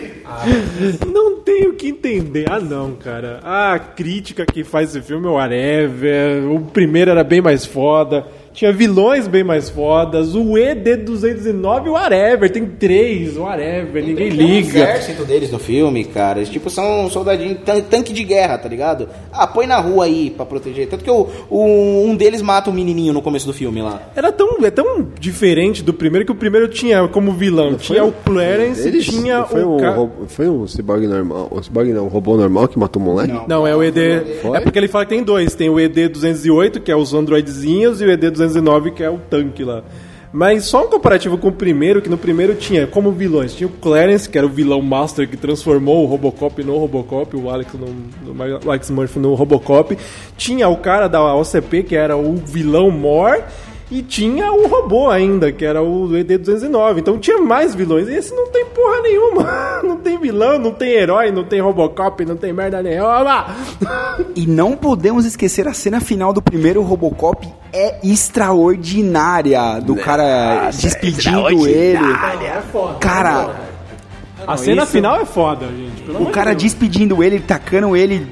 Não 1.06 1.40
tenho 1.40 1.74
que 1.74 1.88
entender. 1.88 2.46
Ah, 2.50 2.60
não, 2.60 2.92
cara. 2.94 3.40
A 3.42 3.78
crítica 3.78 4.44
que 4.46 4.64
faz 4.64 4.90
esse 4.90 5.06
filme 5.06 5.26
é 5.26 5.30
o 5.30 5.34
whatever. 5.34 6.50
O 6.50 6.60
primeiro 6.60 7.10
era 7.10 7.24
bem 7.24 7.40
mais 7.40 7.64
foda. 7.64 8.26
Tinha 8.54 8.72
vilões 8.72 9.26
bem 9.26 9.42
mais 9.44 9.68
fodas. 9.68 10.34
O 10.34 10.52
ED209, 10.54 11.88
whatever. 11.90 12.48
Tem 12.50 12.64
três, 12.64 13.36
whatever. 13.36 14.02
Ninguém 14.04 14.30
Tem 14.30 14.38
um 14.40 14.46
liga. 14.48 14.68
exército 14.78 15.24
deles 15.24 15.50
no 15.50 15.58
filme, 15.58 16.04
cara. 16.04 16.38
Eles, 16.38 16.48
tipo, 16.48 16.70
são 16.70 17.10
soldadinhos, 17.10 17.58
tan- 17.64 17.80
tanque 17.80 18.12
de 18.12 18.22
guerra, 18.22 18.56
tá 18.56 18.68
ligado? 18.68 19.08
Ah, 19.32 19.44
põe 19.46 19.66
na 19.66 19.78
rua 19.78 20.04
aí 20.04 20.30
pra 20.30 20.46
proteger. 20.46 20.86
Tanto 20.88 21.02
que 21.02 21.10
o, 21.10 21.26
o- 21.50 22.04
um 22.06 22.14
deles 22.14 22.40
mata 22.42 22.70
um 22.70 22.72
menininho 22.72 23.12
no 23.12 23.20
começo 23.20 23.44
do 23.46 23.52
filme 23.52 23.82
lá. 23.82 24.00
Era 24.14 24.30
tão, 24.30 24.64
é 24.64 24.70
tão 24.70 25.08
diferente 25.18 25.82
do 25.82 25.92
primeiro 25.92 26.24
que 26.24 26.30
o 26.32 26.36
primeiro 26.36 26.68
tinha 26.68 27.06
como 27.08 27.32
vilão. 27.32 27.74
tinha 27.74 28.04
o 28.04 28.12
Clarence, 28.12 28.86
Eles- 28.86 29.04
tinha 29.06 29.42
foi 29.44 29.64
o. 29.64 29.76
um, 29.76 29.92
ro- 29.94 30.10
foi 30.28 30.48
um 30.48 30.66
cyborg 30.68 31.06
normal. 31.08 31.48
Um 31.50 31.60
cyborg 31.60 31.92
não, 31.92 32.04
um 32.04 32.08
robô 32.08 32.36
normal 32.36 32.68
que 32.68 32.78
matou 32.78 33.02
o 33.02 33.04
moleque? 33.04 33.34
Não, 33.48 33.66
é 33.66 33.74
o 33.74 33.82
ED. 33.82 33.98
É 34.54 34.60
porque 34.60 34.78
ele 34.78 34.86
fala 34.86 35.04
que 35.04 35.10
tem 35.14 35.24
dois. 35.24 35.54
Tem 35.56 35.68
o 35.68 35.74
ED208, 35.74 36.78
que 36.80 36.92
é 36.92 36.96
os 36.96 37.12
androidezinhos, 37.12 38.00
e 38.00 38.04
o 38.04 38.08
ED209, 38.08 38.43
que 38.94 39.02
é 39.02 39.10
o 39.10 39.18
tanque 39.18 39.64
lá. 39.64 39.82
Mas 40.32 40.64
só 40.64 40.84
um 40.84 40.88
comparativo 40.90 41.38
com 41.38 41.46
o 41.46 41.52
primeiro, 41.52 42.02
que 42.02 42.08
no 42.08 42.18
primeiro 42.18 42.56
tinha 42.56 42.88
como 42.88 43.12
vilões. 43.12 43.54
Tinha 43.54 43.68
o 43.68 43.70
Clarence, 43.70 44.28
que 44.28 44.36
era 44.36 44.44
o 44.44 44.50
vilão 44.50 44.82
master 44.82 45.28
que 45.28 45.36
transformou 45.36 46.02
o 46.02 46.06
Robocop 46.06 46.60
no 46.64 46.76
Robocop, 46.76 47.36
o 47.36 47.48
Alex, 47.48 47.72
no, 47.74 47.86
no- 48.34 48.68
Alex 48.68 48.90
Murphy 48.90 49.20
no 49.20 49.32
Robocop. 49.34 49.96
Tinha 50.36 50.68
o 50.68 50.76
cara 50.78 51.06
da 51.06 51.32
OCP, 51.36 51.84
que 51.84 51.94
era 51.94 52.16
o 52.16 52.34
vilão 52.34 52.90
Mor. 52.90 53.44
E 53.94 54.02
tinha 54.02 54.50
o 54.52 54.66
robô 54.66 55.08
ainda, 55.08 55.52
que 55.52 55.64
era 55.64 55.80
o 55.80 56.08
ED209. 56.08 56.98
Então 56.98 57.16
tinha 57.16 57.38
mais 57.38 57.76
vilões. 57.76 58.08
E 58.08 58.14
esse 58.14 58.34
não 58.34 58.48
tem 58.50 58.64
porra 58.66 59.00
nenhuma. 59.02 59.44
Não 59.84 59.96
tem 59.98 60.18
vilão, 60.18 60.58
não 60.58 60.72
tem 60.72 60.88
herói, 60.92 61.30
não 61.30 61.44
tem 61.44 61.60
Robocop, 61.60 62.24
não 62.24 62.36
tem 62.36 62.52
merda 62.52 62.82
nenhuma. 62.82 63.46
E 64.34 64.46
não 64.46 64.76
podemos 64.76 65.24
esquecer 65.26 65.68
a 65.68 65.74
cena 65.74 66.00
final 66.00 66.32
do 66.32 66.40
primeiro 66.42 66.82
Robocop 66.82 67.46
é 67.72 67.98
extraordinária. 68.02 69.80
Do 69.80 69.94
cara 69.96 70.70
despedindo 70.70 71.68
ele. 71.68 71.98
Cara, 73.00 73.54
A 74.46 74.56
cena 74.56 74.86
final 74.86 75.20
é 75.20 75.24
foda, 75.24 75.66
gente. 75.66 76.02
pelo 76.02 76.22
o 76.22 76.30
cara 76.30 76.50
Deus. 76.50 76.62
despedindo 76.64 77.22
ele, 77.22 77.38
tacando 77.40 77.94
ele 77.96 78.26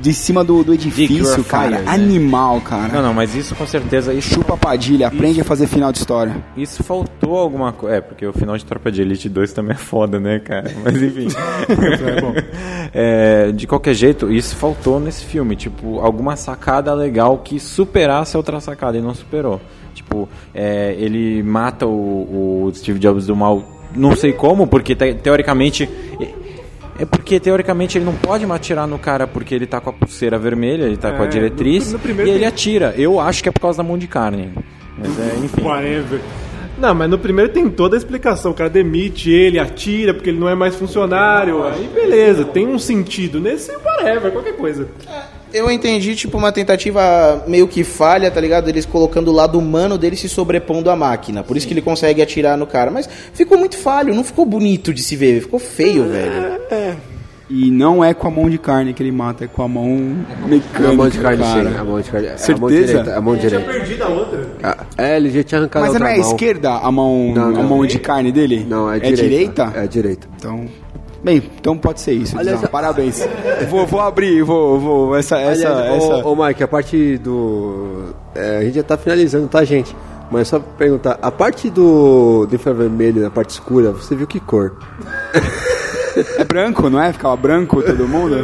de 0.00 0.14
cima 0.14 0.42
do, 0.42 0.64
do 0.64 0.72
edifício, 0.72 1.34
Fire, 1.36 1.44
cara. 1.44 1.70
né? 1.78 1.84
Animal, 1.86 2.60
cara. 2.62 2.92
Não, 2.94 3.02
não, 3.02 3.14
mas 3.14 3.34
isso 3.34 3.54
com 3.54 3.66
certeza, 3.66 4.14
isso, 4.14 4.34
Chupa 4.34 4.56
Padilha, 4.56 5.08
aprende 5.08 5.40
a 5.40 5.44
fazer 5.44 5.66
final 5.66 5.92
de 5.92 5.98
história. 5.98 6.36
isso 6.56 6.82
faltou 6.82 7.36
alguma 7.36 7.72
coisa. 7.72 7.96
É, 7.96 8.00
porque 8.00 8.26
o 8.26 8.32
final 8.32 8.56
de 8.56 8.64
Tropa 8.64 8.90
de 8.90 9.02
Elite 9.02 9.28
2 9.28 9.52
também 9.52 9.72
é 9.72 9.78
foda, 9.78 10.18
né, 10.18 10.38
cara? 10.38 10.70
Mas 10.82 11.02
enfim. 11.02 11.28
É, 12.92 13.52
de 13.52 13.66
qualquer 13.66 13.94
jeito, 13.94 14.30
isso 14.32 14.56
faltou 14.56 14.98
nesse 14.98 15.24
filme. 15.24 15.54
Tipo, 15.56 16.00
alguma 16.00 16.34
sacada 16.36 16.92
legal 16.94 17.38
que 17.38 17.60
superasse 17.60 18.36
a 18.36 18.38
outra 18.38 18.60
sacada 18.60 18.98
e 18.98 19.00
não 19.00 19.14
superou. 19.14 19.60
Tipo, 19.94 20.28
é, 20.54 20.94
ele 20.98 21.42
mata 21.42 21.86
o, 21.86 22.64
o 22.66 22.72
Steve 22.74 22.98
Jobs 22.98 23.26
do 23.26 23.36
mal, 23.36 23.62
não 23.94 24.16
sei 24.16 24.32
como, 24.32 24.66
porque 24.66 24.94
te- 24.94 25.14
teoricamente. 25.14 25.88
É 27.00 27.04
porque 27.06 27.40
teoricamente 27.40 27.96
ele 27.96 28.04
não 28.04 28.14
pode 28.14 28.44
atirar 28.44 28.86
no 28.86 28.98
cara 28.98 29.26
porque 29.26 29.54
ele 29.54 29.66
tá 29.66 29.80
com 29.80 29.88
a 29.90 29.92
pulseira 29.92 30.38
vermelha, 30.38 30.84
ele 30.84 30.96
tá 30.98 31.10
com 31.12 31.22
a 31.22 31.26
É, 31.26 31.28
diretriz 31.28 31.92
no- 31.92 31.98
no 31.98 32.04
e 32.04 32.10
ele 32.28 32.38
tem- 32.40 32.44
atira. 32.46 32.94
Eu 32.96 33.18
acho 33.18 33.42
que 33.42 33.48
é 33.48 33.52
por 33.52 33.60
causa 33.60 33.78
da 33.78 33.82
mão 33.88 33.96
de 33.96 34.06
carne. 34.06 34.50
Mas 34.98 35.18
é, 35.18 35.36
enfim. 35.42 35.62
Whatever. 35.62 36.20
Não, 36.78 36.94
mas 36.94 37.08
no 37.10 37.18
primeiro 37.18 37.50
tem 37.52 37.68
toda 37.70 37.96
a 37.96 37.98
explicação. 37.98 38.50
O 38.52 38.54
cara 38.54 38.68
demite 38.70 39.30
ele, 39.30 39.58
atira 39.58 40.12
porque 40.14 40.28
ele 40.30 40.38
não 40.38 40.48
é 40.48 40.54
mais 40.54 40.74
funcionário. 40.76 41.62
Aí 41.64 41.88
beleza, 41.94 42.44
tem 42.44 42.66
um 42.66 42.78
sentido. 42.78 43.40
Nesse, 43.40 43.70
whatever, 43.76 44.30
qualquer 44.32 44.56
coisa. 44.56 44.88
Eu 45.52 45.70
entendi, 45.70 46.14
tipo, 46.14 46.38
uma 46.38 46.52
tentativa 46.52 47.42
meio 47.46 47.66
que 47.66 47.82
falha, 47.84 48.30
tá 48.30 48.40
ligado? 48.40 48.68
Eles 48.68 48.86
colocando 48.86 49.28
o 49.28 49.32
lado 49.32 49.58
humano 49.58 49.98
dele 49.98 50.16
se 50.16 50.28
sobrepondo 50.28 50.90
à 50.90 50.96
máquina. 50.96 51.42
Por 51.42 51.56
isso 51.56 51.66
que 51.66 51.72
ele 51.74 51.82
consegue 51.82 52.22
atirar 52.22 52.56
no 52.56 52.66
cara. 52.66 52.90
Mas 52.90 53.08
ficou 53.32 53.58
muito 53.58 53.76
falho, 53.76 54.14
não 54.14 54.22
ficou 54.24 54.44
bonito 54.46 54.94
de 54.94 55.02
se 55.02 55.16
ver. 55.16 55.40
Ficou 55.40 55.58
feio, 55.58 56.04
velho. 56.04 56.60
E 57.52 57.68
não 57.68 58.04
é 58.04 58.14
com 58.14 58.28
a 58.28 58.30
mão 58.30 58.48
de 58.48 58.58
carne 58.58 58.94
que 58.94 59.02
ele 59.02 59.10
mata, 59.10 59.44
é 59.44 59.48
com 59.48 59.60
a 59.60 59.66
mão 59.66 59.88
mecânica. 60.46 60.88
a 60.88 60.92
mão 60.92 61.08
de 61.08 61.18
carne, 61.18 61.42
cara. 61.42 61.70
sim. 61.70 61.76
A 61.78 61.84
mão 61.84 62.00
de 62.00 62.10
carne. 62.10 62.26
é 62.28 62.30
A 62.30 62.32
mão 62.32 62.38
Certeza? 62.38 62.86
direita. 62.86 63.16
A 63.16 63.20
mão 63.20 63.36
direita. 63.36 63.72
Perdi 63.72 64.02
a 64.02 64.06
outra. 64.08 64.46
Ah, 64.62 64.76
É, 64.96 65.16
ele 65.16 65.30
já 65.30 65.42
tinha 65.42 65.58
arrancado 65.60 65.84
Mas 65.86 65.96
a 65.96 65.98
não 65.98 66.06
outra 66.06 66.16
é 66.16 66.20
a 66.20 66.22
mão. 66.22 66.30
esquerda 66.30 66.70
a 66.70 66.92
mão, 66.92 67.32
Não, 67.34 67.42
a 67.46 67.50
não. 67.50 67.62
mão 67.64 67.84
de 67.86 67.98
carne 67.98 68.30
dele? 68.30 68.64
Não, 68.68 68.88
é, 68.88 68.98
é 68.98 69.00
direita. 69.00 69.22
direita? 69.24 69.72
É 69.74 69.86
direita. 69.88 70.28
Então, 70.36 70.64
bem, 71.22 71.42
então 71.58 71.76
pode 71.76 72.00
ser 72.00 72.12
isso. 72.12 72.38
Aliás. 72.38 72.60
Parabéns. 72.68 73.26
vou, 73.68 73.86
vou 73.86 74.00
abrir, 74.00 74.42
vou, 74.42 74.78
vou 74.78 75.16
essa, 75.16 75.38
essa, 75.38 75.68
Aliás, 75.68 76.02
essa. 76.02 76.26
Ô, 76.26 76.32
ô 76.32 76.46
Mike, 76.46 76.62
a 76.62 76.68
parte 76.68 77.18
do. 77.18 78.14
é, 78.34 78.58
a 78.58 78.64
gente 78.64 78.74
já 78.74 78.82
tá 78.82 78.96
finalizando, 78.96 79.48
tá, 79.48 79.64
gente? 79.64 79.94
Mas 80.30 80.48
só 80.48 80.60
pra 80.60 80.72
perguntar, 80.78 81.18
a 81.20 81.30
parte 81.30 81.68
do, 81.68 82.46
do 82.46 82.54
infravermelho, 82.54 83.22
na 83.22 83.30
parte 83.30 83.50
escura, 83.50 83.90
você 83.90 84.14
viu 84.14 84.26
que 84.26 84.38
cor? 84.38 84.76
É 86.36 86.44
branco, 86.44 86.90
não 86.90 87.00
é? 87.00 87.12
Ficava 87.12 87.36
branco 87.36 87.82
todo 87.82 88.06
mundo? 88.06 88.36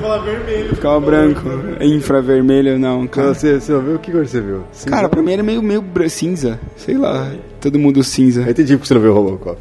Ficava 0.71 1.01
branco. 1.01 1.43
Infravermelho, 1.81 2.79
não, 2.79 3.07
cara. 3.07 3.35
Você, 3.35 3.61
você 3.61 3.77
viu 3.79 3.99
que 3.99 4.13
cor 4.13 4.27
você 4.27 4.41
viu? 4.41 4.63
Cara, 4.87 5.09
pra 5.09 5.23
mim 5.23 5.33
era 5.33 5.43
meio, 5.43 5.63
meio 5.63 5.85
cinza. 6.09 6.61
Sei 6.77 6.97
lá, 6.97 7.31
todo 7.61 7.79
mundo 7.79 8.03
cinza. 8.05 8.43
Eu 8.43 8.51
entendi 8.51 8.77
porque 8.77 8.89
você 8.89 8.95
não 8.95 9.01
viu 9.01 9.11
o 9.11 9.15
Robocop. 9.15 9.59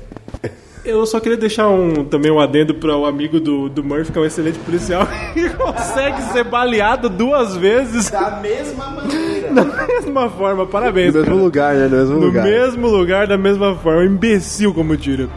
Eu 0.85 1.05
só 1.05 1.19
queria 1.19 1.37
deixar 1.37 1.67
um, 1.67 2.05
também 2.05 2.31
um 2.31 2.39
adendo 2.39 2.75
para 2.75 2.95
o 2.95 3.05
amigo 3.05 3.39
do, 3.39 3.67
do 3.69 3.83
Murphy, 3.83 4.11
que 4.11 4.17
é 4.17 4.21
um 4.21 4.25
excelente 4.25 4.59
policial, 4.59 5.07
que 5.33 5.49
consegue 5.49 6.21
ser 6.31 6.43
baleado 6.43 7.09
duas 7.09 7.55
vezes 7.57 8.09
Da 8.11 8.39
mesma 8.41 8.89
maneira. 8.91 9.51
da 9.53 9.63
mesma 9.87 10.29
forma. 10.29 10.65
Parabéns. 10.67 11.13
No 11.13 11.21
mesmo 11.21 11.25
cara. 11.33 11.43
lugar, 11.43 11.75
né? 11.75 11.87
No 11.87 11.97
mesmo 11.97 12.13
No 12.19 12.25
lugar. 12.27 12.43
mesmo 12.43 12.87
lugar, 12.87 13.27
da 13.27 13.37
mesma 13.37 13.75
forma. 13.75 14.01
Um 14.01 14.05
imbecil 14.05 14.73
como 14.73 14.95
tira. 14.95 15.27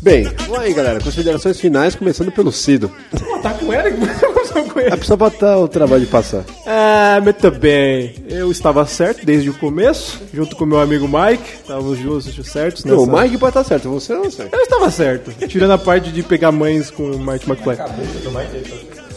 Bem, 0.00 0.24
vamos 0.24 0.58
aí, 0.58 0.74
galera. 0.74 1.00
Considerações 1.00 1.58
finais, 1.58 1.94
começando 1.94 2.30
pelo 2.30 2.52
Cido. 2.52 2.90
Pô, 3.10 3.38
tá 3.38 3.54
com 3.54 3.72
ele? 3.72 3.96
Começou 4.20 4.64
com 4.64 4.78
ele. 4.78 4.94
É 4.94 4.96
só 4.98 5.16
botar 5.16 5.58
o 5.58 5.66
trabalho 5.66 6.02
de 6.02 6.10
passar. 6.10 6.44
Ah, 6.66 7.18
muito 7.22 7.50
bem. 7.50 8.14
Eu 8.28 8.50
estava 8.50 8.84
certo 8.86 9.24
desde 9.24 9.48
o 9.48 9.54
começo, 9.54 10.20
junto 10.32 10.54
com 10.56 10.66
meu 10.66 10.78
amigo 10.78 11.08
Mike. 11.08 11.54
Estávamos 11.62 11.98
justos, 11.98 12.46
certos 12.46 12.84
nessa... 12.84 12.96
Não, 12.96 13.04
o 13.04 13.20
Mike 13.20 13.38
pode 13.38 13.50
estar 13.50 13.64
certo, 13.64 13.88
você 13.88 14.14
não 14.14 14.30
certo. 14.30 14.52
Eu 14.54 14.60
estava 14.60 14.90
certo, 14.90 15.32
tirando 15.48 15.72
a 15.72 15.78
parte 15.78 16.12
de 16.12 16.22
pegar 16.22 16.52
mães 16.52 16.90
com 16.90 17.10
o 17.10 17.18
Marty 17.18 17.48
McFly. 17.48 17.78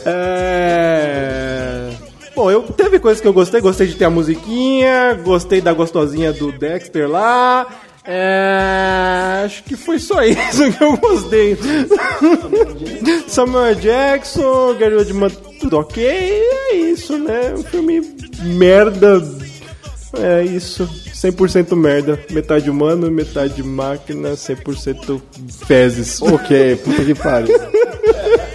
É... 0.05 1.89
Bom, 2.37 2.51
eu 2.51 2.61
teve 2.61 2.99
coisas 2.99 3.19
que 3.19 3.27
eu 3.27 3.33
gostei, 3.33 3.59
gostei 3.59 3.87
de 3.87 3.95
ter 3.95 4.05
a 4.05 4.11
musiquinha, 4.11 5.15
gostei 5.23 5.59
da 5.59 5.73
gostosinha 5.73 6.31
do 6.31 6.51
Dexter 6.51 7.09
lá. 7.09 7.65
É... 8.05 9.41
Acho 9.43 9.63
que 9.63 9.75
foi 9.75 9.97
só 9.97 10.21
isso 10.21 10.71
que 10.71 10.83
eu 10.83 10.95
gostei. 10.97 11.57
Samuel 13.27 13.73
Jackson, 13.73 14.75
Gary 14.75 14.97
Oldman, 14.97 15.31
tudo 15.59 15.79
ok, 15.79 16.05
é 16.05 16.75
isso, 16.75 17.17
né? 17.17 17.55
Um 17.57 17.63
filme 17.63 18.01
merda. 18.43 19.19
É 20.19 20.43
isso, 20.43 20.87
100% 20.87 21.75
merda. 21.75 22.19
Metade 22.29 22.69
humano, 22.69 23.09
metade 23.09 23.63
máquina, 23.63 24.33
100% 24.33 25.19
fezes. 25.65 26.21
Ok, 26.21 26.75
puta 26.75 27.03
que 27.03 27.15
pariu. 27.15 27.59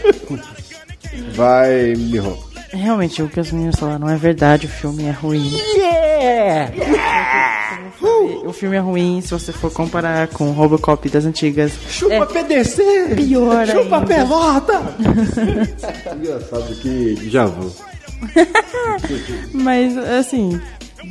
Vai, 1.35 1.95
Miho. 1.97 2.52
Realmente, 2.73 3.23
o 3.23 3.29
que 3.29 3.39
os 3.39 3.53
meninos 3.53 3.77
falaram 3.79 4.09
é 4.09 4.17
verdade, 4.17 4.67
o 4.67 4.69
filme 4.69 5.05
é 5.05 5.11
ruim. 5.11 5.51
O 8.45 8.53
filme 8.53 8.77
é 8.77 8.81
ruim 8.81 9.21
se 9.21 9.31
você 9.31 9.53
for 9.53 9.71
comparar 9.73 10.29
com 10.29 10.49
o 10.49 10.53
Robocop 10.53 11.09
das 11.09 11.25
antigas. 11.25 11.73
Chupa 11.89 12.15
É 12.15 12.25
PDC! 12.27 12.83
pior 13.17 13.67
Chupa 13.67 13.97
ainda. 13.99 14.07
pelota! 14.07 14.83
Engraçado 16.17 16.75
que 16.81 17.29
já 17.31 17.47
vou. 17.47 17.75
Mas, 19.53 19.97
assim, 19.99 20.61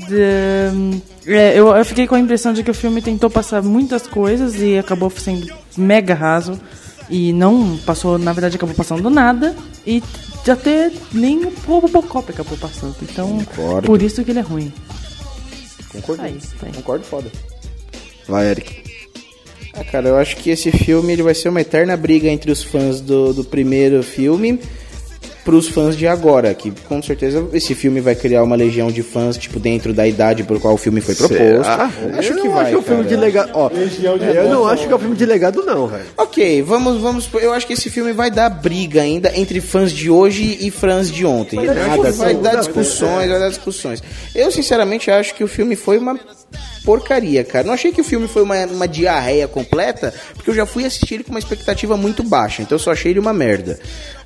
de- 0.07 1.01
é, 1.27 1.53
eu, 1.57 1.67
eu 1.75 1.85
fiquei 1.85 2.07
com 2.07 2.15
a 2.15 2.19
impressão 2.19 2.53
de 2.53 2.63
que 2.63 2.71
o 2.71 2.75
filme 2.75 3.01
tentou 3.01 3.29
passar 3.29 3.61
muitas 3.61 4.07
coisas 4.07 4.55
e 4.59 4.77
acabou 4.77 5.09
sendo 5.09 5.47
mega 5.77 6.13
raso. 6.13 6.59
E 7.09 7.33
não 7.33 7.77
passou, 7.85 8.17
na 8.17 8.31
verdade, 8.31 8.55
acabou 8.55 8.73
passando 8.75 9.09
nada. 9.09 9.53
E 9.85 10.01
até 10.49 10.91
nem 11.11 11.45
o 11.45 11.53
Robocop 11.67 12.31
acabou 12.31 12.57
passando. 12.57 12.95
Então, 13.01 13.43
Concordo. 13.45 13.85
por 13.85 14.01
isso 14.01 14.23
que 14.23 14.31
ele 14.31 14.39
é 14.39 14.43
ruim. 14.43 14.73
Concordo. 15.91 16.23
Aí, 16.23 16.37
tá 16.59 16.67
aí. 16.67 16.73
Concordo 16.73 17.05
foda. 17.05 17.31
Vai, 18.27 18.49
Eric. 18.49 18.81
Ah, 19.73 19.83
cara, 19.83 20.09
eu 20.09 20.17
acho 20.17 20.37
que 20.37 20.49
esse 20.49 20.71
filme 20.71 21.13
ele 21.13 21.23
vai 21.23 21.33
ser 21.35 21.49
uma 21.49 21.61
eterna 21.61 21.95
briga 21.95 22.27
entre 22.27 22.51
os 22.51 22.63
fãs 22.63 22.99
do, 23.01 23.33
do 23.33 23.43
primeiro 23.43 24.01
filme 24.01 24.59
pros 25.43 25.67
fãs 25.67 25.95
de 25.95 26.07
agora, 26.07 26.53
que 26.53 26.71
com 26.87 27.01
certeza 27.01 27.47
esse 27.53 27.73
filme 27.73 27.99
vai 27.99 28.15
criar 28.15 28.43
uma 28.43 28.55
legião 28.55 28.91
de 28.91 29.01
fãs, 29.03 29.37
tipo, 29.37 29.59
dentro 29.59 29.93
da 29.93 30.07
idade 30.07 30.43
por 30.43 30.59
qual 30.59 30.73
o 30.73 30.77
filme 30.77 31.01
foi 31.01 31.15
proposto. 31.15 31.63
Será? 31.63 31.91
Acho 32.17 32.33
eu 32.33 32.35
que 32.35 32.43
não 32.43 32.53
vai, 32.53 32.61
acho 32.61 32.69
que 32.69 32.75
é 32.75 32.79
um 32.79 32.83
filme 32.83 33.03
de 33.05 33.15
legado. 33.15 33.51
Ó, 33.53 33.69
eu 33.69 34.49
não 34.49 34.67
acho 34.67 34.87
que 34.87 34.93
é 34.93 34.95
um 34.95 34.99
filme 34.99 35.15
de 35.15 35.25
legado, 35.25 35.63
não, 35.65 35.87
velho. 35.87 36.05
Ok, 36.17 36.61
vamos, 36.61 37.01
vamos. 37.01 37.29
Eu 37.33 37.53
acho 37.53 37.65
que 37.65 37.73
esse 37.73 37.89
filme 37.89 38.13
vai 38.13 38.29
dar 38.29 38.49
briga 38.49 39.01
ainda 39.01 39.31
entre 39.35 39.61
fãs 39.61 39.91
de 39.91 40.09
hoje 40.09 40.57
e 40.61 40.69
fãs 40.69 41.11
de 41.11 41.25
ontem. 41.25 41.55
Vai 41.57 41.67
dar 41.67 41.87
Nada, 41.87 42.11
vai 42.11 42.35
dar 42.35 42.55
discussões, 42.55 43.29
vai 43.29 43.39
dar 43.39 43.49
discussões. 43.49 44.03
Eu 44.35 44.51
sinceramente 44.51 45.09
acho 45.09 45.33
que 45.33 45.43
o 45.43 45.47
filme 45.47 45.75
foi 45.75 45.97
uma 45.97 46.17
porcaria, 46.83 47.43
cara. 47.43 47.65
Não 47.65 47.73
achei 47.73 47.91
que 47.91 48.01
o 48.01 48.03
filme 48.03 48.27
foi 48.27 48.41
uma, 48.43 48.65
uma 48.65 48.87
diarreia 48.87 49.47
completa, 49.47 50.13
porque 50.33 50.49
eu 50.49 50.55
já 50.55 50.65
fui 50.65 50.85
assistir 50.85 51.15
ele 51.15 51.23
com 51.23 51.31
uma 51.31 51.39
expectativa 51.39 51.95
muito 51.97 52.23
baixa, 52.23 52.61
então 52.61 52.75
eu 52.75 52.79
só 52.79 52.91
achei 52.91 53.11
ele 53.11 53.19
uma 53.19 53.33
merda. 53.33 53.79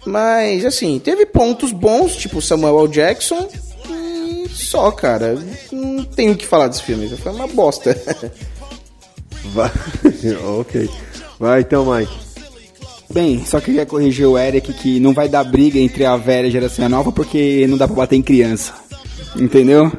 Mas, 0.05 0.65
assim, 0.65 0.99
teve 0.99 1.25
pontos 1.25 1.71
bons, 1.71 2.15
tipo 2.15 2.41
Samuel 2.41 2.81
L. 2.81 2.87
Jackson, 2.87 3.49
e 3.89 4.47
só, 4.49 4.91
cara. 4.91 5.37
Não 5.71 6.03
tenho 6.03 6.33
o 6.33 6.35
que 6.35 6.45
falar 6.45 6.67
desse 6.67 6.83
filme, 6.83 7.09
foi 7.09 7.31
uma 7.31 7.47
bosta. 7.47 7.95
Vai. 9.45 9.71
ok. 10.59 10.89
Vai 11.39 11.61
então, 11.61 11.85
Mike. 11.93 12.25
Bem, 13.11 13.45
só 13.45 13.61
queria 13.61 13.85
corrigir 13.85 14.25
o 14.25 14.37
Eric 14.37 14.73
que 14.73 14.99
não 14.99 15.13
vai 15.13 15.29
dar 15.29 15.43
briga 15.43 15.79
entre 15.79 16.03
a 16.05 16.17
velha 16.17 16.49
geração 16.49 16.83
e 16.83 16.87
a 16.87 16.89
nova 16.89 17.11
porque 17.11 17.65
não 17.67 17.77
dá 17.77 17.87
pra 17.87 17.95
bater 17.95 18.15
em 18.15 18.21
criança. 18.21 18.73
Entendeu? 19.35 19.91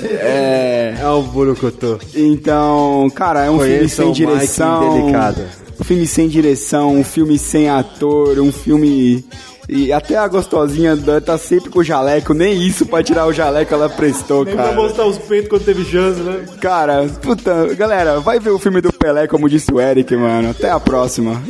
É. 0.00 0.96
É 1.00 1.08
o 1.08 1.22
Burucotô. 1.22 1.98
Então, 2.14 3.10
cara, 3.14 3.44
é 3.44 3.50
um 3.50 3.58
filme 3.60 3.88
sem 3.88 4.04
o 4.04 4.08
Mike 4.08 4.20
direção. 4.26 4.94
Delicado. 4.94 5.42
Um 5.80 5.84
filme 5.84 6.06
sem 6.06 6.28
direção, 6.28 6.94
um 6.96 7.04
filme 7.04 7.38
sem 7.38 7.68
ator, 7.68 8.38
um 8.38 8.52
filme. 8.52 9.24
E 9.68 9.92
até 9.92 10.16
a 10.16 10.28
gostosinha 10.28 10.96
tá 11.24 11.38
sempre 11.38 11.70
com 11.70 11.78
o 11.78 11.84
jaleco, 11.84 12.34
nem 12.34 12.60
isso 12.66 12.84
pra 12.84 13.02
tirar 13.02 13.26
o 13.26 13.32
jaleco 13.32 13.72
ela 13.72 13.88
prestou, 13.88 14.44
Nem 14.44 14.54
pra 14.54 14.64
cara. 14.64 14.76
mostrar 14.76 15.06
os 15.06 15.18
peitos 15.18 15.48
quando 15.48 15.64
teve 15.64 15.84
chance, 15.84 16.20
né? 16.20 16.44
Cara, 16.60 17.06
puta, 17.22 17.72
galera, 17.74 18.20
vai 18.20 18.38
ver 18.38 18.50
o 18.50 18.58
filme 18.58 18.80
do 18.80 18.92
Pelé, 18.92 19.26
como 19.26 19.48
disse 19.48 19.72
o 19.72 19.80
Eric, 19.80 20.14
mano. 20.16 20.50
Até 20.50 20.70
a 20.70 20.80
próxima. 20.80 21.40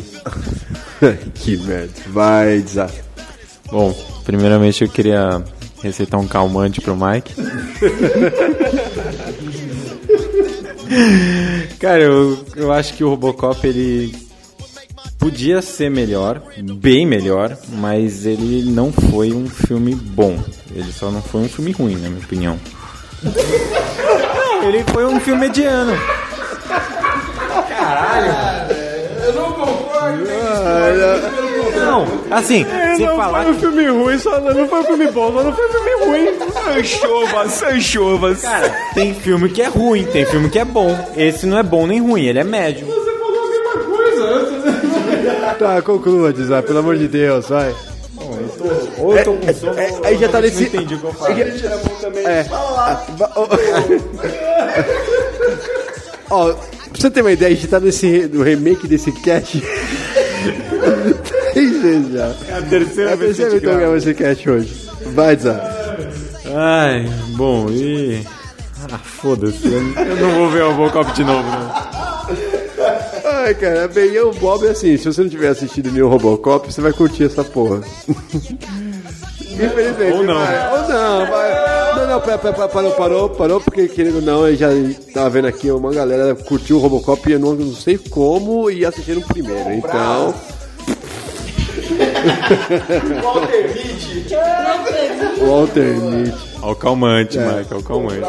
que 1.35 1.57
merda. 1.57 1.93
Vai, 2.09 2.61
desastre. 2.61 3.03
Bom, 3.71 3.95
primeiramente 4.25 4.85
eu 4.85 4.91
queria 4.91 5.43
receitar 5.83 6.21
um 6.21 6.29
calmante 6.29 6.81
pro 6.81 6.97
Mike. 6.97 7.35
Cara, 11.79 12.03
eu, 12.03 12.45
eu 12.55 12.73
acho 12.73 12.95
que 12.95 13.03
o 13.03 13.09
Robocop 13.09 13.67
ele 13.67 14.15
podia 15.19 15.63
ser 15.63 15.91
melhor, 15.91 16.43
bem 16.77 17.07
melhor, 17.07 17.57
mas 17.69 18.27
ele 18.27 18.71
não 18.71 18.93
foi 18.93 19.33
um 19.33 19.49
filme 19.49 19.95
bom. 19.95 20.39
Ele 20.75 20.93
só 20.93 21.11
não 21.11 21.23
foi 21.23 21.43
um 21.43 21.49
filme 21.49 21.73
ruim, 21.73 21.97
na 21.97 22.09
minha 22.09 22.25
opinião. 22.25 22.59
Não, 23.23 24.69
ele 24.69 24.85
foi 24.85 25.05
um 25.05 25.21
filme 25.21 25.41
mediano. 25.43 25.93
Não, 29.35 29.53
assim, 32.31 32.65
sem 32.97 33.07
falar 33.07 33.43
Foi 33.45 33.53
um 33.53 33.59
filme 33.59 33.87
ruim, 33.89 34.19
só 34.19 34.41
não 34.41 34.69
foi 34.69 34.81
um 34.81 34.85
filme 34.85 35.07
bom, 35.13 35.33
só 35.33 35.43
não 35.43 35.53
foi 35.53 35.67
um 35.67 35.73
filme 35.73 36.05
ruim. 36.05 36.29
Anchovas, 36.79 37.63
anchovas. 37.63 38.43
Cara, 38.43 38.75
tem 38.95 39.15
filme 39.15 39.49
que 39.49 39.63
é 39.63 39.69
ruim, 39.69 40.05
tem 40.05 40.25
filme 40.27 40.49
que 40.49 40.59
é 40.59 40.65
bom. 40.65 40.97
Esse 41.17 41.47
não 41.47 41.59
é 41.59 41.63
bom 41.63 41.87
nem 41.87 42.01
ruim, 42.01 42.25
ele 42.27 42.39
é 42.39 42.45
médio. 42.45 42.87
Tá, 45.59 45.81
conclua, 45.83 46.33
Desastre, 46.33 46.67
pelo 46.67 46.79
amor 46.81 46.97
de 46.97 47.09
Deus, 47.09 47.49
vai. 47.49 47.75
Ou 48.99 49.17
eu 49.17 49.25
tô 49.25 49.33
com 49.35 49.53
sono, 49.55 49.79
É, 49.79 49.91
aí 50.05 50.17
já 50.19 50.29
tá 50.29 50.39
ou 50.39 50.45
eu 50.45 50.51
nesse. 50.51 50.61
Não 50.63 50.69
entendi 50.69 50.95
o 50.95 50.99
que 50.99 51.05
eu 51.05 51.13
falei. 51.13 51.45
É. 52.25 52.47
Ah, 52.51 53.03
va- 53.17 53.33
ó. 53.37 53.49
Ó, 56.31 56.53
pra 56.55 57.01
você 57.01 57.11
ter 57.11 57.21
uma 57.21 57.33
ideia, 57.33 57.53
a 57.53 57.55
gente 57.55 57.69
tá 57.69 57.79
nesse 57.81 58.29
no 58.33 58.43
remake 58.43 58.87
desse 58.89 59.13
cast. 59.13 59.63
Vezes 61.83 62.13
já. 62.13 62.35
É 62.49 62.59
a 62.59 62.63
terceira 62.63 63.11
É 63.11 63.13
a 63.13 63.17
vez 63.17 63.37
que 63.37 63.43
eu 63.43 63.61
gravo 63.61 63.97
esse 63.97 64.15
cast 64.15 64.51
hoje. 64.51 64.89
Vai, 65.07 65.37
Desastre. 65.37 65.83
Ai, 66.55 67.09
bom, 67.37 67.67
e. 67.71 68.25
Ah, 68.93 68.99
foda-se. 68.99 69.67
Eu 69.67 70.17
não 70.17 70.31
vou 70.33 70.51
ver 70.51 70.63
o 70.65 70.71
Robocop 70.73 71.13
de 71.13 71.25
novo, 71.25 71.49
não. 71.49 71.73
Ai, 73.25 73.55
cara, 73.55 73.89
bem, 73.89 74.11
eu, 74.13 74.33
Bob, 74.35 74.67
é 74.67 74.71
assim, 74.71 74.97
se 74.97 75.05
você 75.05 75.23
não 75.23 75.29
tiver 75.29 75.49
assistido 75.49 75.91
nenhum 75.91 76.09
Robocop, 76.09 76.73
você 76.73 76.81
vai 76.81 76.93
curtir 76.93 77.25
essa 77.25 77.43
porra. 77.45 77.81
Infelizmente. 79.41 80.17
Ou 80.17 80.25
não. 80.25 80.35
vai. 80.35 80.73
Ou 80.73 80.89
não, 80.89 81.27
vai. 81.27 81.73
Não, 81.97 82.07
não, 82.09 82.21
pa- 82.21 82.39
pa- 82.39 82.53
pa- 82.53 82.69
parou, 82.69 82.91
parou, 82.93 83.29
parou, 83.31 83.61
porque 83.61 83.87
querendo 83.89 84.17
ou 84.17 84.23
não, 84.23 84.47
eu 84.49 84.57
já 84.57 84.69
tava 85.13 85.31
vendo 85.31 85.47
aqui 85.47 85.71
uma 85.71 85.93
galera 85.93 86.35
curtiu 86.35 86.77
o 86.77 86.81
Robocop 86.81 87.29
e 87.29 87.33
eu 87.35 87.39
não, 87.39 87.55
não 87.55 87.75
sei 87.75 87.99
como 87.99 88.71
e 88.71 88.85
assistiram 88.85 89.21
o 89.21 89.25
primeiro. 89.25 89.73
Então. 89.73 90.35
Walter 95.47 95.97
Mitty. 96.01 96.35
Olha 96.63 96.73
o 96.73 96.77
calmante, 96.77 97.39
Mike, 97.39 97.67
olha 97.73 97.79
o 97.79 97.83
calmante. 97.83 98.21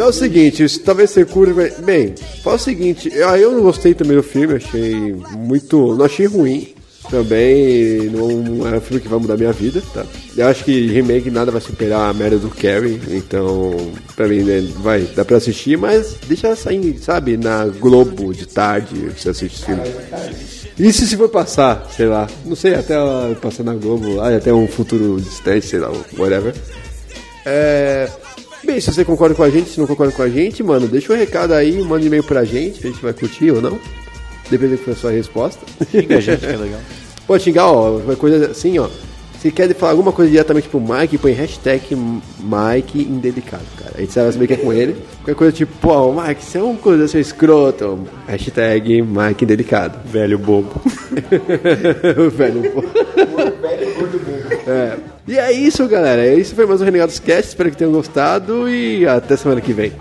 É 0.00 0.04
o 0.04 0.12
seguinte, 0.12 0.64
isso, 0.64 0.80
talvez 0.80 1.10
você 1.10 1.24
mas- 1.54 1.78
Bem, 1.78 2.14
fala 2.42 2.56
o 2.56 2.58
seguinte, 2.58 3.10
eu, 3.14 3.28
eu 3.36 3.52
não 3.52 3.62
gostei 3.62 3.94
também 3.94 4.16
do 4.16 4.22
filme, 4.22 4.54
achei 4.56 5.14
muito. 5.36 5.94
Não 5.94 6.04
achei 6.04 6.26
ruim. 6.26 6.74
Também 7.08 8.08
não 8.10 8.68
é 8.68 8.76
um 8.76 8.80
filme 8.80 9.00
que 9.00 9.08
vai 9.08 9.18
mudar 9.18 9.36
minha 9.36 9.52
vida, 9.52 9.82
tá? 9.92 10.04
Eu 10.36 10.46
acho 10.46 10.62
que 10.64 10.86
remake 10.92 11.28
nada 11.28 11.50
vai 11.50 11.60
superar 11.60 12.08
a 12.08 12.14
merda 12.14 12.38
do 12.38 12.48
Carrie, 12.50 13.00
então, 13.10 13.74
pra 14.14 14.28
mim, 14.28 14.42
né, 14.44 14.60
vai, 14.76 15.00
dá 15.16 15.24
pra 15.24 15.38
assistir, 15.38 15.76
mas 15.76 16.14
deixa 16.28 16.46
ela 16.48 16.54
sair, 16.56 16.98
sabe, 17.00 17.36
na 17.36 17.64
Globo 17.66 18.32
de 18.32 18.46
tarde, 18.46 18.94
você 19.16 19.30
assiste 19.30 19.56
esse 19.56 19.64
filme. 19.64 19.82
Isso 20.80 21.04
se 21.04 21.14
for 21.14 21.28
passar, 21.28 21.86
sei 21.94 22.06
lá, 22.06 22.26
não 22.46 22.56
sei, 22.56 22.74
até 22.74 22.94
ela 22.94 23.36
passar 23.40 23.62
na 23.62 23.74
Globo, 23.74 24.18
ah, 24.18 24.34
até 24.34 24.50
um 24.50 24.66
futuro 24.66 25.20
distante, 25.20 25.66
sei 25.66 25.78
lá, 25.78 25.92
whatever. 26.16 26.54
É. 27.44 28.08
Bem, 28.64 28.80
se 28.80 28.90
você 28.90 29.04
concorda 29.04 29.34
com 29.34 29.42
a 29.42 29.50
gente, 29.50 29.68
se 29.68 29.78
não 29.78 29.86
concorda 29.86 30.12
com 30.12 30.22
a 30.22 30.28
gente, 30.28 30.62
mano, 30.62 30.88
deixa 30.88 31.12
um 31.12 31.16
recado 31.16 31.52
aí, 31.52 31.82
manda 31.82 32.02
um 32.02 32.06
e-mail 32.06 32.24
pra 32.24 32.44
gente, 32.44 32.86
a 32.86 32.90
gente 32.90 33.02
vai 33.02 33.12
curtir 33.12 33.50
ou 33.50 33.60
não. 33.60 33.78
Depende 34.50 34.76
da 34.76 34.94
sua 34.96 35.10
resposta. 35.10 35.60
Xinga 35.90 36.16
a 36.16 36.20
gente, 36.20 36.40
que 36.40 36.46
é 36.46 36.56
legal. 36.56 36.80
Pode 37.26 37.42
xingar, 37.42 37.66
ó, 37.66 37.98
uma 37.98 38.16
coisa 38.16 38.50
assim, 38.50 38.78
ó. 38.78 38.88
Se 39.40 39.50
quer 39.50 39.74
falar 39.74 39.92
alguma 39.92 40.12
coisa 40.12 40.30
diretamente 40.30 40.68
pro 40.68 40.80
Mike, 40.80 41.18
põe 41.18 41.32
hashtag 41.32 41.94
Mike 41.94 43.02
Indelicado, 43.02 43.64
cara. 43.78 43.96
Aí 43.98 44.06
você 44.06 44.22
vai 44.22 44.32
saber 44.32 44.46
que 44.46 44.54
é 44.54 44.56
com 44.56 44.72
ele. 44.72 44.96
Qualquer 45.30 45.34
coisa 45.34 45.56
tipo, 45.56 45.72
pô, 45.80 46.12
Mike, 46.12 46.44
você 46.44 46.58
é 46.58 46.62
um 46.62 46.76
coisa 46.76 47.06
seu 47.06 47.20
escroto. 47.20 48.06
Hashtag 48.26 49.02
Mike 49.02 49.44
Indelicado. 49.44 49.98
Velho 50.04 50.38
bobo. 50.38 50.80
o 52.18 52.30
velho. 52.30 52.70
pô. 52.72 52.82
É. 54.68 54.96
E 55.28 55.38
é 55.38 55.52
isso, 55.52 55.86
galera. 55.86 56.26
Esse 56.26 56.54
foi 56.54 56.66
mais 56.66 56.80
um 56.80 56.84
Renegados 56.84 57.20
Cast. 57.20 57.50
Espero 57.50 57.70
que 57.70 57.76
tenham 57.76 57.92
gostado 57.92 58.68
e 58.68 59.06
até 59.06 59.36
semana 59.36 59.60
que 59.60 59.72
vem. 59.72 59.92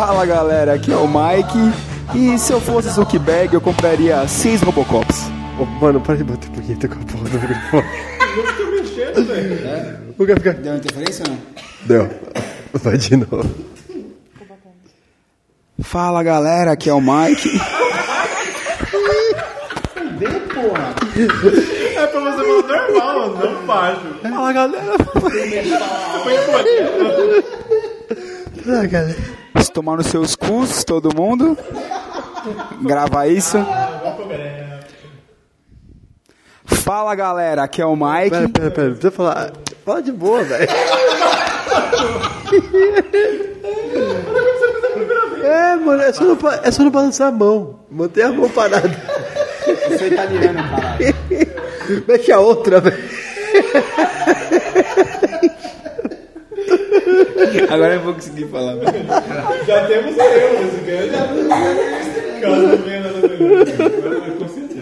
Fala 0.00 0.24
galera, 0.24 0.72
aqui 0.72 0.90
é 0.90 0.96
o 0.96 1.06
Mike. 1.06 1.58
E 2.14 2.38
se 2.38 2.54
eu 2.54 2.58
fosse 2.58 2.88
Zuckerberg, 2.88 3.52
eu 3.52 3.60
compraria 3.60 4.26
seis 4.26 4.62
Robocops. 4.62 5.26
Ô, 5.58 5.66
mano, 5.66 6.00
para 6.00 6.16
de 6.16 6.24
bater 6.24 6.48
punheta 6.48 6.88
com 6.88 6.94
a 6.94 7.04
porra 7.04 7.28
do 7.28 7.38
microfone. 7.38 7.84
O 10.18 10.24
que 10.24 10.34
fica... 10.36 10.54
Deu 10.54 10.76
interferência 10.76 11.26
ou 11.28 11.34
não? 11.34 11.40
Deu. 11.84 12.10
Vai 12.72 12.96
de 12.96 13.14
novo. 13.14 13.54
Fala 15.80 16.22
galera, 16.22 16.72
aqui 16.72 16.88
é 16.88 16.94
o 16.94 17.00
Mike. 17.02 17.60
É 21.96 22.06
pra 22.06 22.20
você 22.20 22.42
falar 22.42 22.88
normal, 22.88 23.36
não 23.36 23.66
baixo. 23.66 24.00
Fala, 24.22 24.52
galera. 24.54 24.94
Ah, 28.66 28.86
galera. 28.86 29.39
Tomar 29.72 29.96
nos 29.96 30.06
seus 30.06 30.34
cus, 30.34 30.84
todo 30.84 31.14
mundo. 31.14 31.56
Grava 32.82 33.26
isso. 33.28 33.58
Fala 36.64 37.14
galera, 37.14 37.62
aqui 37.62 37.80
é 37.80 37.86
o 37.86 37.94
Mike. 37.94 38.30
Pera, 38.30 38.48
pera, 38.48 38.70
pera. 38.70 38.90
Precisa 38.90 39.10
falar. 39.10 39.52
Fala 39.84 40.02
de 40.02 40.12
boa, 40.12 40.42
velho. 40.42 40.68
É, 45.42 45.76
mano, 45.76 46.02
é 46.02 46.12
só, 46.12 46.24
não, 46.24 46.38
é 46.62 46.70
só 46.70 46.82
não 46.82 46.90
balançar 46.90 47.28
a 47.28 47.32
mão. 47.32 47.80
Manter 47.90 48.22
a 48.22 48.32
mão 48.32 48.48
parada. 48.48 48.90
Você 49.88 50.04
é 50.04 50.08
italiano, 50.08 50.58
caralho. 50.70 51.14
Mexe 52.06 52.32
a 52.32 52.40
outra, 52.40 52.80
velho. 52.80 52.98
Agora 57.70 57.94
eu 57.94 58.00
vou 58.00 58.14
conseguir 58.14 58.46
falar. 58.46 58.76
Já 59.66 59.86
temos 59.86 60.18
a 60.18 60.24
música. 60.62 60.92
Já 61.10 61.26
Caso 62.40 62.76
venha. 62.78 63.02
Com 64.38 64.48
certeza. 64.48 64.79